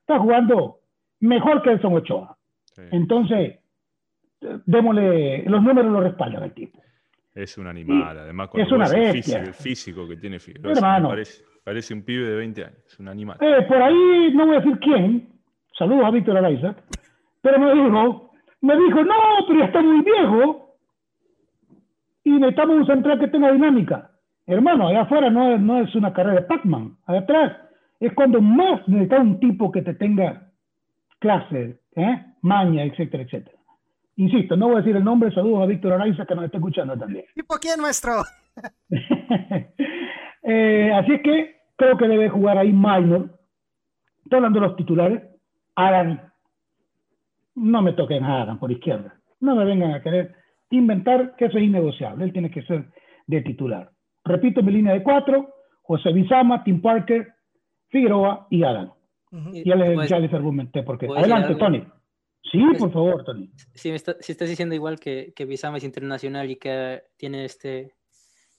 Está 0.00 0.18
jugando 0.18 0.80
mejor 1.20 1.62
que 1.62 1.70
Elson 1.70 1.94
Ochoa. 1.94 2.36
Entonces, 2.90 3.60
démosle, 4.66 5.44
los 5.44 5.62
números 5.62 5.92
lo 5.92 6.00
respaldan 6.00 6.42
al 6.42 6.52
tipo. 6.52 6.82
Es 7.34 7.56
un 7.56 7.66
animal, 7.66 8.18
además 8.18 8.48
con 8.48 8.60
es 8.60 8.70
una 8.70 8.88
bestia. 8.88 9.38
El, 9.38 9.54
físico, 9.54 10.06
que 10.06 10.16
tiene 10.16 10.38
Figueroa. 10.38 11.00
Parece, 11.02 11.44
parece, 11.64 11.94
un 11.94 12.02
pibe 12.02 12.28
de 12.28 12.36
20 12.36 12.64
años, 12.64 12.78
es 12.86 12.98
un 12.98 13.08
animal. 13.08 13.38
Eh, 13.40 13.62
por 13.62 13.80
ahí 13.80 14.32
no 14.34 14.46
voy 14.46 14.56
a 14.56 14.60
decir 14.60 14.78
quién, 14.80 15.28
saludos 15.78 16.04
a 16.04 16.10
Víctor 16.10 16.36
Araiza, 16.36 16.74
pero 17.40 17.58
me 17.58 17.72
dijo, 17.72 18.32
me 18.60 18.76
dijo, 18.76 19.04
no, 19.04 19.14
pero 19.46 19.60
ya 19.60 19.66
está 19.66 19.80
muy 19.80 20.04
viejo 20.04 20.71
y 22.24 22.30
necesitamos 22.30 22.76
un 22.76 22.86
central 22.86 23.18
que 23.18 23.28
tenga 23.28 23.52
dinámica. 23.52 24.10
Hermano, 24.46 24.88
allá 24.88 25.02
afuera 25.02 25.30
no, 25.30 25.56
no 25.58 25.80
es 25.80 25.94
una 25.94 26.12
carrera 26.12 26.40
de 26.40 26.46
Pac-Man, 26.46 26.96
allá 27.06 27.20
atrás 27.20 27.56
es 28.02 28.12
cuando 28.14 28.40
más 28.40 28.86
necesitas 28.88 29.20
un 29.20 29.38
tipo 29.38 29.70
que 29.70 29.82
te 29.82 29.94
tenga 29.94 30.50
clase, 31.20 31.78
¿eh? 31.94 32.24
maña, 32.42 32.82
etcétera, 32.82 33.22
etcétera. 33.22 33.56
Insisto, 34.16 34.56
no 34.56 34.66
voy 34.66 34.74
a 34.74 34.78
decir 34.78 34.96
el 34.96 35.04
nombre, 35.04 35.32
saludos 35.32 35.62
a 35.62 35.66
Víctor 35.66 35.92
Araiza 35.92 36.26
que 36.26 36.34
nos 36.34 36.44
está 36.44 36.58
escuchando 36.58 36.98
también. 36.98 37.24
¿Tipo 37.34 37.54
quién, 37.60 37.80
nuestro? 37.80 38.24
eh, 40.42 40.92
así 40.92 41.12
es 41.12 41.22
que 41.22 41.56
creo 41.76 41.96
que 41.96 42.08
debe 42.08 42.28
jugar 42.28 42.58
ahí 42.58 42.72
Minor. 42.72 43.38
Estoy 44.24 44.36
hablando 44.36 44.60
de 44.60 44.66
los 44.66 44.76
titulares. 44.76 45.22
Adam, 45.76 46.20
no 47.54 47.82
me 47.82 47.92
toquen 47.92 48.24
a 48.24 48.42
Adam 48.42 48.58
por 48.58 48.72
izquierda. 48.72 49.14
No 49.38 49.54
me 49.54 49.64
vengan 49.64 49.92
a 49.92 50.02
querer 50.02 50.34
inventar 50.72 51.34
que 51.36 51.46
eso 51.46 51.58
es 51.58 51.64
innegociable. 51.64 52.24
Él 52.24 52.32
tiene 52.32 52.50
que 52.50 52.62
ser 52.62 52.86
de 53.26 53.42
titular. 53.42 53.90
Repito 54.24 54.62
mi 54.62 54.72
línea 54.72 54.94
de 54.94 55.02
cuatro. 55.02 55.54
José 55.82 56.12
Bizama, 56.12 56.62
Tim 56.64 56.80
Parker, 56.80 57.34
Figueroa 57.88 58.46
y 58.50 58.62
Adam. 58.62 58.92
ya, 59.30 59.74
les, 59.74 59.94
pues, 59.94 60.08
ya, 60.08 60.18
les, 60.18 60.32
argumenté 60.32 60.82
porque. 60.82 61.06
Adelante, 61.06 61.54
Tony. 61.56 61.84
Sí, 62.50 62.62
pues, 62.68 62.78
por 62.78 62.92
favor, 62.92 63.24
Tony. 63.24 63.50
Si, 63.74 63.90
estás 63.90 64.48
diciendo 64.48 64.74
igual 64.74 64.98
que, 64.98 65.32
que 65.34 65.44
Bizama 65.44 65.78
es 65.78 65.84
internacional 65.84 66.50
y 66.50 66.56
que 66.56 67.02
tiene 67.16 67.44
este 67.44 67.94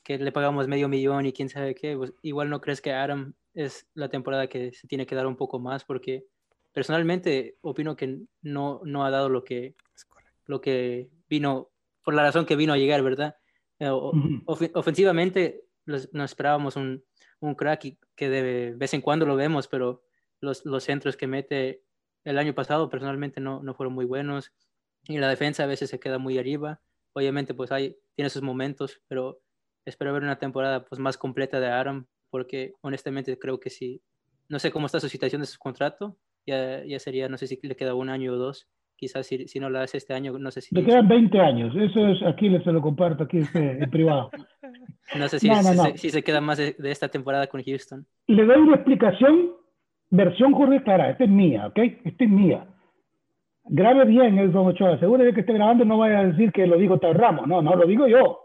que 0.03 0.18
le 0.18 0.32
pagamos 0.32 0.68
medio 0.68 0.89
millón 0.89 1.26
y 1.26 1.34
quién 1.34 1.49
sabe 1.49 1.76
qué, 1.76 1.95
pues 1.95 2.14
igual 2.22 2.49
no 2.49 2.59
crees 2.59 2.82
que 2.82 2.91
Adam 2.91 3.34
es 3.53 3.88
la 3.93 4.09
temporada 4.09 4.47
que 4.47 4.74
se 4.74 4.88
tiene 4.88 5.05
que 5.05 5.16
dar 5.16 5.28
un 5.28 5.38
poco 5.38 5.59
más 5.59 5.86
porque 5.86 6.26
personalmente 6.74 7.55
opino 7.61 7.95
que 7.95 8.20
no, 8.41 8.82
no 8.84 9.05
ha 9.05 9.11
dado 9.11 9.30
lo 9.30 9.43
que, 9.43 9.76
lo 10.45 10.59
que 10.59 11.09
vino 11.30 11.70
por 12.04 12.14
la 12.14 12.24
razón 12.24 12.45
que 12.45 12.56
vino 12.56 12.74
a 12.74 12.78
llegar, 12.78 13.01
¿verdad? 13.01 13.36
Eh, 13.80 13.89
ofensivamente 14.74 15.66
nos 15.86 16.08
esperábamos 16.14 16.76
un, 16.76 17.04
un 17.39 17.56
crack 17.56 17.86
y 17.86 17.99
que 18.16 18.30
de 18.30 18.74
vez 18.76 18.93
en 18.93 19.01
cuando 19.01 19.26
lo 19.26 19.36
vemos, 19.36 19.68
pero 19.68 20.04
los, 20.39 20.66
los 20.66 20.84
centros 20.84 21.18
que 21.18 21.28
mete 21.28 21.84
el 22.24 22.38
año 22.38 22.54
pasado 22.54 22.89
personalmente 22.89 23.41
no, 23.41 23.62
no 23.64 23.74
fueron 23.74 23.93
muy 23.93 24.06
buenos. 24.06 24.51
Y 25.04 25.18
la 25.18 25.28
defensa 25.28 25.64
a 25.64 25.68
veces 25.68 25.89
se 25.89 25.99
queda 25.99 26.18
muy 26.18 26.38
arriba. 26.38 26.82
Obviamente 27.14 27.54
pues 27.54 27.72
hay, 27.72 27.97
tiene 28.16 28.30
sus 28.30 28.41
momentos, 28.41 29.01
pero 29.08 29.41
espero 29.86 30.14
ver 30.14 30.24
una 30.24 30.39
temporada 30.39 30.86
pues 30.86 30.99
más 30.99 31.18
completa 31.18 31.60
de 31.60 31.68
Aaron 31.68 32.08
porque 32.30 32.74
honestamente 32.82 33.38
creo 33.38 33.60
que 33.60 33.70
si, 33.70 34.01
no 34.49 34.58
sé 34.58 34.72
cómo 34.72 34.88
está 34.88 34.99
su 34.99 35.10
situación 35.10 35.41
de 35.41 35.47
su 35.47 35.60
contrato, 35.60 36.18
ya, 36.47 36.84
ya 36.84 36.99
sería, 36.99 37.30
no 37.30 37.38
sé 37.38 37.45
si 37.47 37.60
le 37.62 37.76
queda 37.76 37.93
un 37.93 38.10
año 38.10 38.34
o 38.34 38.38
dos, 38.38 38.68
quizás 39.04 39.28
si, 39.28 39.47
si, 39.49 39.60
no 39.60 39.70
lo 39.70 39.80
hace 39.80 39.97
este 39.97 40.14
año, 40.14 40.38
no 40.39 40.49
sé 40.49 40.62
si... 40.62 40.74
Le 40.74 40.86
quedan 40.86 41.10
20 41.10 41.39
años, 41.41 41.76
eso 41.76 42.08
es, 42.08 42.24
aquí 42.24 42.49
se 42.64 42.72
lo 42.72 42.82
comparto, 42.82 43.26
aquí 43.26 43.41
en 43.54 43.89
privado. 43.89 44.30
no 45.20 45.28
sé 45.28 45.39
si, 45.39 45.49
si, 45.95 46.10
se 46.10 46.24
queda 46.24 46.39
más 46.39 46.58
de, 46.58 46.76
esta 46.84 47.10
temporada 47.10 47.47
con 47.47 47.62
Houston. 47.62 48.06
Le 48.28 48.45
doy 48.45 48.62
una 48.62 48.76
explicación, 48.76 49.51
versión 50.10 50.54
Jorge 50.54 50.82
Clara, 50.84 51.10
esta 51.10 51.26
es 51.26 51.30
mía, 51.30 51.68
¿ok? 51.68 51.80
Esta 52.06 52.24
es 52.24 52.30
mía. 52.30 52.66
Grabe 53.66 54.06
bien 54.06 54.38
el 54.39 54.54
Don 54.54 54.68
Ochoa, 54.68 54.97
seguro 54.99 55.24
de 55.24 55.34
que 55.34 55.41
esté 55.41 55.51
grabando 55.51 55.84
no 55.84 55.97
vaya 55.97 56.20
a 56.20 56.28
decir 56.28 56.54
que 56.54 56.66
lo 56.66 56.78
digo 56.78 56.99
tal 56.99 57.16
ramo, 57.16 57.45
no, 57.45 57.62
no, 57.62 57.76
lo 57.76 57.86
digo 57.86 58.08
yo. 58.08 58.39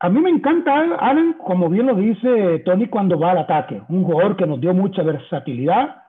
A 0.00 0.08
mí 0.08 0.20
me 0.20 0.30
encanta 0.30 0.96
Allen, 0.98 1.34
como 1.34 1.68
bien 1.68 1.86
lo 1.86 1.94
dice 1.94 2.62
Tony, 2.64 2.86
cuando 2.88 3.18
va 3.18 3.32
al 3.32 3.38
ataque. 3.38 3.82
Un 3.90 4.04
jugador 4.04 4.36
que 4.36 4.46
nos 4.46 4.60
dio 4.60 4.72
mucha 4.72 5.02
versatilidad, 5.02 6.05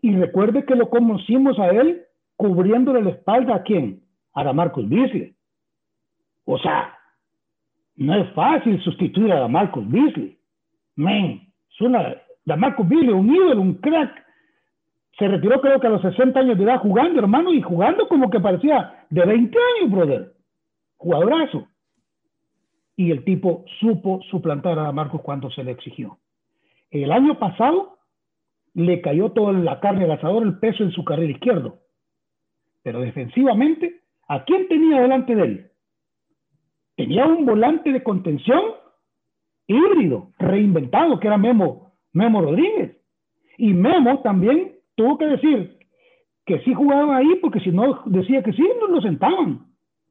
y 0.00 0.14
recuerde 0.16 0.64
que 0.64 0.76
lo 0.76 0.88
conocimos 0.90 1.58
a 1.58 1.68
él 1.68 2.04
cubriéndole 2.36 3.02
la 3.02 3.10
espalda 3.10 3.56
a 3.56 3.62
quién? 3.62 4.02
A 4.32 4.52
Marcus 4.52 4.88
Beasley. 4.88 5.34
O 6.44 6.58
sea, 6.58 6.96
no 7.96 8.14
es 8.14 8.32
fácil 8.32 8.80
sustituir 8.82 9.32
a 9.32 9.48
Marcus 9.48 9.88
Beasley. 9.90 10.38
Men, 10.94 11.52
es 11.70 11.80
una, 11.80 12.16
Marcus 12.56 12.88
Beasley, 12.88 13.10
un 13.10 13.34
ídolo, 13.34 13.60
un 13.60 13.74
crack. 13.74 14.24
Se 15.18 15.26
retiró 15.26 15.60
creo 15.60 15.80
que 15.80 15.88
a 15.88 15.90
los 15.90 16.02
60 16.02 16.38
años 16.38 16.56
de 16.56 16.64
edad 16.64 16.78
jugando, 16.78 17.18
hermano, 17.18 17.52
y 17.52 17.60
jugando 17.60 18.06
como 18.06 18.30
que 18.30 18.38
parecía 18.38 19.04
de 19.10 19.26
20 19.26 19.58
años, 19.58 19.90
brother. 19.90 20.32
Jugadorazo. 20.96 21.66
Y 22.94 23.10
el 23.10 23.24
tipo 23.24 23.64
supo 23.80 24.20
suplantar 24.30 24.78
a 24.78 24.92
Marcus 24.92 25.22
cuando 25.22 25.50
se 25.50 25.64
le 25.64 25.72
exigió. 25.72 26.18
El 26.90 27.10
año 27.10 27.38
pasado 27.38 27.97
le 28.78 29.00
cayó 29.00 29.32
toda 29.32 29.52
la 29.52 29.80
carne 29.80 30.04
al 30.04 30.12
asador, 30.12 30.44
el 30.44 30.60
peso 30.60 30.84
en 30.84 30.92
su 30.92 31.04
carril 31.04 31.32
izquierdo. 31.32 31.80
Pero 32.84 33.00
defensivamente, 33.00 34.02
¿a 34.28 34.44
quién 34.44 34.68
tenía 34.68 35.00
delante 35.02 35.34
de 35.34 35.42
él? 35.42 35.70
Tenía 36.96 37.26
un 37.26 37.44
volante 37.44 37.92
de 37.92 38.04
contención 38.04 38.60
híbrido, 39.66 40.30
reinventado, 40.38 41.18
que 41.18 41.26
era 41.26 41.36
Memo, 41.36 41.92
Memo 42.12 42.40
Rodríguez. 42.40 42.96
Y 43.56 43.74
Memo 43.74 44.20
también 44.20 44.76
tuvo 44.94 45.18
que 45.18 45.26
decir 45.26 45.76
que 46.46 46.60
sí 46.60 46.72
jugaba 46.72 47.16
ahí, 47.16 47.34
porque 47.42 47.58
si 47.58 47.72
no 47.72 48.04
decía 48.06 48.44
que 48.44 48.52
sí, 48.52 48.64
no 48.80 48.86
lo 48.86 49.00
sentaban. 49.00 49.66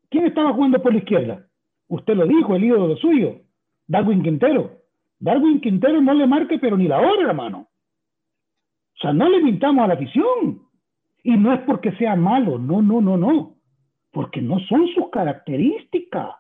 ¿Quién 0.09 0.25
estaba 0.25 0.51
jugando 0.51 0.81
por 0.81 0.91
la 0.91 0.99
izquierda? 0.99 1.47
Usted 1.87 2.15
lo 2.15 2.27
dijo, 2.27 2.53
el 2.53 2.65
ídolo 2.65 2.97
suyo, 2.97 3.39
Darwin 3.87 4.23
Quintero. 4.23 4.71
Darwin 5.19 5.61
Quintero 5.61 6.01
no 6.01 6.13
le 6.13 6.27
marque, 6.27 6.59
pero 6.59 6.75
ni 6.75 6.89
la 6.89 6.99
hora, 6.99 7.29
hermano. 7.29 7.66
O 8.97 9.01
sea, 9.01 9.13
no 9.13 9.29
le 9.29 9.41
mintamos 9.41 9.83
a 9.83 9.87
la 9.87 9.93
afición. 9.93 10.61
Y 11.23 11.35
no 11.37 11.53
es 11.53 11.61
porque 11.61 11.91
sea 11.93 12.15
malo, 12.15 12.57
no, 12.57 12.81
no, 12.81 13.01
no, 13.01 13.17
no. 13.17 13.55
Porque 14.11 14.41
no 14.41 14.59
son 14.61 14.87
sus 14.95 15.09
características. 15.09 16.35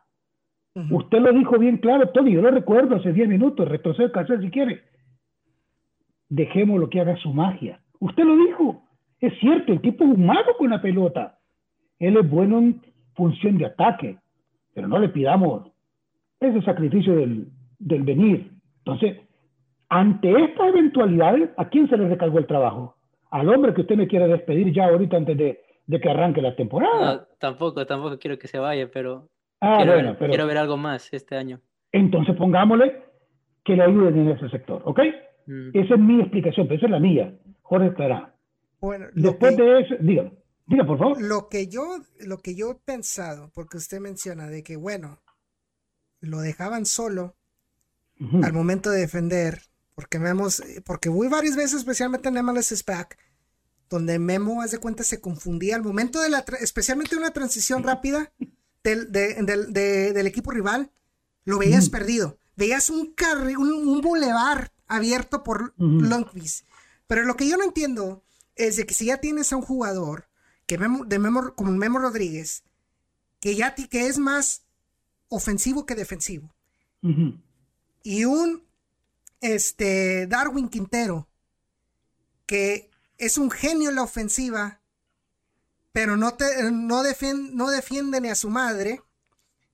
Usted 0.91 1.19
lo 1.19 1.33
dijo 1.33 1.57
bien 1.57 1.77
claro, 1.77 2.09
Tony, 2.09 2.33
yo 2.33 2.41
lo 2.41 2.51
recuerdo 2.51 2.97
hace 2.97 3.11
10 3.11 3.27
minutos, 3.27 3.67
retroceda 3.67 4.25
si 4.39 4.51
quiere. 4.51 4.83
Dejemos 6.29 6.79
lo 6.79 6.89
que 6.89 7.01
haga 7.01 7.17
su 7.17 7.33
magia. 7.33 7.81
Usted 7.99 8.23
lo 8.23 8.37
dijo. 8.37 8.83
Es 9.19 9.33
cierto, 9.39 9.73
el 9.73 9.81
tipo 9.81 10.03
es 10.03 10.11
un 10.11 10.25
mago 10.25 10.55
con 10.57 10.69
la 10.69 10.81
pelota. 10.81 11.39
Él 11.97 12.17
es 12.17 12.29
bueno 12.29 12.59
en 12.59 12.81
función 13.15 13.57
de 13.57 13.65
ataque, 13.65 14.17
pero 14.75 14.87
no 14.87 14.99
le 14.99 15.09
pidamos 15.09 15.71
ese 16.39 16.61
sacrificio 16.61 17.15
del, 17.15 17.47
del 17.79 18.03
venir. 18.03 18.51
Entonces, 18.79 19.17
ante 19.89 20.31
estas 20.43 20.67
eventualidades, 20.69 21.49
¿a 21.57 21.69
quién 21.69 21.89
se 21.89 21.97
le 21.97 22.07
recargó 22.07 22.39
el 22.39 22.47
trabajo? 22.47 22.97
Al 23.31 23.49
hombre 23.49 23.73
que 23.73 23.81
usted 23.81 23.95
me 23.95 24.07
quiere 24.07 24.27
despedir 24.27 24.73
ya 24.73 24.85
ahorita 24.85 25.17
antes 25.17 25.37
de, 25.37 25.61
que 25.99 26.09
arranque 26.09 26.41
la 26.41 26.55
temporada. 26.55 27.15
No, 27.15 27.21
tampoco, 27.39 27.85
tampoco 27.85 28.19
quiero 28.19 28.37
que 28.37 28.47
se 28.47 28.59
vaya, 28.59 28.89
pero, 28.91 29.29
ah, 29.61 29.77
quiero, 29.77 29.93
ver, 29.93 30.17
quiero 30.17 30.47
ver 30.47 30.57
algo 30.57 30.77
más 30.77 31.13
este 31.13 31.35
año. 31.35 31.59
Entonces 31.91 32.35
pongámosle 32.35 33.01
que 33.63 33.75
le 33.75 33.83
ayuden 33.83 34.17
en 34.17 34.29
ese 34.29 34.49
sector, 34.49 34.81
¿ok? 34.85 34.99
Mm. 35.45 35.69
Esa 35.73 35.93
es 35.93 35.99
mi 35.99 36.21
explicación, 36.21 36.67
pero 36.67 36.77
esa 36.77 36.85
es 36.85 36.91
la 36.91 36.99
mía, 36.99 37.33
Jorge 37.61 37.93
Clará. 37.93 38.33
Bueno, 38.79 39.07
Después 39.13 39.57
de 39.57 39.79
eso, 39.81 39.95
dígame. 39.99 40.31
Diga, 40.67 40.85
por 40.85 40.99
favor. 40.99 41.21
Lo 41.21 41.47
que 41.49 41.67
yo, 41.67 41.81
lo 42.25 42.39
que 42.39 42.55
yo 42.55 42.71
he 42.71 42.75
pensado, 42.75 43.49
porque 43.55 43.77
usted 43.77 43.99
menciona 43.99 44.47
de 44.47 44.63
que, 44.63 44.75
bueno, 44.75 45.19
lo 46.19 46.39
dejaban 46.39 46.85
solo 46.85 47.35
al 48.43 48.51
momento 48.51 48.89
de 48.89 48.99
defender, 48.99 49.59
porque 49.97 50.19
vemos, 50.19 50.61
porque 50.85 51.09
voy 51.09 51.27
varias 51.27 51.55
veces, 51.55 51.79
especialmente 51.79 52.29
en 52.29 52.45
MLS 52.45 52.67
SPAC, 52.67 53.17
donde 53.89 54.19
Memo, 54.19 54.61
haz 54.61 54.69
de 54.69 54.77
cuenta, 54.77 55.03
se 55.03 55.19
confundía 55.19 55.75
al 55.75 55.81
momento 55.81 56.21
de 56.21 56.29
la, 56.29 56.45
especialmente 56.61 57.17
una 57.17 57.31
transición 57.31 57.81
rápida 57.81 58.31
del, 58.83 59.11
del 59.11 60.27
equipo 60.27 60.51
rival, 60.51 60.91
lo 61.45 61.57
veías 61.57 61.89
perdido. 61.89 62.37
Veías 62.55 62.91
un, 62.91 63.11
carril, 63.15 63.57
un, 63.57 63.87
un 63.87 64.01
bulevar 64.01 64.71
abierto 64.85 65.43
por 65.43 65.73
Lundqvist. 65.77 66.67
Pero 67.07 67.23
lo 67.23 67.35
que 67.35 67.49
yo 67.49 67.57
no 67.57 67.63
entiendo 67.63 68.23
es 68.55 68.75
de 68.75 68.85
que 68.85 68.93
si 68.93 69.05
ya 69.05 69.17
tienes 69.17 69.51
a 69.51 69.55
un 69.55 69.63
jugador 69.63 70.29
que 70.67 70.77
de 70.77 71.17
Memo, 71.17 71.55
como 71.55 71.71
Memo 71.71 71.97
Rodríguez, 71.97 72.63
que 73.39 73.55
ya 73.55 73.73
que 73.73 74.05
es 74.05 74.19
más 74.19 74.61
ofensivo 75.27 75.87
que 75.87 75.95
defensivo, 75.95 76.53
y 78.03 78.25
un 78.25 78.66
este, 79.41 80.27
Darwin 80.27 80.69
Quintero, 80.69 81.27
que 82.45 82.89
es 83.17 83.37
un 83.37 83.51
genio 83.51 83.89
en 83.89 83.95
la 83.95 84.03
ofensiva, 84.03 84.81
pero 85.91 86.17
no, 86.17 86.35
te, 86.35 86.71
no, 86.71 87.03
no 87.03 87.69
defiende 87.69 88.21
ni 88.21 88.29
a 88.29 88.35
su 88.35 88.49
madre, 88.49 89.01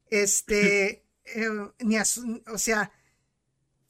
este, 0.10 1.06
eh, 1.26 1.72
ni 1.80 1.98
a 1.98 2.04
o 2.52 2.58
sea, 2.58 2.92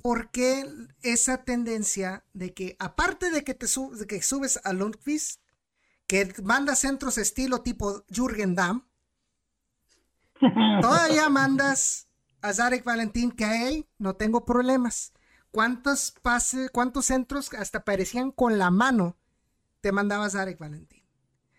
¿por 0.01 0.31
qué 0.31 0.65
esa 1.01 1.43
tendencia 1.43 2.25
de 2.33 2.53
que, 2.53 2.75
aparte 2.79 3.31
de 3.31 3.43
que 3.43 3.53
te 3.53 3.67
que 4.07 4.21
subes 4.21 4.59
a 4.63 4.73
Lundqvist, 4.73 5.41
que 6.07 6.33
manda 6.43 6.75
centros 6.75 7.17
estilo 7.17 7.61
tipo 7.61 8.03
Jürgen 8.09 8.55
Damm, 8.55 8.85
todavía 10.81 11.29
mandas 11.29 12.07
a 12.41 12.53
Zarek 12.53 12.83
Valentín, 12.83 13.31
que 13.31 13.45
a 13.45 13.69
él 13.69 13.87
no 13.97 14.15
tengo 14.15 14.45
problemas. 14.45 15.13
¿Cuántos 15.53 16.15
pases, 16.23 16.71
cuántos 16.71 17.05
centros 17.05 17.53
hasta 17.53 17.85
parecían 17.85 18.31
con 18.31 18.57
la 18.57 18.71
mano 18.71 19.17
te 19.81 19.91
mandaba 19.91 20.27
Zarek 20.27 20.57
Valentín? 20.57 21.03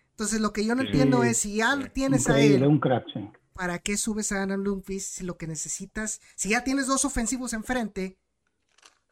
Entonces 0.09 0.41
lo 0.41 0.51
que 0.51 0.65
yo 0.65 0.75
no 0.75 0.81
entiendo 0.81 1.23
es 1.23 1.37
si 1.37 1.55
ya 1.55 1.79
tienes 1.93 2.27
a 2.29 2.37
él, 2.37 2.61
un 2.65 2.79
crack, 2.79 3.05
¿para 3.53 3.79
qué 3.79 3.95
subes 3.95 4.33
a 4.33 4.43
Adam 4.43 4.61
Lundqvist 4.63 5.19
si 5.19 5.23
lo 5.23 5.37
que 5.37 5.47
necesitas, 5.47 6.19
si 6.35 6.49
ya 6.49 6.65
tienes 6.65 6.87
dos 6.87 7.05
ofensivos 7.05 7.53
enfrente, 7.53 8.17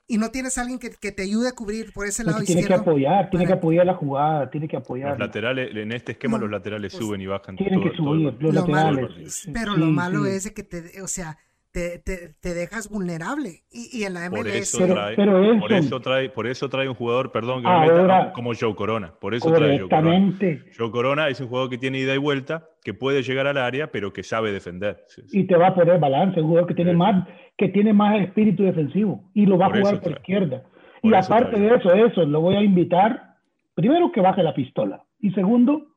y 0.06 0.18
no 0.18 0.32
tienes 0.32 0.58
a 0.58 0.64
alguien 0.64 0.80
que, 0.80 0.90
que, 0.90 1.14
te 1.14 1.24
ayude 1.24 1.48
a 1.48 1.54
cubrir 1.54 1.94
por 1.94 2.06
ese 2.06 2.26
lado 2.26 2.44
tiene 2.44 2.60
izquierdo. 2.60 2.84
Tiene 2.84 3.00
que 3.00 3.08
apoyar, 3.08 3.30
tiene 3.30 3.46
que 3.48 3.54
apoyar 3.54 3.86
la 3.86 3.94
jugada, 3.94 4.50
tiene 4.50 4.68
que 4.68 4.76
apoyar. 4.76 5.12
Los 5.12 5.20
laterales, 5.20 5.74
en 5.74 5.94
este 5.94 6.12
esquema 6.12 6.38
los 6.38 6.52
laterales 6.52 6.92
pues, 6.92 7.06
suben 7.06 7.22
y 7.22 7.26
bajan. 7.26 7.56
Tienen 7.56 7.82
que 7.82 7.96
subir, 7.96 8.36
los 8.38 8.54
laterales. 8.54 9.48
pero 9.54 9.78
lo 9.78 9.86
malo 9.86 10.26
es 10.26 10.44
de 10.44 10.54
que 10.54 10.64
te, 10.64 11.02
o 11.02 11.08
sea, 11.08 11.38
te, 11.74 11.98
te, 11.98 12.34
te, 12.40 12.54
dejas 12.54 12.88
vulnerable. 12.88 13.64
Y, 13.72 14.00
y 14.00 14.04
en 14.04 14.14
la 14.14 14.30
MLS. 14.30 14.38
Por 14.38 14.48
eso, 14.48 14.86
trae, 14.86 15.16
por, 15.16 15.74
eso 15.74 16.00
trae, 16.00 16.30
por 16.30 16.48
eso 16.48 16.70
trae 16.70 16.88
un 16.88 16.94
jugador, 16.94 17.32
perdón, 17.32 17.64
que 17.64 17.68
me 17.68 17.80
meta, 17.80 18.32
como 18.32 18.52
Joe 18.54 18.76
Corona. 18.76 19.12
Por 19.20 19.34
eso 19.34 19.52
trae 19.52 19.80
Joe 19.80 19.90
Corona. 19.90 20.38
Joe 20.78 20.92
Corona 20.92 21.28
es 21.30 21.42
un 21.42 21.48
jugador 21.48 21.72
que 21.72 21.80
tiene 21.80 21.98
ida 21.98 22.14
y 22.14 22.20
vuelta, 22.20 22.70
que 22.84 22.94
puede 22.94 23.24
llegar 23.24 23.48
al 23.48 23.58
área, 23.58 23.88
pero 23.88 24.14
que 24.14 24.22
sabe 24.22 24.52
defender. 24.52 25.04
Y 25.32 25.46
te 25.46 25.58
va 25.58 25.70
a 25.70 25.76
poner 25.76 26.00
balance, 26.00 26.40
un 26.40 26.48
jugador 26.48 26.68
que 26.68 26.76
tiene, 26.76 26.94
más, 26.94 27.28
que 27.58 27.70
tiene 27.70 27.92
más 27.92 28.22
espíritu 28.22 28.64
defensivo 28.64 29.24
y 29.34 29.48
lo 29.48 29.58
va 29.58 29.66
a 29.66 29.70
jugar 29.70 30.00
por 30.00 30.12
izquierda. 30.12 30.64
y 31.02 31.14
aparte 31.14 31.60
de 31.60 31.76
eso, 31.76 31.92
eso, 31.92 32.24
lo 32.24 32.42
voy 32.42 32.56
a 32.56 32.62
invitar, 32.62 33.36
primero 33.74 34.12
que 34.12 34.22
baje 34.22 34.44
la 34.44 34.54
pistola 34.54 35.04
y 35.20 35.32
segundo, 35.32 35.88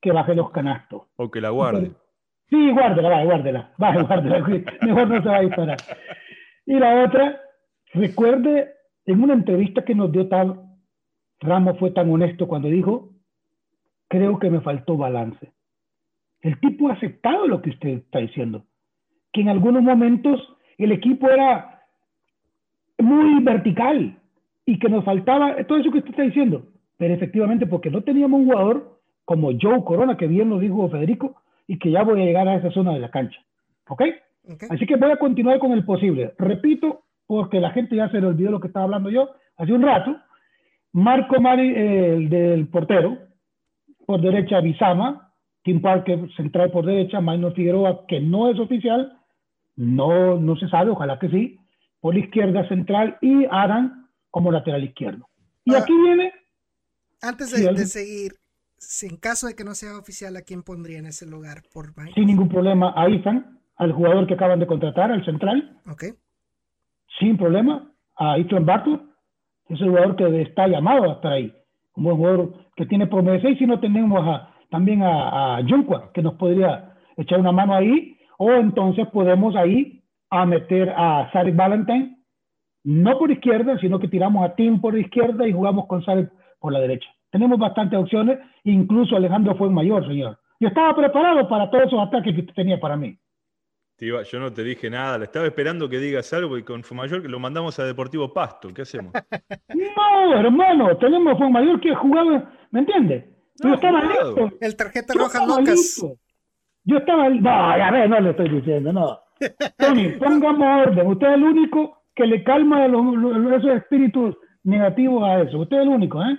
que 0.00 0.12
baje 0.12 0.34
los 0.34 0.50
canastos. 0.50 1.02
O 1.16 1.30
que 1.30 1.42
la 1.42 1.50
guarde. 1.50 1.92
Sí, 2.50 2.70
guárdela, 2.70 3.10
va, 3.10 3.24
guárdela, 3.24 3.72
va, 3.82 4.02
guárdela, 4.02 4.38
mejor 4.82 5.08
no 5.08 5.22
se 5.22 5.28
va 5.28 5.36
a 5.36 5.40
disparar. 5.42 5.78
Y 6.64 6.74
la 6.74 7.04
otra, 7.04 7.40
recuerde, 7.92 8.72
en 9.06 9.22
una 9.22 9.34
entrevista 9.34 9.84
que 9.84 9.94
nos 9.94 10.12
dio 10.12 10.28
tal, 10.28 10.60
Ramos 11.40 11.78
fue 11.78 11.90
tan 11.90 12.10
honesto 12.10 12.48
cuando 12.48 12.68
dijo, 12.68 13.10
creo 14.08 14.38
que 14.38 14.50
me 14.50 14.60
faltó 14.60 14.96
balance. 14.96 15.52
El 16.40 16.58
tipo 16.60 16.88
ha 16.88 16.94
aceptado 16.94 17.46
lo 17.46 17.62
que 17.62 17.70
usted 17.70 17.88
está 17.90 18.18
diciendo, 18.20 18.64
que 19.32 19.42
en 19.42 19.48
algunos 19.48 19.82
momentos 19.82 20.40
el 20.78 20.92
equipo 20.92 21.30
era 21.30 21.82
muy 22.98 23.42
vertical 23.42 24.18
y 24.64 24.78
que 24.78 24.88
nos 24.88 25.04
faltaba 25.04 25.56
todo 25.64 25.78
eso 25.78 25.90
que 25.90 25.98
usted 25.98 26.10
está 26.10 26.22
diciendo, 26.22 26.66
pero 26.96 27.14
efectivamente 27.14 27.66
porque 27.66 27.90
no 27.90 28.02
teníamos 28.02 28.40
un 28.40 28.46
jugador 28.46 29.00
como 29.24 29.50
Joe 29.60 29.84
Corona, 29.84 30.16
que 30.16 30.26
bien 30.26 30.48
lo 30.48 30.58
dijo 30.58 30.88
Federico, 30.88 31.42
y 31.68 31.78
que 31.78 31.92
ya 31.92 32.02
voy 32.02 32.20
a 32.20 32.24
llegar 32.24 32.48
a 32.48 32.56
esa 32.56 32.72
zona 32.72 32.94
de 32.94 32.98
la 32.98 33.10
cancha. 33.10 33.38
¿Ok? 33.86 34.02
Así 34.70 34.86
que 34.86 34.96
voy 34.96 35.12
a 35.12 35.18
continuar 35.18 35.58
con 35.60 35.72
el 35.72 35.84
posible. 35.84 36.34
Repito, 36.38 37.04
porque 37.26 37.60
la 37.60 37.70
gente 37.70 37.94
ya 37.94 38.10
se 38.10 38.20
le 38.20 38.26
olvidó 38.26 38.50
lo 38.50 38.60
que 38.60 38.68
estaba 38.68 38.86
hablando 38.86 39.10
yo 39.10 39.28
hace 39.56 39.72
un 39.72 39.82
rato. 39.82 40.16
Marco 40.92 41.40
Mari, 41.40 41.74
el 41.76 42.30
del 42.30 42.66
portero, 42.68 43.18
por 44.06 44.22
derecha 44.22 44.60
Bizama, 44.60 45.34
Tim 45.62 45.82
Parker 45.82 46.30
central 46.34 46.70
por 46.70 46.86
derecha, 46.86 47.20
Maynor 47.20 47.52
Figueroa, 47.54 48.06
que 48.06 48.20
no 48.20 48.48
es 48.50 48.58
oficial, 48.58 49.18
no, 49.76 50.40
no 50.40 50.56
se 50.56 50.68
sabe, 50.68 50.90
ojalá 50.90 51.18
que 51.18 51.28
sí, 51.28 51.58
por 52.00 52.14
la 52.14 52.20
izquierda 52.20 52.66
central 52.68 53.18
y 53.20 53.44
Adam 53.50 54.08
como 54.30 54.50
lateral 54.50 54.82
izquierdo. 54.82 55.28
Y 55.64 55.74
aquí 55.74 55.92
viene... 55.92 56.32
Antes 57.20 57.50
de, 57.50 57.70
de 57.70 57.86
seguir, 57.86 58.32
en 59.02 59.16
caso 59.16 59.46
de 59.46 59.54
que 59.54 59.64
no 59.64 59.74
sea 59.74 59.98
oficial, 59.98 60.36
¿a 60.36 60.42
quién 60.42 60.62
pondría 60.62 60.98
en 60.98 61.06
ese 61.06 61.26
lugar? 61.26 61.62
Por 61.72 61.92
Sin 62.14 62.26
ningún 62.26 62.48
problema, 62.48 62.92
a 62.96 63.08
Ethan, 63.08 63.58
al 63.76 63.92
jugador 63.92 64.26
que 64.26 64.34
acaban 64.34 64.60
de 64.60 64.66
contratar, 64.66 65.10
al 65.10 65.24
central. 65.24 65.78
Ok. 65.90 66.04
Sin 67.18 67.36
problema, 67.36 67.92
a 68.16 68.38
Ethan 68.38 68.64
Barton, 68.64 69.10
es 69.68 69.80
el 69.80 69.88
jugador 69.88 70.16
que 70.16 70.42
está 70.42 70.66
llamado 70.68 71.04
a 71.04 71.14
estar 71.14 71.32
ahí. 71.32 71.52
Un 71.96 72.04
buen 72.04 72.16
jugador 72.16 72.54
que 72.76 72.86
tiene 72.86 73.06
promesa. 73.06 73.48
Y 73.48 73.56
si 73.56 73.66
no 73.66 73.80
tenemos 73.80 74.20
a, 74.26 74.54
también 74.70 75.02
a, 75.02 75.56
a 75.56 75.62
Junkwa, 75.68 76.12
que 76.12 76.22
nos 76.22 76.34
podría 76.34 76.94
echar 77.16 77.40
una 77.40 77.52
mano 77.52 77.74
ahí, 77.74 78.16
o 78.38 78.52
entonces 78.52 79.06
podemos 79.08 79.56
ahí 79.56 80.02
a 80.30 80.46
meter 80.46 80.90
a 80.96 81.30
Sarek 81.32 81.56
Valentine, 81.56 82.16
no 82.84 83.18
por 83.18 83.30
izquierda, 83.30 83.78
sino 83.80 83.98
que 83.98 84.08
tiramos 84.08 84.44
a 84.44 84.54
Tim 84.54 84.80
por 84.80 84.96
izquierda 84.96 85.46
y 85.46 85.52
jugamos 85.52 85.86
con 85.86 86.04
Sarek 86.04 86.30
por 86.60 86.72
la 86.72 86.80
derecha. 86.80 87.08
Tenemos 87.30 87.58
bastantes 87.58 87.98
opciones, 87.98 88.38
incluso 88.64 89.16
Alejandro 89.16 89.54
fue 89.56 89.70
mayor, 89.70 90.06
señor. 90.06 90.38
Yo 90.60 90.68
estaba 90.68 90.94
preparado 90.96 91.48
para 91.48 91.70
todos 91.70 91.84
esos 91.84 92.00
ataques 92.00 92.34
que 92.34 92.40
usted 92.40 92.54
tenía 92.54 92.80
para 92.80 92.96
mí. 92.96 93.16
yo 93.98 94.40
no 94.40 94.52
te 94.52 94.64
dije 94.64 94.90
nada, 94.90 95.18
le 95.18 95.24
estaba 95.24 95.46
esperando 95.46 95.88
que 95.88 95.98
digas 95.98 96.32
algo 96.32 96.58
y 96.58 96.62
con 96.62 96.82
Fumayor 96.82 97.22
que 97.22 97.28
lo 97.28 97.38
mandamos 97.38 97.78
a 97.78 97.84
Deportivo 97.84 98.32
Pasto. 98.32 98.72
¿Qué 98.74 98.82
hacemos? 98.82 99.12
No, 100.28 100.34
hermano, 100.34 100.96
tenemos 100.98 101.38
Mayor 101.50 101.80
que 101.80 101.94
jugaba, 101.94 102.50
¿me 102.70 102.80
entiendes? 102.80 103.24
yo 103.62 103.74
estaba 103.74 104.02
listo. 104.02 104.50
El 104.60 104.76
tarjeta 104.76 105.14
roja 105.14 105.44
locas. 105.44 106.04
Yo 106.84 106.98
estaba. 106.98 107.28
No, 107.28 107.50
a 107.50 107.90
ver, 107.90 108.08
no 108.08 108.20
le 108.20 108.30
estoy 108.30 108.48
diciendo, 108.48 108.92
no. 108.92 109.20
Tony, 109.78 110.08
pongamos 110.18 110.86
orden. 110.86 111.06
Usted 111.06 111.26
es 111.26 111.34
el 111.34 111.44
único 111.44 112.02
que 112.14 112.26
le 112.26 112.42
calma 112.42 112.86
esos 112.86 113.70
espíritus 113.76 114.36
negativos 114.64 115.22
a 115.24 115.42
eso. 115.42 115.58
Usted 115.60 115.76
es 115.76 115.82
el 115.82 115.88
único, 115.88 116.22
¿eh? 116.22 116.36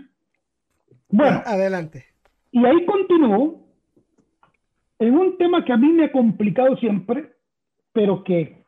Bueno, 1.09 1.41
adelante. 1.45 2.05
Y 2.51 2.65
ahí 2.65 2.85
continuó 2.85 3.59
en 4.99 5.15
un 5.15 5.37
tema 5.37 5.63
que 5.63 5.73
a 5.73 5.77
mí 5.77 5.89
me 5.89 6.05
ha 6.05 6.11
complicado 6.11 6.75
siempre, 6.77 7.33
pero 7.93 8.23
que, 8.23 8.63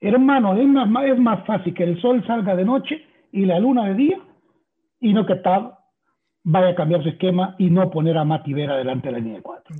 hermano, 0.00 0.56
es 0.56 0.66
más, 0.66 1.04
es 1.06 1.18
más 1.18 1.44
fácil 1.46 1.74
que 1.74 1.84
el 1.84 2.00
sol 2.00 2.24
salga 2.26 2.56
de 2.56 2.64
noche 2.64 3.04
y 3.32 3.44
la 3.44 3.58
luna 3.58 3.86
de 3.86 3.94
día, 3.94 4.18
y 5.00 5.12
no 5.12 5.26
que 5.26 5.36
tal 5.36 5.74
vaya 6.42 6.68
a 6.68 6.74
cambiar 6.74 7.02
su 7.02 7.10
esquema 7.10 7.54
y 7.58 7.70
no 7.70 7.90
poner 7.90 8.16
a 8.16 8.24
Mati 8.24 8.52
Vera 8.52 8.76
delante 8.76 9.08
de 9.08 9.12
la 9.12 9.18
línea 9.18 9.36
de 9.36 9.42
cuatro. 9.42 9.74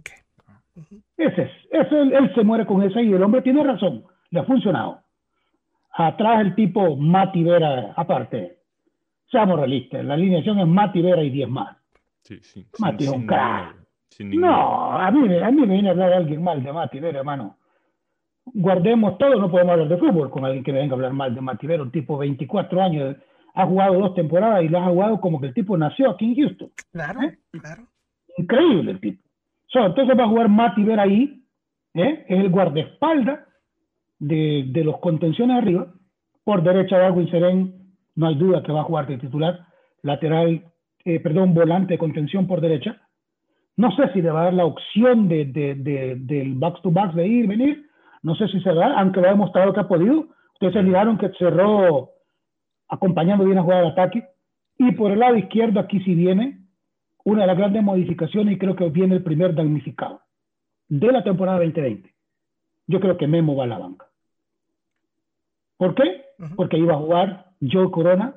Ese 1.16 1.42
es, 1.42 1.50
ese, 1.70 2.00
él, 2.00 2.32
se 2.34 2.42
muere 2.42 2.66
con 2.66 2.82
ese 2.82 3.02
y 3.02 3.12
el 3.12 3.22
hombre 3.22 3.42
tiene 3.42 3.62
razón, 3.62 4.04
le 4.30 4.40
ha 4.40 4.44
funcionado. 4.44 5.02
Atrás 5.92 6.40
el 6.40 6.54
tipo 6.54 6.96
Mati 6.96 7.42
Vera, 7.42 7.92
aparte, 7.96 8.59
seamos 9.30 9.58
realistas, 9.58 10.04
la 10.04 10.14
alineación 10.14 10.58
es 10.58 10.66
Mati 10.66 11.02
Vera 11.02 11.22
y 11.22 11.30
10 11.30 11.48
más. 11.48 11.76
Sí, 12.22 12.38
sí. 12.42 12.66
Mati 12.78 13.04
es 13.04 13.10
un 13.10 13.26
crack. 13.26 13.76
No, 14.18 14.92
a 14.92 15.10
mí, 15.10 15.34
a 15.38 15.50
mí 15.50 15.60
me 15.62 15.74
viene 15.74 15.88
a 15.88 15.92
hablar 15.92 16.12
alguien 16.12 16.42
mal 16.42 16.62
de 16.62 16.72
Mati 16.72 17.00
Vera, 17.00 17.20
hermano. 17.20 17.56
Guardemos 18.44 19.16
todo, 19.18 19.36
no 19.36 19.50
podemos 19.50 19.72
hablar 19.72 19.88
de 19.88 19.96
fútbol 19.96 20.30
con 20.30 20.44
alguien 20.44 20.64
que 20.64 20.72
venga 20.72 20.92
a 20.92 20.96
hablar 20.96 21.12
mal 21.12 21.34
de 21.34 21.40
Mati 21.40 21.66
Vera, 21.66 21.82
un 21.82 21.92
tipo 21.92 22.14
de 22.14 22.26
24 22.26 22.82
años, 22.82 23.16
ha 23.54 23.66
jugado 23.66 23.98
dos 23.98 24.14
temporadas 24.14 24.62
y 24.62 24.68
lo 24.68 24.78
ha 24.78 24.88
jugado 24.88 25.20
como 25.20 25.40
que 25.40 25.46
el 25.46 25.54
tipo 25.54 25.76
nació 25.76 26.10
aquí 26.10 26.26
en 26.26 26.34
Houston. 26.36 26.70
Claro, 26.92 27.20
¿Eh? 27.22 27.38
claro. 27.52 27.86
Increíble 28.36 28.92
el 28.92 29.00
tipo. 29.00 29.22
entonces 29.74 30.18
va 30.18 30.24
a 30.24 30.28
jugar 30.28 30.48
Mati 30.48 30.82
Vera 30.82 31.04
ahí, 31.04 31.44
¿eh? 31.94 32.24
es 32.28 32.40
el 32.40 32.50
guardaespaldas 32.50 33.40
de, 34.18 34.64
de 34.68 34.84
los 34.84 34.98
contenciones 34.98 35.56
arriba. 35.56 35.92
Por 36.44 36.62
derecha, 36.62 36.98
Darwin 36.98 37.30
Seren 37.30 37.79
no 38.20 38.26
hay 38.26 38.34
duda 38.34 38.62
que 38.62 38.70
va 38.70 38.82
a 38.82 38.84
jugar 38.84 39.06
de 39.06 39.16
titular, 39.16 39.66
lateral, 40.02 40.62
eh, 41.06 41.20
perdón, 41.20 41.54
volante 41.54 41.94
de 41.94 41.98
contención 41.98 42.46
por 42.46 42.60
derecha. 42.60 43.00
No 43.78 43.90
sé 43.96 44.12
si 44.12 44.20
le 44.20 44.30
va 44.30 44.42
a 44.42 44.44
dar 44.44 44.54
la 44.54 44.66
opción 44.66 45.26
de, 45.26 45.46
del 45.46 46.54
box 46.54 46.82
to 46.82 46.90
box 46.90 47.14
de 47.14 47.26
ir, 47.26 47.46
venir. 47.46 47.88
No 48.22 48.34
sé 48.34 48.46
si 48.48 48.60
se 48.60 48.72
va, 48.72 48.92
aunque 49.00 49.22
lo 49.22 49.28
ha 49.28 49.30
demostrado 49.30 49.72
que 49.72 49.80
ha 49.80 49.88
podido. 49.88 50.28
Ustedes 50.52 50.74
se 50.74 50.82
miraron 50.82 51.16
que 51.16 51.30
cerró 51.38 52.10
acompañando 52.88 53.46
bien 53.46 53.56
a 53.56 53.62
jugar 53.62 53.84
de 53.84 53.90
ataque. 53.90 54.28
Y 54.76 54.92
por 54.92 55.12
el 55.12 55.20
lado 55.20 55.36
izquierdo, 55.36 55.80
aquí 55.80 56.00
sí 56.00 56.14
viene 56.14 56.58
una 57.24 57.42
de 57.42 57.46
las 57.46 57.56
grandes 57.56 57.82
modificaciones 57.82 58.54
y 58.54 58.58
creo 58.58 58.76
que 58.76 58.90
viene 58.90 59.14
el 59.14 59.22
primer 59.22 59.54
damnificado 59.54 60.20
de 60.88 61.10
la 61.10 61.24
temporada 61.24 61.60
2020. 61.60 62.14
Yo 62.86 63.00
creo 63.00 63.16
que 63.16 63.26
Memo 63.26 63.56
va 63.56 63.64
a 63.64 63.68
la 63.68 63.78
banca. 63.78 64.06
¿Por 65.78 65.94
qué? 65.94 66.26
Porque 66.54 66.76
iba 66.76 66.92
a 66.92 66.98
jugar 66.98 67.49
Joe 67.60 67.90
Corona 67.90 68.34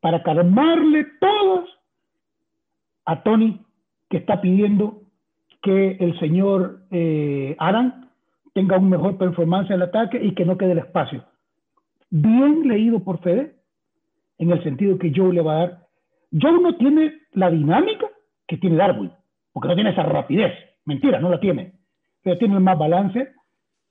para 0.00 0.22
calmarle 0.22 1.06
todos 1.20 1.68
a 3.06 3.22
Tony, 3.22 3.60
que 4.08 4.18
está 4.18 4.40
pidiendo 4.40 5.02
que 5.62 5.96
el 6.00 6.18
señor 6.18 6.80
eh, 6.90 7.56
Aran 7.58 8.10
tenga 8.52 8.78
un 8.78 8.88
mejor 8.88 9.18
performance 9.18 9.70
en 9.70 9.76
el 9.76 9.82
ataque 9.82 10.22
y 10.22 10.34
que 10.34 10.44
no 10.44 10.56
quede 10.56 10.72
el 10.72 10.78
espacio. 10.78 11.24
Bien 12.10 12.68
leído 12.68 13.02
por 13.02 13.18
Fede, 13.20 13.56
en 14.38 14.50
el 14.50 14.62
sentido 14.62 14.98
que 14.98 15.12
Joe 15.14 15.32
le 15.32 15.40
va 15.40 15.52
a 15.52 15.58
dar. 15.58 15.86
Joe 16.30 16.60
no 16.60 16.76
tiene 16.76 17.14
la 17.32 17.50
dinámica 17.50 18.06
que 18.46 18.56
tiene 18.56 18.76
Darwin, 18.76 19.10
porque 19.52 19.68
no 19.68 19.74
tiene 19.74 19.90
esa 19.90 20.02
rapidez. 20.02 20.52
Mentira, 20.84 21.18
no 21.20 21.30
la 21.30 21.40
tiene. 21.40 21.72
Pero 22.22 22.38
tiene 22.38 22.58
más 22.60 22.78
balance 22.78 23.28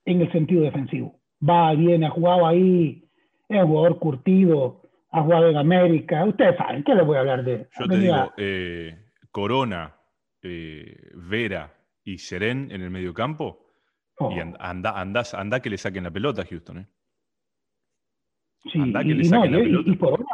en 0.05 0.21
el 0.21 0.31
sentido 0.31 0.61
defensivo. 0.61 1.15
Va, 1.47 1.73
viene, 1.73 2.05
ha 2.05 2.11
jugado 2.11 2.45
ahí, 2.45 3.03
es 3.49 3.61
un 3.61 3.67
jugador 3.67 3.99
curtido, 3.99 4.81
ha 5.11 5.21
jugado 5.21 5.49
en 5.49 5.57
América. 5.57 6.25
Ustedes 6.25 6.57
saben, 6.57 6.83
¿qué 6.83 6.95
les 6.95 7.05
voy 7.05 7.17
a 7.17 7.21
hablar 7.21 7.43
de? 7.43 7.67
Yo 7.79 7.87
te 7.87 7.97
digo, 7.97 8.33
eh, 8.37 8.97
Corona, 9.31 9.95
eh, 10.41 11.11
Vera 11.13 11.73
y 12.03 12.17
Seren 12.17 12.69
en 12.71 12.81
el 12.81 12.89
mediocampo. 12.89 13.59
Y 14.19 14.23
oh. 14.23 14.53
anda, 14.59 14.99
anda, 14.99 15.23
anda, 15.33 15.59
que 15.59 15.69
le 15.69 15.77
saquen 15.77 16.03
la 16.03 16.11
pelota 16.11 16.43
a 16.43 16.45
Houston, 16.45 16.79
¿eh? 16.79 16.87
Sí, 18.71 18.79
anda 18.79 19.03
que 19.03 19.13
le 19.13 19.23
saquen 19.23 19.51
la 19.51 19.57
pelota. 19.59 19.89
Y, 19.89 19.97
Corona, 19.97 20.25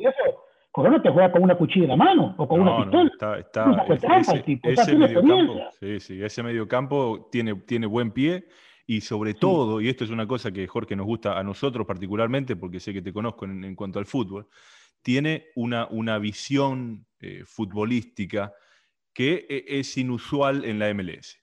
eso, 0.00 0.44
Corona 0.70 1.02
te 1.02 1.10
juega 1.10 1.32
con 1.32 1.42
una 1.42 1.56
cuchilla 1.56 1.84
en 1.84 1.90
la 1.90 1.96
mano 1.96 2.34
o 2.36 2.48
con 2.48 2.60
una 2.60 2.82
pistola. 2.82 3.10
está, 3.38 3.38
está, 3.38 4.16
ese, 4.18 4.60
ese 4.62 4.96
mediocampo, 4.96 5.54
sí, 5.80 6.00
sí, 6.00 6.22
ese 6.22 6.42
mediocampo 6.42 7.28
tiene, 7.32 7.54
tiene 7.54 7.86
buen 7.86 8.12
pie 8.12 8.46
y 8.90 9.02
sobre 9.02 9.34
todo, 9.34 9.82
y 9.82 9.88
esto 9.90 10.04
es 10.04 10.10
una 10.10 10.26
cosa 10.26 10.50
que 10.50 10.66
Jorge 10.66 10.96
nos 10.96 11.04
gusta 11.04 11.38
a 11.38 11.44
nosotros 11.44 11.86
particularmente, 11.86 12.56
porque 12.56 12.80
sé 12.80 12.94
que 12.94 13.02
te 13.02 13.12
conozco 13.12 13.44
en, 13.44 13.74
cuanto 13.74 13.98
al 13.98 14.06
fútbol, 14.06 14.46
tiene 15.02 15.48
una, 15.56 15.86
una 15.90 16.18
visión 16.18 17.04
eh, 17.20 17.42
futbolística 17.44 18.50
que 19.12 19.46
e, 19.46 19.78
es 19.78 19.94
inusual 19.98 20.64
en 20.64 20.78
la 20.78 20.94
MLS. 20.94 21.38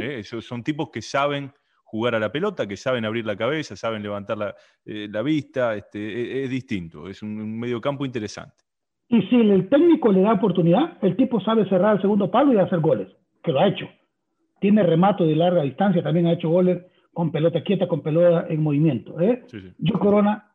¿eh? 0.00 0.22
son 0.22 0.62
tipos 0.62 0.90
que 0.90 1.02
saben 1.02 1.52
jugar 1.82 2.14
a 2.14 2.20
la 2.20 2.30
pelota, 2.30 2.68
que 2.68 2.76
saben 2.76 3.04
abrir 3.04 3.26
la 3.26 3.34
cabeza, 3.34 3.74
saben 3.74 4.00
levantar 4.00 4.38
la, 4.38 4.54
eh, 4.86 5.08
vista, 5.24 5.74
este, 5.74 5.98
e, 5.98 6.44
es, 6.44 6.50
distinto, 6.50 7.08
es 7.08 7.24
un, 7.24 7.40
un 7.40 7.58
mediocampo 7.58 8.06
interesante. 8.06 8.62
Y 9.08 9.20
si 9.22 9.34
el 9.34 9.68
técnico 9.68 10.12
le 10.12 10.20
da 10.20 10.34
oportunidad, 10.34 10.96
el 11.02 11.16
tipo 11.16 11.40
sabe 11.40 11.68
cerrar 11.68 11.96
el 11.96 12.02
segundo 12.02 12.30
palo 12.30 12.52
y 12.52 12.58
hacer 12.58 12.78
goles, 12.78 13.08
que 13.42 13.50
lo 13.50 13.58
ha 13.58 13.66
hecho 13.66 13.88
tiene 14.62 14.84
remato 14.84 15.26
de 15.26 15.34
larga 15.34 15.62
distancia, 15.62 16.04
también 16.04 16.28
ha 16.28 16.34
hecho 16.34 16.48
goles 16.48 16.86
con 17.12 17.32
pelota 17.32 17.64
quieta, 17.64 17.88
con 17.88 18.00
pelota 18.00 18.46
en 18.48 18.62
movimiento. 18.62 19.20
¿eh? 19.20 19.42
Yo 19.78 19.98
Corona, 19.98 20.52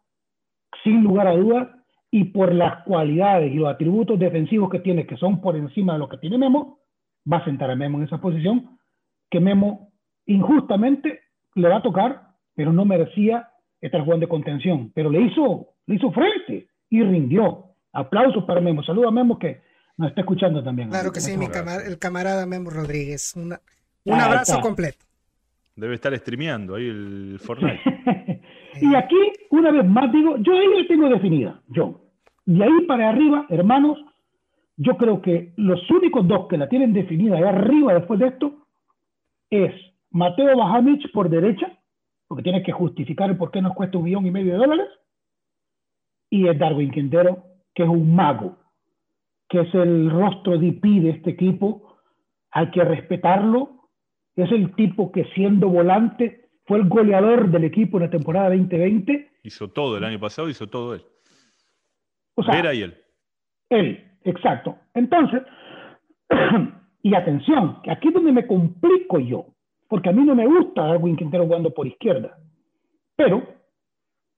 sin 0.81 1.03
lugar 1.03 1.27
a 1.27 1.35
dudas, 1.35 1.67
y 2.09 2.23
por 2.23 2.55
las 2.55 2.85
cualidades 2.85 3.51
y 3.51 3.55
los 3.55 3.67
atributos 3.67 4.17
defensivos 4.17 4.69
que 4.69 4.79
tiene, 4.79 5.05
que 5.05 5.17
son 5.17 5.41
por 5.41 5.57
encima 5.57 5.93
de 5.93 5.99
lo 5.99 6.07
que 6.07 6.17
tiene 6.17 6.37
Memo, 6.37 6.79
va 7.31 7.39
a 7.39 7.43
sentar 7.45 7.69
a 7.69 7.75
Memo 7.75 7.97
en 7.97 8.05
esa 8.05 8.19
posición, 8.19 8.79
que 9.29 9.41
Memo 9.41 9.91
injustamente 10.25 11.19
le 11.55 11.67
va 11.67 11.77
a 11.77 11.83
tocar, 11.83 12.21
pero 12.55 12.71
no 12.71 12.85
merecía 12.85 13.49
estar 13.81 14.01
jugando 14.05 14.25
de 14.25 14.29
contención, 14.29 14.89
pero 14.95 15.09
le 15.09 15.19
hizo, 15.19 15.67
le 15.85 15.95
hizo 15.95 16.11
frente 16.11 16.69
y 16.89 17.03
rindió. 17.03 17.65
Aplausos 17.91 18.45
para 18.45 18.61
Memo. 18.61 18.83
Saludos 18.83 19.09
a 19.09 19.11
Memo 19.11 19.37
que 19.37 19.61
nos 19.97 20.09
está 20.09 20.21
escuchando 20.21 20.63
también. 20.63 20.89
Claro 20.89 21.11
que 21.11 21.19
sí, 21.19 21.35
mi 21.35 21.47
el 21.85 21.99
camarada 21.99 22.45
Memo 22.45 22.69
Rodríguez. 22.69 23.35
Una, 23.35 23.59
un 24.13 24.19
abrazo 24.19 24.59
completo. 24.61 25.05
Debe 25.75 25.95
estar 25.95 26.17
streameando 26.17 26.75
ahí 26.75 26.87
el 26.87 27.39
Fortnite. 27.39 27.79
y 28.81 28.95
aquí, 28.95 29.15
una 29.51 29.71
vez 29.71 29.85
más, 29.85 30.11
digo, 30.11 30.37
yo 30.37 30.53
ahí 30.53 30.67
la 30.81 30.87
tengo 30.87 31.09
definida, 31.09 31.61
yo. 31.67 32.01
De 32.45 32.63
ahí 32.63 32.85
para 32.87 33.09
arriba, 33.09 33.45
hermanos, 33.49 33.99
yo 34.77 34.95
creo 34.97 35.21
que 35.21 35.53
los 35.57 35.79
únicos 35.91 36.27
dos 36.27 36.47
que 36.47 36.57
la 36.57 36.69
tienen 36.69 36.93
definida 36.93 37.37
ahí 37.37 37.43
arriba 37.43 37.93
después 37.93 38.19
de 38.19 38.27
esto 38.27 38.67
es 39.49 39.73
Mateo 40.11 40.57
Bajamich 40.57 41.11
por 41.11 41.29
derecha, 41.29 41.77
porque 42.27 42.43
tiene 42.43 42.63
que 42.63 42.71
justificar 42.71 43.29
el 43.29 43.37
por 43.37 43.51
qué 43.51 43.61
nos 43.61 43.73
cuesta 43.73 43.97
un 43.97 44.05
millón 44.05 44.25
y 44.25 44.31
medio 44.31 44.53
de 44.53 44.59
dólares, 44.59 44.87
y 46.29 46.47
es 46.47 46.57
Darwin 46.57 46.91
Quintero, 46.91 47.43
que 47.73 47.83
es 47.83 47.89
un 47.89 48.15
mago, 48.15 48.57
que 49.49 49.61
es 49.61 49.73
el 49.73 50.09
rostro 50.09 50.57
de 50.57 50.71
de 50.71 51.09
este 51.09 51.31
equipo, 51.31 51.97
hay 52.51 52.69
que 52.71 52.83
respetarlo, 52.83 53.76
es 54.37 54.51
el 54.51 54.73
tipo 54.75 55.11
que 55.11 55.25
siendo 55.33 55.67
volante 55.67 56.49
fue 56.65 56.77
el 56.77 56.87
goleador 56.87 57.49
del 57.49 57.63
equipo 57.63 57.97
en 57.97 58.03
la 58.03 58.09
temporada 58.09 58.49
2020. 58.49 59.31
Hizo 59.43 59.69
todo 59.69 59.97
el 59.97 60.03
año 60.03 60.19
pasado, 60.19 60.49
hizo 60.49 60.67
todo 60.67 60.93
él. 60.93 61.01
O 62.35 62.43
sea, 62.43 62.59
Era 62.59 62.73
y 62.73 62.83
él. 62.83 62.97
Él, 63.69 64.03
exacto. 64.23 64.77
Entonces, 64.93 65.41
y 67.01 67.15
atención, 67.15 67.81
que 67.81 67.91
aquí 67.91 68.09
es 68.09 68.13
donde 68.13 68.31
me 68.31 68.45
complico 68.45 69.19
yo, 69.19 69.47
porque 69.87 70.09
a 70.09 70.13
mí 70.13 70.23
no 70.23 70.35
me 70.35 70.45
gusta 70.45 70.83
Darwin 70.83 71.15
Quintero 71.15 71.45
jugando 71.45 71.73
por 71.73 71.87
izquierda. 71.87 72.37
Pero 73.15 73.43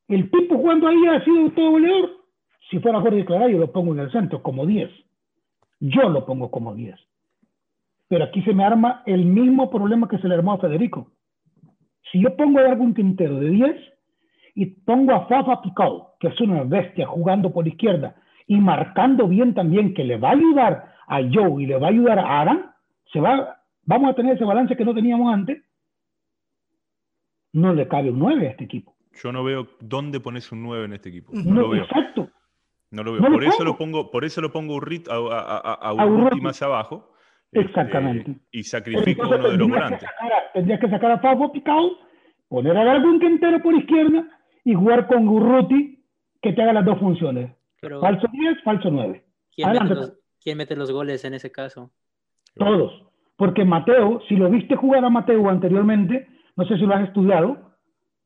el 0.07 0.31
tipo 0.31 0.55
jugando 0.55 0.87
ahí 0.87 1.05
ha 1.07 1.23
sido 1.25 1.51
todo 1.51 1.71
goleador. 1.71 2.11
Si 2.69 2.79
fuera 2.79 3.01
Jorge 3.01 3.25
Clara, 3.25 3.49
yo 3.49 3.57
lo 3.57 3.71
pongo 3.71 3.93
en 3.93 3.99
el 3.99 4.11
centro 4.11 4.41
como 4.41 4.65
10. 4.65 4.89
Yo 5.79 6.09
lo 6.09 6.25
pongo 6.25 6.51
como 6.51 6.73
10. 6.75 6.95
Pero 8.09 8.25
aquí 8.25 8.41
se 8.41 8.53
me 8.53 8.65
arma 8.65 9.03
el 9.05 9.23
mismo 9.23 9.69
problema 9.69 10.09
que 10.09 10.17
se 10.17 10.27
le 10.27 10.33
armó 10.33 10.53
a 10.53 10.57
Federico. 10.57 11.11
Si 12.11 12.19
yo 12.19 12.35
pongo 12.35 12.59
a 12.59 12.65
algún 12.65 12.95
Quintero 12.95 13.39
de 13.39 13.49
10 13.49 13.75
y 14.55 14.65
pongo 14.65 15.13
a 15.13 15.27
Fafa 15.27 15.61
Picao, 15.61 16.15
que 16.19 16.29
es 16.29 16.41
una 16.41 16.63
bestia 16.63 17.05
jugando 17.05 17.53
por 17.53 17.67
izquierda 17.67 18.15
y 18.47 18.57
marcando 18.57 19.27
bien 19.27 19.53
también, 19.53 19.93
que 19.93 20.03
le 20.03 20.17
va 20.17 20.29
a 20.29 20.33
ayudar 20.33 20.95
a 21.07 21.19
Joe 21.21 21.61
y 21.61 21.67
le 21.67 21.77
va 21.77 21.87
a 21.87 21.91
ayudar 21.91 22.17
a 22.17 22.41
Aran, 22.41 22.71
se 23.13 23.19
va, 23.19 23.61
vamos 23.83 24.11
a 24.11 24.15
tener 24.15 24.35
ese 24.35 24.43
balance 24.43 24.75
que 24.75 24.85
no 24.85 24.95
teníamos 24.95 25.31
antes. 25.31 25.63
No 27.53 27.73
le 27.73 27.87
cabe 27.87 28.09
un 28.09 28.17
9 28.17 28.47
a 28.47 28.51
este 28.51 28.63
equipo. 28.63 28.95
Yo 29.21 29.31
no 29.31 29.43
veo 29.43 29.67
dónde 29.79 30.19
pones 30.19 30.51
un 30.51 30.63
9 30.63 30.85
en 30.85 30.93
este 30.93 31.09
equipo. 31.09 31.31
No, 31.33 31.61
lo 31.61 31.69
veo. 31.69 31.83
Exacto. 31.83 32.29
No 32.89 33.03
lo 33.03 33.13
veo. 33.13 33.21
por, 33.21 33.43
eso 33.43 33.63
lo 33.63 33.77
pongo, 33.77 34.09
por 34.09 34.25
eso 34.25 34.41
lo 34.41 34.51
pongo 34.51 34.79
a, 34.79 35.13
a, 35.13 35.91
a, 35.91 36.35
más 36.41 36.61
abajo 36.63 37.11
Exactamente. 37.51 38.31
Este, 38.31 38.47
y 38.51 38.63
sacrifico 38.63 39.27
uno 39.27 39.37
de 39.37 39.57
los 39.57 39.69
volantes. 39.69 40.09
Tendrías 40.53 40.79
que 40.79 40.89
sacar 40.89 41.11
a 41.11 41.19
Fabo 41.19 41.51
Picao, 41.51 41.97
poner 42.47 42.77
a 42.77 42.91
algún 42.91 43.19
Quintero 43.19 43.61
por 43.61 43.73
izquierda 43.75 44.25
y 44.63 44.73
jugar 44.73 45.07
con 45.07 45.25
Gurruti 45.25 46.03
que 46.41 46.53
te 46.53 46.61
haga 46.61 46.73
las 46.73 46.85
dos 46.85 46.99
funciones. 46.99 47.51
falso 47.81 48.27
10, 48.31 48.63
falso 48.63 48.89
9. 48.91 49.23
¿quién 50.41 50.57
mete, 50.57 50.75
los, 50.75 50.91
goles 50.91 51.25
en 51.25 51.33
ese 51.33 51.51
caso? 51.51 51.91
Todos. 52.55 52.91
Porque 53.35 53.65
Mateo, 53.65 54.21
si 54.27 54.35
lo 54.35 54.49
viste 54.49 54.75
jugar 54.75 55.03
a 55.03 55.09
Mateo 55.09 55.49
anteriormente, 55.49 56.27
no 56.55 56.65
sé 56.65 56.75
si 56.77 56.85
lo 56.85 56.95
has 56.95 57.07
estudiado, 57.07 57.77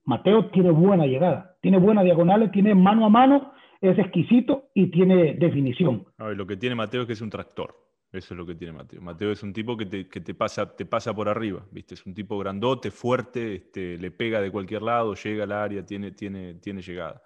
Mateo 0.06 0.50
tiene 0.50 0.72
buena 0.72 1.06
llegada, 1.06 1.56
tiene 1.62 1.78
buena 1.78 2.04
diagonales, 2.04 2.52
tiene 2.52 2.76
mano 2.76 3.06
a 3.06 3.10
mano, 3.10 3.54
es 3.80 3.98
exquisito 3.98 4.70
y 4.74 4.88
tiene 4.92 5.34
definición. 5.34 6.06
lo 6.18 6.48
que 6.48 6.58
tiene 6.58 6.76
Mateo 6.76 7.02
es 7.02 7.08
que 7.08 7.14
es 7.14 7.22
un 7.22 7.30
tractor. 7.30 7.83
Eso 8.14 8.36
es 8.36 8.38
lo 8.38 8.45
que 8.45 8.53
tiene 8.53 8.74
Mateo. 8.74 9.01
Mateo 9.01 9.32
es 9.32 9.41
un 9.41 9.51
tipo 9.51 9.76
que 9.76 9.88
te, 9.88 10.34
pasa, 10.36 10.76
te 10.76 10.86
pasa 10.86 11.16
por 11.16 11.28
arriba, 11.28 11.66
¿viste? 11.72 11.95
Es 11.95 12.05
un 12.05 12.14
tipo 12.14 12.38
grandote, 12.38 12.91
fuerte, 12.91 13.55
este, 13.55 13.97
le 13.97 14.11
pega 14.11 14.39
de 14.39 14.51
cualquier 14.51 14.84
lado, 14.84 15.16
llega 15.16 15.45
al 15.45 15.51
área, 15.51 15.84
tiene, 15.84 16.11
tiene, 16.11 16.53
tiene 16.55 16.84
llegada. 16.84 17.24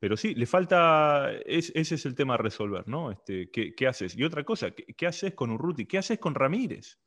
Pero 0.00 0.16
sí, 0.16 0.34
le 0.34 0.46
falta, 0.46 1.30
ese 1.46 1.78
es 1.78 2.04
el 2.04 2.16
tema 2.16 2.34
a 2.34 2.36
resolver, 2.36 2.88
¿no? 2.88 3.12
Este, 3.12 3.48
¿qué, 3.52 3.86
haces? 3.86 4.18
Y 4.18 4.24
otra 4.24 4.42
cosa, 4.42 4.72
¿qué, 4.72 5.06
haces 5.06 5.34
con 5.34 5.52
Urruti? 5.52 5.86
¿Qué 5.86 5.98
haces 5.98 6.18
con 6.18 6.34
Ramírez? 6.34 6.98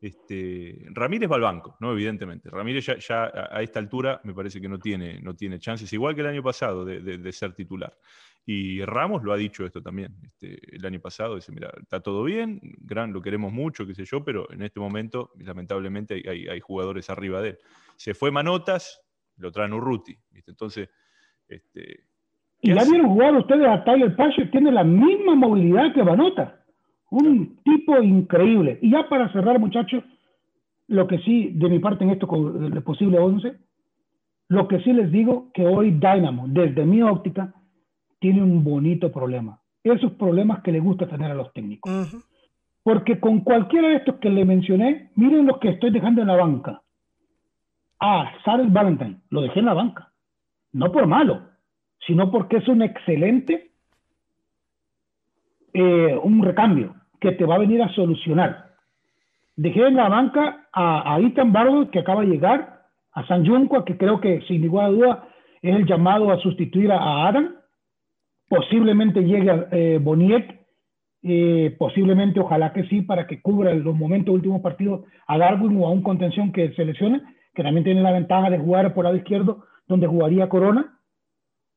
Este, 0.00 0.86
Ramírez 0.90 1.28
va 1.28 1.34
al 1.34 1.42
banco, 1.42 1.76
¿no? 1.80 1.90
Evidentemente. 1.90 2.48
Ramírez 2.48 2.86
ya, 2.86 3.32
a 3.50 3.60
esta 3.60 3.80
altura 3.80 4.20
me 4.22 4.34
parece 4.34 4.60
que 4.60 4.68
no 4.68 4.78
tiene, 4.78 5.20
no 5.20 5.34
tiene 5.34 5.58
chances, 5.58 5.92
igual 5.92 6.14
que 6.14 6.20
el 6.20 6.28
año 6.28 6.44
pasado, 6.44 6.84
de 6.84 7.32
ser 7.32 7.54
titular. 7.54 7.98
Y 8.50 8.82
Ramos 8.82 9.22
lo 9.24 9.34
ha 9.34 9.36
dicho 9.36 9.66
esto 9.66 9.82
también 9.82 10.14
este, 10.24 10.58
el 10.74 10.86
año 10.86 10.98
pasado, 11.00 11.34
dice, 11.34 11.52
mira, 11.52 11.70
está 11.82 12.00
todo 12.00 12.24
bien, 12.24 12.58
gran, 12.80 13.12
lo 13.12 13.20
queremos 13.20 13.52
mucho, 13.52 13.86
qué 13.86 13.94
sé 13.94 14.06
yo, 14.06 14.24
pero 14.24 14.50
en 14.50 14.62
este 14.62 14.80
momento, 14.80 15.32
lamentablemente, 15.38 16.22
hay, 16.26 16.58
jugadores 16.60 17.10
arriba 17.10 17.42
de 17.42 17.50
él. 17.50 17.58
Se 17.96 18.14
fue 18.14 18.30
Manotas, 18.30 19.02
lo 19.36 19.52
traen 19.52 19.74
Urruti, 19.74 20.16
¿viste? 20.30 20.52
Entonces, 20.52 20.88
este, 21.46 22.04
Y 22.62 22.72
ya 22.72 22.84
vieron 22.84 23.10
jugar 23.10 23.34
ustedes 23.34 23.68
a 23.68 23.84
Tyler 23.84 24.16
Pache, 24.16 24.46
tiene 24.46 24.72
la 24.72 24.82
misma 24.82 25.34
movilidad 25.34 25.92
que 25.92 26.02
Manotas. 26.02 26.54
Un 27.10 27.58
tipo 27.64 28.00
increíble. 28.00 28.78
Y 28.80 28.92
ya 28.92 29.10
para 29.10 29.30
cerrar, 29.30 29.58
muchachos, 29.58 30.02
lo 30.86 31.06
que 31.06 31.18
sí, 31.18 31.50
de 31.52 31.68
mi 31.68 31.80
parte 31.80 32.02
en 32.02 32.10
esto 32.12 32.26
con 32.26 32.64
el 32.64 32.82
posible 32.82 33.18
11, 33.18 33.58
lo 34.48 34.66
que 34.68 34.80
sí 34.80 34.94
les 34.94 35.12
digo 35.12 35.50
que 35.52 35.66
hoy 35.66 35.90
Dynamo, 35.90 36.46
desde 36.48 36.86
mi 36.86 37.02
óptica, 37.02 37.52
tiene 38.18 38.42
un 38.42 38.64
bonito 38.64 39.10
problema. 39.12 39.60
Esos 39.82 40.12
problemas 40.12 40.62
que 40.62 40.72
le 40.72 40.80
gusta 40.80 41.06
tener 41.06 41.30
a 41.30 41.34
los 41.34 41.52
técnicos. 41.52 41.90
Porque 42.82 43.20
con 43.20 43.40
cualquiera 43.40 43.88
de 43.88 43.96
estos 43.96 44.16
que 44.16 44.30
le 44.30 44.44
mencioné, 44.44 45.10
miren 45.14 45.46
los 45.46 45.58
que 45.58 45.70
estoy 45.70 45.90
dejando 45.90 46.22
en 46.22 46.28
la 46.28 46.36
banca. 46.36 46.82
Ah, 48.00 48.30
Sarah 48.44 48.64
Valentine, 48.68 49.20
lo 49.30 49.42
dejé 49.42 49.60
en 49.60 49.66
la 49.66 49.74
banca. 49.74 50.12
No 50.72 50.92
por 50.92 51.06
malo, 51.06 51.42
sino 52.06 52.30
porque 52.30 52.58
es 52.58 52.68
un 52.68 52.82
excelente, 52.82 53.72
eh, 55.72 56.18
un 56.22 56.42
recambio 56.42 56.94
que 57.20 57.32
te 57.32 57.44
va 57.44 57.56
a 57.56 57.58
venir 57.58 57.82
a 57.82 57.92
solucionar. 57.94 58.74
Dejé 59.56 59.86
en 59.86 59.96
la 59.96 60.08
banca 60.08 60.68
a, 60.72 61.14
a 61.14 61.20
Ethan 61.20 61.52
que 61.90 61.98
acaba 61.98 62.20
de 62.20 62.28
llegar, 62.28 62.78
a 63.12 63.26
San 63.26 63.44
Junco, 63.44 63.84
que 63.84 63.96
creo 63.96 64.20
que 64.20 64.42
sin 64.42 64.62
ninguna 64.62 64.88
duda 64.88 65.28
es 65.60 65.74
el 65.74 65.86
llamado 65.86 66.30
a 66.30 66.38
sustituir 66.38 66.92
a 66.92 67.26
Adam. 67.26 67.56
Posiblemente 68.48 69.22
llegue 69.22 69.66
eh, 69.72 69.98
Boniek, 70.00 70.58
eh, 71.22 71.74
posiblemente, 71.78 72.40
ojalá 72.40 72.72
que 72.72 72.84
sí, 72.84 73.02
para 73.02 73.26
que 73.26 73.42
cubra 73.42 73.74
los 73.74 73.94
momentos 73.94 74.34
últimos 74.34 74.60
partidos 74.62 75.04
a 75.26 75.36
Darwin 75.36 75.76
o 75.80 75.86
a 75.86 75.90
un 75.90 76.02
contención 76.02 76.52
que 76.52 76.72
seleccione, 76.72 77.22
que 77.54 77.62
también 77.62 77.84
tiene 77.84 78.02
la 78.02 78.12
ventaja 78.12 78.50
de 78.50 78.58
jugar 78.58 78.94
por 78.94 79.04
lado 79.04 79.16
izquierdo, 79.16 79.64
donde 79.86 80.06
jugaría 80.06 80.48
Corona. 80.48 80.98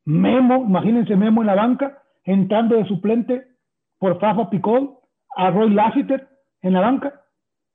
Memo, 0.06 0.66
imagínense 0.68 1.16
Memo 1.16 1.42
en 1.42 1.48
la 1.48 1.56
banca, 1.56 2.02
entrando 2.24 2.76
de 2.76 2.86
suplente 2.86 3.48
por 4.00 4.20
Fafa 4.20 4.50
Picol, 4.50 4.98
a 5.36 5.50
Roy 5.50 5.72
Lassiter 5.72 6.28
en 6.62 6.74
la 6.74 6.82
banca. 6.82 7.22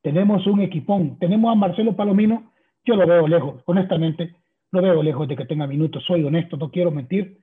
Tenemos 0.02 0.46
un 0.46 0.60
equipón. 0.60 1.18
Tenemos 1.18 1.50
a 1.50 1.54
Marcelo 1.54 1.96
Palomino. 1.96 2.52
Yo 2.84 2.94
lo 2.94 3.06
veo 3.06 3.26
lejos, 3.26 3.62
honestamente. 3.66 4.36
Lo 4.70 4.82
veo 4.82 5.02
lejos 5.02 5.26
de 5.26 5.36
que 5.36 5.46
tenga 5.46 5.66
minutos. 5.66 6.04
Soy 6.04 6.24
honesto, 6.24 6.56
no 6.56 6.70
quiero 6.70 6.90
mentir. 6.90 7.38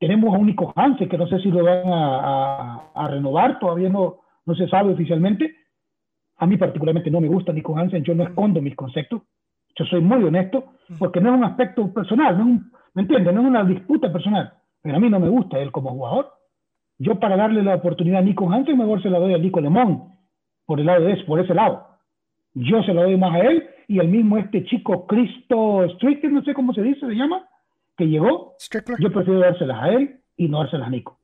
Tenemos 0.00 0.34
a 0.34 0.38
un 0.38 0.46
Nico 0.46 0.72
Hansen, 0.74 1.10
que 1.10 1.18
no 1.18 1.28
sé 1.28 1.38
si 1.40 1.50
lo 1.50 1.62
van 1.62 1.82
a, 1.84 3.08
renovar, 3.08 3.58
todavía 3.58 3.90
no, 3.90 4.20
no 4.46 4.54
se 4.54 4.66
sabe 4.66 4.94
oficialmente. 4.94 5.54
A 6.38 6.46
mí 6.46 6.56
particularmente 6.56 7.10
no 7.10 7.20
me 7.20 7.28
gusta 7.28 7.52
Nico 7.52 7.76
Hansen, 7.76 8.02
yo 8.02 8.14
no 8.14 8.24
escondo 8.24 8.62
mis 8.62 8.74
conceptos. 8.74 9.20
Yo 9.76 9.84
soy 9.84 10.00
muy 10.00 10.24
honesto, 10.24 10.72
porque 10.98 11.20
no 11.20 11.30
es 11.30 11.36
un 11.36 11.44
aspecto 11.44 11.92
personal, 11.92 12.38
no 12.38 12.44
es 12.44 12.48
un, 12.48 12.72
¿me 12.94 13.02
entiendes? 13.02 13.34
No 13.34 13.42
es 13.42 13.46
una 13.46 13.62
disputa 13.62 14.10
personal. 14.10 14.54
Pero 14.80 14.96
a 14.96 15.00
mí 15.00 15.10
no 15.10 15.20
me 15.20 15.28
gusta 15.28 15.58
él 15.58 15.70
como 15.70 15.90
jugador. 15.90 16.32
Yo 16.98 17.20
para 17.20 17.36
darle 17.36 17.62
la 17.62 17.74
oportunidad 17.74 18.20
a 18.20 18.24
Nico 18.24 18.50
Hansen, 18.50 18.78
mejor 18.78 19.02
se 19.02 19.10
la 19.10 19.18
doy 19.18 19.34
a 19.34 19.38
Nico 19.38 19.60
Lemón, 19.60 20.14
por 20.64 20.80
el 20.80 20.86
lado 20.86 21.04
de 21.04 21.12
ese, 21.12 21.24
por 21.24 21.40
ese 21.40 21.52
lado. 21.52 21.86
Yo 22.54 22.82
se 22.84 22.94
la 22.94 23.02
doy 23.02 23.18
más 23.18 23.34
a 23.34 23.40
él 23.40 23.68
y 23.86 23.98
el 23.98 24.08
mismo 24.08 24.38
este 24.38 24.64
chico 24.64 25.06
Cristo 25.06 25.86
Strickler, 25.94 26.32
no 26.32 26.42
sé 26.42 26.54
cómo 26.54 26.72
se 26.72 26.82
dice, 26.82 27.06
se 27.06 27.14
llama, 27.14 27.46
que 28.00 28.06
llegó. 28.06 28.56
Yo 28.98 29.12
prefiero 29.12 29.40
dárselas 29.40 29.82
a 29.82 29.88
él 29.90 30.20
y 30.36 30.48
no 30.48 30.60
dárselas 30.60 30.88
a 30.88 30.90
Nico. 30.90 31.20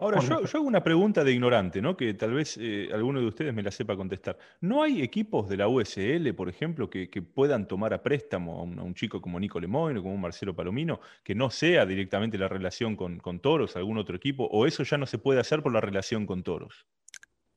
Ahora, 0.00 0.20
yo, 0.20 0.38
hago 0.38 0.66
una 0.66 0.82
pregunta 0.82 1.22
de 1.22 1.32
ignorante, 1.32 1.80
¿no? 1.80 1.96
que 1.96 2.12
tal 2.14 2.32
vez 2.32 2.58
eh, 2.60 2.88
alguno 2.92 3.20
de 3.20 3.26
ustedes 3.26 3.54
me 3.54 3.62
la 3.62 3.70
sepa 3.70 3.94
contestar. 3.96 4.36
¿No 4.60 4.82
hay 4.82 5.00
equipos 5.00 5.48
de 5.48 5.56
la 5.56 5.68
USL, 5.68 6.34
por 6.34 6.48
ejemplo, 6.48 6.90
que, 6.90 7.08
puedan 7.22 7.68
tomar 7.68 7.94
a 7.94 8.02
préstamo 8.02 8.58
a 8.58 8.62
un, 8.62 8.94
chico 8.94 9.20
como 9.20 9.38
Nico 9.38 9.60
Lemoyne 9.60 10.00
o 10.00 10.02
como 10.02 10.14
un 10.14 10.20
Marcelo 10.20 10.56
Palomino, 10.56 11.00
que 11.22 11.36
no 11.36 11.50
sea 11.50 11.86
directamente 11.86 12.36
la 12.36 12.48
relación 12.48 12.96
con, 12.96 13.40
Toros, 13.40 13.76
algún 13.76 13.98
otro 13.98 14.16
equipo, 14.16 14.48
o 14.50 14.66
eso 14.66 14.82
ya 14.82 14.98
no 14.98 15.06
se 15.06 15.18
puede 15.18 15.38
hacer 15.38 15.62
por 15.62 15.72
la 15.72 15.80
relación 15.80 16.26
con 16.26 16.42
Toros? 16.42 16.86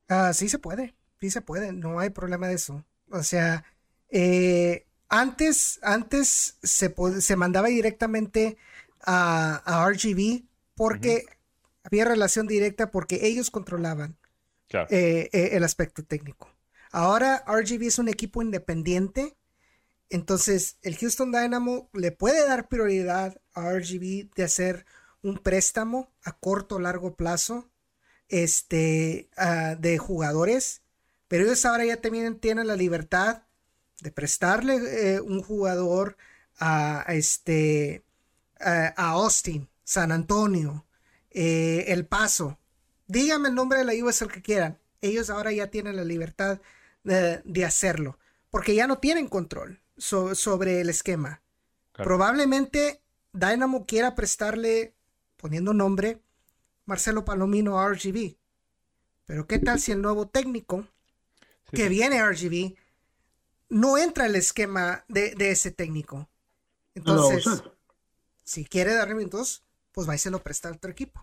Ah, 0.07 0.33
sí 0.33 0.49
se 0.49 0.59
puede, 0.59 0.93
sí 1.19 1.31
se 1.31 1.41
puede, 1.41 1.73
no 1.73 1.99
hay 1.99 2.11
problema 2.11 2.47
de 2.47 2.55
eso. 2.55 2.85
O 3.09 3.23
sea, 3.23 3.63
eh, 4.09 4.85
antes, 5.13 5.79
antes 5.83 6.57
se, 6.63 6.93
se 7.19 7.35
mandaba 7.35 7.67
directamente 7.67 8.57
a, 8.99 9.87
RGB 9.87 10.43
porque 10.75 11.25
había 11.83 12.05
relación 12.05 12.47
directa 12.47 12.89
porque 12.89 13.27
ellos 13.27 13.51
controlaban 13.51 14.17
eh, 14.89 15.29
eh, 15.31 15.49
el 15.51 15.63
aspecto 15.63 16.03
técnico. 16.03 16.49
Ahora 16.91 17.43
RGB 17.47 17.83
es 17.83 17.99
un 17.99 18.09
equipo 18.09 18.41
independiente, 18.41 19.35
entonces 20.09 20.77
el 20.81 20.97
Houston 20.97 21.31
Dynamo 21.31 21.91
le 21.93 22.11
puede 22.11 22.47
dar 22.47 22.67
prioridad 22.67 23.39
a 23.53 23.71
RGB 23.71 24.33
de 24.35 24.43
hacer 24.43 24.87
un 25.21 25.37
préstamo 25.37 26.11
a 26.23 26.31
corto 26.31 26.77
o 26.77 26.79
largo 26.79 27.15
plazo 27.15 27.69
este, 28.29 29.29
ah, 29.37 29.75
de 29.75 29.99
jugadores, 29.99 30.81
pero 31.27 31.43
ellos 31.45 31.65
ahora 31.65 31.85
ya 31.85 32.01
también 32.01 32.39
tienen 32.39 32.65
la 32.65 32.75
libertad 32.75 33.43
de 34.01 34.11
prestarle 34.11 35.15
eh, 35.15 35.21
un 35.21 35.41
jugador 35.41 36.17
a, 36.59 37.05
este, 37.09 38.03
a 38.59 39.09
Austin, 39.11 39.69
San 39.83 40.11
Antonio, 40.11 40.85
eh, 41.31 41.85
el 41.87 42.05
Paso. 42.05 42.59
Dígame 43.07 43.49
el 43.49 43.55
nombre 43.55 43.79
de 43.79 43.85
la 43.85 44.05
USL 44.05 44.31
que 44.31 44.41
quieran. 44.41 44.79
Ellos 45.01 45.29
ahora 45.29 45.51
ya 45.51 45.67
tienen 45.67 45.95
la 45.95 46.03
libertad 46.03 46.61
de, 47.03 47.65
hacerlo, 47.65 48.17
porque 48.49 48.75
ya 48.75 48.87
no 48.87 48.99
tienen 48.99 49.27
control 49.27 49.81
sobre 49.97 50.79
el 50.79 50.89
esquema. 50.89 51.41
Probablemente 51.91 53.01
Dynamo 53.33 53.85
quiera 53.85 54.15
prestarle, 54.15 54.93
poniendo 55.37 55.73
nombre, 55.73 56.21
Marcelo 56.85 57.25
Palomino 57.25 57.79
a 57.79 57.89
RGB. 57.89 58.37
Pero 59.25 59.47
¿qué 59.47 59.59
tal 59.59 59.79
si 59.79 59.91
el 59.91 60.01
nuevo 60.01 60.27
técnico 60.27 60.87
que 61.71 61.89
viene 61.89 62.19
a 62.19 62.29
RGB 62.29 62.75
no 63.73 63.97
entra 63.97 64.27
el 64.27 64.35
esquema 64.35 65.03
de, 65.07 65.35
ese 65.37 65.71
técnico? 65.71 66.29
Entonces, 66.95 67.63
si 68.43 68.65
quiere 68.65 68.93
darle 68.93 69.15
minutos, 69.15 69.63
pues 69.91 70.07
va 70.07 70.15
y 70.15 70.19
se 70.19 70.31
lo 70.31 70.43
presta 70.43 70.69
a 70.69 70.73
otro 70.73 70.91
equipo. 70.91 71.19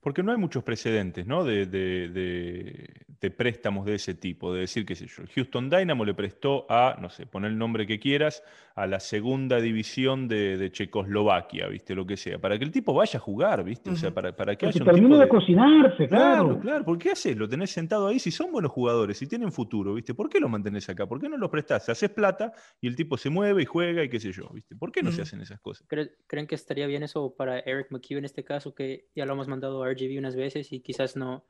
Porque 0.00 0.22
no 0.22 0.32
hay 0.32 0.38
muchos 0.38 0.62
precedentes, 0.62 1.26
¿no? 1.26 1.44
De, 1.44 1.64
de, 1.64 3.06
préstamos 3.30 3.86
de 3.86 3.94
ese 3.96 4.14
tipo, 4.14 4.52
de 4.52 4.60
decir, 4.60 4.84
qué 4.84 4.94
sé 4.94 5.06
yo, 5.06 5.22
Houston 5.34 5.70
Dynamo 5.70 6.04
le 6.04 6.14
prestó 6.14 6.66
a, 6.68 6.96
no 7.00 7.10
sé, 7.10 7.26
pon 7.26 7.44
el 7.44 7.56
nombre 7.56 7.86
que 7.86 7.98
quieras, 7.98 8.42
a 8.74 8.86
la 8.86 8.98
segunda 8.98 9.60
división 9.60 10.26
de, 10.26 10.70
Checoslovaquia, 10.72 11.68
¿viste? 11.68 11.94
Lo 11.94 12.06
que 12.06 12.16
sea, 12.16 12.38
para 12.38 12.58
que 12.58 12.64
el 12.64 12.72
tipo 12.72 12.92
vaya 12.92 13.18
a 13.18 13.20
jugar, 13.20 13.62
¿viste? 13.62 13.90
O 13.90 13.96
sea, 13.96 14.12
para, 14.12 14.34
para 14.34 14.56
que 14.56 14.66
haya 14.66 14.80
un 14.80 14.84
termine 14.84 15.18
de... 15.18 15.28
cocinarse, 15.28 16.08
claro. 16.08 16.44
Claro, 16.44 16.60
claro, 16.60 16.84
¿por 16.84 16.98
qué 16.98 17.12
haces? 17.12 17.36
Lo 17.36 17.48
tenés 17.48 17.70
sentado 17.70 18.08
ahí, 18.08 18.18
si 18.18 18.30
son 18.30 18.50
buenos 18.50 18.72
jugadores, 18.72 19.18
si 19.18 19.28
tienen 19.28 19.52
futuro, 19.52 19.94
¿viste? 19.94 20.14
¿Por 20.14 20.28
qué 20.28 20.40
lo 20.40 20.48
mantenés 20.48 20.88
acá? 20.88 21.06
¿Por 21.06 21.20
qué 21.20 21.28
no 21.28 21.36
los 21.36 21.50
prestás? 21.50 21.88
Haces 21.88 22.10
plata 22.10 22.52
y 22.80 22.88
el 22.88 22.96
tipo 22.96 23.16
se 23.16 23.30
mueve 23.30 23.62
y 23.62 23.64
juega 23.64 24.02
y 24.02 24.08
qué 24.08 24.18
sé 24.18 24.32
yo, 24.32 24.48
¿viste? 24.52 24.74
¿Por 24.74 24.90
qué 24.90 25.02
no 25.02 25.12
se 25.12 25.22
hacen 25.22 25.40
esas 25.40 25.60
cosas? 25.60 25.86
¿Creen 26.26 26.46
que 26.46 26.54
estaría 26.54 26.86
bien 26.86 27.04
eso 27.04 27.34
para 27.36 27.60
Eric 27.60 27.88
McHugh 27.90 28.18
en 28.18 28.24
este 28.24 28.42
caso, 28.42 28.74
que 28.74 29.06
ya 29.14 29.24
lo 29.24 29.34
hemos 29.34 29.46
mandado 29.46 29.84
a 29.84 29.90
RGB 29.90 30.18
unas 30.18 30.34
veces 30.34 30.72
y 30.72 30.80
quizás 30.80 31.16
no, 31.16 31.44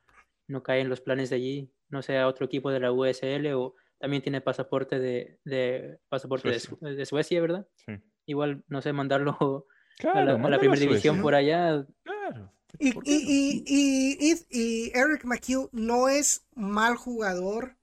no 0.46 0.62
cae 0.62 0.80
en 0.80 0.88
los 0.88 1.00
planes 1.00 1.30
de 1.30 1.36
allí, 1.36 1.72
no 1.88 2.02
sea 2.02 2.28
otro 2.28 2.46
equipo 2.46 2.70
de 2.70 2.80
la 2.80 2.92
USL 2.92 3.46
o 3.54 3.74
también 3.98 4.22
tiene 4.22 4.40
pasaporte 4.40 4.98
de, 4.98 5.38
de 5.44 5.98
pasaporte 6.08 6.50
De, 6.50 7.06
Suecia, 7.06 7.40
¿verdad? 7.40 7.66
Igual, 8.26 8.64
no 8.68 8.82
sé, 8.82 8.92
mandarlo 8.92 9.66
a 10.12 10.20
la, 10.22 10.58
primera 10.58 10.80
división 10.80 11.22
por 11.22 11.34
allá. 11.34 11.86
Claro. 12.02 12.52
Y, 12.78 12.88
y, 13.04 13.64
y, 13.66 14.34
y, 14.50 14.90
Eric 14.94 15.24
McHugh 15.24 15.68
no 15.72 16.08
es 16.08 16.44
mal 16.54 16.96
jugador, 16.96 17.76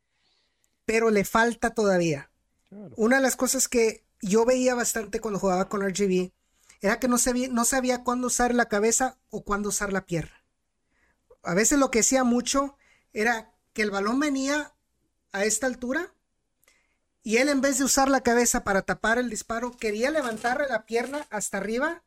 pero 0.86 1.10
le 1.10 1.24
falta 1.24 1.74
todavía. 1.74 2.30
Una 2.98 3.18
de 3.18 3.22
las 3.22 3.36
cosas 3.36 3.68
que 3.68 4.04
yo 4.22 4.46
veía 4.46 4.76
bastante 4.76 5.20
cuando 5.20 5.40
jugaba 5.40 5.70
con 5.70 5.82
RGB 5.82 6.32
era 6.82 7.00
que 7.00 7.08
no 7.08 7.18
sabía, 7.18 7.48
no 7.48 7.64
sabía 7.66 8.04
cuándo 8.04 8.28
usar 8.28 8.54
la 8.54 8.68
cabeza 8.68 9.18
o 9.30 9.44
cuándo 9.44 9.70
usar 9.70 9.94
la 9.94 10.06
pierna 10.06 10.41
a 11.44 11.54
veces 11.54 11.80
lo 11.80 11.92
que 11.92 12.00
hacía 12.00 12.24
mucho 12.24 12.78
era 13.14 13.52
que 13.74 13.82
el 13.82 13.92
balón 13.92 14.20
venía 14.20 14.74
a 15.32 15.46
esta 15.46 15.68
altura 15.68 16.14
y 17.24 17.38
él 17.38 17.50
en 17.50 17.62
vez 17.62 17.78
de 17.78 17.84
usar 17.84 18.10
la 18.10 18.22
cabeza 18.22 18.64
para 18.64 18.82
tapar 18.82 19.18
el 19.18 19.30
disparo, 19.30 19.72
quería 19.78 20.10
levantarle 20.12 20.68
la 20.68 20.86
pierna 20.86 21.28
hasta 21.30 21.58
arriba, 21.58 22.04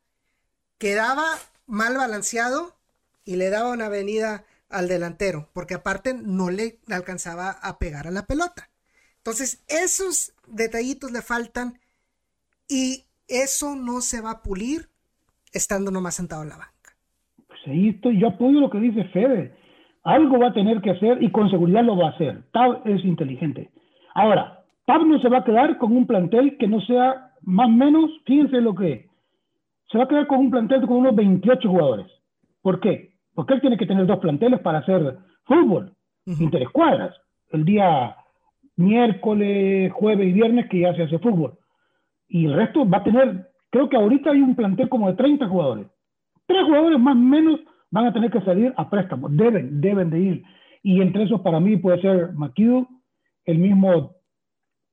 quedaba 0.78 1.39
mal 1.66 1.97
balanceado 1.97 2.76
y 3.24 3.37
le 3.37 3.51
daba 3.51 3.70
una 3.70 3.89
venida 3.89 4.45
al 4.68 4.89
delantero, 4.89 5.49
porque 5.53 5.74
aparte 5.74 6.14
no 6.14 6.51
le 6.51 6.80
alcanzaba 6.91 7.51
a 7.51 7.78
pegar 7.78 8.09
a 8.09 8.11
la 8.11 8.26
pelota. 8.26 8.70
Entonces, 9.18 9.61
esos 9.68 10.35
detallitos 10.47 11.12
le 11.12 11.22
faltan 11.22 11.80
y 12.66 13.07
eso 13.28 13.76
no 13.76 14.01
se 14.01 14.20
va 14.20 14.32
a 14.32 14.43
pulir 14.43 14.91
estando 15.53 15.91
nomás 15.91 16.16
sentado 16.16 16.43
en 16.43 16.49
la 16.49 16.57
banca 16.57 16.73
ahí 17.66 17.88
estoy, 17.90 18.18
yo 18.18 18.28
apoyo 18.28 18.60
lo 18.60 18.70
que 18.70 18.80
dice 18.80 19.04
Fede. 19.04 19.54
Algo 20.02 20.38
va 20.38 20.48
a 20.48 20.52
tener 20.52 20.80
que 20.80 20.90
hacer 20.90 21.22
y 21.22 21.30
con 21.30 21.50
seguridad 21.50 21.84
lo 21.84 21.96
va 21.96 22.08
a 22.08 22.10
hacer. 22.10 22.42
Tab 22.52 22.82
es 22.84 23.04
inteligente. 23.04 23.70
Ahora, 24.14 24.64
Tab 24.86 25.04
no 25.06 25.18
se 25.20 25.28
va 25.28 25.38
a 25.38 25.44
quedar 25.44 25.78
con 25.78 25.96
un 25.96 26.06
plantel 26.06 26.58
que 26.58 26.68
no 26.68 26.80
sea 26.82 27.30
más 27.42 27.66
o 27.66 27.70
menos, 27.70 28.10
fíjense 28.24 28.60
lo 28.60 28.74
que 28.74 29.08
se 29.90 29.98
va 29.98 30.04
a 30.04 30.08
quedar 30.08 30.26
con 30.26 30.38
un 30.38 30.50
plantel 30.50 30.86
con 30.86 30.98
unos 30.98 31.14
28 31.14 31.68
jugadores. 31.68 32.06
¿Por 32.62 32.80
qué? 32.80 33.12
Porque 33.34 33.54
él 33.54 33.60
tiene 33.60 33.76
que 33.76 33.86
tener 33.86 34.06
dos 34.06 34.18
planteles 34.18 34.60
para 34.60 34.78
hacer 34.78 35.18
fútbol. 35.44 35.92
interescuadras. 36.26 37.14
El 37.50 37.64
día 37.64 38.16
miércoles, 38.76 39.92
jueves 39.92 40.28
y 40.28 40.32
viernes 40.32 40.68
que 40.68 40.80
ya 40.80 40.94
se 40.94 41.02
hace 41.02 41.18
fútbol. 41.18 41.58
Y 42.28 42.46
el 42.46 42.54
resto 42.54 42.88
va 42.88 42.98
a 42.98 43.04
tener, 43.04 43.48
creo 43.70 43.88
que 43.88 43.96
ahorita 43.96 44.30
hay 44.30 44.40
un 44.40 44.56
plantel 44.56 44.88
como 44.88 45.08
de 45.08 45.16
30 45.16 45.46
jugadores. 45.46 45.86
Tres 46.47 46.64
jugadores 46.64 46.99
más 46.99 47.16
o 47.16 47.18
menos 47.18 47.61
van 47.90 48.07
a 48.07 48.12
tener 48.12 48.30
que 48.30 48.40
salir 48.42 48.72
a 48.76 48.90
préstamo. 48.90 49.28
Deben, 49.28 49.80
deben 49.80 50.11
de 50.11 50.20
ir. 50.20 50.42
Y 50.82 51.01
entre 51.01 51.24
esos 51.24 51.40
para 51.40 51.61
mí 51.61 51.76
puede 51.76 52.01
ser 52.01 52.32
McHugh, 52.34 52.86
el 53.45 53.59
mismo, 53.59 54.16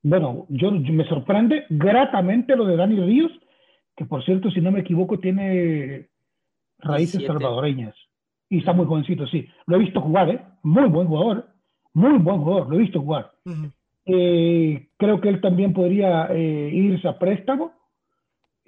bueno, 0.04 0.46
yo, 0.50 0.72
me 0.72 1.06
sorprende 1.06 1.66
gratamente 1.70 2.56
lo 2.56 2.66
de 2.66 2.78
Dani 2.78 3.00
Ríos, 3.00 3.32
que 3.96 4.06
por 4.06 4.24
cierto, 4.24 4.50
si 4.52 4.62
no 4.62 4.72
me 4.72 4.82
equivoco, 4.82 5.20
tiene 5.20 6.10
raíces 6.80 7.26
salvadoreñas. 7.26 7.96
Y 8.50 8.60
está 8.60 8.74
muy 8.74 8.86
jovencito, 8.86 9.28
sí. 9.28 9.48
Lo 9.66 9.78
he 9.78 9.80
visto 9.80 10.02
jugar, 10.02 10.30
¿eh? 10.30 10.42
Muy 10.64 10.88
buen 10.90 11.08
jugador. 11.08 11.48
Muy 11.94 12.18
buen 12.20 12.40
jugador, 12.40 12.70
lo 12.70 12.76
he 12.76 12.80
visto 12.80 13.02
jugar. 13.02 13.32
Eh, 14.06 14.90
creo 14.98 15.22
que 15.22 15.30
él 15.30 15.42
también 15.42 15.74
podría 15.74 16.28
eh, 16.32 16.70
irse 16.74 17.08
a 17.08 17.18
préstamo. 17.18 17.74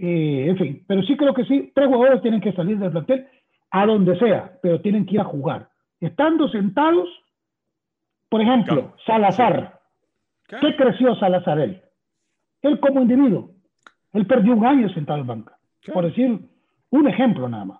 Eh, 0.05 0.49
en 0.49 0.57
fin, 0.57 0.83
pero 0.85 1.01
sí 1.03 1.15
creo 1.15 1.33
que 1.33 1.45
sí, 1.45 1.71
tres 1.73 1.87
jugadores 1.87 2.21
tienen 2.21 2.41
que 2.41 2.51
salir 2.51 2.77
del 2.77 2.91
plantel 2.91 3.25
a 3.71 3.85
donde 3.85 4.19
sea, 4.19 4.51
pero 4.61 4.81
tienen 4.81 5.05
que 5.05 5.15
ir 5.15 5.21
a 5.21 5.23
jugar. 5.23 5.69
Estando 6.01 6.49
sentados, 6.49 7.07
por 8.27 8.41
ejemplo, 8.41 8.93
Salazar. 9.05 9.79
¿Qué 10.45 10.75
creció 10.75 11.15
Salazar 11.15 11.57
él? 11.57 11.81
Él 12.63 12.81
como 12.81 13.01
individuo. 13.01 13.51
Él 14.11 14.27
perdió 14.27 14.53
un 14.53 14.65
año 14.65 14.89
sentado 14.89 15.21
en 15.21 15.27
banca. 15.27 15.57
Por 15.93 16.03
decir 16.03 16.37
un 16.89 17.07
ejemplo 17.07 17.47
nada 17.47 17.63
más. 17.63 17.79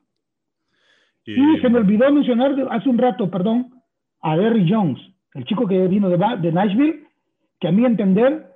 Y, 1.25 1.59
se 1.59 1.67
me 1.67 1.79
olvidó 1.79 2.09
mencionar 2.09 2.55
hace 2.71 2.87
un 2.87 2.99
rato, 2.99 3.29
perdón, 3.29 3.81
a 4.21 4.37
Derry 4.37 4.65
Jones, 4.71 4.97
el 5.33 5.43
chico 5.43 5.67
que 5.67 5.89
vino 5.89 6.07
de, 6.07 6.17
de 6.37 6.51
Nashville, 6.53 7.05
que 7.59 7.67
a 7.67 7.73
mi 7.73 7.83
entender 7.83 8.49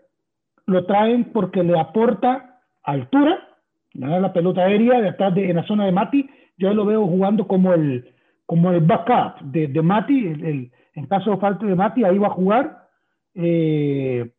lo 0.66 0.86
traen 0.86 1.34
porque 1.34 1.64
le 1.64 1.78
aporta 1.78 2.62
altura, 2.84 3.47
la 3.98 4.32
pelota 4.32 4.62
aérea 4.62 5.02
de 5.02 5.10
atrás 5.10 5.34
de, 5.34 5.50
en 5.50 5.56
la 5.56 5.64
zona 5.64 5.86
de 5.86 5.92
Mati, 5.92 6.30
yo 6.58 6.74
lo 6.74 6.86
veo 6.86 7.06
jugando 7.08 7.48
como 7.48 7.74
el, 7.74 8.14
como 8.46 8.72
el 8.72 8.82
backup 8.82 9.42
de, 9.42 9.68
de 9.68 9.82
Mati, 9.82 10.28
el, 10.28 10.72
en 10.94 11.06
caso 11.08 11.32
de 11.32 11.38
falta 11.38 11.66
de 11.66 11.76
Mati, 11.76 12.04
ahí 12.04 12.18
va 12.18 12.28
a 12.28 12.32
jugar. 12.32 12.88
Eh, 13.34 14.32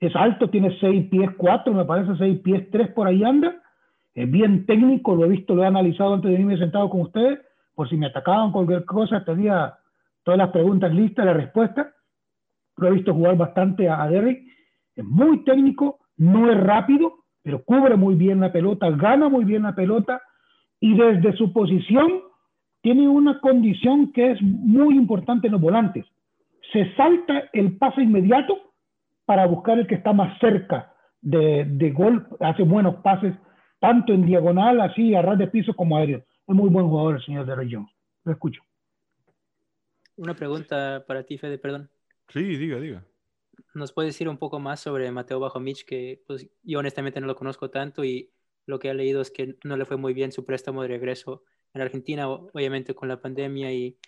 es 0.00 0.16
alto, 0.16 0.50
tiene 0.50 0.76
6 0.80 1.08
pies 1.08 1.30
4, 1.36 1.72
me 1.72 1.84
parece 1.84 2.16
6 2.16 2.40
pies 2.40 2.70
3 2.70 2.88
por 2.90 3.06
ahí 3.06 3.24
anda. 3.24 3.62
Es 4.14 4.30
bien 4.30 4.66
técnico, 4.66 5.14
lo 5.14 5.24
he 5.24 5.28
visto, 5.28 5.54
lo 5.54 5.64
he 5.64 5.66
analizado 5.66 6.14
antes 6.14 6.30
de 6.30 6.38
irme 6.38 6.56
sentado 6.56 6.88
con 6.88 7.00
ustedes, 7.02 7.40
por 7.74 7.88
si 7.88 7.96
me 7.96 8.06
atacaban 8.06 8.52
cualquier 8.52 8.84
cosa, 8.84 9.24
tenía 9.24 9.74
todas 10.22 10.38
las 10.38 10.50
preguntas 10.50 10.92
listas, 10.94 11.26
la 11.26 11.32
respuesta. 11.32 11.92
Lo 12.76 12.88
he 12.88 12.92
visto 12.92 13.14
jugar 13.14 13.36
bastante 13.36 13.88
a, 13.88 14.02
a 14.02 14.08
Derrick. 14.08 14.42
Es 14.94 15.04
muy 15.04 15.44
técnico, 15.44 15.98
no 16.16 16.50
es 16.50 16.60
rápido, 16.60 17.23
pero 17.44 17.62
cubre 17.62 17.94
muy 17.94 18.14
bien 18.14 18.40
la 18.40 18.50
pelota, 18.50 18.90
gana 18.90 19.28
muy 19.28 19.44
bien 19.44 19.62
la 19.62 19.74
pelota 19.74 20.22
y 20.80 20.96
desde 20.96 21.36
su 21.36 21.52
posición 21.52 22.22
tiene 22.80 23.06
una 23.06 23.38
condición 23.40 24.12
que 24.12 24.32
es 24.32 24.42
muy 24.42 24.96
importante 24.96 25.46
en 25.46 25.52
los 25.52 25.60
volantes. 25.60 26.06
Se 26.72 26.92
salta 26.96 27.50
el 27.52 27.76
pase 27.76 28.02
inmediato 28.02 28.56
para 29.26 29.46
buscar 29.46 29.78
el 29.78 29.86
que 29.86 29.94
está 29.94 30.12
más 30.14 30.38
cerca 30.40 30.94
de, 31.20 31.66
de 31.66 31.90
gol, 31.90 32.26
hace 32.40 32.62
buenos 32.62 32.96
pases 32.96 33.34
tanto 33.78 34.14
en 34.14 34.24
diagonal, 34.24 34.80
así 34.80 35.14
a 35.14 35.20
ras 35.20 35.38
de 35.38 35.46
piso 35.46 35.74
como 35.74 35.98
aéreo. 35.98 36.24
Es 36.48 36.54
muy 36.54 36.70
buen 36.70 36.88
jugador 36.88 37.16
el 37.16 37.24
señor 37.24 37.44
de 37.44 37.54
Región. 37.54 37.86
Lo 38.24 38.32
escucho. 38.32 38.62
Una 40.16 40.32
pregunta 40.32 41.04
para 41.06 41.24
ti, 41.24 41.36
Fede, 41.36 41.58
perdón. 41.58 41.90
Sí, 42.28 42.42
diga, 42.56 42.80
diga. 42.80 43.04
¿Nos 43.74 43.92
puedes 43.92 44.14
decir 44.14 44.28
un 44.28 44.38
poco 44.38 44.60
más 44.60 44.80
sobre 44.80 45.10
Mateo 45.10 45.40
Bajomich, 45.40 45.84
que 45.84 46.22
pues, 46.26 46.48
yo 46.62 46.78
honestamente 46.78 47.20
no 47.20 47.26
lo 47.26 47.36
conozco 47.36 47.70
tanto 47.70 48.04
y 48.04 48.30
lo 48.66 48.78
que 48.78 48.88
he 48.88 48.94
leído 48.94 49.20
es 49.20 49.30
que 49.30 49.56
no 49.64 49.76
le 49.76 49.84
fue 49.84 49.96
muy 49.96 50.14
bien 50.14 50.32
su 50.32 50.44
préstamo 50.44 50.82
de 50.82 50.88
regreso 50.88 51.42
en 51.74 51.82
Argentina, 51.82 52.28
obviamente 52.28 52.94
con 52.94 53.08
la 53.08 53.20
pandemia 53.20 53.72
y 53.72 53.98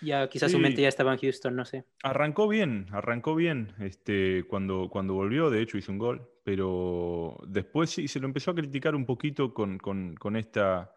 ya 0.00 0.28
quizás 0.28 0.52
su 0.52 0.58
mente 0.58 0.82
ya 0.82 0.88
estaba 0.88 1.12
en 1.12 1.18
Houston, 1.18 1.56
no 1.56 1.64
sé. 1.64 1.84
Arrancó 2.02 2.46
bien, 2.46 2.86
arrancó 2.92 3.34
bien 3.34 3.72
este, 3.80 4.44
cuando, 4.44 4.88
cuando 4.88 5.14
volvió, 5.14 5.50
de 5.50 5.60
hecho 5.60 5.76
hizo 5.76 5.90
un 5.90 5.98
gol, 5.98 6.30
pero 6.44 7.36
después 7.46 7.90
sí 7.90 8.06
se 8.06 8.20
lo 8.20 8.26
empezó 8.26 8.52
a 8.52 8.54
criticar 8.54 8.94
un 8.94 9.04
poquito 9.04 9.52
con, 9.52 9.78
con, 9.78 10.14
con 10.14 10.36
esta, 10.36 10.92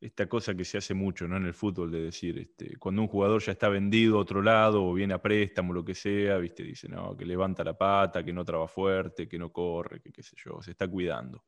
esta 0.00 0.28
cosa 0.28 0.54
que 0.54 0.64
se 0.64 0.78
hace 0.78 0.94
mucho 0.94 1.26
¿no? 1.26 1.36
en 1.36 1.46
el 1.46 1.54
fútbol, 1.54 1.90
de 1.90 2.02
decir, 2.02 2.38
este, 2.38 2.76
cuando 2.76 3.02
un 3.02 3.08
jugador 3.08 3.42
ya 3.42 3.52
está 3.52 3.68
vendido 3.68 4.18
a 4.18 4.20
otro 4.20 4.42
lado 4.42 4.84
o 4.84 4.92
viene 4.94 5.14
a 5.14 5.22
préstamo, 5.22 5.72
lo 5.72 5.84
que 5.84 5.94
sea, 5.94 6.38
¿viste? 6.38 6.62
dice, 6.62 6.88
no, 6.88 7.16
que 7.16 7.24
levanta 7.24 7.64
la 7.64 7.76
pata, 7.76 8.24
que 8.24 8.32
no 8.32 8.44
traba 8.44 8.68
fuerte, 8.68 9.28
que 9.28 9.38
no 9.38 9.50
corre, 9.50 10.00
que 10.00 10.12
qué 10.12 10.22
sé 10.22 10.36
yo, 10.36 10.60
se 10.60 10.72
está 10.72 10.86
cuidando. 10.88 11.44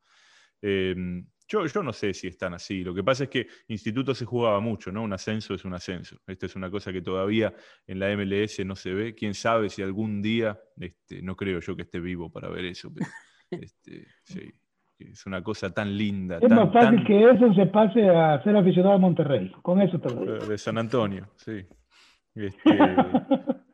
Em, 0.61 1.25
yo, 1.47 1.67
yo, 1.67 1.83
no 1.83 1.93
sé 1.93 2.13
si 2.13 2.27
están 2.27 2.55
así. 2.55 2.83
Lo 2.83 2.95
que 2.95 3.03
pasa 3.03 3.25
es 3.25 3.31
que 3.31 3.47
Instituto 3.69 4.15
se 4.15 4.25
jugaba 4.25 4.61
mucho, 4.61 4.93
¿no? 4.93 5.03
Un 5.03 5.13
ascenso 5.13 5.55
es 5.55 5.65
un 5.65 5.75
ascenso. 5.75 6.21
Esto 6.27 6.47
es 6.47 6.57
una 6.57 6.71
cosa 6.71 6.93
que 6.93 7.01
todavía 7.01 7.55
en 7.87 7.99
la 7.99 8.15
MLS 8.17 8.65
no 8.67 8.77
se 8.77 8.93
ve. 8.93 9.15
Quién 9.15 9.35
sabe 9.35 9.71
si 9.71 9.83
algún 9.83 10.21
día, 10.21 10.61
este, 10.79 11.23
no 11.23 11.37
creo 11.37 11.61
yo 11.61 11.77
que 11.77 11.83
esté 11.83 12.01
vivo 12.01 12.31
para 12.31 12.49
ver 12.51 12.67
eso, 12.67 12.93
pero 12.93 13.07
este, 13.51 14.07
sí, 14.25 14.53
es 14.99 15.27
una 15.27 15.43
cosa 15.43 15.71
tan 15.71 15.97
linda. 15.97 16.39
Es 16.41 16.51
más 16.51 16.73
fácil 16.73 17.05
que 17.05 17.31
eso 17.31 17.53
se 17.55 17.67
pase 17.67 18.09
a 18.09 18.43
ser 18.43 18.57
aficionado 18.57 18.97
a 18.97 18.99
Monterrey. 18.99 19.53
Con 19.63 19.81
eso 19.81 19.99
te 19.99 20.11
lo 20.11 20.47
De 20.47 20.59
San 20.59 20.79
Antonio, 20.79 21.29
sí. 21.37 21.65
Este, 22.35 22.79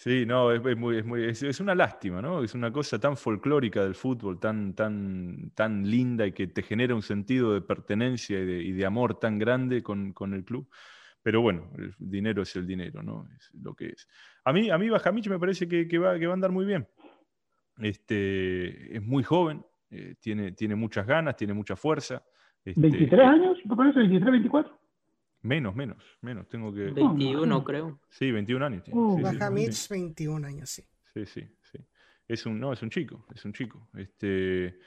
Sí, 0.00 0.24
no, 0.24 0.52
es, 0.52 0.62
muy, 0.76 0.98
es, 0.98 1.04
muy, 1.04 1.24
es, 1.24 1.58
una 1.58 1.74
lástima, 1.74 2.22
¿no? 2.22 2.44
Es 2.44 2.54
una 2.54 2.70
cosa 2.70 3.00
tan 3.00 3.16
folclórica 3.16 3.82
del 3.82 3.96
fútbol, 3.96 4.38
tan, 4.38 4.72
tan, 4.72 5.50
tan 5.56 5.90
linda 5.90 6.24
y 6.24 6.30
que 6.30 6.46
te 6.46 6.62
genera 6.62 6.94
un 6.94 7.02
sentido 7.02 7.52
de 7.52 7.62
pertenencia 7.62 8.38
y 8.38 8.70
de, 8.70 8.86
amor 8.86 9.18
tan 9.18 9.40
grande 9.40 9.82
con, 9.82 10.14
el 10.32 10.44
club. 10.44 10.70
Pero 11.20 11.40
bueno, 11.42 11.72
el 11.76 11.96
dinero 11.98 12.42
es 12.42 12.54
el 12.54 12.64
dinero, 12.64 13.02
¿no? 13.02 13.28
Es 13.36 13.50
lo 13.60 13.74
que 13.74 13.86
es. 13.86 14.06
A 14.44 14.52
mí, 14.52 14.70
a 14.70 14.78
mí 14.78 14.88
Bajamich 14.88 15.28
me 15.28 15.38
parece 15.40 15.66
que, 15.66 15.98
va, 15.98 16.16
que 16.16 16.28
va 16.28 16.32
a 16.32 16.34
andar 16.34 16.52
muy 16.52 16.64
bien. 16.64 16.86
Este, 17.78 18.96
es 18.96 19.02
muy 19.02 19.24
joven, 19.24 19.64
eh, 19.90 20.14
tiene, 20.20 20.52
tiene 20.52 20.74
muchas 20.74 21.06
ganas, 21.06 21.36
tiene 21.36 21.54
mucha 21.54 21.76
fuerza. 21.76 22.22
Este, 22.64 22.80
¿23 22.80 23.20
años? 23.20 23.58
¿Me 23.64 23.76
parece? 23.76 24.00
¿23, 24.00 24.30
24? 24.30 24.78
Menos, 25.42 25.74
menos, 25.74 25.98
menos. 26.20 26.48
Tengo 26.48 26.72
que. 26.72 26.90
21, 26.90 27.64
creo. 27.64 28.00
Sí, 28.08 28.30
21 28.30 28.66
años. 28.66 28.84
Uh, 28.90 29.20
Baja 29.20 29.50
Mitch, 29.50 29.88
21 29.88 30.46
años, 30.46 30.68
sí. 30.68 30.82
Sí, 31.14 31.24
sí, 31.26 31.48
sí. 31.62 31.78
Es 32.26 32.44
un, 32.44 32.60
no, 32.60 32.72
es 32.72 32.82
un 32.82 32.90
chico, 32.90 33.24
es 33.34 33.44
un 33.44 33.52
chico. 33.52 33.88
Este, 33.94 34.78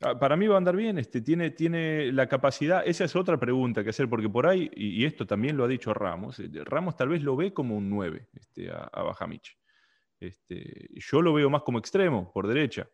ah, 0.00 0.18
para 0.18 0.36
mí 0.36 0.48
va 0.48 0.56
a 0.56 0.58
andar 0.58 0.74
bien, 0.74 0.98
este, 0.98 1.20
tiene, 1.20 1.50
tiene 1.50 2.10
la 2.10 2.26
capacidad, 2.26 2.82
esa 2.84 3.04
es 3.04 3.14
otra 3.14 3.38
pregunta 3.38 3.84
que 3.84 3.90
hacer, 3.90 4.08
porque 4.08 4.28
por 4.28 4.46
ahí, 4.46 4.68
y, 4.74 5.04
esto 5.04 5.24
también 5.26 5.56
lo 5.56 5.64
ha 5.64 5.68
dicho 5.68 5.94
Ramos, 5.94 6.40
eh, 6.40 6.50
Ramos 6.64 6.96
tal 6.96 7.10
vez 7.10 7.22
lo 7.22 7.36
ve 7.36 7.52
como 7.52 7.76
un 7.76 7.88
9 7.88 8.28
este, 8.34 8.70
a, 8.70 8.90
a 8.92 9.02
Bajamich. 9.04 9.56
Este, 10.18 10.88
yo 10.94 11.22
lo 11.22 11.32
veo 11.32 11.48
más 11.48 11.62
como 11.62 11.78
extremo, 11.78 12.30
por 12.32 12.48
derecha. 12.48 12.88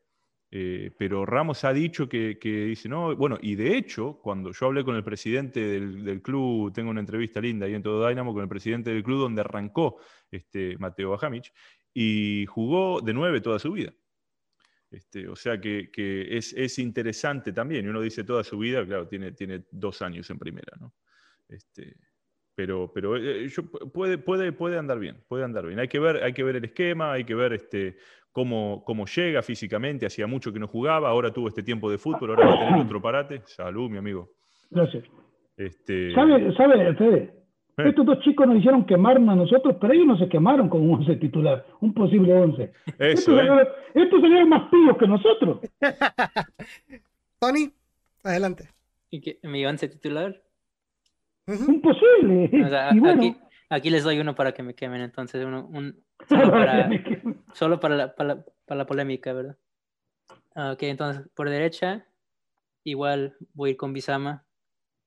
Eh, 0.51 0.93
pero 0.97 1.27
Ramos 1.27 1.65
ha 1.65 1.73
dicho 1.73 2.09
que, 2.09 2.39
dice, 2.43 2.89
no, 2.89 3.17
bueno, 3.17 3.39
y 3.41 3.57
de 3.57 3.77
hecho, 3.77 4.21
cuando 4.23 4.53
yo 4.53 4.67
hablé 4.67 4.85
con 4.85 4.95
el 4.95 5.03
presidente 5.03 5.61
del, 5.61 6.23
club, 6.23 6.73
tengo 6.73 6.91
una 6.91 7.01
entrevista 7.01 7.41
linda 7.41 7.67
ahí 7.67 7.75
en 7.75 7.83
Todo 7.83 8.07
Dynamo 8.07 8.33
con 8.33 8.43
el 8.43 8.49
presidente 8.49 8.91
del 8.91 9.03
club 9.03 9.21
donde 9.21 9.41
arrancó 9.41 9.99
este, 10.31 10.77
Mateo 10.79 11.11
Bajamich, 11.11 11.53
y 11.93 12.47
jugó 12.47 13.01
de 13.01 13.13
nueve 13.13 13.41
toda 13.41 13.59
su 13.59 13.73
vida. 13.73 13.93
Este, 14.91 15.27
o 15.29 15.35
sea 15.35 15.61
que, 15.61 15.91
es, 15.97 16.79
interesante 16.79 17.53
también, 17.53 17.85
y 17.85 17.89
uno 17.89 18.01
dice 18.01 18.23
toda 18.23 18.45
su 18.45 18.59
vida, 18.59 18.87
claro, 18.87 19.09
tiene, 19.09 19.33
tiene 19.33 19.65
dos 19.71 20.01
años 20.01 20.31
en 20.31 20.39
primera, 20.39 20.73
¿no? 20.79 20.95
Este, 21.49 21.97
pero, 22.57 22.91
pero 22.93 23.17
eh, 23.19 23.49
puede, 23.93 24.17
puede, 24.17 24.51
puede 24.51 24.79
andar 24.79 24.99
bien, 24.99 25.19
puede 25.29 25.45
andar 25.45 25.67
bien. 25.67 25.79
Hay 25.79 25.89
que 25.89 26.01
ver, 26.01 26.25
hay 26.25 26.33
que 26.33 26.43
ver 26.43 26.57
el 26.57 26.65
esquema, 26.65 27.13
hay 27.13 27.25
que 27.25 27.35
ver 27.35 27.53
este, 27.53 27.99
cómo, 28.33 28.83
cómo 28.85 29.05
llega 29.05 29.43
físicamente, 29.43 30.07
hacía 30.07 30.27
mucho 30.27 30.53
que 30.53 30.59
no 30.59 30.67
jugaba, 30.67 31.11
ahora 31.11 31.31
tuvo 31.31 31.49
este 31.49 31.63
tiempo 31.63 31.91
de 31.91 31.99
fútbol, 31.99 32.31
ahora 32.31 32.47
va 32.47 32.55
a 32.55 32.59
tener 32.67 32.81
otro 32.81 33.01
parate. 33.01 33.43
Salud, 33.45 33.91
mi 33.91 33.99
amigo. 33.99 34.31
Gracias. 34.71 35.05
Este... 35.57 36.15
¿Sabe, 36.15 36.53
sabe 36.55 36.95
Fede? 36.95 37.35
Eh. 37.77 37.89
Estos 37.89 38.07
dos 38.07 38.21
chicos 38.21 38.47
nos 38.47 38.57
hicieron 38.57 38.87
quemarnos 38.87 39.35
a 39.35 39.37
nosotros, 39.37 39.77
pero 39.79 39.93
ellos 39.93 40.07
no 40.07 40.17
se 40.17 40.31
quemaron 40.31 40.71
con 40.71 40.81
un 40.81 40.95
once 40.95 41.15
titular, 41.17 41.67
un 41.81 41.93
posible 41.93 42.33
once. 42.33 42.73
Eso, 42.99 43.39
estos, 43.95 44.25
¿eh? 44.25 44.45
más 44.47 44.71
pillos 44.71 44.97
que 44.97 45.07
nosotros. 45.07 45.61
Tony, 47.39 47.71
adelante. 48.25 48.71
¿Y 49.11 49.21
qué, 49.21 49.39
mi 49.43 49.67
once 49.67 49.89
titular? 49.89 50.41
Imposible. 51.47 52.51
aquí, 53.09 53.37
aquí, 53.69 53.91
les 53.91 54.05
doy 54.05 54.19
uno 54.19 54.35
para 54.35 54.53
que 54.53 54.63
me 54.63 54.75
quemen, 54.75 55.01
entonces 55.01 55.45
uno, 55.45 55.67
un, 55.67 56.05
Solo 57.55 57.79
para, 57.81 57.97
la, 57.97 58.15
para, 58.15 58.45
la, 58.69 58.87
polémica, 58.87 59.33
¿verdad? 59.33 59.57
Ah, 60.55 60.73
ok, 60.73 60.83
entonces 60.85 61.29
por 61.35 61.49
derecha, 61.49 62.07
igual 62.85 63.37
voy 63.53 63.71
a 63.71 63.73
ir 63.73 63.77
con 63.77 63.93
Bisama, 63.93 64.45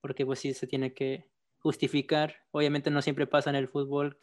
porque 0.00 0.24
pues 0.24 0.38
sí 0.38 0.54
se 0.54 0.66
tiene 0.66 0.94
que 0.94 1.28
justificar. 1.58 2.36
Obviamente 2.52 2.90
no 2.90 3.02
siempre 3.02 3.26
pasa 3.26 3.50
en 3.50 3.56
el 3.56 3.68
fútbol 3.68 4.18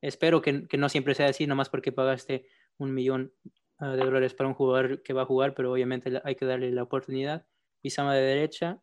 espero 0.00 0.42
que, 0.42 0.66
que, 0.66 0.76
no 0.76 0.88
siempre 0.88 1.14
sea 1.14 1.28
así, 1.28 1.46
nomás 1.46 1.68
porque 1.68 1.92
pagaste 1.92 2.48
un 2.78 2.94
millón 2.94 3.32
ah, 3.78 3.90
de 3.90 4.04
dólares 4.04 4.34
para 4.34 4.48
un 4.48 4.54
jugador 4.54 5.02
que 5.02 5.12
va 5.12 5.22
a 5.22 5.26
jugar, 5.26 5.54
pero 5.54 5.72
obviamente 5.72 6.20
hay 6.24 6.34
que 6.34 6.46
darle 6.46 6.70
la 6.72 6.82
oportunidad. 6.82 7.46
Bisama 7.82 8.14
de 8.14 8.22
derecha, 8.22 8.80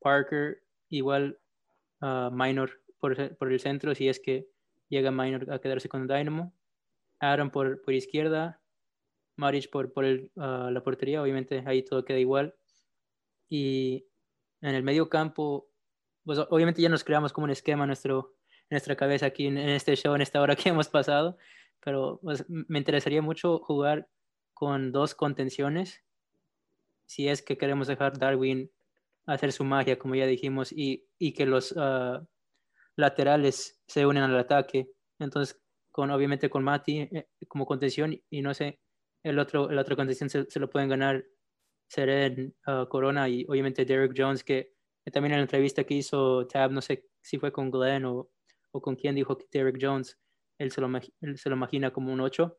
Parker 0.00 0.62
igual 0.88 1.38
Minor 2.00 2.80
por, 2.98 3.36
por, 3.36 3.52
el 3.52 3.60
centro, 3.60 3.94
si 3.94 4.08
es 4.08 4.20
que 4.20 4.48
llega 4.88 5.10
Minor 5.10 5.52
a 5.52 5.60
quedarse 5.60 5.88
con 5.88 6.06
Dynamo. 6.06 6.54
Aaron 7.18 7.50
por, 7.50 7.82
por 7.82 7.92
izquierda, 7.92 8.62
Maric 9.36 9.70
por, 9.70 9.92
por 9.92 10.04
el, 10.04 10.30
la 10.34 10.82
portería, 10.82 11.22
obviamente 11.22 11.62
ahí 11.66 11.82
todo 11.82 12.04
queda 12.04 12.18
igual. 12.18 12.54
Y 13.48 14.06
en 14.60 14.74
el 14.74 14.82
medio 14.82 15.08
campo, 15.08 15.68
pues 16.24 16.38
obviamente 16.38 16.82
ya 16.82 16.88
nos 16.88 17.04
creamos 17.04 17.32
como 17.32 17.44
un 17.44 17.50
esquema 17.50 17.84
en, 17.84 17.88
nuestro, 17.88 18.36
nuestra 18.70 18.96
cabeza 18.96 19.26
aquí 19.26 19.46
en, 19.46 19.58
este 19.58 19.96
show, 19.96 20.14
en 20.14 20.22
esta 20.22 20.40
hora 20.40 20.56
que 20.56 20.68
hemos 20.68 20.88
pasado, 20.88 21.36
pero 21.84 22.20
pues, 22.22 22.44
me 22.48 22.78
interesaría 22.78 23.22
mucho 23.22 23.58
jugar 23.58 24.08
con 24.54 24.92
dos 24.92 25.14
contenciones, 25.14 26.04
si 27.06 27.28
es 27.28 27.42
que 27.42 27.58
queremos 27.58 27.88
dejar 27.88 28.18
Darwin 28.18 28.70
hacer 29.26 29.52
su 29.52 29.64
magia, 29.64 29.98
como 29.98 30.14
ya 30.14 30.26
dijimos, 30.26 30.72
y, 30.72 31.06
y 31.18 31.32
que 31.32 31.46
los 31.46 31.72
uh, 31.72 32.26
laterales 32.96 33.80
se 33.86 34.06
unen 34.06 34.22
al 34.24 34.38
ataque. 34.38 34.90
Entonces, 35.18 35.60
con, 35.90 36.10
obviamente 36.10 36.50
con 36.50 36.64
Mati 36.64 37.00
eh, 37.00 37.28
como 37.48 37.66
contención 37.66 38.16
y 38.30 38.42
no 38.42 38.54
sé, 38.54 38.80
el 39.24 39.38
otro, 39.38 39.70
el 39.70 39.78
otro 39.78 39.96
contención 39.96 40.30
se, 40.30 40.60
lo 40.60 40.70
pueden 40.70 40.88
ganar 40.88 41.24
Seren 41.88 42.54
uh, 42.66 42.86
Corona 42.88 43.28
y 43.28 43.44
obviamente 43.48 43.84
Derek 43.84 44.14
Jones, 44.16 44.44
que 44.44 44.74
también 45.12 45.32
en 45.32 45.38
la 45.38 45.44
entrevista 45.44 45.84
que 45.84 45.94
hizo 45.94 46.46
Tab, 46.46 46.70
no 46.70 46.80
sé 46.80 47.08
si 47.20 47.38
fue 47.38 47.52
con 47.52 47.70
Glenn 47.70 48.04
o, 48.04 48.30
o 48.72 48.80
con 48.80 48.94
quién 48.94 49.14
dijo 49.14 49.36
que 49.36 49.46
Derek 49.50 49.78
Jones, 49.80 50.18
él 50.58 50.70
se, 50.70 50.80
lo, 50.80 50.88
él 51.20 51.38
se 51.38 51.48
lo 51.48 51.56
imagina 51.56 51.92
como 51.92 52.12
un 52.12 52.20
8, 52.20 52.56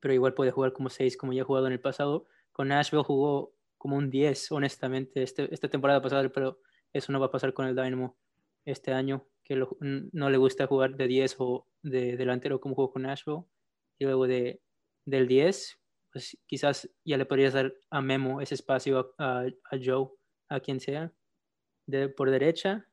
pero 0.00 0.14
igual 0.14 0.34
puede 0.34 0.50
jugar 0.50 0.72
como 0.72 0.88
6, 0.88 1.16
como 1.16 1.32
ya 1.32 1.42
ha 1.42 1.44
jugado 1.44 1.66
en 1.66 1.74
el 1.74 1.80
pasado. 1.80 2.26
Con 2.52 2.68
Nashville 2.68 3.04
jugó 3.04 3.54
como 3.80 3.96
un 3.96 4.10
10, 4.10 4.52
honestamente, 4.52 5.22
este, 5.22 5.52
esta 5.54 5.70
temporada 5.70 6.02
pasada, 6.02 6.28
pero 6.28 6.60
eso 6.92 7.12
no 7.12 7.18
va 7.18 7.26
a 7.26 7.30
pasar 7.30 7.54
con 7.54 7.66
el 7.66 7.74
Dynamo 7.74 8.18
este 8.66 8.92
año, 8.92 9.26
que 9.42 9.56
no 9.80 10.28
le 10.28 10.36
gusta 10.36 10.66
jugar 10.66 10.96
de 10.96 11.06
10 11.08 11.36
o 11.38 11.66
de 11.82 12.18
delantero 12.18 12.60
como 12.60 12.74
jugó 12.74 12.92
con 12.92 13.02
Nashville. 13.02 13.44
Y 13.98 14.04
luego 14.04 14.26
de, 14.26 14.60
del 15.06 15.26
10, 15.26 15.80
pues 16.12 16.38
quizás 16.46 16.90
ya 17.06 17.16
le 17.16 17.24
podrías 17.24 17.54
dar 17.54 17.72
a 17.88 18.02
Memo 18.02 18.42
ese 18.42 18.54
espacio 18.54 19.14
a, 19.16 19.46
Joe, 19.82 20.10
a 20.50 20.60
quien 20.60 20.78
sea. 20.78 21.14
De, 21.86 22.10
por 22.10 22.30
derecha, 22.30 22.86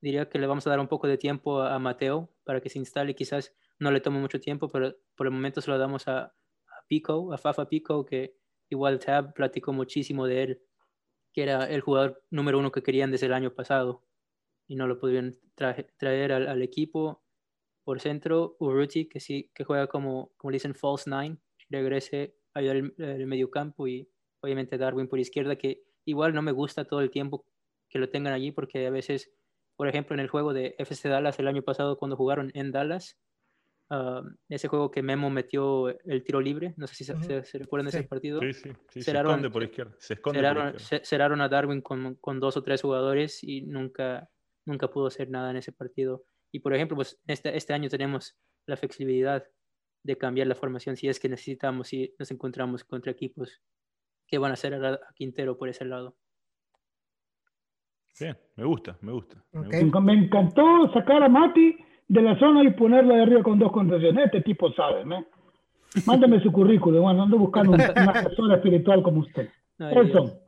diría 0.00 0.30
que 0.30 0.38
le 0.38 0.46
vamos 0.46 0.66
a 0.66 0.70
dar 0.70 0.80
un 0.80 0.88
poco 0.88 1.08
de 1.08 1.18
tiempo 1.18 1.60
a, 1.60 1.78
Mateo 1.78 2.32
para 2.42 2.62
que 2.62 2.70
se 2.70 2.78
instale. 2.78 3.14
Quizás 3.14 3.54
no 3.78 3.90
le 3.90 4.00
tome 4.00 4.18
mucho 4.18 4.40
tiempo, 4.40 4.68
pero 4.68 4.96
por 5.14 5.26
el 5.26 5.34
momento 5.34 5.60
se 5.60 5.70
lo 5.70 5.76
damos 5.76 6.08
a 6.08 6.34
Pico, 6.88 7.34
a 7.34 7.36
Fafa 7.36 7.68
Pico, 7.68 8.06
que 8.06 8.34
igual 8.68 8.98
Tab 8.98 9.34
platicó 9.34 9.72
muchísimo 9.72 10.26
de 10.26 10.42
él, 10.42 10.62
que 11.32 11.42
era 11.42 11.64
el 11.66 11.80
jugador 11.80 12.22
número 12.30 12.58
uno 12.58 12.72
que 12.72 12.82
querían 12.82 13.10
desde 13.10 13.26
el 13.26 13.34
año 13.34 13.54
pasado 13.54 14.04
y 14.66 14.76
no 14.76 14.86
lo 14.86 14.98
pudieron 14.98 15.38
traer 15.54 16.32
al, 16.32 16.62
equipo. 16.62 17.22
Por 17.84 18.00
centro, 18.00 18.56
Uruti, 18.58 19.08
que 19.08 19.20
sí, 19.20 19.50
que 19.54 19.62
juega 19.64 19.86
como, 19.86 20.32
como 20.36 20.50
dicen, 20.50 20.74
false 20.74 21.08
nine, 21.08 21.38
regrese 21.70 22.36
a 22.52 22.58
ayudar 22.58 22.76
el, 22.76 22.94
el 22.98 23.26
medio 23.26 23.50
campo 23.50 23.86
y 23.86 24.10
obviamente 24.40 24.76
Darwin 24.76 25.08
por 25.08 25.20
izquierda, 25.20 25.56
que 25.56 25.84
igual 26.04 26.34
no 26.34 26.42
me 26.42 26.52
gusta 26.52 26.84
todo 26.84 27.00
el 27.00 27.10
tiempo 27.10 27.44
que 27.88 27.98
lo 27.98 28.08
tengan 28.08 28.32
allí 28.32 28.50
porque 28.50 28.86
a 28.86 28.90
veces, 28.90 29.32
por 29.76 29.88
ejemplo, 29.88 30.14
en 30.14 30.20
el 30.20 30.28
juego 30.28 30.52
de 30.52 30.74
FC 30.78 31.08
Dallas 31.08 31.38
el 31.38 31.48
año 31.48 31.62
pasado 31.62 31.98
cuando 31.98 32.16
jugaron 32.16 32.50
en 32.54 32.72
Dallas, 32.72 33.18
uh, 33.90 34.28
ese 34.48 34.68
juego 34.68 34.90
que 34.90 35.02
Memo 35.02 35.30
metió 35.30 35.88
el 35.88 36.24
tiro 36.24 36.40
libre, 36.40 36.74
no 36.76 36.86
sé 36.86 37.04
si 37.04 37.12
uh 37.12 37.16
-huh. 37.16 37.22
se, 37.22 37.44
se, 37.44 37.58
recuerdan 37.58 37.86
de 37.86 37.92
sí. 37.92 37.98
ese 37.98 38.08
partido. 38.08 38.40
Sí, 38.40 38.52
sí, 38.52 38.70
sí. 38.88 39.02
Cerraron, 39.02 39.32
se 39.32 39.36
esconde 39.36 39.50
por 39.50 39.62
izquierda. 39.62 39.96
Se 39.98 40.14
esconde 40.14 40.38
cerraron, 40.38 40.72
por 40.72 40.80
izquierda. 40.80 41.04
cerraron 41.04 41.40
a 41.40 41.48
Darwin 41.48 41.80
con, 41.80 42.14
con, 42.16 42.40
dos 42.40 42.56
o 42.56 42.62
tres 42.62 42.82
jugadores 42.82 43.42
y 43.42 43.62
nunca, 43.62 44.28
nunca 44.64 44.88
pudo 44.88 45.06
hacer 45.06 45.30
nada 45.30 45.50
en 45.50 45.56
ese 45.56 45.72
partido. 45.72 46.24
Y 46.52 46.60
por 46.60 46.74
ejemplo, 46.74 46.96
pues 46.96 47.20
este, 47.26 47.56
este 47.56 47.72
año 47.74 47.88
tenemos 47.88 48.36
la 48.66 48.76
flexibilidad 48.76 49.44
de 50.02 50.16
cambiar 50.16 50.46
la 50.46 50.54
formación 50.54 50.96
si 50.96 51.08
es 51.08 51.18
que 51.18 51.28
necesitamos, 51.28 51.88
si 51.88 52.14
nos 52.18 52.30
encontramos 52.30 52.84
contra 52.84 53.12
equipos 53.12 53.60
que 54.26 54.38
van 54.38 54.52
a 54.52 54.54
hacer 54.54 54.74
a, 54.74 55.00
Quintero 55.14 55.56
por 55.58 55.68
ese 55.68 55.84
lado. 55.84 56.16
Bien, 58.18 58.36
me 58.56 58.64
gusta, 58.64 58.96
me 59.02 59.12
gusta. 59.12 59.44
Okay. 59.52 59.80
Me, 59.80 59.84
gusta. 59.84 60.00
me, 60.00 60.12
encantó 60.14 60.90
sacar 60.94 61.22
a 61.22 61.28
Mati 61.28 61.76
de 62.08 62.22
la 62.22 62.38
zona 62.38 62.62
y 62.62 62.70
ponerla 62.70 63.16
de 63.16 63.22
arriba 63.22 63.42
con 63.42 63.58
dos 63.58 63.72
contenciones. 63.72 64.26
Este 64.26 64.42
tipo 64.42 64.72
sabe, 64.72 65.04
¿me? 65.04 65.24
Mándame 66.06 66.40
su 66.40 66.52
currículum, 66.52 67.02
bueno, 67.02 67.22
ando 67.22 67.38
buscando 67.38 67.72
una, 67.72 67.90
una 67.90 68.12
persona 68.12 68.56
espiritual 68.56 69.02
como 69.02 69.20
usted. 69.20 69.48
Eso. 69.78 70.40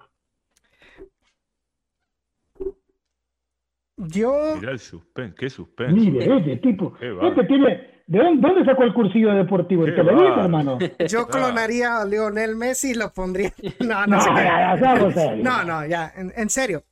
Yo. 3.96 4.56
Mirá 4.60 4.72
el 4.72 4.78
suspense, 4.78 5.34
qué 5.36 5.50
suspense. 5.50 5.92
Mire, 5.92 6.36
este 6.38 6.56
tipo, 6.58 6.94
este 7.00 7.44
tiene, 7.44 7.98
¿De 8.08 8.18
dónde, 8.20 8.64
sacó 8.64 8.84
el 8.84 8.94
cursillo 8.94 9.34
deportivo? 9.34 9.86
¿En 9.86 9.94
Televisa, 9.94 10.44
hermano? 10.44 10.78
Yo 11.08 11.26
clonaría 11.26 12.00
a 12.00 12.06
Lionel 12.06 12.56
Messi 12.56 12.92
y 12.92 12.94
lo 12.94 13.12
pondría. 13.12 13.52
No, 13.80 14.06
no, 14.06 14.16
no, 14.16 14.36
ya, 14.36 14.76
ya, 14.80 15.34
no, 15.36 15.64
no, 15.64 15.86
ya, 15.86 16.12
en, 16.16 16.32
en, 16.34 16.48
serio. 16.48 16.84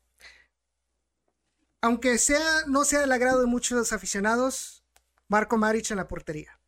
Aunque 1.87 2.19
sea, 2.19 2.65
no 2.67 2.85
sea 2.85 3.01
del 3.01 3.13
agrado 3.13 3.41
de 3.41 3.47
muchos 3.47 3.93
aficionados, 3.93 4.85
Marco 5.29 5.57
Maric 5.57 5.93
en 5.93 5.99
la 5.99 6.09
portería. 6.09 6.59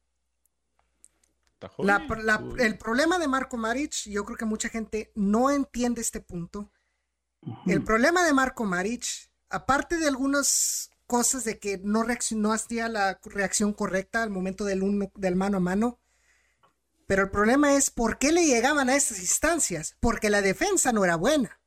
La, 1.79 2.07
la, 2.23 2.45
el 2.59 2.79
problema 2.79 3.19
de 3.19 3.27
Marco 3.27 3.57
Maric, 3.57 4.05
yo 4.05 4.25
creo 4.25 4.37
que 4.37 4.45
mucha 4.45 4.69
gente 4.69 5.11
no 5.17 5.51
entiende 5.51 6.03
este 6.03 6.21
punto. 6.21 6.71
Uh 7.41 7.51
-huh. 7.51 7.73
El 7.73 7.83
problema 7.83 8.25
de 8.25 8.33
Marco 8.33 8.65
Maric, 8.65 9.05
aparte 9.51 9.97
de 9.97 10.07
algunos 10.07 10.91
cosas 11.09 11.43
de 11.43 11.59
que 11.59 11.79
no, 11.83 12.05
no 12.37 12.53
hacía 12.53 12.89
la 12.89 13.19
reacción 13.25 13.73
correcta 13.73 14.23
al 14.23 14.31
momento 14.31 14.65
del, 14.65 14.85
uno, 14.85 15.11
del 15.17 15.35
mano 15.35 15.57
a 15.57 15.61
mano. 15.61 15.99
Pero 17.09 17.25
el 17.25 17.31
problema 17.31 17.75
es 17.75 17.91
por 17.91 18.19
qué 18.19 18.31
le 18.31 18.47
llegaban 18.47 18.89
a 18.89 18.95
estas 18.95 19.19
instancias. 19.19 19.97
Porque 19.99 20.31
la 20.31 20.43
defensa 20.43 20.93
no 20.93 21.05
era 21.05 21.17
buena. 21.17 21.58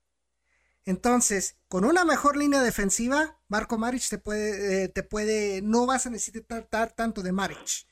Entonces, 0.85 1.57
con 1.67 1.85
una 1.85 2.05
mejor 2.05 2.37
línea 2.37 2.61
defensiva, 2.61 3.39
Marco 3.47 3.77
Maric 3.77 4.07
te 4.09 4.17
puede, 4.17 4.83
eh, 4.83 4.87
te 4.89 5.03
puede, 5.03 5.61
no 5.61 5.85
vas 5.85 6.05
a 6.07 6.09
necesitar 6.09 6.65
tanto 6.95 7.21
de 7.21 7.31
Maric. 7.31 7.87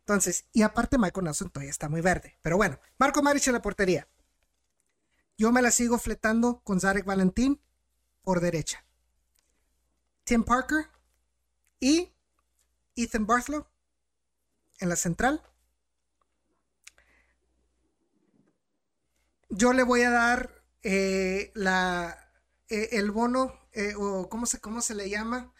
Entonces, 0.00 0.44
y 0.52 0.62
aparte 0.62 0.98
Michael 0.98 1.24
Nelson 1.24 1.50
todavía 1.50 1.70
está 1.70 1.88
muy 1.88 2.02
verde. 2.02 2.38
Pero 2.42 2.56
bueno, 2.56 2.78
Marco 2.98 3.22
Maric 3.22 3.46
en 3.46 3.54
la 3.54 3.62
portería. 3.62 4.06
Yo 5.38 5.50
me 5.50 5.62
la 5.62 5.70
sigo 5.70 5.98
fletando 5.98 6.60
con 6.62 6.80
Zarek 6.80 7.06
Valentín 7.06 7.60
por 8.22 8.40
derecha. 8.40 8.84
Tim 10.24 10.44
Parker 10.44 10.88
y 11.80 12.12
Ethan 12.96 13.26
Barthlow 13.26 13.66
en 14.80 14.88
la 14.88 14.96
central. 14.96 15.42
Yo 19.48 19.72
le 19.72 19.82
voy 19.82 20.02
a 20.02 20.10
dar 20.10 20.62
eh, 20.82 21.50
la, 21.54 22.23
eh, 22.68 22.90
el 22.92 23.10
bono, 23.10 23.52
eh, 23.72 23.94
o 23.96 24.28
¿cómo 24.28 24.46
se, 24.46 24.60
cómo 24.60 24.80
se 24.80 24.94
le 24.94 25.10
llama. 25.10 25.52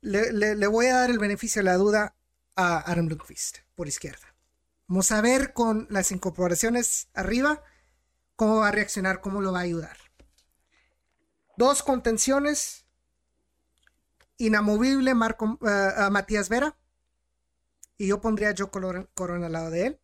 Le, 0.00 0.32
le, 0.32 0.66
voy 0.66 0.86
a 0.86 0.96
dar 0.96 1.10
el 1.10 1.18
beneficio 1.18 1.60
de 1.60 1.64
la 1.64 1.76
duda 1.76 2.14
a 2.54 2.78
Aaron 2.78 3.08
Lundqvist 3.08 3.58
por 3.74 3.88
izquierda. 3.88 4.34
Vamos 4.86 5.10
a 5.10 5.20
ver 5.20 5.52
con 5.52 5.86
las 5.90 6.12
incorporaciones 6.12 7.08
arriba 7.14 7.62
cómo 8.36 8.58
va 8.58 8.68
a 8.68 8.72
reaccionar, 8.72 9.20
cómo 9.20 9.40
lo 9.40 9.52
va 9.52 9.58
a 9.60 9.62
ayudar. 9.62 9.96
Dos 11.56 11.82
contenciones 11.82 12.86
inamovible 14.38 15.14
Marco, 15.14 15.58
uh, 15.60 15.68
a 15.68 16.10
Matías 16.10 16.48
Vera. 16.48 16.78
Y 17.96 18.06
yo 18.06 18.20
pondría 18.20 18.50
a 18.50 18.54
Joe 18.56 18.70
Corona 18.70 19.46
al 19.46 19.52
lado 19.52 19.70
de 19.70 19.86
él. 19.86 20.00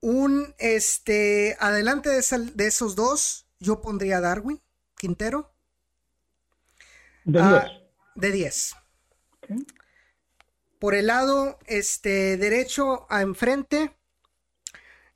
Un, 0.00 0.54
este, 0.58 1.56
adelante 1.60 2.10
de 2.10 2.66
esos 2.66 2.96
dos, 2.96 3.46
yo 3.64 3.80
pondría 3.80 4.18
a 4.18 4.20
Darwin 4.20 4.60
Quintero. 4.96 5.52
De 7.24 7.40
10. 7.40 7.52
Uh, 7.52 8.20
de 8.20 8.32
10. 8.32 8.76
Okay. 9.38 9.66
Por 10.78 10.94
el 10.94 11.06
lado 11.06 11.58
este, 11.66 12.36
derecho 12.36 13.06
a 13.10 13.22
enfrente, 13.22 13.96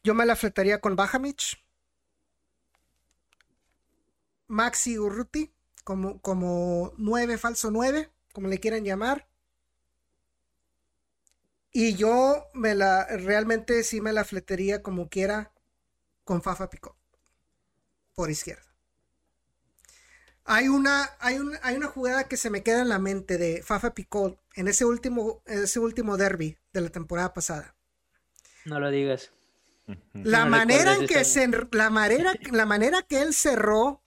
yo 0.03 0.15
me 0.15 0.27
la 0.27 0.35
fletaría 0.35 0.81
con 0.81 0.97
Bajamich. 0.97 1.63
Maxi 4.47 4.99
Urruti 4.99 5.53
como, 5.85 6.21
como 6.21 6.93
9, 6.97 7.39
falso 7.39 7.71
9, 7.71 8.11
como 8.33 8.49
le 8.49 8.61
quieran 8.61 8.85
llamar. 8.85 9.29
Y 11.71 11.95
yo 11.95 12.49
me 12.55 12.75
la, 12.75 13.07
realmente 13.07 13.83
sí 13.85 14.01
me 14.01 14.13
la 14.13 14.25
fletería 14.25 14.83
como 14.83 15.09
quiera 15.09 15.53
con 16.25 16.43
Fafa 16.43 16.69
Pico, 16.69 16.98
por 18.19 18.33
izquierda. 18.33 18.67
Hay 20.45 20.67
una, 20.67 21.09
hay, 21.21 21.39
hay 21.63 21.77
una 21.77 21.87
jugada 21.87 22.27
que 22.27 22.37
se 22.37 22.51
me 22.51 22.65
queda 22.65 22.83
en 22.83 22.89
la 22.89 22.99
mente 22.99 23.39
de 23.39 23.63
Fafa 23.63 23.95
Picot 23.95 24.43
en 24.57 24.67
ese 24.67 24.85
último, 24.85 25.41
ese 25.47 25.79
último 25.79 26.17
derby 26.17 26.59
de 26.73 26.81
la 26.81 26.89
temporada 26.89 27.33
pasada. 27.33 27.77
No 28.65 28.81
lo 28.81 28.91
digas. 28.91 29.31
La 30.15 30.47
manera 30.47 30.97
en 30.97 31.07
que 31.07 31.25
se, 31.25 31.49
la 31.71 31.91
manera, 31.91 32.35
la 32.51 32.67
manera 32.67 33.03
que 33.03 33.23
él 33.23 33.35
cerró 33.35 34.03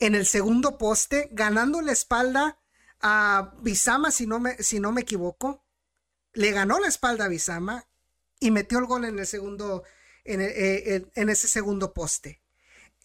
en 0.00 0.16
el 0.16 0.26
segundo 0.26 0.76
poste, 0.76 1.28
ganando 1.30 1.80
la 1.82 1.92
espalda 1.92 2.58
a 3.00 3.54
Bizama, 3.60 4.10
si 4.10 4.26
no 4.26 4.40
me, 4.40 4.56
si 4.56 4.80
no 4.80 4.90
me 4.90 5.02
equivoco. 5.02 5.62
Le 6.32 6.50
ganó 6.50 6.80
la 6.80 6.88
espalda 6.88 7.26
a 7.26 7.28
Bizama 7.28 7.86
y 8.40 8.50
metió 8.50 8.80
el 8.80 8.86
gol 8.86 9.04
en 9.04 9.20
el 9.20 9.26
segundo, 9.26 9.84
en, 10.24 10.40
eh, 10.40 11.06
en 11.14 11.28
ese 11.28 11.46
segundo 11.46 11.94
poste. 11.94 12.42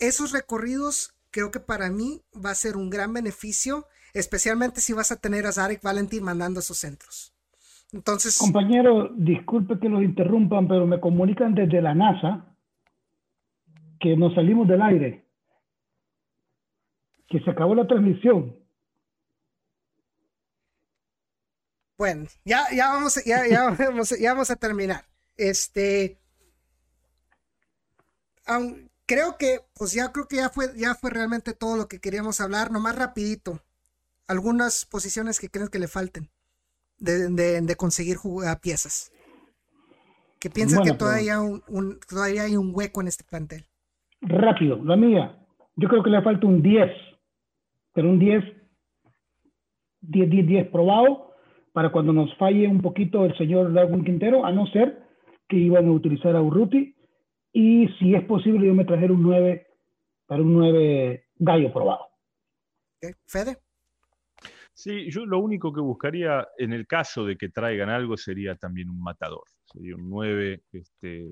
Esos 0.02 0.32
recorridos 0.32 1.14
creo 1.30 1.52
que 1.52 1.60
para 1.60 1.91
mí 1.91 2.23
va 2.34 2.49
a 2.49 2.56
ser 2.56 2.76
un 2.76 2.90
gran 2.90 3.14
beneficio, 3.14 3.86
especialmente 4.14 4.82
si 4.82 4.94
vas 4.94 5.11
a 5.11 5.15
tener 5.15 5.45
a 5.45 5.52
Zarek 5.52 5.84
Valentín 5.84 6.23
mandando 6.23 6.60
esos 6.60 6.80
centros. 6.80 7.34
Entonces. 7.94 8.36
Compañero, 8.40 9.10
disculpe 9.15 9.80
que 9.80 9.90
los 9.90 10.02
interrumpan, 10.02 10.68
pero 10.68 10.88
me 10.88 10.99
comunican 10.99 11.53
desde 11.53 11.84
la 11.84 11.94
NASA 11.94 12.48
que 13.99 14.18
nos 14.18 14.34
salimos 14.34 14.68
del 14.68 14.82
aire, 14.82 15.23
que 17.28 17.40
se 17.40 17.52
acabó 17.52 17.76
la 17.76 17.86
transmisión. 17.86 18.56
Bueno, 21.95 22.26
ya, 22.44 22.64
ya 22.76 22.90
vamos, 22.94 23.23
ya, 23.23 23.48
ya, 23.48 23.69
vamos, 23.80 24.19
ya 24.19 24.34
vamos 24.34 24.49
a 24.49 24.56
terminar. 24.56 25.06
Este, 25.38 26.18
creo 29.12 29.36
que, 29.38 29.60
pues 29.78 29.94
ya 29.94 30.12
creo 30.14 30.28
que 30.30 30.38
ya 30.38 30.50
fue, 30.50 30.68
ya 30.78 30.96
fue 30.96 31.12
realmente 31.12 31.54
todo 31.54 31.76
lo 31.76 31.88
que 31.88 32.00
queríamos 32.00 32.40
hablar, 32.40 32.72
nomás 32.72 32.98
rapidito. 32.98 33.60
Algunas 34.26 34.86
posiciones 34.86 35.40
que 35.40 35.50
creen 35.50 35.68
que 35.68 35.80
le 35.80 35.90
falten 35.90 36.30
de, 36.98 37.76
conseguir 37.78 38.18
piezas. 38.62 39.12
Que 40.40 40.50
piensan 40.50 40.84
que 40.84 40.94
todavía, 40.94 41.42
un, 41.42 42.00
todavía 42.10 42.44
hay 42.44 42.56
un 42.56 42.72
hueco 42.74 43.02
en 43.02 43.08
este 43.08 43.26
plantel. 43.30 43.66
Rápido, 44.22 44.82
la 44.84 44.96
mía. 44.96 45.38
Yo 45.76 45.90
creo 45.90 46.04
que 46.04 46.10
le 46.10 46.22
falta 46.22 46.48
un 46.48 46.62
10, 46.62 46.90
pero 47.94 48.10
un 48.10 48.18
10, 48.18 48.44
10, 50.02 50.30
10, 50.30 50.48
10 50.48 50.68
probado 50.70 51.34
para 51.74 51.92
cuando 51.92 52.14
nos 52.14 52.34
falle 52.38 52.66
un 52.68 52.82
poquito 52.82 53.26
el 53.26 53.38
señor 53.38 53.74
Darwin 53.74 54.06
Quintero, 54.06 54.46
a 54.46 54.52
no 54.52 54.68
ser 54.68 55.04
que 55.50 55.58
iban 55.58 55.88
a 55.88 55.92
utilizar 55.92 56.36
a 56.36 56.42
Urruti 56.42 56.96
y 57.53 57.88
si 57.99 58.15
es 58.15 58.23
posible, 58.26 58.68
yo 58.68 58.73
me 58.73 58.86
trajera 58.86 59.14
un 59.14 59.23
9 59.23 59.68
para 60.26 60.41
un 60.41 60.53
9 60.53 61.26
gallo 61.40 61.73
probado. 61.73 62.07
Fede. 63.26 63.57
Sí, 64.73 65.11
yo 65.11 65.26
lo 65.26 65.40
único 65.40 65.73
que 65.73 65.82
buscaría 65.82 66.48
en 66.57 66.73
el 66.73 66.88
caso 66.88 67.26
de 67.26 67.36
que 67.36 67.49
traigan 67.49 67.90
algo 67.90 68.18
sería 68.18 68.56
también 68.56 68.90
un 68.90 69.02
matador. 69.02 69.44
Sería 69.65 69.95
un 69.95 70.10
9, 70.10 70.64
este, 70.72 71.30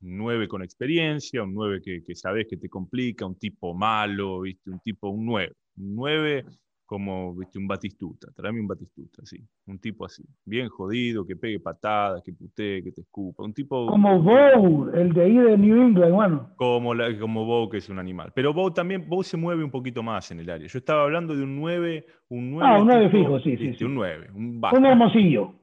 9 0.00 0.48
con 0.48 0.62
experiencia, 0.62 1.42
un 1.42 1.54
9 1.54 1.80
que, 1.82 2.02
que 2.04 2.14
sabes 2.14 2.46
que 2.48 2.56
te 2.56 2.68
complica, 2.68 3.24
un 3.26 3.38
tipo 3.38 3.74
malo, 3.74 4.40
¿viste? 4.40 4.70
un 4.70 4.80
tipo, 4.80 5.08
un 5.08 5.24
9. 5.24 5.52
Un 5.76 5.94
9 5.94 6.44
como 6.90 7.36
¿viste? 7.36 7.56
un 7.56 7.68
batistuta, 7.68 8.32
tráeme 8.34 8.58
un 8.58 8.66
batistuta, 8.66 9.24
sí, 9.24 9.38
un 9.66 9.78
tipo 9.78 10.04
así, 10.04 10.24
bien 10.44 10.68
jodido, 10.68 11.24
que 11.24 11.36
pegue 11.36 11.60
patadas, 11.60 12.20
que 12.20 12.32
putee, 12.32 12.82
que 12.82 12.90
te 12.90 13.02
escupa, 13.02 13.44
un 13.44 13.54
tipo... 13.54 13.86
Como 13.86 14.20
Bow, 14.20 14.90
el 14.92 15.12
de 15.12 15.22
ahí 15.22 15.36
de 15.36 15.56
New 15.56 15.80
England, 15.80 16.12
bueno. 16.12 16.50
Como, 16.56 16.92
la, 16.92 17.16
como 17.16 17.44
Bow, 17.44 17.70
que 17.70 17.76
es 17.76 17.88
un 17.88 18.00
animal. 18.00 18.32
Pero 18.34 18.52
Bow 18.52 18.72
también, 18.72 19.08
Bow 19.08 19.22
se 19.22 19.36
mueve 19.36 19.62
un 19.62 19.70
poquito 19.70 20.02
más 20.02 20.32
en 20.32 20.40
el 20.40 20.50
área. 20.50 20.66
Yo 20.66 20.80
estaba 20.80 21.04
hablando 21.04 21.36
de 21.36 21.44
un 21.44 21.60
9, 21.60 22.06
un 22.30 22.50
9... 22.50 22.68
Ah, 22.68 22.80
un 22.80 22.88
9 22.88 23.10
fijo, 23.10 23.38
sí, 23.38 23.56
sí, 23.56 23.72
sí, 23.74 23.84
Un 23.84 23.94
9, 23.94 24.30
un 24.34 24.60
Un 24.60 24.84
hermosillo. 24.84 25.54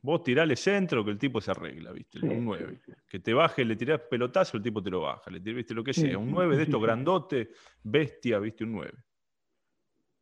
Vos 0.00 0.22
tirale 0.22 0.56
centro 0.56 1.04
que 1.04 1.10
el 1.10 1.18
tipo 1.18 1.42
se 1.42 1.50
arregla, 1.50 1.92
¿viste? 1.92 2.26
un 2.26 2.46
9. 2.46 2.80
Que 3.06 3.18
te 3.18 3.34
baje, 3.34 3.66
le 3.66 3.76
tirás 3.76 4.00
pelotazo, 4.08 4.56
el 4.56 4.62
tipo 4.62 4.82
te 4.82 4.88
lo 4.88 5.02
baja. 5.02 5.30
Le 5.30 5.40
tirás, 5.40 5.56
¿viste? 5.56 5.74
Lo 5.74 5.84
que 5.84 5.92
sea. 5.92 6.16
un 6.16 6.30
9 6.30 6.56
de 6.56 6.62
estos 6.62 6.80
grandotes, 6.80 7.48
bestia, 7.84 8.38
¿viste? 8.38 8.64
Un 8.64 8.72
9 8.72 8.92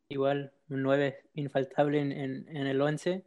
igual 0.09 0.51
un 0.69 0.83
9 0.83 1.29
infaltable 1.35 1.99
en, 2.01 2.11
en, 2.11 2.67
el 2.67 2.81
11, 2.81 3.23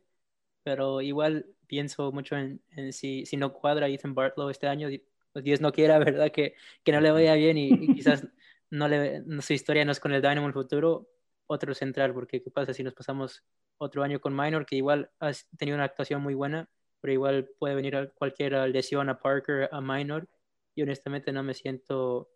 pero 0.65 1.01
igual 1.01 1.47
pienso 1.67 2.13
mucho 2.13 2.37
en, 2.37 2.61
si, 2.93 3.25
si, 3.27 3.37
no 3.37 3.53
cuadra 3.53 3.89
Ethan 3.89 4.15
Bartlow 4.15 4.51
este 4.51 4.67
año, 4.69 4.89
pues 5.33 5.45
Dios 5.45 5.61
no 5.61 5.73
quiera, 5.73 5.99
¿verdad? 5.99 6.31
Que, 6.33 6.55
que 6.85 6.93
no 6.93 7.01
le 7.01 7.11
vaya 7.13 7.35
bien 7.35 7.57
y, 7.59 7.95
quizás 7.95 8.27
no 8.71 8.89
le, 8.89 9.23
su 9.41 9.53
historia 9.53 9.85
no 9.85 9.93
es 9.93 10.01
con 10.01 10.13
el 10.13 10.23
Dynamo 10.23 10.43
en 10.43 10.47
el 10.49 10.53
futuro, 10.53 11.09
otro 11.47 11.75
central, 11.75 12.13
porque 12.15 12.43
¿qué 12.43 12.51
pasa 12.51 12.75
si 12.75 12.83
nos 12.83 12.95
pasamos 12.95 13.45
otro 13.79 14.03
año 14.03 14.21
con 14.21 14.35
Minor, 14.37 14.67
que 14.67 14.77
igual 14.77 15.11
ha 15.21 15.33
tenido 15.57 15.77
una 15.77 15.85
actuación 15.85 16.23
muy 16.23 16.35
buena, 16.35 16.69
pero 17.01 17.13
igual 17.13 17.49
puede 17.59 17.75
venir 17.75 17.97
a 17.97 18.09
cualquier 18.09 18.53
lesión 18.71 19.09
a 19.09 19.19
Parker, 19.21 19.69
a 19.73 19.81
Minor, 19.81 20.29
y 20.75 20.83
honestamente 20.83 21.33
no 21.33 21.43
me 21.43 21.55
siento 21.55 22.31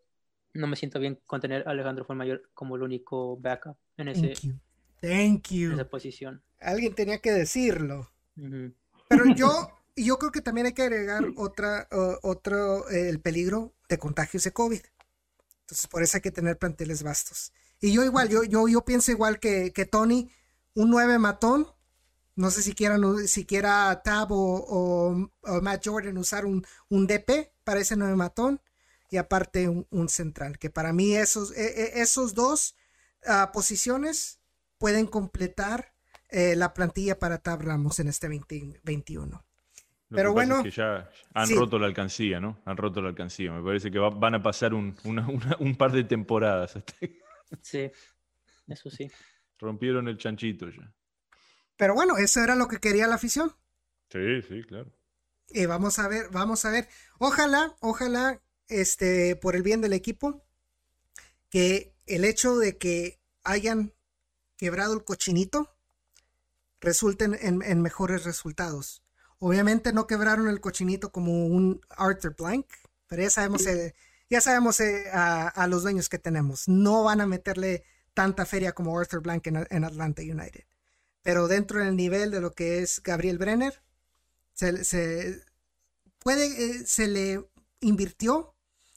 no 0.55 0.66
me 0.66 0.77
siento 0.77 0.98
bien 0.98 1.20
con 1.27 1.40
tener 1.40 1.66
a 1.68 1.73
Alejandro 1.73 2.06
Mayor 2.14 2.51
como 2.55 2.77
el 2.77 2.82
único 2.82 3.36
backup 3.36 3.77
en, 3.97 4.09
ese, 4.09 4.35
Thank 5.01 5.48
you. 5.51 5.73
esa 5.73 5.89
posición. 5.89 6.43
Alguien 6.60 6.94
tenía 6.94 7.18
que 7.18 7.32
decirlo. 7.32 8.10
Pero 8.35 9.24
yo, 9.36 9.70
yo 9.94 10.18
creo 10.18 10.32
que 10.32 10.40
también 10.40 10.66
hay 10.66 10.73
que 10.73 10.82
agregar 10.82 11.24
otra, 11.36 11.89
otro, 12.23 12.89
el 12.89 13.20
peligro 13.20 13.74
de 13.89 13.98
contagios 13.98 14.44
de 14.44 14.52
COVID. 14.52 14.81
Entonces, 15.62 15.86
por 15.89 16.02
eso 16.02 16.16
hay 16.16 16.20
que 16.20 16.31
tener 16.31 16.59
planteles 16.59 17.02
vastos. 17.02 17.52
Y 17.81 17.93
yo 17.93 18.05
igual, 18.05 18.28
yo, 18.28 18.44
yo, 18.44 18.68
yo 18.68 18.85
pienso 18.85 19.10
igual 19.10 19.40
que, 19.40 19.73
que 19.73 19.85
Tony, 19.85 20.31
un 20.74 20.90
9 20.90 21.18
matón. 21.18 21.66
No 22.36 22.51
sé 22.51 22.62
si 22.62 22.74
quieran, 22.74 23.27
si 23.27 23.47
quiera 23.47 24.02
Tab 24.05 24.28
o, 24.31 25.31
Matt 25.62 25.86
Jordan 25.86 26.18
usar 26.18 26.44
un, 26.44 26.66
un 26.89 27.06
DP 27.06 27.51
para 27.64 27.81
ese 27.81 27.97
9 27.97 28.14
matón 28.14 28.60
y 29.10 29.16
aparte 29.16 29.68
un, 29.68 30.09
central, 30.09 30.59
que 30.59 30.68
para 30.68 30.93
mí 30.93 31.14
esos, 31.14 31.56
e, 31.56 31.64
e, 31.64 32.02
esos 32.02 32.35
dos 32.35 32.74
uh, 33.27 33.53
posiciones 33.53 34.40
pueden 34.78 35.07
completar 35.07 35.93
eh, 36.28 36.57
la 36.57 36.74
plantilla 36.74 37.19
para 37.19 37.39
Tab 37.39 37.62
Ramos 37.62 37.98
en 38.01 38.09
este 38.09 38.28
2021. 38.28 39.44
Pero 40.09 40.32
bueno. 40.32 40.62
que 40.62 40.70
ya 40.70 41.11
han 41.35 41.51
roto 41.51 41.78
la 41.78 41.86
alcancía, 41.86 42.39
¿no? 42.39 42.61
Han 42.65 42.77
roto 42.77 43.03
la 43.03 43.09
alcancía. 43.09 43.53
Me 43.53 43.62
parece 43.62 43.90
que 43.90 43.98
van 43.98 44.35
a 44.35 44.43
pasar 44.43 44.73
un, 44.73 44.97
un 45.59 45.77
par 45.77 45.93
de 45.93 46.05
temporadas. 46.05 46.78
Sí, 47.62 47.89
eso 48.66 48.90
sí. 48.90 49.09
Rompieron 49.61 50.09
el 50.09 50.19
chanchito 50.19 50.69
ya. 50.69 50.93
Pero 51.77 51.94
bueno, 51.94 52.16
eso 52.16 52.43
era 52.43 52.57
lo 52.57 52.66
que 52.66 52.78
quería 52.78 53.07
la 53.07 53.15
afición. 53.15 53.53
Sí, 54.11 54.43
sí, 54.43 54.65
claro. 54.65 54.93
Y 55.51 55.66
vamos 55.66 56.01
a 56.01 56.09
ver, 56.09 56.28
vamos 56.32 56.65
a 56.65 56.70
ver. 56.70 56.89
Ojalá, 57.19 57.77
ojalá 57.78 58.43
este, 58.69 59.36
por 59.36 59.55
el 59.55 59.62
bien 59.62 59.81
del 59.81 59.93
equipo, 59.93 60.44
que 61.51 61.95
el 62.07 62.24
hecho 62.24 62.57
de 62.57 62.78
que 62.78 63.20
hayan 63.45 63.93
quebrado 64.57 64.95
el 64.95 65.05
cochinito 65.05 65.77
resulten 66.81 67.37
en, 67.41 67.83
mejores 67.83 68.24
resultados. 68.24 69.03
Obviamente 69.39 69.93
no 69.93 70.07
quebraron 70.07 70.49
el 70.49 70.61
cochinito 70.61 71.11
como 71.12 71.47
un 71.47 71.81
Arthur 71.91 72.35
Blank, 72.37 72.66
pero 73.07 73.23
ya 73.23 73.31
sabemos, 73.31 73.66
eh, 73.66 73.95
ya 74.31 74.41
sabemos 74.41 74.81
eh, 74.81 75.05
a, 75.12 75.66
los 75.69 75.83
dueños 75.83 76.09
que 76.09 76.19
tenemos. 76.19 76.69
No 76.69 77.05
van 77.05 77.20
a 77.20 77.27
meterle 77.27 77.85
tanta 78.15 78.47
feria 78.47 78.73
como 78.73 78.99
Arthur 78.99 79.20
Blank 79.20 79.47
en, 79.47 79.85
Atlanta 79.85 80.23
United. 80.23 80.65
Pero 81.23 81.49
dentro 81.49 81.81
del 81.81 81.97
nivel 81.97 82.31
de 82.31 82.41
lo 82.41 82.53
que 82.53 82.83
es 82.83 83.03
Gabriel 83.03 83.39
Brenner, 83.39 83.83
se, 84.55 85.43
puede, 86.19 86.47
eh, 86.47 86.87
se 86.87 87.09
le 87.09 87.45
invirtió 87.81 88.55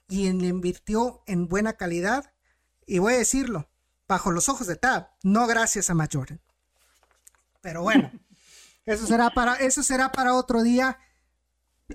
y 0.07 0.31
le 0.31 0.47
invirtió 0.47 1.21
en 1.27 1.47
buena 1.47 1.73
calidad. 1.73 2.33
Y 2.89 2.97
voy 2.97 3.13
a 3.13 3.17
decirlo, 3.19 3.69
bajo 4.07 4.31
los 4.31 4.49
ojos 4.49 4.65
de 4.65 4.75
Tab, 4.75 5.11
no 5.21 5.45
gracias 5.45 5.91
a 5.91 5.93
Matt 5.93 6.15
Pero 7.61 7.83
bueno, 7.83 8.11
eso 8.87 9.05
será 9.05 9.29
para, 9.29 9.57
eso 9.57 9.83
será 9.83 10.11
para 10.11 10.33
otro 10.33 10.63
día. 10.63 10.97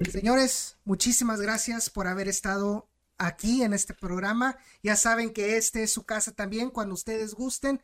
Señores, 0.09 0.77
muchísimas 0.85 1.41
gracias 1.41 1.91
por 1.91 2.07
haber 2.07 2.29
estado 2.29 2.89
aquí 3.19 3.65
en 3.65 3.75
este 3.75 3.93
programa. 3.93 4.57
Ya 4.85 4.95
saben 4.95 5.33
que 5.33 5.57
este 5.57 5.83
es 5.83 5.93
su 5.93 6.07
casa 6.07 6.31
también 6.31 6.71
cuando 6.71 6.95
ustedes 6.95 7.35
gusten. 7.35 7.83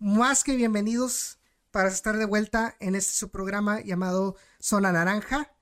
Más 0.00 0.42
que 0.42 0.56
bienvenidos 0.56 1.38
para 1.70 1.90
estar 1.90 2.16
de 2.16 2.24
vuelta 2.24 2.74
en 2.80 2.96
este 2.96 3.12
su 3.12 3.30
programa 3.30 3.82
llamado 3.82 4.34
Zona 4.58 4.90
Naranja. 4.90 5.54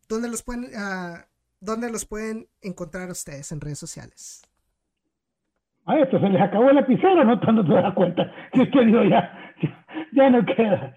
¿Dónde 0.08 0.28
los 0.28 0.42
pueden, 0.42 0.64
uh, 0.64 1.18
¿Dónde 1.60 1.90
los 1.90 2.04
pueden 2.04 2.48
encontrar 2.60 3.08
ustedes 3.10 3.52
en 3.52 3.60
redes 3.60 3.78
sociales? 3.78 4.42
A 5.86 5.98
esto 5.98 6.18
se 6.18 6.28
les 6.28 6.40
acabó 6.40 6.66
la 6.66 6.74
lapicero, 6.74 7.24
no 7.24 7.38
te 7.38 7.72
das 7.74 7.94
cuenta. 7.94 8.32
Si 8.52 8.62
usted 8.62 8.86
dijo 8.86 9.04
ya, 9.04 9.30
ya 10.12 10.30
no 10.30 10.44
queda. 10.44 10.96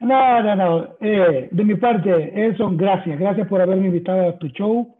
No, 0.00 0.42
no, 0.42 0.56
no. 0.56 0.88
Eh, 1.00 1.48
de 1.50 1.64
mi 1.64 1.74
parte, 1.74 2.46
Edson, 2.46 2.76
gracias. 2.76 3.18
Gracias 3.18 3.46
por 3.48 3.60
haberme 3.60 3.86
invitado 3.86 4.28
a 4.28 4.38
tu 4.38 4.48
show. 4.48 4.96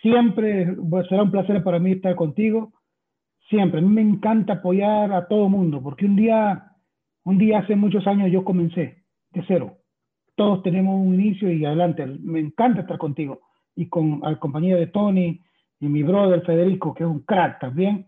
Siempre 0.00 0.76
será 1.08 1.22
un 1.22 1.30
placer 1.30 1.62
para 1.64 1.78
mí 1.78 1.92
estar 1.92 2.14
contigo. 2.14 2.72
Siempre. 3.48 3.80
A 3.80 3.82
mí 3.82 3.88
me 3.88 4.02
encanta 4.02 4.54
apoyar 4.54 5.12
a 5.12 5.26
todo 5.26 5.48
mundo, 5.48 5.82
porque 5.82 6.06
un 6.06 6.14
día 6.14 6.68
un 7.28 7.36
día 7.36 7.58
hace 7.58 7.76
muchos 7.76 8.06
años 8.06 8.30
yo 8.32 8.42
comencé 8.42 9.04
de 9.32 9.44
cero. 9.46 9.78
Todos 10.34 10.62
tenemos 10.62 10.98
un 10.98 11.14
inicio 11.14 11.52
y 11.52 11.64
adelante. 11.64 12.06
Me 12.06 12.40
encanta 12.40 12.80
estar 12.80 12.96
contigo 12.96 13.40
y 13.74 13.88
con 13.88 14.20
la 14.22 14.38
compañía 14.38 14.76
de 14.76 14.86
Tony 14.86 15.40
y 15.80 15.88
mi 15.88 16.02
brother 16.02 16.42
Federico, 16.46 16.94
que 16.94 17.04
es 17.04 17.10
un 17.10 17.20
crack 17.20 17.60
también. 17.60 18.06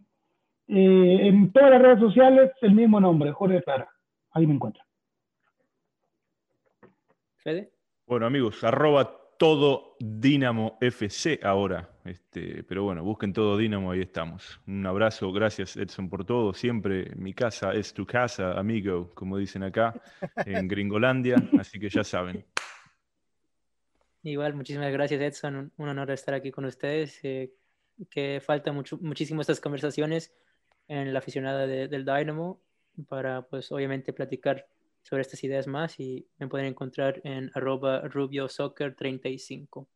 Eh, 0.73 1.27
en 1.27 1.53
todas 1.53 1.69
las 1.73 1.83
redes 1.83 1.99
sociales, 1.99 2.53
el 2.61 2.75
mismo 2.75 3.01
nombre, 3.01 3.33
Jorge 3.33 3.61
Clara. 3.61 3.91
Ahí 4.31 4.47
me 4.47 4.55
encuentro. 4.55 4.85
Fede. 7.39 7.73
Bueno, 8.07 8.27
amigos, 8.27 8.63
arroba 8.63 9.19
todo 9.37 9.97
Dinamo 9.99 10.79
FC 10.81 11.41
ahora. 11.43 11.91
Este, 12.05 12.63
pero 12.63 12.85
bueno, 12.85 13.03
busquen 13.03 13.33
todo 13.33 13.57
Dinamo, 13.57 13.91
ahí 13.91 14.03
estamos. 14.03 14.61
Un 14.69 14.87
abrazo, 14.87 15.33
gracias 15.33 15.77
Edson 15.77 16.09
por 16.09 16.25
todo. 16.25 16.55
Siempre 16.55 17.17
mi 17.17 17.35
casa 17.35 17.73
es 17.75 17.93
tu 17.93 18.07
casa, 18.07 18.53
amigo, 18.53 19.11
como 19.13 19.39
dicen 19.39 19.65
acá, 19.65 20.01
en 20.47 20.69
Gringolandia, 20.69 21.35
así 21.59 21.81
que 21.81 21.89
ya 21.89 22.05
saben. 22.05 22.47
Igual, 24.23 24.55
muchísimas 24.55 24.93
gracias 24.93 25.21
Edson, 25.21 25.73
un, 25.77 25.89
honor 25.89 26.13
estar 26.13 26.35
aquí 26.35 26.53
con 26.53 26.65
ustedes. 26.65 27.19
Eh, 27.25 27.53
que 28.09 28.41
falta 28.41 28.71
mucho, 28.71 28.99
muchísimo 28.99 29.41
estas 29.41 29.61
conversaciones 29.61 30.33
en 30.91 31.13
la 31.13 31.21
aficionada 31.21 31.67
del 31.69 32.05
Dynamo 32.05 32.61
para, 33.09 33.43
pues, 33.43 33.71
obviamente 33.71 34.13
platicar 34.13 34.67
sobre 35.03 35.23
estas 35.23 35.43
ideas 35.45 35.67
más 35.67 35.99
y 36.01 36.27
me 36.39 36.49
pueden 36.49 36.67
encontrar 36.67 37.21
en 37.25 37.51
arroba 37.55 38.03
rubiosoccer35. 38.03 39.87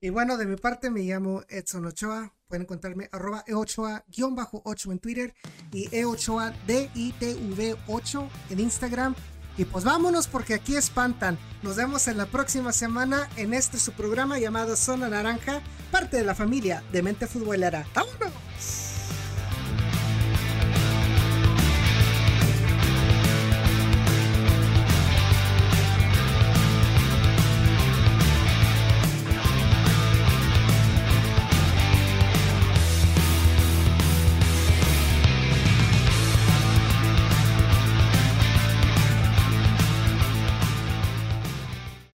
Y 0.00 0.10
bueno, 0.10 0.36
de 0.36 0.46
mi 0.46 0.56
parte 0.56 0.90
me 0.90 1.02
llamo 1.02 1.42
Edson 1.48 1.86
Ochoa. 1.86 2.34
Pueden 2.48 2.62
encontrarme 2.62 3.08
arroba 3.12 3.44
eochoa-8 3.46 4.90
en 4.90 4.98
Twitter 4.98 5.34
y 5.72 5.88
eochoa 5.94 6.52
DITV8 6.66 8.28
en 8.50 8.60
Instagram. 8.60 9.14
Y 9.56 9.64
pues 9.64 9.84
vámonos 9.84 10.26
porque 10.26 10.54
aquí 10.54 10.74
espantan. 10.74 11.38
Nos 11.62 11.76
vemos 11.76 12.08
en 12.08 12.18
la 12.18 12.26
próxima 12.26 12.72
semana 12.72 13.28
en 13.36 13.54
este 13.54 13.78
su 13.78 13.92
programa 13.92 14.40
llamado 14.40 14.74
Zona 14.74 15.08
Naranja, 15.08 15.62
parte 15.92 16.16
de 16.16 16.24
la 16.24 16.34
familia 16.34 16.82
de 16.90 17.02
Mente 17.02 17.28
Futbolera. 17.28 17.86
¡Vámonos! 17.94 18.51